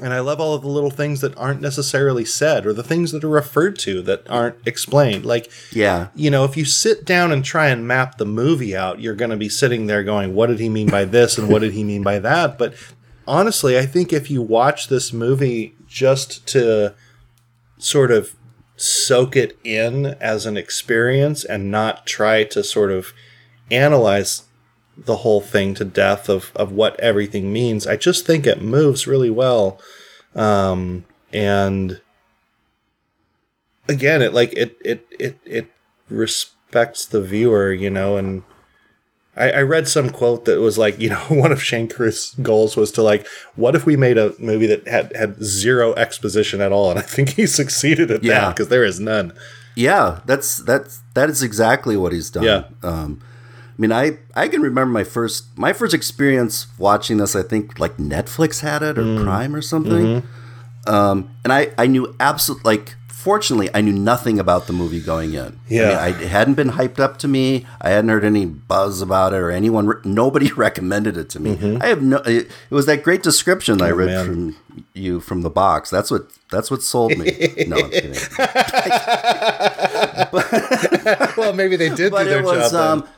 and 0.00 0.12
I 0.12 0.20
love 0.20 0.40
all 0.40 0.54
of 0.54 0.62
the 0.62 0.68
little 0.68 0.90
things 0.90 1.20
that 1.20 1.36
aren't 1.36 1.60
necessarily 1.60 2.24
said 2.24 2.66
or 2.66 2.72
the 2.72 2.82
things 2.82 3.12
that 3.12 3.24
are 3.24 3.28
referred 3.28 3.78
to 3.80 4.02
that 4.02 4.28
aren't 4.28 4.56
explained. 4.66 5.24
Like, 5.24 5.50
yeah, 5.72 6.08
you 6.14 6.30
know, 6.30 6.44
if 6.44 6.56
you 6.56 6.64
sit 6.64 7.04
down 7.04 7.32
and 7.32 7.44
try 7.44 7.68
and 7.68 7.86
map 7.86 8.18
the 8.18 8.26
movie 8.26 8.76
out, 8.76 9.00
you're 9.00 9.14
going 9.14 9.30
to 9.30 9.36
be 9.36 9.48
sitting 9.48 9.86
there 9.86 10.02
going, 10.02 10.34
what 10.34 10.48
did 10.48 10.60
he 10.60 10.68
mean 10.68 10.88
by 10.88 11.04
this 11.04 11.38
and 11.38 11.48
what 11.48 11.60
did 11.60 11.72
he 11.72 11.84
mean 11.84 12.02
by 12.02 12.18
that? 12.18 12.58
But 12.58 12.74
honestly, 13.26 13.78
I 13.78 13.86
think 13.86 14.12
if 14.12 14.30
you 14.30 14.42
watch 14.42 14.88
this 14.88 15.12
movie 15.12 15.74
just 15.86 16.46
to 16.48 16.94
sort 17.78 18.10
of 18.10 18.34
soak 18.76 19.36
it 19.36 19.58
in 19.64 20.06
as 20.20 20.46
an 20.46 20.56
experience 20.56 21.44
and 21.44 21.70
not 21.70 22.06
try 22.06 22.44
to 22.44 22.62
sort 22.62 22.90
of 22.90 23.12
analyze 23.70 24.45
the 24.96 25.16
whole 25.18 25.40
thing 25.40 25.74
to 25.74 25.84
death 25.84 26.28
of, 26.28 26.52
of 26.56 26.72
what 26.72 26.98
everything 27.00 27.52
means, 27.52 27.86
I 27.86 27.96
just 27.96 28.26
think 28.26 28.46
it 28.46 28.62
moves 28.62 29.06
really 29.06 29.30
well. 29.30 29.78
Um, 30.34 31.04
and 31.32 32.00
again, 33.88 34.22
it 34.22 34.32
like 34.32 34.52
it 34.54 34.76
it 34.84 35.06
it 35.18 35.38
it 35.44 35.66
respects 36.08 37.04
the 37.06 37.20
viewer, 37.22 37.72
you 37.72 37.90
know, 37.90 38.16
and 38.16 38.42
I, 39.36 39.50
I 39.50 39.62
read 39.62 39.86
some 39.88 40.10
quote 40.10 40.44
that 40.46 40.60
was 40.60 40.78
like, 40.78 40.98
you 40.98 41.10
know, 41.10 41.16
one 41.28 41.52
of 41.52 41.62
Shane 41.62 41.88
Carruth's 41.88 42.34
goals 42.36 42.76
was 42.76 42.90
to 42.92 43.02
like, 43.02 43.26
what 43.54 43.74
if 43.74 43.84
we 43.86 43.96
made 43.96 44.18
a 44.18 44.34
movie 44.38 44.66
that 44.66 44.86
had 44.88 45.14
had 45.16 45.42
zero 45.42 45.94
exposition 45.94 46.60
at 46.60 46.72
all? 46.72 46.90
And 46.90 46.98
I 46.98 47.02
think 47.02 47.30
he 47.30 47.46
succeeded 47.60 48.10
at 48.10 48.24
Yeah. 48.24 48.40
that 48.40 48.56
because 48.56 48.68
there 48.68 48.84
is 48.84 48.98
none. 49.00 49.32
yeah. 49.74 50.20
That's 50.26 50.58
that's 50.58 51.00
that 51.14 51.28
is 51.30 51.42
exactly 51.42 51.96
what 51.96 52.12
he's 52.12 52.30
done. 52.30 52.44
Yeah. 52.44 52.64
Um, 52.82 53.20
I 53.78 53.82
mean, 53.82 53.92
I 53.92 54.18
I 54.34 54.48
can 54.48 54.62
remember 54.62 54.92
my 54.92 55.04
first 55.04 55.56
my 55.58 55.72
first 55.74 55.92
experience 55.94 56.66
watching 56.78 57.18
this. 57.18 57.36
I 57.36 57.42
think 57.42 57.78
like 57.78 57.98
Netflix 57.98 58.60
had 58.60 58.82
it 58.82 58.96
or 58.98 59.02
Mm. 59.02 59.22
Prime 59.22 59.54
or 59.54 59.60
something. 59.62 60.22
Mm-hmm. 60.22 60.94
Um, 60.94 61.30
and 61.44 61.52
I 61.52 61.72
I 61.76 61.86
knew 61.86 62.14
absolutely 62.20 62.64
like. 62.64 62.94
Fortunately, 63.08 63.68
I 63.74 63.80
knew 63.80 63.92
nothing 63.92 64.38
about 64.38 64.68
the 64.68 64.72
movie 64.72 65.00
going 65.00 65.34
in. 65.34 65.58
Yeah. 65.68 65.98
I 65.98 66.12
mean, 66.12 66.20
it 66.22 66.28
hadn't 66.28 66.54
been 66.54 66.70
hyped 66.70 67.00
up 67.00 67.18
to 67.18 67.26
me. 67.26 67.66
I 67.80 67.90
hadn't 67.90 68.08
heard 68.08 68.24
any 68.24 68.44
buzz 68.46 69.02
about 69.02 69.32
it 69.32 69.38
or 69.38 69.50
anyone. 69.50 69.88
Re- 69.88 69.96
nobody 70.04 70.52
recommended 70.56 71.16
it 71.16 71.28
to 71.30 71.40
me. 71.40 71.76
I 71.80 71.88
have 71.88 72.02
no. 72.02 72.18
It, 72.18 72.46
it 72.46 72.70
was 72.70 72.86
that 72.86 73.02
great 73.02 73.24
description 73.24 73.82
I 73.82 73.90
read 73.90 74.10
Mm-hmm. 74.10 74.30
Oh, 74.30 74.34
man. 74.44 74.52
from 74.54 74.84
you 74.94 75.18
from 75.18 75.42
the 75.42 75.50
box. 75.50 75.90
That's 75.90 76.08
what. 76.08 76.30
That's 76.52 76.70
what 76.70 76.84
sold 76.84 77.18
me. 77.18 77.26
no, 77.66 77.78
I'm 77.78 77.90
kidding. 77.90 78.14
well, 81.36 81.52
maybe 81.52 81.74
they 81.76 81.88
did 81.88 82.12
but 82.12 82.26
it 82.28 82.44
was 82.44 82.72
um 82.74 83.08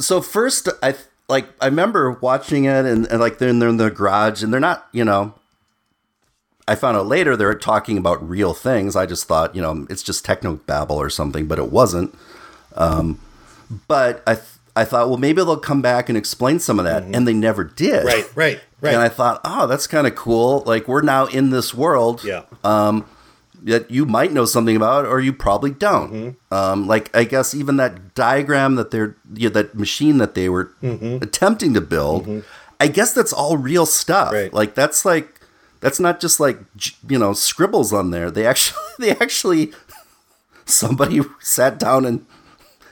so 0.00 0.20
first 0.20 0.68
i 0.82 0.94
like 1.28 1.46
i 1.60 1.66
remember 1.66 2.12
watching 2.20 2.64
it 2.64 2.84
and, 2.86 3.06
and 3.06 3.20
like 3.20 3.38
they're 3.38 3.48
in, 3.48 3.58
they're 3.58 3.68
in 3.68 3.76
the 3.76 3.90
garage 3.90 4.42
and 4.42 4.52
they're 4.52 4.60
not 4.60 4.88
you 4.92 5.04
know 5.04 5.34
i 6.66 6.74
found 6.74 6.96
out 6.96 7.06
later 7.06 7.36
they're 7.36 7.54
talking 7.54 7.98
about 7.98 8.26
real 8.28 8.54
things. 8.54 8.96
I 8.96 9.06
just 9.06 9.26
thought 9.26 9.54
you 9.54 9.62
know 9.62 9.86
it's 9.90 10.02
just 10.02 10.24
techno 10.24 10.56
babble 10.56 10.96
or 10.96 11.10
something 11.10 11.46
but 11.46 11.58
it 11.58 11.70
wasn't. 11.70 12.14
Um 12.74 13.20
but 13.88 14.22
i 14.26 14.34
th- 14.34 14.46
i 14.76 14.84
thought 14.84 15.08
well 15.08 15.18
maybe 15.18 15.42
they'll 15.42 15.56
come 15.56 15.82
back 15.82 16.08
and 16.08 16.16
explain 16.16 16.58
some 16.60 16.78
of 16.78 16.84
that. 16.84 17.02
And 17.02 17.26
they 17.26 17.34
never 17.34 17.64
did. 17.64 18.04
Right, 18.04 18.24
right, 18.36 18.60
right. 18.80 18.94
and 18.94 19.02
i 19.02 19.08
thought 19.08 19.40
oh 19.44 19.66
that's 19.66 19.86
kind 19.86 20.06
of 20.06 20.14
cool. 20.14 20.62
Like 20.66 20.86
we're 20.88 21.02
now 21.02 21.26
in 21.26 21.50
this 21.50 21.74
world. 21.74 22.22
Yeah. 22.24 22.44
That 23.64 23.90
you 23.90 24.06
might 24.06 24.32
know 24.32 24.44
something 24.44 24.76
about 24.76 25.04
or 25.06 25.20
you 25.20 25.32
probably 25.32 25.70
don't. 25.70 26.12
Mm-hmm. 26.12 26.54
Um, 26.54 26.86
like 26.86 27.14
I 27.14 27.24
guess 27.24 27.54
even 27.54 27.76
that 27.76 28.14
diagram 28.14 28.76
that 28.76 28.90
they're 28.90 29.16
you 29.34 29.48
know, 29.48 29.52
that 29.54 29.74
machine 29.74 30.18
that 30.18 30.34
they 30.34 30.48
were 30.48 30.70
Mm-hmm. 30.82 31.22
attempting 31.22 31.74
to 31.74 31.80
build, 31.80 32.44
I 32.78 32.88
guess 32.88 33.12
that's 33.12 33.32
all 33.32 33.56
real 33.56 33.86
stuff. 33.86 34.32
Right. 34.32 34.52
Like 34.52 34.74
that's 34.74 35.04
like 35.04 35.40
That's 35.80 36.00
not 36.00 36.20
just 36.20 36.40
like 36.40 36.58
you 37.08 37.18
know 37.18 37.32
scribbles 37.32 37.92
on 37.92 38.10
there. 38.10 38.30
They 38.30 38.46
actually 38.46 38.80
they 38.98 39.10
actually 39.12 39.72
somebody 40.66 41.20
sat 41.40 41.78
down 41.78 42.04
and 42.04 42.26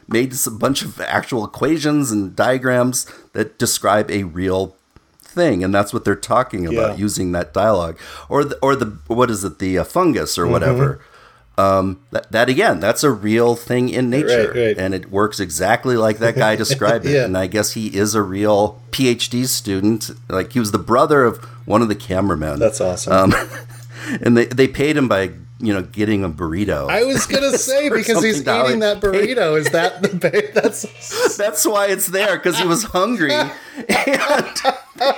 made 0.08 0.34
a 0.46 0.50
bunch 0.50 0.82
of 0.82 1.00
actual 1.00 1.44
equations 1.44 2.10
and 2.10 2.34
diagrams 2.34 3.06
that 3.34 3.58
describe 3.58 4.10
a 4.10 4.24
real 4.24 4.74
thing, 5.28 5.62
and 5.64 5.74
that's 5.74 5.92
what 5.92 6.04
they're 6.04 6.14
talking 6.16 6.66
about 6.66 6.90
Yeah. 6.92 6.96
using 6.96 7.32
that 7.32 7.52
dialogue, 7.52 7.98
or 8.28 8.44
the, 8.44 8.56
or 8.60 8.74
the 8.76 8.96
what 9.06 9.30
is 9.30 9.44
it, 9.44 9.58
the 9.58 9.78
uh, 9.78 9.84
fungus 9.84 10.38
or 10.38 10.42
Mm-hmm. 10.44 10.52
whatever. 10.52 11.00
Um, 11.58 11.98
that, 12.12 12.30
that 12.30 12.48
again, 12.48 12.78
that's 12.78 13.02
a 13.02 13.10
real 13.10 13.56
thing 13.56 13.88
in 13.88 14.08
nature, 14.10 14.52
Right, 14.54 14.66
right. 14.66 14.78
and 14.78 14.94
it 14.94 15.10
works 15.10 15.40
exactly 15.40 15.96
like 15.96 16.18
that 16.18 16.36
guy 16.36 16.54
described 16.54 17.04
it. 17.04 17.10
Yeah. 17.14 17.24
And 17.24 17.36
I 17.36 17.48
guess 17.48 17.72
he 17.72 17.88
is 17.88 18.14
a 18.14 18.22
real 18.22 18.80
PhD 18.92 19.44
student. 19.46 20.10
Like 20.28 20.52
he 20.52 20.60
was 20.60 20.70
the 20.70 20.78
brother 20.78 21.24
of 21.24 21.38
one 21.66 21.82
of 21.82 21.88
the 21.88 21.96
cameramen. 21.96 22.60
That's 22.60 22.80
awesome. 22.80 23.12
Um, 23.12 23.34
and 24.22 24.36
they 24.36 24.44
they 24.46 24.68
paid 24.68 24.96
him 24.96 25.08
by 25.08 25.32
you 25.60 25.72
know 25.72 25.82
getting 25.82 26.24
a 26.24 26.28
burrito. 26.30 26.88
I 26.88 27.04
was 27.04 27.26
gonna 27.26 27.56
say 27.58 27.88
because 27.88 28.22
he's 28.22 28.40
eating 28.40 28.80
that 28.80 29.00
burrito. 29.00 29.58
Is 29.58 29.70
that 29.70 30.02
the 30.02 30.08
ba- 30.08 30.52
that's 30.54 31.36
That's 31.36 31.64
why 31.66 31.86
it's 31.86 32.06
there 32.08 32.36
because 32.36 32.58
he 32.58 32.66
was 32.66 32.82
hungry, 32.84 33.32
and 33.32 33.46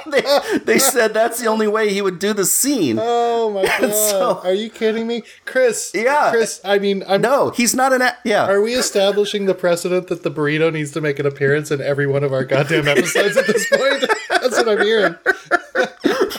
they, 0.06 0.22
they 0.64 0.78
said 0.78 1.14
that's 1.14 1.40
the 1.40 1.46
only 1.46 1.66
way 1.66 1.92
he 1.92 2.02
would 2.02 2.18
do 2.18 2.32
the 2.34 2.44
scene. 2.44 2.98
oh 3.00 3.50
my 3.50 3.64
god? 3.64 3.92
so- 3.94 4.40
Are 4.44 4.52
you 4.52 4.68
kidding 4.70 5.06
me, 5.06 5.22
Chris? 5.46 5.92
Yeah. 5.94 6.30
Chris. 6.30 6.60
I 6.64 6.78
mean, 6.78 7.02
I'm. 7.08 7.20
No, 7.22 7.50
he's 7.50 7.74
not 7.74 7.92
an. 7.92 8.02
A- 8.02 8.16
yeah, 8.24 8.46
Are 8.46 8.60
we 8.60 8.74
establishing 8.74 9.46
the 9.46 9.54
precedent 9.54 10.08
that 10.08 10.22
the 10.22 10.30
burrito 10.30 10.72
needs 10.72 10.90
to 10.92 11.00
make 11.00 11.18
an 11.18 11.26
appearance 11.26 11.70
in 11.70 11.80
every 11.80 12.06
one 12.06 12.22
of 12.24 12.32
our 12.32 12.44
goddamn 12.44 12.86
episodes 12.88 13.36
at 13.36 13.46
this 13.46 13.66
point? 13.68 14.04
That's 14.30 14.56
what 14.58 14.68
I'm 14.68 14.80
hearing. 14.82 15.16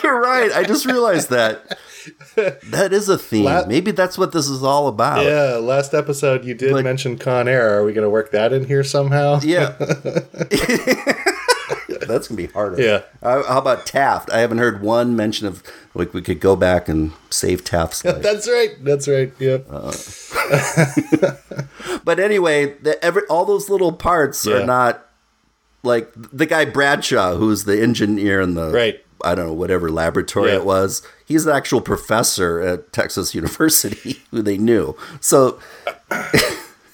You're 0.02 0.20
right. 0.20 0.50
I 0.52 0.64
just 0.64 0.86
realized 0.86 1.30
that. 1.30 1.78
That 2.70 2.92
is 2.92 3.08
a 3.08 3.18
theme. 3.18 3.44
La- 3.44 3.66
Maybe 3.66 3.90
that's 3.92 4.18
what 4.18 4.32
this 4.32 4.48
is 4.48 4.62
all 4.62 4.88
about. 4.88 5.24
Yeah, 5.24 5.58
last 5.60 5.94
episode 5.94 6.44
you 6.44 6.54
did 6.54 6.72
Like- 6.72 6.84
mention 6.84 7.18
Con 7.18 7.48
Air. 7.48 7.78
Are 7.78 7.84
we 7.84 7.92
going 7.92 8.04
to 8.04 8.10
work 8.10 8.30
that 8.32 8.52
in 8.52 8.64
here 8.64 8.82
somehow? 8.84 9.40
Yeah. 9.42 9.74
That's 12.06 12.26
gonna 12.28 12.36
be 12.36 12.46
harder. 12.48 12.82
Yeah. 12.82 13.02
Uh, 13.22 13.42
how 13.44 13.58
about 13.58 13.86
Taft? 13.86 14.30
I 14.30 14.40
haven't 14.40 14.58
heard 14.58 14.82
one 14.82 15.14
mention 15.14 15.46
of 15.46 15.62
like 15.94 16.12
we 16.12 16.20
could 16.20 16.40
go 16.40 16.56
back 16.56 16.88
and 16.88 17.12
save 17.30 17.64
Taft's 17.64 18.04
life. 18.04 18.22
That's 18.22 18.48
right. 18.48 18.70
That's 18.82 19.06
right. 19.08 19.32
Yeah. 19.38 19.58
But 22.04 22.18
anyway, 22.18 22.74
the, 22.80 23.02
every 23.04 23.22
all 23.30 23.44
those 23.44 23.70
little 23.70 23.92
parts 23.92 24.44
Yeah. 24.44 24.56
are 24.56 24.66
not 24.66 25.06
like 25.84 26.10
the 26.14 26.46
guy 26.46 26.64
Bradshaw, 26.64 27.36
who's 27.36 27.64
the 27.64 27.80
engineer 27.80 28.40
in 28.40 28.54
the 28.54 28.70
Right. 28.70 29.04
I 29.24 29.34
don't 29.34 29.46
know 29.46 29.52
whatever 29.52 29.90
laboratory 29.90 30.50
Yeah. 30.50 30.56
it 30.56 30.64
was. 30.64 31.02
He's 31.24 31.46
an 31.46 31.54
actual 31.54 31.80
professor 31.80 32.60
at 32.60 32.92
Texas 32.92 33.34
University 33.40 34.22
who 34.30 34.42
they 34.42 34.58
knew. 34.58 34.96
So 35.20 35.58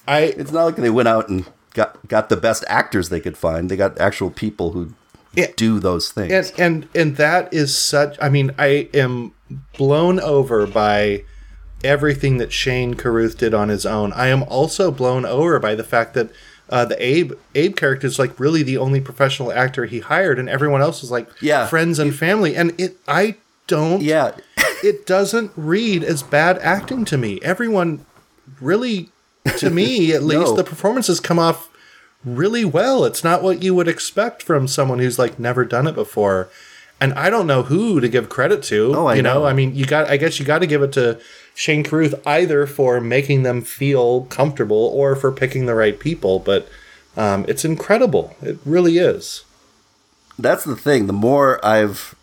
I 0.07 0.21
it's 0.37 0.51
not 0.51 0.65
like 0.65 0.75
they 0.75 0.89
went 0.89 1.07
out 1.07 1.29
and 1.29 1.45
got 1.73 2.07
got 2.07 2.29
the 2.29 2.37
best 2.37 2.63
actors 2.67 3.09
they 3.09 3.19
could 3.19 3.37
find. 3.37 3.69
They 3.69 3.77
got 3.77 3.99
actual 3.99 4.29
people 4.31 4.71
who 4.71 4.93
Yeah. 5.33 5.47
do 5.55 5.79
those 5.79 6.11
things. 6.11 6.51
and 6.51 6.59
and 6.59 6.87
and 6.95 7.15
that 7.17 7.53
is 7.53 7.77
such 7.77 8.17
i 8.21 8.29
mean 8.29 8.51
i 8.57 8.89
am 8.95 9.33
blown 9.77 10.19
over 10.19 10.65
by 10.65 11.23
everything 11.83 12.37
that 12.37 12.51
shane 12.51 12.95
carruth 12.95 13.37
did 13.37 13.53
on 13.53 13.69
his 13.69 13.85
own 13.85 14.11
i 14.13 14.27
am 14.27 14.41
also 14.43 14.89
blown 14.91 15.25
over 15.25 15.59
by 15.59 15.75
the 15.75 15.83
fact 15.83 16.13
that 16.15 16.29
uh, 16.69 16.85
the 16.85 17.03
abe 17.03 17.33
abe 17.55 17.75
character 17.75 18.05
is 18.07 18.19
like 18.19 18.39
really 18.39 18.63
the 18.63 18.77
only 18.77 19.01
professional 19.01 19.51
actor 19.51 19.85
he 19.85 19.99
hired 19.99 20.37
and 20.39 20.47
everyone 20.49 20.81
else 20.81 21.03
is 21.03 21.09
like 21.11 21.27
Yeah. 21.41 21.65
friends 21.67 21.99
and 21.99 22.15
family 22.15 22.55
and 22.55 22.73
it 22.79 22.97
i 23.07 23.35
don't 23.67 24.01
yeah, 24.01 24.31
it 24.83 25.05
doesn't 25.05 25.51
read 25.55 26.03
as 26.03 26.23
bad 26.23 26.57
acting 26.59 27.05
to 27.05 27.17
me 27.17 27.39
everyone 27.43 28.05
really 28.61 29.09
to 29.57 29.69
me 29.69 30.13
at 30.17 30.23
least 30.23 30.51
No. 30.51 30.55
the 30.55 30.63
performances 30.63 31.19
come 31.19 31.39
off 31.39 31.69
really 32.25 32.65
well 32.65 33.05
it's 33.05 33.23
not 33.23 33.41
what 33.41 33.63
you 33.63 33.73
would 33.75 33.87
expect 33.87 34.43
from 34.43 34.67
someone 34.67 34.99
who's 34.99 35.17
like 35.17 35.39
never 35.39 35.63
done 35.63 35.87
it 35.87 35.95
before 35.95 36.49
and 36.99 37.13
i 37.13 37.29
don't 37.29 37.47
know 37.47 37.63
who 37.63 37.99
to 38.01 38.09
give 38.09 38.27
credit 38.27 38.61
to 38.63 38.93
Oh, 38.95 39.05
I 39.07 39.15
you 39.15 39.21
know? 39.21 39.35
know. 39.41 39.45
i 39.45 39.53
mean 39.53 39.73
you 39.75 39.85
got 39.85 40.09
i 40.09 40.17
guess 40.17 40.39
you 40.39 40.45
got 40.45 40.59
to 40.59 40.67
give 40.67 40.81
it 40.83 40.91
to 40.93 41.19
shane 41.63 41.83
carruth 41.83 42.15
either 42.25 42.65
for 42.65 43.01
making 43.01 43.43
them 43.43 43.61
feel 43.61 44.21
comfortable 44.37 44.83
or 44.99 45.15
for 45.15 45.31
picking 45.31 45.65
the 45.65 45.75
right 45.75 45.99
people 45.99 46.39
but 46.39 46.67
um, 47.17 47.43
it's 47.47 47.65
incredible 47.65 48.35
it 48.41 48.57
really 48.65 48.97
is 48.97 49.43
that's 50.41 50.63
the 50.63 50.77
thing. 50.77 51.07
The 51.07 51.11
more 51.27 51.59
I've 51.65 52.15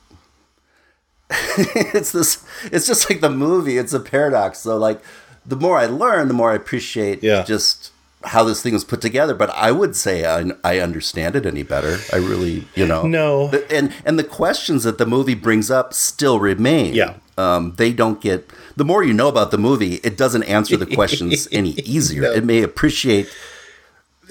it's 1.58 2.12
this 2.12 2.42
it's 2.72 2.86
just 2.86 3.10
like 3.10 3.20
the 3.20 3.28
movie, 3.30 3.76
it's 3.78 3.92
a 3.92 4.00
paradox. 4.00 4.60
So 4.60 4.78
like 4.78 5.02
the 5.44 5.56
more 5.56 5.76
I 5.78 5.84
learn, 5.86 6.28
the 6.28 6.34
more 6.34 6.52
I 6.52 6.54
appreciate 6.54 7.22
Yeah. 7.22 7.42
just 7.42 7.92
how 8.24 8.42
this 8.42 8.62
thing 8.62 8.72
was 8.72 8.84
put 8.84 9.00
together, 9.02 9.34
but 9.34 9.50
I 9.50 9.70
would 9.70 9.94
say 9.94 10.24
I, 10.24 10.50
I 10.64 10.78
understand 10.80 11.36
it 11.36 11.44
any 11.46 11.62
better. 11.62 11.98
I 12.12 12.16
really, 12.16 12.66
you 12.74 12.86
know. 12.86 13.02
No. 13.06 13.50
And 13.70 13.92
and 14.06 14.18
the 14.18 14.24
questions 14.24 14.84
that 14.84 14.96
the 14.98 15.04
movie 15.06 15.34
brings 15.34 15.70
up 15.70 15.92
still 15.92 16.40
remain. 16.40 16.94
Yeah. 16.94 17.16
Um, 17.38 17.74
they 17.76 17.92
don't 17.92 18.20
get 18.20 18.48
the 18.76 18.84
more 18.84 19.04
you 19.04 19.12
know 19.12 19.28
about 19.28 19.50
the 19.50 19.58
movie, 19.58 19.94
it 20.02 20.16
doesn't 20.16 20.44
answer 20.44 20.76
the 20.76 20.86
questions 20.86 21.46
any 21.52 21.70
easier. 21.84 22.22
No. 22.22 22.32
It 22.32 22.44
may 22.44 22.62
appreciate 22.62 23.28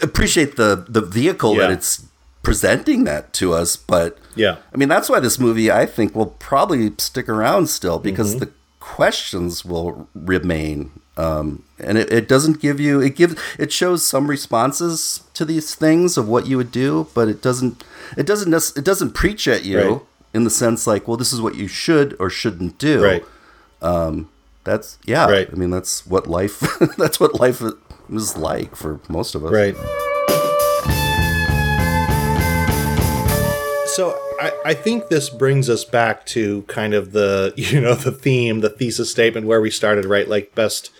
appreciate 0.02 0.56
the 0.56 0.86
the 0.90 1.02
vehicle 1.02 1.56
that 1.56 1.72
it's 1.72 2.06
presenting 2.44 3.06
that 3.06 3.34
to 3.34 3.53
us, 3.53 3.76
but 3.76 4.18
yeah 4.36 4.57
I 4.73 4.77
mean, 4.77 4.90
that's 4.90 5.10
why 5.10 5.19
this 5.19 5.40
movie, 5.40 5.72
I 5.72 5.86
think, 5.86 6.14
will 6.15 6.27
probably 6.49 6.91
stick 6.98 7.27
around 7.30 7.68
still 7.69 7.98
because 7.99 8.32
Mm-hmm. 8.36 8.40
the 8.45 8.52
questions 8.80 9.65
will 9.65 10.07
remain. 10.14 10.91
Um, 11.18 11.64
and 11.80 11.98
it, 11.98 12.11
it 12.11 12.27
doesn't 12.27 12.60
give 12.61 12.80
you, 12.80 12.99
it 13.02 13.15
gives, 13.15 13.36
it 13.57 13.72
shows 13.72 14.06
some 14.06 14.27
responses 14.30 15.23
to 15.34 15.44
these 15.45 15.73
things 15.73 16.18
of 16.18 16.27
what 16.27 16.45
you 16.45 16.57
would 16.57 16.72
do, 16.72 17.07
but 17.15 17.27
it 17.30 17.41
doesn't, 17.41 17.84
it 18.18 18.26
doesn't, 18.27 18.53
it 18.77 18.84
doesn't 18.86 19.14
preach 19.14 19.48
at 19.48 19.64
you 19.65 19.77
Right. 19.80 20.02
In 20.35 20.43
the 20.43 20.49
sense 20.49 20.85
like, 20.85 21.07
well, 21.07 21.15
this 21.15 21.31
is 21.31 21.39
what 21.39 21.55
you 21.55 21.67
should 21.67 22.15
or 22.19 22.29
shouldn't 22.29 22.77
do. 22.77 23.01
right 23.01 23.23
Um, 23.81 24.29
That's, 24.65 24.97
yeah. 25.05 25.29
Right. 25.29 25.47
I 25.49 25.55
mean, 25.55 25.69
that's 25.69 26.05
what 26.05 26.27
life, 26.27 26.59
that's 26.97 27.19
what 27.19 27.39
life 27.39 27.63
is 28.11 28.35
like 28.35 28.75
for 28.75 28.99
most 29.07 29.33
of 29.35 29.45
us. 29.45 29.51
Right. 29.51 29.75
So 33.87 34.19
I, 34.41 34.51
I 34.65 34.73
think 34.73 35.07
this 35.07 35.29
brings 35.29 35.69
us 35.69 35.85
back 35.85 36.25
to 36.27 36.63
kind 36.63 36.93
of 36.93 37.13
the 37.13 37.53
you 37.57 37.79
know 37.79 37.95
the 37.95 38.11
theme, 38.11 38.59
the 38.59 38.69
thesis 38.69 39.09
statement 39.09 39.47
where 39.47 39.61
we 39.61 39.71
started, 39.71 40.03
right? 40.03 40.27
Like 40.27 40.53
best 40.53 40.91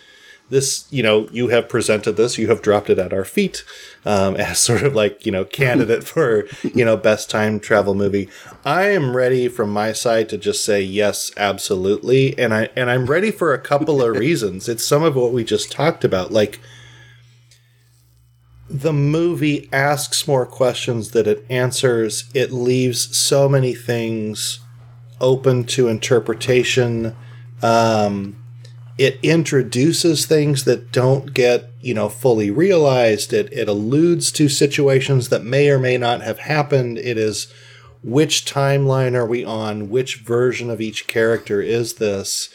this 0.50 0.88
you 0.92 1.02
know 1.02 1.28
you 1.32 1.48
have 1.50 1.70
presented 1.70 2.14
this, 2.14 2.38
you 2.38 2.48
have 2.48 2.62
dropped 2.62 2.90
it 2.90 3.00
at 3.00 3.14
our 3.14 3.26
feet 3.26 3.64
um, 4.06 4.36
as 4.38 4.60
sort 4.60 4.84
of 4.84 4.96
like 4.96 5.26
you 5.26 5.32
know 5.32 5.46
candidate 5.46 6.04
for 6.08 6.48
you 6.64 6.86
know 6.86 6.98
best 6.98 7.30
time 7.30 7.60
travel 7.60 7.96
movie. 7.96 8.30
I 8.64 8.90
am 8.90 9.16
ready 9.16 9.48
from 9.48 9.70
my 9.72 9.94
side 9.94 10.30
to 10.30 10.38
just 10.38 10.64
say 10.64 10.82
yes, 10.82 11.32
absolutely, 11.38 12.38
and 12.38 12.54
I 12.54 12.70
and 12.76 12.90
I'm 12.90 13.06
ready 13.06 13.32
for 13.32 13.54
a 13.54 13.60
couple 13.60 14.02
of 14.02 14.18
reasons. 14.18 14.70
It's 14.70 14.86
some 14.86 15.04
of 15.04 15.16
what 15.16 15.34
we 15.34 15.44
just 15.44 15.72
talked 15.72 16.04
about, 16.04 16.32
like 16.32 16.60
the 18.68 18.94
movie 18.94 19.70
asks 19.72 20.28
more 20.28 20.46
questions 20.46 21.12
that 21.12 21.28
it 21.28 21.46
answers. 21.50 22.30
It 22.34 22.52
leaves 22.52 23.16
so 23.16 23.48
many 23.48 23.76
things 23.76 24.60
open 25.22 25.66
to 25.66 25.88
interpretation. 25.88 27.16
Um, 27.62 28.45
it 28.98 29.20
introduces 29.22 30.26
things 30.26 30.64
that 30.64 30.92
don't 30.92 31.34
get 31.34 31.70
you 31.82 31.94
know 31.94 32.10
fully 32.10 32.50
realized. 32.52 33.34
It 33.34 33.52
it 33.52 33.68
alludes 33.68 34.32
to 34.34 34.50
situations 34.50 35.30
that 35.30 35.44
may 35.44 35.70
or 35.70 35.80
may 35.80 35.98
not 35.98 36.22
have 36.22 36.40
happened. 36.40 36.98
It 36.98 37.18
is 37.18 37.52
which 38.04 38.46
timeline 38.46 39.16
are 39.16 39.26
we 39.26 39.44
on? 39.44 39.90
Which 39.90 40.18
version 40.18 40.70
of 40.70 40.80
each 40.80 41.08
character 41.08 41.62
is 41.62 41.96
this? 41.96 42.50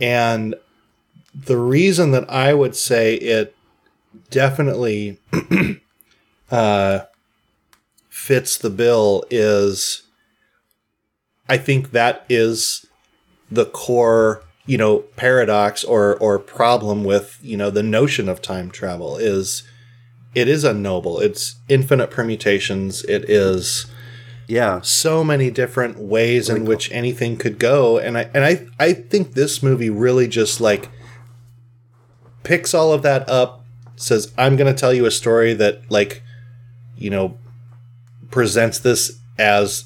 And 0.00 0.54
the 1.34 1.58
reason 1.58 2.10
that 2.10 2.28
I 2.28 2.54
would 2.54 2.74
say 2.74 3.14
it 3.14 3.54
definitely 4.30 5.18
uh, 6.50 7.00
fits 8.08 8.58
the 8.58 8.70
bill 8.70 9.24
is 9.30 10.02
I 11.48 11.58
think 11.58 11.90
that 11.90 12.24
is 12.28 12.86
the 13.50 13.66
core, 13.66 14.44
you 14.70 14.78
know, 14.78 15.00
paradox 15.16 15.82
or 15.82 16.16
or 16.18 16.38
problem 16.38 17.02
with, 17.02 17.38
you 17.42 17.56
know, 17.56 17.70
the 17.70 17.82
notion 17.82 18.28
of 18.28 18.40
time 18.40 18.70
travel 18.70 19.16
is 19.16 19.64
it 20.32 20.46
is 20.46 20.62
unknowable. 20.62 21.18
It's 21.18 21.56
infinite 21.68 22.08
permutations. 22.12 23.02
It 23.04 23.28
is 23.28 23.86
Yeah. 24.46 24.80
so 24.82 25.24
many 25.24 25.50
different 25.50 25.98
ways 25.98 26.48
in 26.48 26.64
which 26.64 26.88
anything 26.92 27.36
could 27.36 27.58
go 27.58 27.98
and 27.98 28.16
I 28.16 28.30
and 28.32 28.44
I 28.44 28.52
I 28.78 28.92
think 28.92 29.34
this 29.34 29.60
movie 29.60 29.90
really 29.90 30.28
just 30.28 30.60
like 30.60 30.88
picks 32.44 32.72
all 32.74 32.92
of 32.92 33.02
that 33.02 33.28
up 33.28 33.64
says 33.96 34.32
I'm 34.38 34.54
going 34.56 34.72
to 34.72 34.80
tell 34.80 34.94
you 34.94 35.04
a 35.04 35.10
story 35.10 35.52
that 35.54 35.90
like 35.90 36.22
you 36.96 37.10
know 37.10 37.36
presents 38.30 38.78
this 38.78 39.18
as 39.38 39.84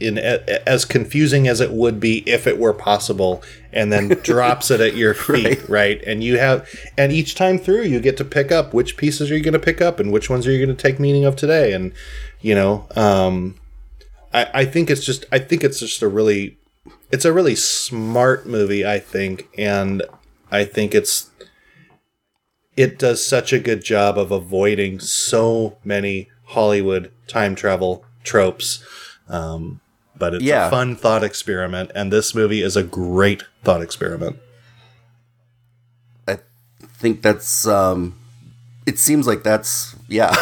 in 0.00 0.18
as 0.18 0.84
confusing 0.84 1.48
as 1.48 1.60
it 1.60 1.72
would 1.72 1.98
be 1.98 2.18
if 2.28 2.46
it 2.46 2.58
were 2.58 2.72
possible 2.74 3.42
and 3.72 3.92
then 3.92 4.08
drops 4.22 4.70
it 4.70 4.80
at 4.80 4.96
your 4.96 5.14
feet 5.14 5.60
right. 5.60 5.68
right. 5.68 6.02
and 6.06 6.22
you 6.22 6.38
have 6.38 6.68
and 6.96 7.12
each 7.12 7.34
time 7.34 7.58
through 7.58 7.82
you 7.82 8.00
get 8.00 8.16
to 8.16 8.24
pick 8.24 8.50
up 8.50 8.72
which 8.72 8.96
pieces 8.96 9.30
are 9.30 9.36
you 9.36 9.42
going 9.42 9.52
to 9.52 9.58
pick 9.58 9.80
up 9.80 10.00
and 10.00 10.12
which 10.12 10.30
ones 10.30 10.46
are 10.46 10.50
you 10.50 10.64
going 10.64 10.74
to 10.74 10.82
take 10.82 10.98
meaning 10.98 11.24
of 11.24 11.36
today 11.36 11.72
and 11.72 11.92
you 12.40 12.54
know 12.54 12.86
um 12.96 13.54
I, 14.32 14.46
I 14.54 14.64
think 14.64 14.90
it's 14.90 15.04
just 15.04 15.24
i 15.32 15.38
think 15.38 15.64
it's 15.64 15.80
just 15.80 16.02
a 16.02 16.08
really 16.08 16.58
it's 17.10 17.24
a 17.24 17.32
really 17.32 17.54
smart 17.54 18.46
movie 18.46 18.86
i 18.86 18.98
think 18.98 19.48
and 19.56 20.02
i 20.50 20.64
think 20.64 20.94
it's 20.94 21.30
it 22.76 22.98
does 22.98 23.26
such 23.26 23.52
a 23.52 23.58
good 23.58 23.82
job 23.82 24.18
of 24.18 24.30
avoiding 24.30 25.00
so 25.00 25.78
many 25.84 26.28
hollywood 26.44 27.10
time 27.26 27.54
travel 27.54 28.04
tropes 28.24 28.84
um, 29.28 29.80
but 30.18 30.34
it's 30.34 30.44
yeah. 30.44 30.66
a 30.66 30.70
fun 30.70 30.96
thought 30.96 31.24
experiment, 31.24 31.90
and 31.94 32.12
this 32.12 32.34
movie 32.34 32.62
is 32.62 32.76
a 32.76 32.82
great 32.82 33.42
thought 33.62 33.82
experiment. 33.82 34.38
I 36.26 36.38
think 36.82 37.22
that's. 37.22 37.66
Um, 37.66 38.18
it 38.88 38.98
seems 38.98 39.26
like 39.26 39.42
that's 39.42 39.94
yeah. 40.08 40.34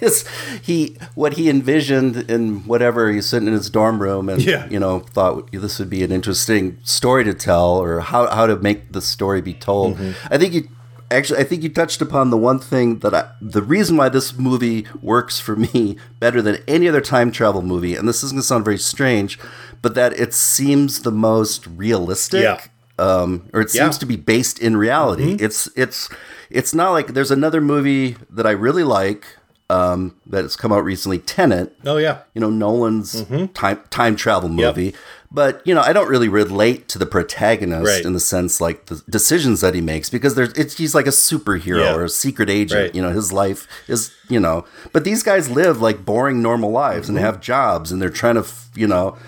he 0.62 0.96
what 1.14 1.34
he 1.34 1.48
envisioned 1.48 2.30
in 2.30 2.66
whatever 2.66 3.10
he's 3.10 3.26
sitting 3.26 3.48
in 3.48 3.54
his 3.54 3.70
dorm 3.70 4.00
room 4.00 4.28
and 4.28 4.42
yeah. 4.42 4.68
you 4.68 4.78
know 4.78 5.00
thought 5.00 5.50
this 5.52 5.78
would 5.78 5.88
be 5.88 6.04
an 6.04 6.12
interesting 6.12 6.78
story 6.84 7.24
to 7.24 7.32
tell 7.32 7.76
or 7.78 8.00
how 8.00 8.26
how 8.28 8.46
to 8.46 8.56
make 8.56 8.92
the 8.92 9.00
story 9.00 9.40
be 9.40 9.54
told. 9.54 9.96
Mm-hmm. 9.96 10.34
I 10.34 10.36
think 10.36 10.52
he 10.52 10.68
actually, 11.14 11.40
I 11.40 11.44
think 11.44 11.62
you 11.62 11.68
touched 11.68 12.00
upon 12.02 12.30
the 12.30 12.36
one 12.36 12.58
thing 12.58 12.98
that 13.00 13.14
I, 13.14 13.30
the 13.40 13.62
reason 13.62 13.96
why 13.96 14.08
this 14.08 14.36
movie 14.36 14.86
works 15.02 15.40
for 15.40 15.56
me 15.56 15.96
better 16.20 16.42
than 16.42 16.62
any 16.68 16.88
other 16.88 17.00
time 17.00 17.30
travel 17.32 17.62
movie, 17.62 17.94
and 17.96 18.08
this 18.08 18.22
is 18.22 18.32
going 18.32 18.40
to 18.40 18.46
sound 18.46 18.64
very 18.64 18.78
strange, 18.78 19.38
but 19.82 19.94
that 19.94 20.12
it 20.18 20.34
seems 20.34 21.02
the 21.02 21.12
most 21.12 21.66
realistic. 21.66 22.42
Yeah. 22.42 22.60
Um, 22.96 23.48
or 23.52 23.60
it 23.60 23.70
seems 23.70 23.96
yeah. 23.96 24.00
to 24.00 24.06
be 24.06 24.16
based 24.16 24.60
in 24.60 24.76
reality. 24.76 25.32
Mm-hmm. 25.32 25.44
It's 25.44 25.68
it's 25.74 26.08
it's 26.48 26.74
not 26.74 26.92
like 26.92 27.08
there's 27.08 27.32
another 27.32 27.60
movie 27.60 28.16
that 28.30 28.46
I 28.46 28.52
really 28.52 28.84
like 28.84 29.26
um, 29.70 30.16
that 30.26 30.42
has 30.42 30.56
come 30.56 30.72
out 30.72 30.84
recently, 30.84 31.18
Tenet. 31.18 31.74
Oh 31.84 31.96
yeah, 31.96 32.20
you 32.34 32.40
know 32.40 32.50
Nolan's 32.50 33.24
mm-hmm. 33.24 33.46
time 33.46 33.82
time 33.90 34.14
travel 34.14 34.48
movie. 34.48 34.84
Yep. 34.84 34.94
But 35.34 35.66
you 35.66 35.74
know, 35.74 35.80
I 35.80 35.92
don't 35.92 36.08
really 36.08 36.28
relate 36.28 36.86
to 36.90 36.98
the 36.98 37.06
protagonist 37.06 37.88
right. 37.88 38.04
in 38.04 38.12
the 38.12 38.20
sense 38.20 38.60
like 38.60 38.86
the 38.86 39.02
decisions 39.10 39.62
that 39.62 39.74
he 39.74 39.80
makes 39.80 40.08
because 40.08 40.36
there's 40.36 40.52
it's 40.52 40.78
he's 40.78 40.94
like 40.94 41.08
a 41.08 41.10
superhero 41.10 41.80
yeah. 41.80 41.94
or 41.96 42.04
a 42.04 42.08
secret 42.08 42.48
agent. 42.48 42.80
Right. 42.80 42.94
You 42.94 43.02
know, 43.02 43.10
his 43.10 43.32
life 43.32 43.66
is 43.88 44.14
you 44.28 44.38
know. 44.38 44.64
But 44.92 45.02
these 45.02 45.24
guys 45.24 45.50
live 45.50 45.80
like 45.80 46.04
boring 46.04 46.40
normal 46.40 46.70
lives 46.70 47.08
mm-hmm. 47.08 47.16
and 47.16 47.26
have 47.26 47.40
jobs 47.40 47.90
and 47.90 48.00
they're 48.00 48.10
trying 48.10 48.36
to 48.36 48.46
you 48.76 48.86
know 48.86 49.18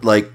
like 0.00 0.32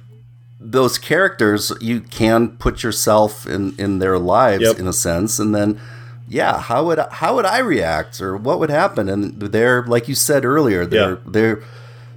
those 0.59 0.99
characters 0.99 1.71
you 1.81 2.01
can 2.01 2.49
put 2.57 2.83
yourself 2.83 3.47
in 3.47 3.75
in 3.79 3.97
their 3.97 4.19
lives 4.19 4.63
yep. 4.63 4.77
in 4.77 4.87
a 4.87 4.93
sense 4.93 5.39
and 5.39 5.55
then 5.55 5.79
yeah 6.27 6.59
how 6.59 6.85
would 6.85 6.99
how 7.11 7.35
would 7.35 7.45
i 7.45 7.59
react 7.59 8.19
or 8.19 8.35
what 8.35 8.59
would 8.59 8.69
happen 8.69 9.07
and 9.07 9.39
they're 9.39 9.83
like 9.85 10.09
you 10.09 10.15
said 10.15 10.43
earlier 10.43 10.85
they're 10.85 11.11
yeah. 11.11 11.17
they're 11.25 11.63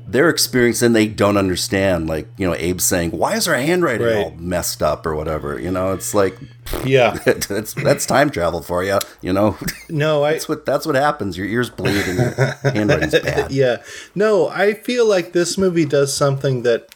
their 0.07 0.29
experience 0.29 0.83
and 0.83 0.95
they 0.95 1.07
don't 1.07 1.37
understand. 1.37 2.07
Like, 2.07 2.29
you 2.37 2.47
know, 2.47 2.55
Abe 2.55 2.81
saying, 2.81 3.13
why 3.13 3.37
is 3.37 3.49
our 3.49 3.55
handwriting 3.55 4.07
right. 4.07 4.17
all 4.17 4.31
messed 4.33 4.83
up 4.83 5.07
or 5.07 5.15
whatever? 5.15 5.59
You 5.59 5.71
know, 5.71 5.93
it's 5.93 6.15
like, 6.15 6.39
yeah, 6.85 7.11
that's, 7.25 7.75
that's 7.75 8.07
time 8.07 8.31
travel 8.31 8.63
for 8.63 8.85
you, 8.85 8.99
you 9.21 9.33
know? 9.33 9.57
No, 9.89 10.25
I, 10.25 10.33
that's 10.33 10.49
what, 10.49 10.65
that's 10.65 10.87
what 10.87 10.95
happens. 10.95 11.37
Your 11.37 11.47
ears 11.47 11.69
bleed 11.69 12.05
and 12.07 12.19
your 12.19 12.73
handwriting's 12.73 13.21
bad. 13.23 13.53
Yeah. 13.53 13.83
No, 14.15 14.49
I 14.49 14.73
feel 14.73 15.07
like 15.07 15.33
this 15.33 15.59
movie 15.59 15.85
does 15.85 16.17
something 16.17 16.63
that 16.63 16.89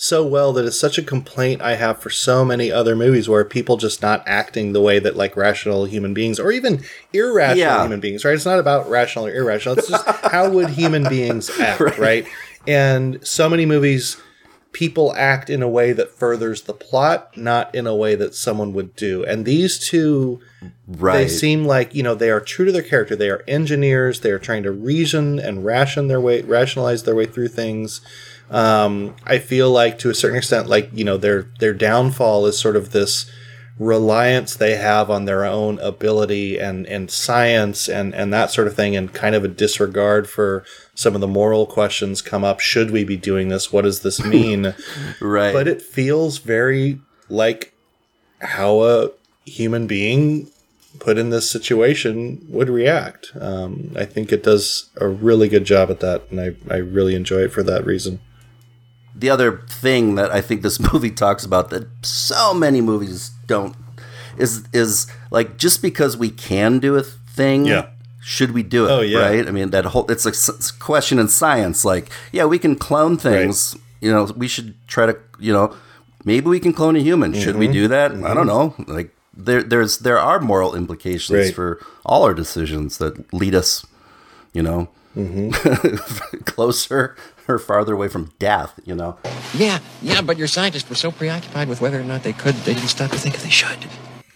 so 0.00 0.24
well 0.24 0.52
that 0.52 0.64
it's 0.64 0.78
such 0.78 0.96
a 0.96 1.02
complaint 1.02 1.60
I 1.60 1.74
have 1.74 2.00
for 2.00 2.08
so 2.08 2.44
many 2.44 2.70
other 2.70 2.94
movies 2.94 3.28
where 3.28 3.44
people 3.44 3.76
just 3.76 4.00
not 4.00 4.22
acting 4.28 4.72
the 4.72 4.80
way 4.80 5.00
that 5.00 5.16
like 5.16 5.36
rational 5.36 5.86
human 5.86 6.14
beings 6.14 6.38
or 6.38 6.52
even 6.52 6.84
irrational 7.12 7.58
yeah. 7.58 7.82
human 7.82 7.98
beings, 7.98 8.24
right? 8.24 8.34
It's 8.34 8.44
not 8.44 8.60
about 8.60 8.88
rational 8.88 9.26
or 9.26 9.34
irrational. 9.34 9.76
It's 9.76 9.88
just 9.88 10.06
how 10.30 10.48
would 10.50 10.70
human 10.70 11.02
beings 11.02 11.50
act, 11.60 11.80
right. 11.80 11.98
right? 11.98 12.26
And 12.64 13.26
so 13.26 13.48
many 13.48 13.66
movies, 13.66 14.18
people 14.70 15.12
act 15.16 15.50
in 15.50 15.64
a 15.64 15.68
way 15.68 15.92
that 15.92 16.12
furthers 16.12 16.62
the 16.62 16.74
plot, 16.74 17.36
not 17.36 17.74
in 17.74 17.88
a 17.88 17.96
way 17.96 18.14
that 18.14 18.36
someone 18.36 18.72
would 18.74 18.94
do. 18.94 19.24
And 19.24 19.44
these 19.44 19.80
two, 19.80 20.40
right. 20.86 21.14
they 21.14 21.28
seem 21.28 21.64
like 21.64 21.92
you 21.92 22.04
know 22.04 22.14
they 22.14 22.30
are 22.30 22.40
true 22.40 22.66
to 22.66 22.70
their 22.70 22.82
character. 22.82 23.16
They 23.16 23.30
are 23.30 23.42
engineers. 23.48 24.20
They 24.20 24.30
are 24.30 24.38
trying 24.38 24.62
to 24.62 24.70
reason 24.70 25.40
and 25.40 25.64
ration 25.64 26.06
their 26.06 26.20
way, 26.20 26.42
rationalize 26.42 27.02
their 27.02 27.16
way 27.16 27.26
through 27.26 27.48
things. 27.48 28.00
Um, 28.50 29.14
I 29.24 29.38
feel 29.38 29.70
like 29.70 29.98
to 30.00 30.10
a 30.10 30.14
certain 30.14 30.38
extent, 30.38 30.68
like 30.68 30.90
you 30.92 31.04
know, 31.04 31.16
their 31.16 31.50
their 31.58 31.74
downfall 31.74 32.46
is 32.46 32.58
sort 32.58 32.76
of 32.76 32.92
this 32.92 33.30
reliance 33.78 34.56
they 34.56 34.76
have 34.76 35.08
on 35.10 35.24
their 35.24 35.44
own 35.44 35.78
ability 35.78 36.58
and, 36.58 36.84
and 36.86 37.10
science 37.10 37.88
and, 37.88 38.12
and 38.12 38.32
that 38.32 38.50
sort 38.50 38.66
of 38.66 38.74
thing, 38.74 38.96
and 38.96 39.12
kind 39.12 39.34
of 39.34 39.44
a 39.44 39.48
disregard 39.48 40.28
for 40.28 40.64
some 40.94 41.14
of 41.14 41.20
the 41.20 41.28
moral 41.28 41.66
questions 41.66 42.20
come 42.22 42.44
up. 42.44 42.60
Should 42.60 42.90
we 42.90 43.04
be 43.04 43.16
doing 43.16 43.48
this? 43.48 43.72
What 43.72 43.82
does 43.82 44.00
this 44.02 44.24
mean? 44.24 44.74
right. 45.20 45.52
But 45.52 45.68
it 45.68 45.80
feels 45.80 46.38
very 46.38 47.00
like 47.28 47.72
how 48.40 48.82
a 48.82 49.10
human 49.44 49.86
being 49.86 50.50
put 50.98 51.18
in 51.18 51.30
this 51.30 51.50
situation 51.50 52.44
would 52.48 52.68
react. 52.68 53.30
Um, 53.38 53.92
I 53.96 54.04
think 54.04 54.32
it 54.32 54.42
does 54.42 54.90
a 54.96 55.06
really 55.06 55.48
good 55.48 55.64
job 55.64 55.90
at 55.90 56.00
that, 56.00 56.24
and 56.30 56.40
I, 56.40 56.56
I 56.68 56.78
really 56.78 57.14
enjoy 57.14 57.42
it 57.42 57.52
for 57.52 57.62
that 57.62 57.86
reason. 57.86 58.20
The 59.18 59.30
other 59.30 59.62
thing 59.68 60.14
that 60.14 60.30
I 60.30 60.40
think 60.40 60.62
this 60.62 60.78
movie 60.92 61.10
talks 61.10 61.44
about 61.44 61.70
that 61.70 61.88
so 62.02 62.54
many 62.54 62.80
movies 62.80 63.30
don't 63.46 63.74
is 64.38 64.64
is 64.72 65.06
like 65.30 65.56
just 65.56 65.82
because 65.82 66.16
we 66.16 66.30
can 66.30 66.78
do 66.78 66.96
a 66.96 67.02
thing 67.02 67.66
yeah 67.66 67.88
should 68.28 68.52
we 68.52 68.62
do 68.62 68.84
it 68.84 68.90
oh, 68.90 69.00
yeah. 69.00 69.20
right 69.20 69.48
i 69.48 69.50
mean 69.50 69.70
that 69.70 69.86
whole 69.86 70.04
it's 70.10 70.26
a 70.26 70.78
question 70.78 71.18
in 71.18 71.28
science 71.28 71.82
like 71.82 72.10
yeah 72.30 72.44
we 72.44 72.58
can 72.58 72.76
clone 72.76 73.16
things 73.16 73.74
right. 73.74 73.82
you 74.02 74.12
know 74.12 74.24
we 74.36 74.46
should 74.46 74.74
try 74.86 75.06
to 75.06 75.16
you 75.38 75.50
know 75.50 75.74
maybe 76.24 76.46
we 76.46 76.60
can 76.60 76.74
clone 76.74 76.94
a 76.94 77.00
human 77.00 77.32
mm-hmm. 77.32 77.40
should 77.40 77.56
we 77.56 77.64
mm-hmm. 77.66 77.72
do 77.72 77.88
that 77.88 78.12
mm-hmm. 78.12 78.26
i 78.26 78.34
don't 78.34 78.46
know 78.46 78.74
like 78.86 79.14
there 79.32 79.62
there's 79.62 80.00
there 80.00 80.18
are 80.18 80.40
moral 80.40 80.74
implications 80.74 81.38
right. 81.38 81.54
for 81.54 81.80
all 82.04 82.22
our 82.22 82.34
decisions 82.34 82.98
that 82.98 83.32
lead 83.32 83.54
us 83.54 83.86
you 84.52 84.62
know 84.62 84.90
mm-hmm. 85.16 86.36
closer 86.44 87.16
or 87.48 87.58
farther 87.58 87.94
away 87.94 88.08
from 88.08 88.30
death, 88.38 88.78
you 88.84 88.94
know? 88.94 89.16
Yeah, 89.54 89.78
yeah, 90.02 90.20
but 90.20 90.36
your 90.36 90.46
scientists 90.46 90.88
were 90.88 90.94
so 90.94 91.10
preoccupied 91.10 91.68
with 91.68 91.80
whether 91.80 91.98
or 91.98 92.04
not 92.04 92.22
they 92.22 92.34
could, 92.34 92.54
they 92.54 92.74
didn't 92.74 92.88
stop 92.88 93.10
to 93.10 93.18
think 93.18 93.34
if 93.34 93.42
they 93.42 93.50
should. 93.50 93.86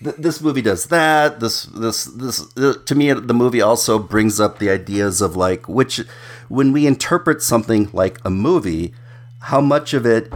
this 0.00 0.40
movie 0.40 0.62
does 0.62 0.86
that. 0.86 1.38
This, 1.40 1.64
this, 1.64 2.06
this. 2.06 2.56
Uh, 2.56 2.74
to 2.86 2.94
me, 2.94 3.12
the 3.12 3.34
movie 3.34 3.60
also 3.60 3.98
brings 3.98 4.40
up 4.40 4.58
the 4.58 4.70
ideas 4.70 5.20
of 5.20 5.36
like 5.36 5.68
which, 5.68 6.00
when 6.48 6.72
we 6.72 6.86
interpret 6.86 7.42
something 7.42 7.90
like 7.92 8.18
a 8.24 8.30
movie, 8.30 8.94
how 9.40 9.60
much 9.60 9.92
of 9.94 10.06
it 10.06 10.32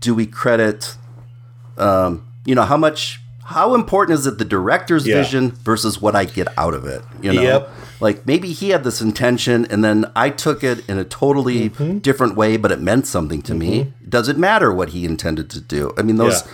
do 0.00 0.14
we 0.14 0.26
credit? 0.26 0.96
Um, 1.76 2.26
you 2.44 2.54
know, 2.54 2.62
how 2.62 2.76
much 2.76 3.20
how 3.46 3.74
important 3.74 4.18
is 4.18 4.26
it 4.26 4.38
the 4.38 4.44
director's 4.44 5.06
yeah. 5.06 5.16
vision 5.16 5.52
versus 5.52 6.00
what 6.00 6.16
I 6.16 6.24
get 6.24 6.48
out 6.58 6.74
of 6.74 6.84
it? 6.84 7.02
You 7.22 7.32
know, 7.32 7.42
yep. 7.42 7.70
like 8.00 8.26
maybe 8.26 8.52
he 8.52 8.70
had 8.70 8.82
this 8.82 9.00
intention 9.00 9.66
and 9.66 9.84
then 9.84 10.10
I 10.16 10.30
took 10.30 10.64
it 10.64 10.88
in 10.88 10.98
a 10.98 11.04
totally 11.04 11.70
mm-hmm. 11.70 11.98
different 11.98 12.34
way, 12.34 12.56
but 12.56 12.72
it 12.72 12.80
meant 12.80 13.06
something 13.06 13.42
to 13.42 13.52
mm-hmm. 13.52 13.58
me. 13.58 13.92
Does 14.08 14.28
it 14.28 14.36
matter 14.36 14.72
what 14.72 14.90
he 14.90 15.04
intended 15.04 15.48
to 15.50 15.60
do? 15.60 15.94
I 15.96 16.02
mean, 16.02 16.16
those 16.16 16.44
yeah. 16.44 16.52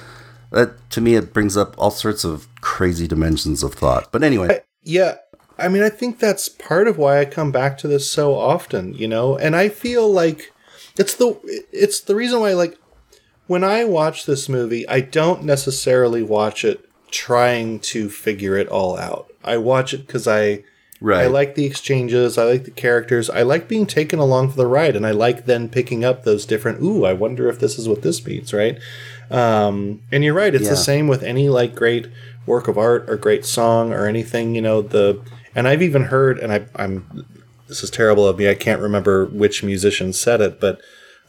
that 0.51 0.91
to 0.91 1.01
me 1.01 1.15
it 1.15 1.33
brings 1.33 1.57
up 1.57 1.75
all 1.79 1.91
sorts 1.91 2.25
of 2.25 2.47
crazy 2.61 3.09
dimensions 3.09 3.63
of 3.63 3.73
thought. 3.73 4.13
But 4.13 4.23
anyway, 4.23 4.49
I, 4.51 4.61
yeah. 4.83 5.17
I 5.59 5.69
mean, 5.69 5.83
I 5.83 5.91
think 5.91 6.19
that's 6.19 6.49
part 6.49 6.89
of 6.89 6.99
why 6.99 7.21
I 7.21 7.25
come 7.25 7.53
back 7.53 7.79
to 7.79 7.89
this 7.89 8.11
so 8.11 8.35
often, 8.35 8.95
you 8.95 9.09
know, 9.09 9.37
and 9.37 9.57
I 9.57 9.69
feel 9.69 10.13
like 10.13 10.53
it's 10.99 11.15
the 11.15 11.39
it's 11.73 12.01
the 12.01 12.15
reason 12.15 12.41
why 12.41 12.53
like 12.53 12.79
when 13.53 13.63
I 13.63 13.85
watch 13.85 14.25
this 14.25 14.49
movie, 14.49 14.89
I 14.89 15.01
don't 15.01 15.45
necessarily 15.45 16.23
watch 16.23 16.65
it 16.65 16.89
trying 17.11 17.81
to 17.81 18.09
figure 18.09 18.57
it 18.57 18.67
all 18.69 18.99
out. 18.99 19.31
I 19.45 19.59
watch 19.59 19.93
it 19.93 20.07
because 20.07 20.27
I 20.27 20.65
right. 21.03 21.25
I 21.25 21.27
like 21.27 21.55
the 21.55 21.67
exchanges, 21.67 22.39
I 22.39 22.45
like 22.45 22.65
the 22.65 22.71
characters, 22.71 23.29
I 23.29 23.43
like 23.43 23.69
being 23.69 23.85
taken 23.85 24.19
along 24.19 24.49
for 24.49 24.57
the 24.57 24.67
ride, 24.67 24.97
and 24.97 25.07
I 25.07 25.11
like 25.11 25.45
then 25.45 25.69
picking 25.69 26.03
up 26.03 26.25
those 26.25 26.47
different. 26.47 26.83
Ooh, 26.83 27.05
I 27.05 27.13
wonder 27.13 27.47
if 27.51 27.61
this 27.61 27.79
is 27.79 27.87
what 27.87 28.01
this 28.01 28.25
means, 28.25 28.55
right? 28.55 28.79
Um, 29.31 30.01
and 30.11 30.25
you're 30.25 30.33
right; 30.33 30.55
it's 30.55 30.65
yeah. 30.65 30.71
the 30.71 30.77
same 30.77 31.07
with 31.07 31.23
any 31.23 31.51
like 31.51 31.75
great 31.75 32.09
work 32.47 32.69
of 32.69 32.79
art 32.79 33.05
or 33.11 33.19
great 33.19 33.45
song 33.45 33.93
or 33.93 34.07
anything. 34.07 34.55
You 34.55 34.63
know 34.63 34.81
the 34.81 35.21
and 35.55 35.69
I've 35.69 35.83
even 35.83 36.05
heard, 36.05 36.39
and 36.39 36.51
I, 36.55 36.65
I'm 36.75 37.27
this 37.69 37.83
is 37.83 37.91
terrible 37.91 38.27
of 38.27 38.39
me. 38.39 38.49
I 38.49 38.55
can't 38.55 38.81
remember 38.81 39.27
which 39.27 39.63
musician 39.63 40.15
said 40.15 40.41
it, 40.41 40.59
but 40.59 40.81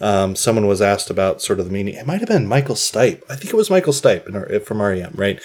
um, 0.02 0.36
someone 0.36 0.68
was 0.68 0.82
asked 0.82 1.10
about 1.10 1.42
sort 1.42 1.60
of 1.60 1.66
the 1.66 1.72
meaning. 1.72 1.96
It 1.96 2.08
might 2.08 2.20
have 2.20 2.30
been 2.30 2.48
Michael 2.48 2.76
Stipe. 2.76 3.22
I 3.30 3.36
think 3.36 3.54
it 3.54 3.58
was 3.58 3.70
Michael 3.70 3.94
Stipe 3.94 4.64
from 4.66 4.82
REM, 4.82 5.14
right? 5.16 5.42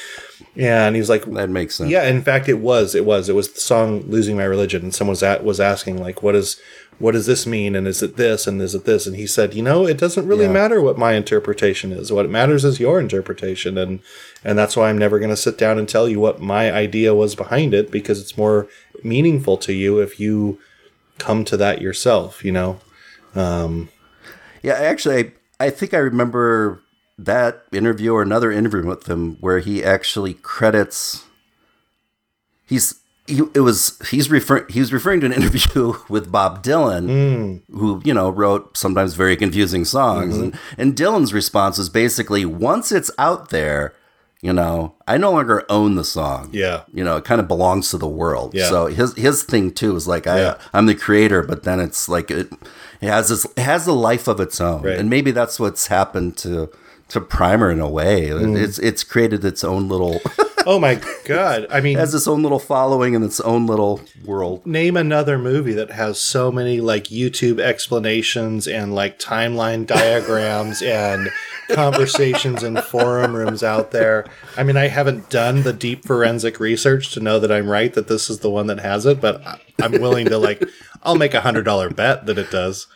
And 0.57 0.97
he 0.97 1.01
was 1.01 1.09
like, 1.09 1.25
"That 1.25 1.51
makes 1.51 1.77
sense." 1.77 1.91
Yeah, 1.91 2.05
in 2.09 2.23
fact, 2.23 2.49
it 2.49 2.55
was. 2.61 2.95
It 2.95 3.05
was. 3.05 3.29
It 3.29 3.35
was 3.35 3.53
the 3.53 3.61
song 3.61 4.03
"Losing 4.09 4.37
My 4.37 4.45
Religion," 4.45 4.83
and 4.83 4.95
someone 4.95 5.13
was 5.13 5.23
at, 5.23 5.45
was 5.45 5.61
asking 5.61 5.99
like, 5.99 6.23
"What 6.23 6.35
is 6.35 6.61
what 6.99 7.13
does 7.13 7.27
this 7.27 7.47
mean? 7.47 7.77
And 7.77 7.87
is 7.87 8.03
it 8.03 8.17
this? 8.17 8.47
And 8.47 8.61
is 8.61 8.75
it 8.75 8.85
this? 8.85 9.07
And 9.07 9.15
he 9.15 9.27
said, 9.27 9.55
you 9.55 9.63
know, 9.63 9.87
it 9.87 9.99
doesn't 9.99 10.27
really 10.27 10.47
Yeah. 10.47 10.53
matter 10.53 10.81
what 10.81 10.99
my 10.99 11.13
interpretation 11.13 11.93
is. 11.93 12.11
What 12.11 12.29
matters 12.29 12.65
is 12.65 12.81
your 12.81 12.99
interpretation. 12.99 13.79
And, 13.79 14.01
and 14.43 14.59
that's 14.59 14.77
why 14.77 14.89
I'm 14.91 14.99
never 14.99 15.21
going 15.21 15.31
to 15.31 15.37
sit 15.37 15.57
down 15.57 15.79
and 15.79 15.89
tell 15.89 16.09
you 16.09 16.19
what 16.19 16.41
my 16.41 16.73
idea 16.73 17.15
was 17.15 17.37
behind 17.37 17.73
it 17.73 17.93
because 17.93 18.21
it's 18.21 18.37
more 18.37 18.67
meaningful 19.05 19.57
to 19.59 19.73
you 19.73 20.01
if 20.01 20.19
you 20.19 20.59
come 21.19 21.45
to 21.45 21.57
that 21.57 21.81
yourself, 21.81 22.45
you 22.45 22.51
know? 22.51 22.81
Um, 23.37 23.91
Yeah, 24.63 24.75
actually, 24.75 25.33
I, 25.61 25.67
I 25.67 25.71
think 25.71 25.95
I 25.95 25.99
remember 25.99 26.83
that 27.19 27.65
interview 27.73 28.13
or 28.13 28.23
another 28.23 28.53
interview 28.53 28.87
with 28.87 29.09
him 29.09 29.37
where 29.41 29.59
he 29.59 29.83
actually 29.83 30.35
credits. 30.35 31.25
He's 32.65 33.01
he 33.29 33.43
it 33.55 33.61
was 33.61 33.99
he's 34.09 34.31
referring 34.31 34.65
he 34.71 34.81
was 34.81 34.93
referring 34.93 35.21
to 35.21 35.27
an 35.27 35.33
interview 35.41 35.95
with 36.09 36.33
Bob 36.33 36.63
Dylan, 36.63 37.63
hmm. 37.67 37.77
who 37.77 38.01
you 38.05 38.15
know 38.15 38.31
wrote 38.31 38.77
sometimes 38.77 39.15
very 39.15 39.37
confusing 39.37 39.85
songs, 39.85 40.35
mm-hmm. 40.35 40.45
and 40.45 40.59
and 40.79 40.97
Dylan's 40.97 41.35
response 41.35 41.79
was 41.79 41.89
basically 41.89 42.45
once 42.45 42.91
it's 42.91 43.11
out 43.19 43.51
there. 43.51 43.95
You 44.41 44.53
know, 44.53 44.95
I 45.09 45.17
no 45.17 45.33
longer 45.33 45.67
own 45.69 45.97
the 45.97 46.05
song. 46.05 46.51
Yeah. 46.53 46.85
you 46.95 47.03
know, 47.03 47.17
it 47.17 47.25
kind 47.25 47.41
of 47.41 47.49
belongs 47.49 47.91
to 47.91 47.99
the 47.99 48.07
world. 48.07 48.55
Yeah. 48.55 48.69
So 48.69 48.87
his 48.87 49.13
his 49.17 49.43
thing 49.43 49.73
too 49.73 49.97
is 49.97 50.07
like 50.07 50.29
I 50.29 50.39
Yeah. 50.39 50.59
I'm 50.73 50.87
the 50.87 50.95
creator, 50.95 51.43
but 51.43 51.65
then 51.65 51.81
it's 51.81 52.09
like 52.09 52.31
it, 52.31 52.49
it 53.01 53.09
has 53.09 53.29
this 53.29 53.45
it 53.57 53.59
has 53.63 53.87
a 53.87 53.93
life 53.93 54.29
of 54.29 54.41
its 54.41 54.61
own, 54.61 54.83
Right. 54.83 54.99
and 54.99 55.09
maybe 55.11 55.31
that's 55.31 55.59
what's 55.61 55.87
happened 55.89 56.37
to 56.39 56.69
to 57.09 57.21
Primer 57.21 57.71
in 57.71 57.81
a 57.81 57.89
way. 57.89 58.29
Mm. 58.29 58.57
It's 58.61 58.79
it's 58.79 59.03
created 59.05 59.45
its 59.45 59.65
own 59.65 59.89
little 59.89 60.21
oh 60.67 60.79
my 60.79 61.01
God. 61.25 61.67
I 61.71 61.81
mean, 61.81 61.97
has 61.99 62.15
its 62.15 62.27
own 62.29 62.43
little 62.43 62.59
following 62.59 63.15
and 63.15 63.25
its 63.25 63.41
own 63.41 63.67
little 63.67 64.01
world. 64.25 64.67
name 64.67 64.97
another 64.97 65.39
movie 65.39 65.73
that 65.75 65.91
has 65.93 66.21
so 66.21 66.51
many 66.53 66.81
like 66.81 67.05
YouTube 67.05 67.61
explanations 67.61 68.67
and 68.67 68.95
like 68.95 69.19
timeline 69.19 69.87
diagrams 69.87 70.83
and 70.83 71.31
conversations 71.71 72.63
and 72.63 72.83
forum 72.83 73.35
rooms 73.35 73.63
out 73.63 73.91
there. 73.91 74.25
I 74.57 74.63
mean, 74.63 74.77
I 74.77 74.89
haven't 74.89 75.31
done 75.31 75.63
the 75.63 75.73
deep 75.73 76.05
forensic 76.05 76.61
research 76.61 77.13
to 77.13 77.21
know 77.21 77.39
that 77.39 77.53
I'm 77.53 77.69
right 77.69 77.93
that 77.95 78.09
this 78.09 78.29
is 78.31 78.41
the 78.41 78.51
one 78.51 78.67
that 78.69 78.81
has 78.81 79.07
it, 79.07 79.21
but 79.21 79.45
I- 79.47 79.61
I'm 79.81 79.93
willing 79.93 80.27
to 80.27 80.39
like, 80.39 80.63
I'll 81.03 81.15
make 81.15 81.35
a 81.35 81.41
hundred 81.43 81.63
dollar 81.65 81.89
bet 81.91 82.27
that 82.27 82.37
it 82.39 82.51
does. 82.51 82.87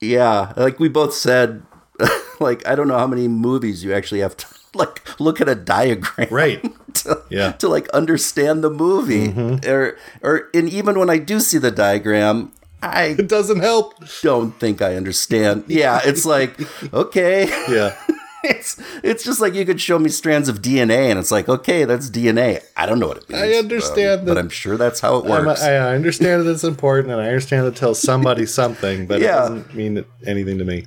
Yeah, 0.00 0.52
like 0.56 0.78
we 0.78 0.88
both 0.88 1.14
said, 1.14 1.62
like 2.40 2.66
I 2.66 2.74
don't 2.74 2.88
know 2.88 2.98
how 2.98 3.06
many 3.06 3.26
movies 3.28 3.82
you 3.84 3.94
actually 3.94 4.20
have 4.20 4.36
to 4.36 4.46
like 4.82 5.02
look 5.20 5.40
at 5.40 5.48
a 5.48 5.54
diagram, 5.54 6.28
Right. 6.30 6.64
To, 6.94 7.20
Yeah. 7.28 7.52
to 7.58 7.68
like 7.68 7.88
understand 7.90 8.62
the 8.62 8.70
movie, 8.70 9.28
Mm-hmm. 9.28 9.68
or 9.68 9.96
or 10.22 10.48
and 10.54 10.68
even 10.68 10.98
when 10.98 11.10
I 11.10 11.18
do 11.18 11.40
see 11.40 11.58
the 11.58 11.70
diagram, 11.72 12.52
I 12.82 13.04
It 13.18 13.28
doesn't 13.28 13.60
help. 13.60 13.94
don't 14.22 14.52
think 14.60 14.80
I 14.80 14.94
understand. 14.96 15.64
Yeah, 15.66 16.00
it's 16.04 16.24
like 16.24 16.54
okay. 16.94 17.48
Yeah. 17.68 17.96
it's 18.44 18.78
it's 19.02 19.24
just 19.24 19.40
like 19.40 19.54
you 19.54 19.64
could 19.64 19.80
show 19.80 19.98
me 19.98 20.08
strands 20.10 20.48
of 20.48 20.60
DNA, 20.62 21.10
and 21.10 21.18
it's 21.18 21.30
like, 21.32 21.48
okay, 21.48 21.84
that's 21.84 22.10
DNA. 22.10 22.60
I 22.76 22.84
don't 22.86 22.98
know 23.00 23.08
what 23.08 23.16
it 23.18 23.28
means. 23.28 23.42
I 23.42 23.52
understand 23.54 24.20
um, 24.20 24.26
that- 24.26 24.34
but 24.34 24.38
I'm 24.38 24.50
sure 24.50 24.76
that's 24.76 25.00
how 25.00 25.16
it 25.16 25.24
works. 25.24 25.62
I, 25.62 25.72
I 25.74 25.94
understand 25.96 26.44
that 26.46 26.50
it's 26.52 26.62
important 26.64 27.10
and 27.10 27.20
I 27.20 27.26
understand 27.26 27.66
it 27.66 27.74
tells 27.74 27.98
somebody 28.00 28.46
something, 28.46 29.06
but 29.06 29.20
Yeah. 29.20 29.28
it 29.46 29.48
doesn't 29.48 29.74
mean 29.74 30.04
anything 30.26 30.58
to 30.58 30.64
me. 30.64 30.84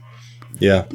Yeah. 0.59 0.85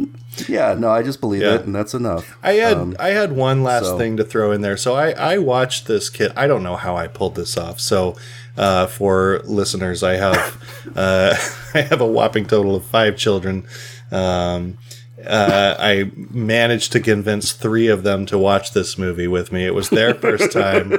yeah, 0.49 0.75
no, 0.79 0.91
I 0.91 1.03
just 1.03 1.21
believe 1.21 1.43
Yeah. 1.43 1.55
it, 1.57 1.65
and 1.67 1.75
that's 1.75 1.95
enough. 1.95 2.37
I 2.43 2.55
had 2.55 2.77
Um, 2.77 2.97
I 2.99 3.09
had 3.11 3.33
one 3.33 3.63
last 3.63 3.85
so- 3.87 3.99
thing 3.99 4.17
to 4.17 4.25
throw 4.25 4.53
in 4.53 4.61
there. 4.63 4.77
So 4.77 4.95
I 4.95 5.11
I 5.13 5.39
watched 5.39 5.87
this 5.87 6.09
kid. 6.11 6.33
I 6.37 6.47
don't 6.47 6.63
know 6.63 6.77
how 6.77 6.97
I 6.97 7.07
pulled 7.07 7.35
this 7.35 7.57
off. 7.57 7.81
So 7.81 8.17
uh, 8.57 8.87
for 8.87 9.41
listeners, 9.45 10.03
I 10.03 10.15
have 10.17 10.57
uh, 10.97 11.35
I 11.75 11.81
have 11.83 12.01
a 12.01 12.07
whopping 12.07 12.47
total 12.47 12.75
of 12.77 12.85
five 12.85 13.17
children. 13.17 13.65
Um, 14.11 14.79
uh, 15.25 15.77
I 15.79 16.11
managed 16.33 16.91
to 16.93 17.01
convince 17.01 17.53
three 17.53 17.87
of 17.87 18.03
them 18.03 18.27
to 18.27 18.37
watch 18.37 18.73
this 18.73 18.99
movie 18.99 19.29
with 19.29 19.53
me. 19.53 19.65
It 19.65 19.73
was 19.75 19.89
their 19.89 20.15
first 20.27 20.51
time, 20.51 20.99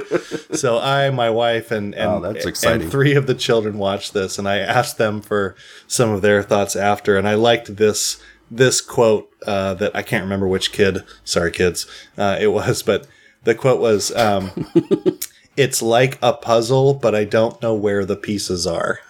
so 0.52 0.78
I, 0.78 1.10
my 1.10 1.28
wife, 1.28 1.70
and 1.70 1.94
and, 1.94 2.24
Oh, 2.24 2.34
and 2.70 2.90
three 2.90 3.14
of 3.16 3.26
the 3.26 3.34
children 3.34 3.76
watched 3.76 4.14
this, 4.14 4.38
and 4.38 4.48
I 4.48 4.58
asked 4.60 4.96
them 4.96 5.20
for 5.20 5.54
some 5.86 6.08
of 6.10 6.22
their 6.22 6.42
thoughts 6.42 6.74
after, 6.74 7.18
and 7.18 7.28
I 7.28 7.34
liked 7.34 7.76
this 7.76 8.16
this 8.56 8.80
quote 8.80 9.30
uh, 9.46 9.74
that 9.74 9.94
I 9.94 10.02
can't 10.02 10.22
remember 10.22 10.46
which 10.46 10.72
kid. 10.72 11.04
Sorry, 11.24 11.50
kids, 11.50 11.86
uh, 12.16 12.38
it 12.40 12.48
was, 12.48 12.82
but 12.82 13.06
the 13.44 13.54
quote 13.54 13.80
was, 13.80 14.14
um, 14.16 14.50
"It's 15.56 15.82
like 15.82 16.18
a 16.22 16.32
puzzle, 16.32 16.94
but 16.94 17.14
I 17.14 17.24
don't 17.24 17.60
know 17.62 17.74
where 17.74 18.04
the 18.04 18.16
pieces 18.16 18.66
are." 18.66 19.00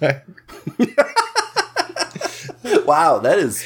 wow, 2.84 3.18
that 3.18 3.38
is 3.38 3.62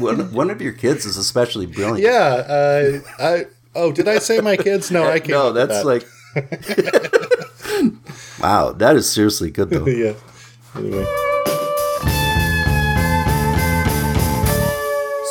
one, 0.00 0.32
one 0.32 0.50
of 0.50 0.60
your 0.62 0.72
kids 0.72 1.04
is 1.04 1.16
especially 1.16 1.66
brilliant. 1.66 2.00
yeah, 2.00 2.34
uh, 2.48 3.00
I. 3.18 3.46
Oh, 3.74 3.90
did 3.90 4.06
I 4.06 4.18
say 4.18 4.40
my 4.40 4.56
kids? 4.56 4.90
No, 4.90 5.04
I 5.08 5.18
can't. 5.18 5.30
no, 5.30 5.52
that's 5.52 5.84
like 5.84 6.06
wow, 8.40 8.72
that 8.72 8.96
is 8.96 9.10
seriously 9.10 9.50
good 9.50 9.70
though. 9.70 9.86
yeah. 9.86 10.14
Anyway. 10.76 11.06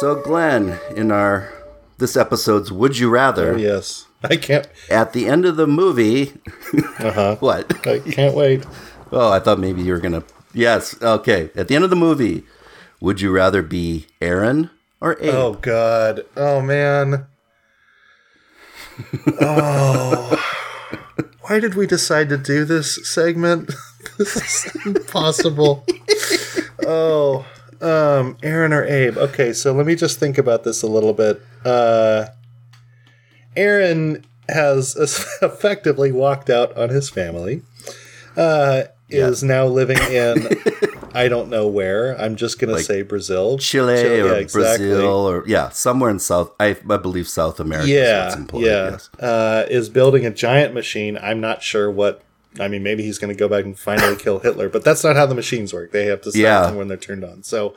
So, 0.02 0.16
Glenn, 0.16 0.80
in 0.96 1.12
our 1.12 1.54
this 2.00 2.18
episode's 2.18 2.72
"Would 2.72 2.98
You 2.98 3.08
Rather," 3.12 3.54
Oh, 3.54 3.58
yes, 3.58 4.08
I 4.24 4.36
can't. 4.36 4.68
at 4.90 5.14
the 5.14 5.28
end 5.28 5.46
of 5.46 5.58
the 5.58 5.68
movie, 5.68 6.34
Uh 6.98 7.12
huh. 7.12 7.36
what? 7.40 7.88
I 7.88 8.00
can't 8.00 8.34
wait. 8.34 8.66
Oh, 9.12 9.32
I 9.32 9.38
thought 9.38 9.60
maybe 9.60 9.84
you 9.84 9.94
were 9.94 10.00
gonna. 10.00 10.24
Yes, 10.56 11.00
okay. 11.04 11.52
At 11.56 11.68
the 11.68 11.76
end 11.76 11.84
of 11.84 11.92
the 11.92 11.96
movie, 11.96 12.46
would 13.00 13.22
you 13.22 13.30
rather 13.32 13.62
be 13.62 14.08
Aaron 14.24 14.72
or 15.00 15.22
Abe? 15.22 15.36
Oh 15.36 15.54
God. 15.54 16.26
Oh 16.36 16.62
man. 16.62 17.28
Oh. 19.40 20.44
Why 21.42 21.60
did 21.60 21.76
we 21.76 21.86
decide 21.86 22.30
to 22.30 22.38
do 22.40 22.66
this 22.66 23.08
segment? 23.08 23.72
this 24.18 24.36
is 24.66 24.76
impossible. 24.84 25.86
oh. 26.88 27.46
Um, 27.82 28.38
Aaron 28.44 28.74
or 28.74 28.84
Abe. 28.86 29.18
Okay, 29.18 29.54
so 29.54 29.74
let 29.74 29.86
me 29.86 29.96
just 29.96 30.20
think 30.20 30.38
about 30.38 30.64
this 30.64 30.84
a 30.84 30.88
little 30.88 31.14
bit. 31.14 31.42
Uh 31.66 32.28
Aaron 33.56 34.24
has 34.50 34.96
effectively 35.42 36.12
walked 36.12 36.50
out 36.50 36.76
on 36.78 36.90
his 36.90 37.10
family. 37.10 37.64
Uh 38.38 38.84
is 39.10 39.44
now 39.44 39.66
living 39.66 39.98
in 40.10 40.48
I 41.14 41.28
don't 41.28 41.50
know 41.50 41.68
where. 41.68 42.20
I'm 42.20 42.36
just 42.36 42.60
gonna 42.60 42.74
Like 42.74 42.86
say 42.86 43.02
Brazil. 43.02 43.58
Chile 43.58 44.02
Chile, 44.02 44.22
or 44.22 44.28
yeah, 44.28 44.34
exactly. 44.36 44.88
Brazil 44.88 45.10
or 45.30 45.44
yeah, 45.48 45.70
somewhere 45.70 46.10
in 46.10 46.20
South. 46.20 46.54
I, 46.60 46.78
I 46.90 46.98
believe 46.98 47.28
South 47.28 47.60
America. 47.60 47.84
is 47.86 47.90
yeah, 47.92 48.26
what's 48.26 48.36
employed, 48.38 48.66
yeah, 48.66 48.90
yes. 48.92 49.10
uh, 49.20 49.66
is 49.70 49.90
building 49.90 50.26
a 50.26 50.32
giant 50.32 50.74
machine. 50.74 51.18
I'm 51.22 51.42
not 51.42 51.62
sure 51.62 51.92
what. 51.92 52.24
I 52.60 52.68
mean, 52.68 52.84
maybe 52.84 53.04
he's 53.04 53.18
going 53.18 53.34
to 53.34 53.40
go 53.40 53.48
back 53.48 53.64
and 53.64 53.78
finally 53.80 54.16
kill 54.18 54.40
Hitler, 54.40 54.68
but 54.70 54.84
that's 54.84 55.04
not 55.04 55.16
how 55.16 55.26
the 55.26 55.36
machines 55.36 55.74
work. 55.74 55.92
They 55.92 56.06
have 56.08 56.22
to 56.22 56.32
start 56.32 56.42
Yeah. 56.42 56.62
them 56.68 56.76
when 56.76 56.88
they're 56.90 56.98
turned 56.98 57.24
on. 57.24 57.44
So, 57.44 57.76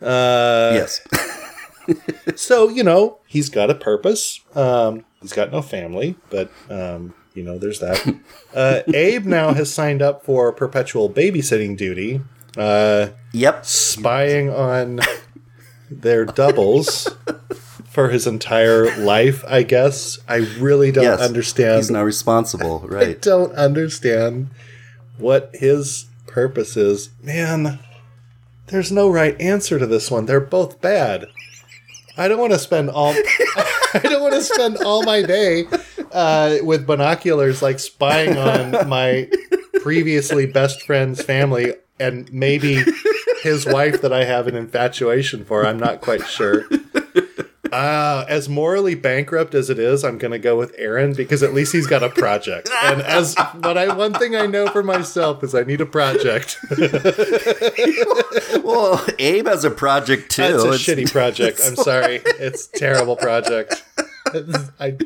uh, 0.00 0.72
yes. 0.74 1.00
so 2.36 2.68
you 2.68 2.82
know, 2.82 3.18
he's 3.26 3.48
got 3.50 3.70
a 3.70 3.74
purpose. 3.74 4.40
Um, 4.54 5.04
he's 5.20 5.32
got 5.32 5.52
no 5.52 5.60
family, 5.62 6.16
but 6.30 6.50
um, 6.70 7.14
you 7.34 7.42
know, 7.42 7.58
there's 7.58 7.80
that. 7.80 8.14
Uh, 8.54 8.82
Abe 8.94 9.24
now 9.26 9.52
has 9.52 9.74
signed 9.74 10.00
up 10.00 10.24
for 10.24 10.52
perpetual 10.52 11.10
babysitting 11.10 11.76
duty. 11.76 12.20
Uh, 12.56 13.08
Yep. 13.32 13.66
spying 13.66 14.48
on 14.48 15.00
their 15.90 16.24
doubles 16.24 17.08
for 17.94 18.08
his 18.08 18.26
entire 18.26 18.94
life, 18.98 19.44
I 19.46 19.62
guess. 19.62 20.18
I 20.28 20.38
really 20.58 20.90
don't 20.90 21.04
Yes. 21.04 21.20
understand. 21.20 21.76
He's 21.76 21.90
now 21.92 22.02
responsible, 22.02 22.80
right? 22.88 23.10
I 23.10 23.12
don't 23.20 23.52
understand 23.54 24.50
what 25.16 25.50
his 25.54 26.06
purpose 26.26 26.76
is. 26.76 27.10
Man, 27.22 27.78
there's 28.66 28.90
no 28.90 29.08
right 29.08 29.40
answer 29.40 29.78
to 29.78 29.86
this 29.86 30.10
one. 30.10 30.26
They're 30.26 30.40
both 30.40 30.80
bad. 30.80 31.26
I 32.16 32.26
don't 32.26 32.40
want 32.40 32.52
to 32.52 32.58
spend 32.58 32.90
all 32.90 33.12
I 33.94 34.00
don't 34.02 34.22
want 34.22 34.34
to 34.34 34.42
spend 34.42 34.78
all 34.78 35.04
my 35.04 35.22
day 35.22 35.66
uh, 36.10 36.56
with 36.64 36.86
binoculars 36.88 37.62
like 37.62 37.78
spying 37.78 38.36
on 38.36 38.88
my 38.88 39.28
previously 39.82 40.46
best 40.46 40.82
friend's 40.82 41.22
family 41.22 41.74
and 42.00 42.32
maybe 42.32 42.82
his 43.44 43.66
wife 43.66 44.00
that 44.02 44.12
I 44.12 44.24
have 44.24 44.48
an 44.48 44.56
infatuation 44.56 45.44
for. 45.44 45.64
I'm 45.64 45.78
not 45.78 46.00
quite 46.00 46.26
sure. 46.26 46.64
Uh, 47.74 48.24
as 48.28 48.48
morally 48.48 48.94
bankrupt 48.94 49.52
as 49.52 49.68
it 49.68 49.80
is, 49.80 50.04
I'm 50.04 50.16
going 50.16 50.30
to 50.30 50.38
go 50.38 50.56
with 50.56 50.72
Aaron 50.78 51.12
because 51.12 51.42
at 51.42 51.52
least 51.52 51.72
he's 51.72 51.88
got 51.88 52.04
a 52.04 52.08
project. 52.08 52.70
And 52.84 53.02
as 53.02 53.34
what 53.60 53.76
I 53.76 53.92
one 53.92 54.12
thing 54.14 54.36
I 54.36 54.46
know 54.46 54.68
for 54.68 54.84
myself 54.84 55.42
is 55.42 55.56
I 55.56 55.64
need 55.64 55.80
a 55.80 55.86
project. 55.86 56.56
well, 58.62 59.04
Abe 59.18 59.46
has 59.48 59.64
a 59.64 59.70
project 59.72 60.30
too. 60.30 60.42
It's 60.44 60.62
a 60.64 60.68
It's- 60.68 60.80
shitty 60.82 61.10
project. 61.10 61.60
I'm 61.64 61.74
sorry. 61.74 62.20
It's 62.24 62.68
a 62.68 62.78
terrible 62.78 63.16
project. 63.16 63.82
I, 64.80 64.96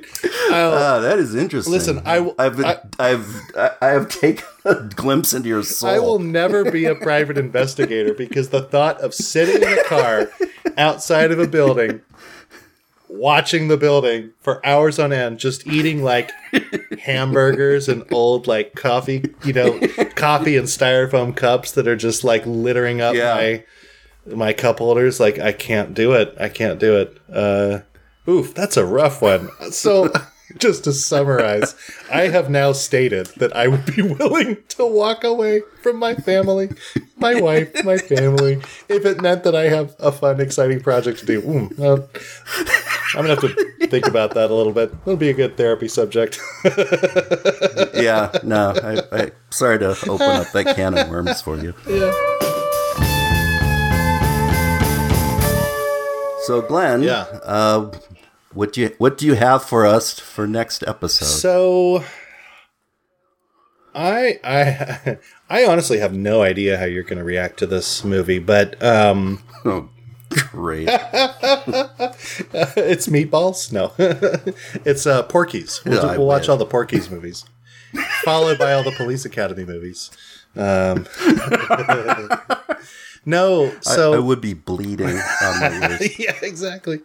Ah, 0.50 1.00
that 1.02 1.18
is 1.18 1.34
interesting. 1.34 1.72
Listen, 1.72 2.02
I 2.04 2.20
will- 2.20 2.34
I've, 2.38 2.62
I- 2.64 2.80
I've, 2.98 3.26
I 3.80 3.86
have 3.88 4.08
taken 4.08 4.44
a 4.66 4.74
glimpse 4.74 5.32
into 5.32 5.48
your 5.48 5.62
soul. 5.62 5.90
I 5.90 5.98
will 5.98 6.18
never 6.18 6.70
be 6.70 6.84
a 6.86 6.94
private 6.94 7.36
investigator 7.38 8.12
because 8.14 8.50
the 8.50 8.62
thought 8.62 9.00
of 9.00 9.14
sitting 9.14 9.62
in 9.62 9.78
a 9.78 9.84
car 9.84 10.30
outside 10.78 11.30
of 11.30 11.38
a 11.38 11.46
building, 11.46 12.00
watching 13.08 13.68
the 13.68 13.76
building 13.76 14.30
for 14.40 14.64
hours 14.66 14.98
on 14.98 15.12
end, 15.12 15.38
just 15.38 15.66
eating 15.66 16.02
like 16.02 16.30
hamburgers 17.02 17.88
and 17.88 18.04
old 18.12 18.46
like 18.46 18.74
coffee, 18.74 19.24
you 19.44 19.52
know, 19.52 19.78
coffee 20.14 20.56
and 20.56 20.66
styrofoam 20.66 21.34
cups 21.36 21.72
that 21.72 21.88
are 21.88 21.96
just 21.96 22.24
like 22.24 22.44
littering 22.46 23.00
up 23.00 23.14
Yeah. 23.14 23.34
my 23.34 23.64
my 24.34 24.52
cup 24.52 24.78
holders. 24.78 25.20
Like 25.20 25.38
I 25.38 25.52
can't 25.52 25.94
do 25.94 26.12
it. 26.12 26.34
I 26.38 26.48
can't 26.48 26.78
do 26.78 26.96
it. 26.98 27.18
Uh, 27.32 27.80
oof, 28.28 28.54
that's 28.54 28.76
a 28.76 28.84
rough 28.84 29.22
one. 29.22 29.48
So. 29.70 30.12
Just 30.56 30.84
to 30.84 30.94
summarize, 30.94 31.74
I 32.10 32.28
have 32.28 32.48
now 32.48 32.72
stated 32.72 33.26
that 33.36 33.54
I 33.54 33.68
would 33.68 33.84
be 33.94 34.00
willing 34.00 34.56
to 34.70 34.86
walk 34.86 35.22
away 35.22 35.60
from 35.82 35.98
my 35.98 36.14
family, 36.14 36.70
my 37.18 37.38
wife, 37.38 37.84
my 37.84 37.98
family, 37.98 38.54
if 38.88 39.04
it 39.04 39.20
meant 39.20 39.44
that 39.44 39.54
I 39.54 39.64
have 39.68 39.94
a 39.98 40.10
fun, 40.10 40.40
exciting 40.40 40.80
project 40.80 41.18
to 41.20 41.26
do. 41.26 41.42
Mm, 41.42 41.78
well, 41.78 42.08
I'm 43.14 43.26
gonna 43.26 43.40
have 43.40 43.40
to 43.40 43.86
think 43.88 44.06
about 44.06 44.34
that 44.34 44.50
a 44.50 44.54
little 44.54 44.72
bit. 44.72 44.92
It'll 45.02 45.16
be 45.16 45.30
a 45.30 45.34
good 45.34 45.56
therapy 45.56 45.88
subject. 45.88 46.38
yeah, 47.94 48.30
no, 48.44 48.74
I, 48.82 49.02
I, 49.12 49.30
sorry 49.50 49.78
to 49.80 49.90
open 50.08 50.26
up 50.28 50.50
that 50.52 50.76
can 50.76 50.96
of 50.96 51.08
worms 51.08 51.40
for 51.40 51.56
you. 51.56 51.74
yeah. 51.88 52.12
So, 56.42 56.62
Glenn, 56.62 57.02
Yeah. 57.02 57.26
uh, 57.44 57.90
what 58.54 58.72
do 58.72 58.80
you 58.80 58.94
what 58.96 59.18
do 59.18 59.26
you 59.26 59.34
have 59.34 59.62
for 59.62 59.84
us 59.84 60.18
for 60.18 60.46
next 60.46 60.82
episode? 60.86 61.26
So, 61.26 62.04
I 63.94 64.40
I 64.42 65.18
I 65.50 65.66
honestly 65.66 65.98
have 65.98 66.14
no 66.14 66.40
idea 66.42 66.78
how 66.78 66.86
you're 66.86 67.02
going 67.02 67.18
to 67.18 67.24
react 67.24 67.58
to 67.58 67.66
this 67.66 68.02
movie, 68.02 68.38
but 68.38 68.82
um, 68.82 69.42
oh, 69.66 69.90
great! 70.30 70.88
it's 70.90 70.98
meatballs. 73.08 73.72
No, 73.72 73.92
it's 74.84 75.06
uh, 75.06 75.22
Porky's. 75.24 75.84
We'll, 75.84 75.94
Yeah, 75.94 76.16
we'll 76.16 76.26
watch 76.26 76.48
all 76.48 76.56
the 76.56 76.66
Porky's 76.66 77.10
movies, 77.10 77.44
followed 78.24 78.58
by 78.58 78.72
all 78.72 78.82
the 78.82 78.92
Police 78.92 79.24
Academy 79.24 79.64
movies. 79.64 80.10
Um, 80.56 81.06
no, 83.24 83.66
I- 83.66 83.80
so 83.80 84.14
I, 84.14 84.18
would 84.18 84.40
be 84.40 84.54
bleeding 84.54 85.08
on 85.08 85.60
my 85.60 85.88
ears. 85.90 86.18
yeah, 86.18 86.34
exactly. 86.42 87.00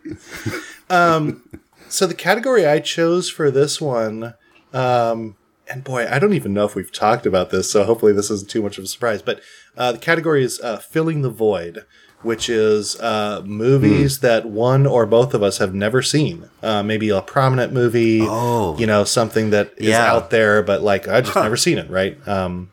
Um, 0.90 1.48
so 1.90 2.08
the 2.08 2.16
category 2.16 2.66
I 2.66 2.80
chose 2.80 3.30
for 3.30 3.52
this 3.52 3.80
one, 3.80 4.34
um, 4.74 5.36
and 5.70 5.84
boy, 5.84 6.08
I 6.10 6.20
don't 6.20 6.34
even 6.34 6.54
know 6.54 6.66
if 6.66 6.76
we've 6.76 6.91
talked 6.91 7.26
about 7.26 7.50
this, 7.52 7.70
so 7.72 7.84
hopefully 7.84 8.14
this 8.14 8.30
isn't 8.32 8.50
too 8.50 8.62
much 8.62 8.78
of 8.78 8.84
a 8.84 8.88
surprise. 8.88 9.22
But 9.22 9.41
uh, 9.78 9.91
the 9.94 9.98
category 10.00 10.44
is 10.44 10.60
uh, 10.62 10.78
filling 10.78 11.22
the 11.22 11.30
void, 11.30 11.86
which 12.24 12.50
is 12.50 13.00
uh, 13.00 13.41
movies 13.45 14.20
that 14.20 14.45
one 14.45 14.86
or 14.88 15.06
both 15.06 15.34
of 15.34 15.44
us 15.44 15.58
have 15.60 15.74
never 15.76 16.02
seen. 16.02 16.50
Uh, 16.62 16.82
maybe 16.84 17.10
a 17.10 17.22
prominent 17.22 17.72
movie, 17.74 18.22
Oh. 18.24 18.78
you 18.78 18.86
know, 18.88 19.04
something 19.04 19.50
that 19.52 19.72
is 19.78 19.88
Yeah. 19.90 20.12
out 20.12 20.30
there, 20.30 20.64
but 20.64 20.82
like 20.82 21.08
I 21.08 21.22
just 21.22 21.36
never 21.36 21.58
seen 21.58 21.78
it, 21.78 21.90
right? 21.90 22.18
Um, 22.28 22.70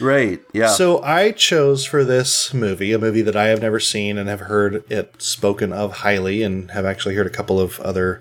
Right? 0.00 0.40
Yeah. 0.54 0.68
so 0.68 1.02
I 1.02 1.32
chose 1.32 1.84
for 1.84 2.04
this 2.04 2.54
movie 2.54 2.92
a 2.94 2.98
movie 2.98 3.20
that 3.20 3.36
I 3.36 3.48
have 3.48 3.60
never 3.60 3.78
seen 3.78 4.16
and 4.16 4.30
have 4.30 4.40
heard 4.40 4.82
it 4.90 5.14
spoken 5.18 5.74
of 5.74 5.92
highly, 5.98 6.42
and 6.42 6.70
have 6.70 6.86
actually 6.86 7.16
heard 7.16 7.26
a 7.26 7.30
couple 7.30 7.60
of 7.60 7.78
other 7.80 8.18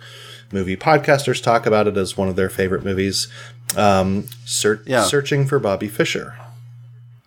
movie 0.51 0.75
podcasters 0.75 1.41
talk 1.41 1.65
about 1.65 1.87
it 1.87 1.95
as 1.95 2.17
one 2.17 2.27
of 2.27 2.35
their 2.35 2.49
favorite 2.49 2.83
movies. 2.83 3.29
Um, 3.77 4.25
Search 4.45 4.81
Yeah. 4.85 5.03
Searching 5.05 5.47
for 5.47 5.57
Bobby 5.57 5.87
Fischer. 5.87 6.35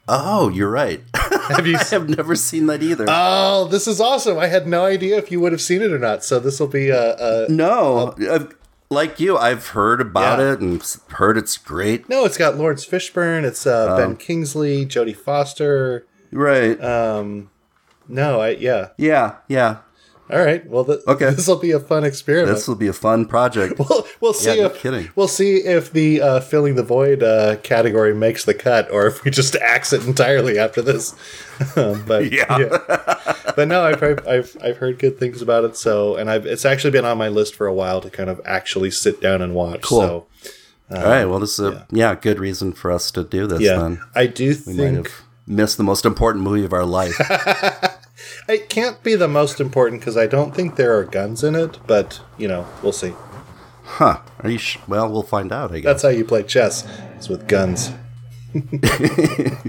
Oh, 0.08 0.48
you're 0.48 0.70
right. 0.70 1.00
Have 1.48 1.66
you? 1.66 1.76
I 1.76 1.84
have 1.84 2.08
never 2.08 2.34
seen 2.34 2.66
that 2.66 2.82
either. 2.82 3.04
oh, 3.08 3.66
this 3.68 3.86
is 3.86 4.00
awesome! 4.00 4.38
I 4.38 4.46
had 4.46 4.66
no 4.66 4.84
idea 4.84 5.16
if 5.18 5.30
you 5.30 5.40
would 5.40 5.52
have 5.52 5.60
seen 5.60 5.82
it 5.82 5.92
or 5.92 5.98
not. 5.98 6.24
So 6.24 6.38
this 6.38 6.58
will 6.60 6.66
be 6.68 6.88
a, 6.90 7.14
a 7.16 7.48
no, 7.48 8.14
I've, 8.30 8.54
like 8.90 9.18
you, 9.20 9.36
I've 9.36 9.68
heard 9.68 10.00
about 10.00 10.38
Yeah. 10.38 10.52
it 10.52 10.60
and 10.60 10.96
heard 11.10 11.36
it's 11.36 11.56
great. 11.56 12.08
no. 12.08 12.24
It's 12.24 12.36
got 12.38 12.56
Laurence 12.56 12.84
Fishburne. 12.86 13.44
It's 13.44 13.66
uh, 13.66 13.96
Ben 13.96 14.16
Kingsley, 14.16 14.86
Jodie 14.86 15.16
Foster. 15.16 16.06
Right? 16.30 16.82
Um, 16.82 17.50
no, 18.08 18.40
I 18.40 18.50
yeah. 18.50 18.88
yeah, 18.96 19.36
yeah. 19.48 19.78
All 20.32 20.38
right. 20.38 20.66
Well, 20.66 20.84
th- 20.86 21.00
Okay. 21.06 21.30
This 21.30 21.46
will 21.46 21.58
be 21.58 21.72
a 21.72 21.78
fun 21.78 22.04
experiment. 22.04 22.56
This 22.56 22.66
will 22.66 22.74
be 22.74 22.88
a 22.88 22.92
fun 22.94 23.26
project. 23.26 23.78
We'll, 23.78 24.06
we'll 24.20 24.32
see 24.32 24.54
Yeah, 24.56 24.62
no 24.62 24.66
if 24.68 24.78
kidding. 24.78 25.10
we'll 25.14 25.28
see 25.28 25.56
if 25.58 25.92
the 25.92 26.22
uh, 26.22 26.40
filling 26.40 26.74
the 26.76 26.82
void 26.82 27.22
uh, 27.22 27.56
category 27.56 28.14
makes 28.14 28.44
the 28.46 28.54
cut, 28.54 28.90
or 28.90 29.06
if 29.06 29.22
we 29.24 29.30
just 29.30 29.54
axe 29.56 29.92
it 29.92 30.06
entirely 30.06 30.58
after 30.58 30.80
this. 30.82 31.14
Um, 31.76 32.04
but 32.06 32.32
Yeah. 32.32 32.58
but 33.54 33.68
no, 33.68 33.82
I've, 33.84 34.02
I've 34.02 34.26
I've 34.26 34.56
I've 34.64 34.76
heard 34.78 34.98
good 34.98 35.16
things 35.18 35.40
about 35.42 35.62
it. 35.64 35.76
So, 35.76 36.16
and 36.16 36.28
I've 36.28 36.44
it's 36.44 36.64
actually 36.64 36.90
been 36.90 37.04
on 37.04 37.16
my 37.18 37.28
list 37.28 37.54
for 37.54 37.66
a 37.68 37.74
while 37.74 38.00
to 38.00 38.10
kind 38.10 38.28
of 38.28 38.40
actually 38.44 38.90
sit 38.90 39.20
down 39.20 39.42
and 39.42 39.54
watch. 39.54 39.82
Cool. 39.82 40.26
So, 40.42 40.96
All 40.96 41.02
right. 41.04 41.24
Well, 41.24 41.38
this 41.38 41.58
is 41.60 41.66
a 41.66 41.86
yeah. 41.92 42.16
good 42.16 42.40
reason 42.40 42.72
for 42.72 42.90
us 42.90 43.12
to 43.12 43.22
do 43.22 43.46
this. 43.46 43.60
yeah, 43.60 43.76
Then 43.76 44.00
I 44.14 44.26
do 44.26 44.56
we 44.66 44.72
might 44.72 44.82
think 44.82 45.06
have 45.06 45.22
missed 45.46 45.76
the 45.76 45.84
most 45.84 46.04
important 46.04 46.42
movie 46.42 46.64
of 46.64 46.72
our 46.72 46.84
life. 46.86 47.16
it 48.48 48.68
can't 48.68 49.02
be 49.02 49.14
the 49.14 49.28
most 49.28 49.60
important 49.60 50.00
because 50.00 50.16
I 50.16 50.26
don't 50.26 50.54
think 50.54 50.76
there 50.76 50.96
are 50.98 51.04
guns 51.04 51.42
in 51.44 51.54
it. 51.54 51.78
But 51.86 52.20
you 52.38 52.48
know, 52.48 52.66
we'll 52.82 52.92
see. 52.92 53.14
huh? 53.84 54.18
Are 54.40 54.50
you? 54.50 54.58
Sh- 54.58 54.78
well, 54.88 55.10
we'll 55.10 55.22
find 55.22 55.52
out. 55.52 55.70
I 55.72 55.76
guess. 55.80 55.84
That's 55.84 56.02
how 56.02 56.08
you 56.10 56.24
play 56.24 56.42
chess. 56.42 56.86
It's 57.16 57.28
with 57.28 57.46
guns. 57.48 57.90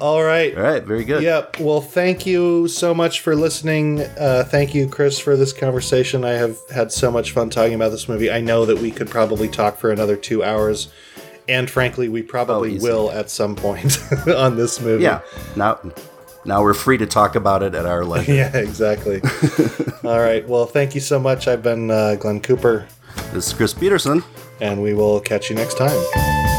All 0.00 0.22
right. 0.22 0.56
All 0.56 0.62
right. 0.62 0.84
Very 0.84 1.04
good. 1.04 1.22
Yep. 1.22 1.58
Well, 1.58 1.80
thank 1.80 2.26
you 2.26 2.68
so 2.68 2.94
much 2.94 3.20
for 3.20 3.34
listening. 3.34 4.00
Uh, 4.02 4.44
thank 4.46 4.72
you, 4.74 4.86
Chris, 4.88 5.18
for 5.18 5.36
this 5.36 5.52
conversation. 5.52 6.24
I 6.24 6.32
have 6.32 6.56
had 6.72 6.92
so 6.92 7.10
much 7.10 7.32
fun 7.32 7.50
talking 7.50 7.74
about 7.74 7.88
this 7.90 8.08
movie. 8.08 8.30
I 8.30 8.40
know 8.40 8.66
that 8.66 8.78
we 8.78 8.90
could 8.92 9.08
probably 9.10 9.48
talk 9.48 9.78
for 9.78 9.90
another 9.90 10.16
two 10.16 10.44
hours, 10.44 10.92
and 11.48 11.68
frankly, 11.68 12.08
we 12.08 12.22
probably 12.22 12.78
Oh, 12.78 12.82
will 12.82 13.10
at 13.10 13.30
some 13.30 13.56
point 13.56 13.98
on 14.28 14.56
this 14.56 14.80
movie. 14.80 15.02
Yeah. 15.04 15.22
Now, 15.56 15.80
now 16.44 16.62
we're 16.62 16.74
free 16.74 16.98
to 16.98 17.06
talk 17.06 17.34
about 17.34 17.62
it 17.62 17.74
at 17.74 17.86
our 17.86 18.04
leisure. 18.06 18.34
Yeah, 18.34 18.56
exactly. 18.56 19.20
All 20.04 20.18
right. 20.20 20.46
Well, 20.48 20.66
thank 20.66 20.94
you 20.94 21.00
so 21.00 21.18
much. 21.18 21.48
I've 21.48 21.62
been 21.62 21.90
uh, 21.90 22.16
Glenn 22.16 22.40
Cooper, 22.40 22.86
This 23.32 23.46
is 23.48 23.52
Chris 23.52 23.72
Peterson. 23.74 24.22
and 24.60 24.82
we 24.82 24.94
will 24.94 25.20
catch 25.20 25.50
you 25.50 25.56
next 25.56 25.76
time. 25.78 26.53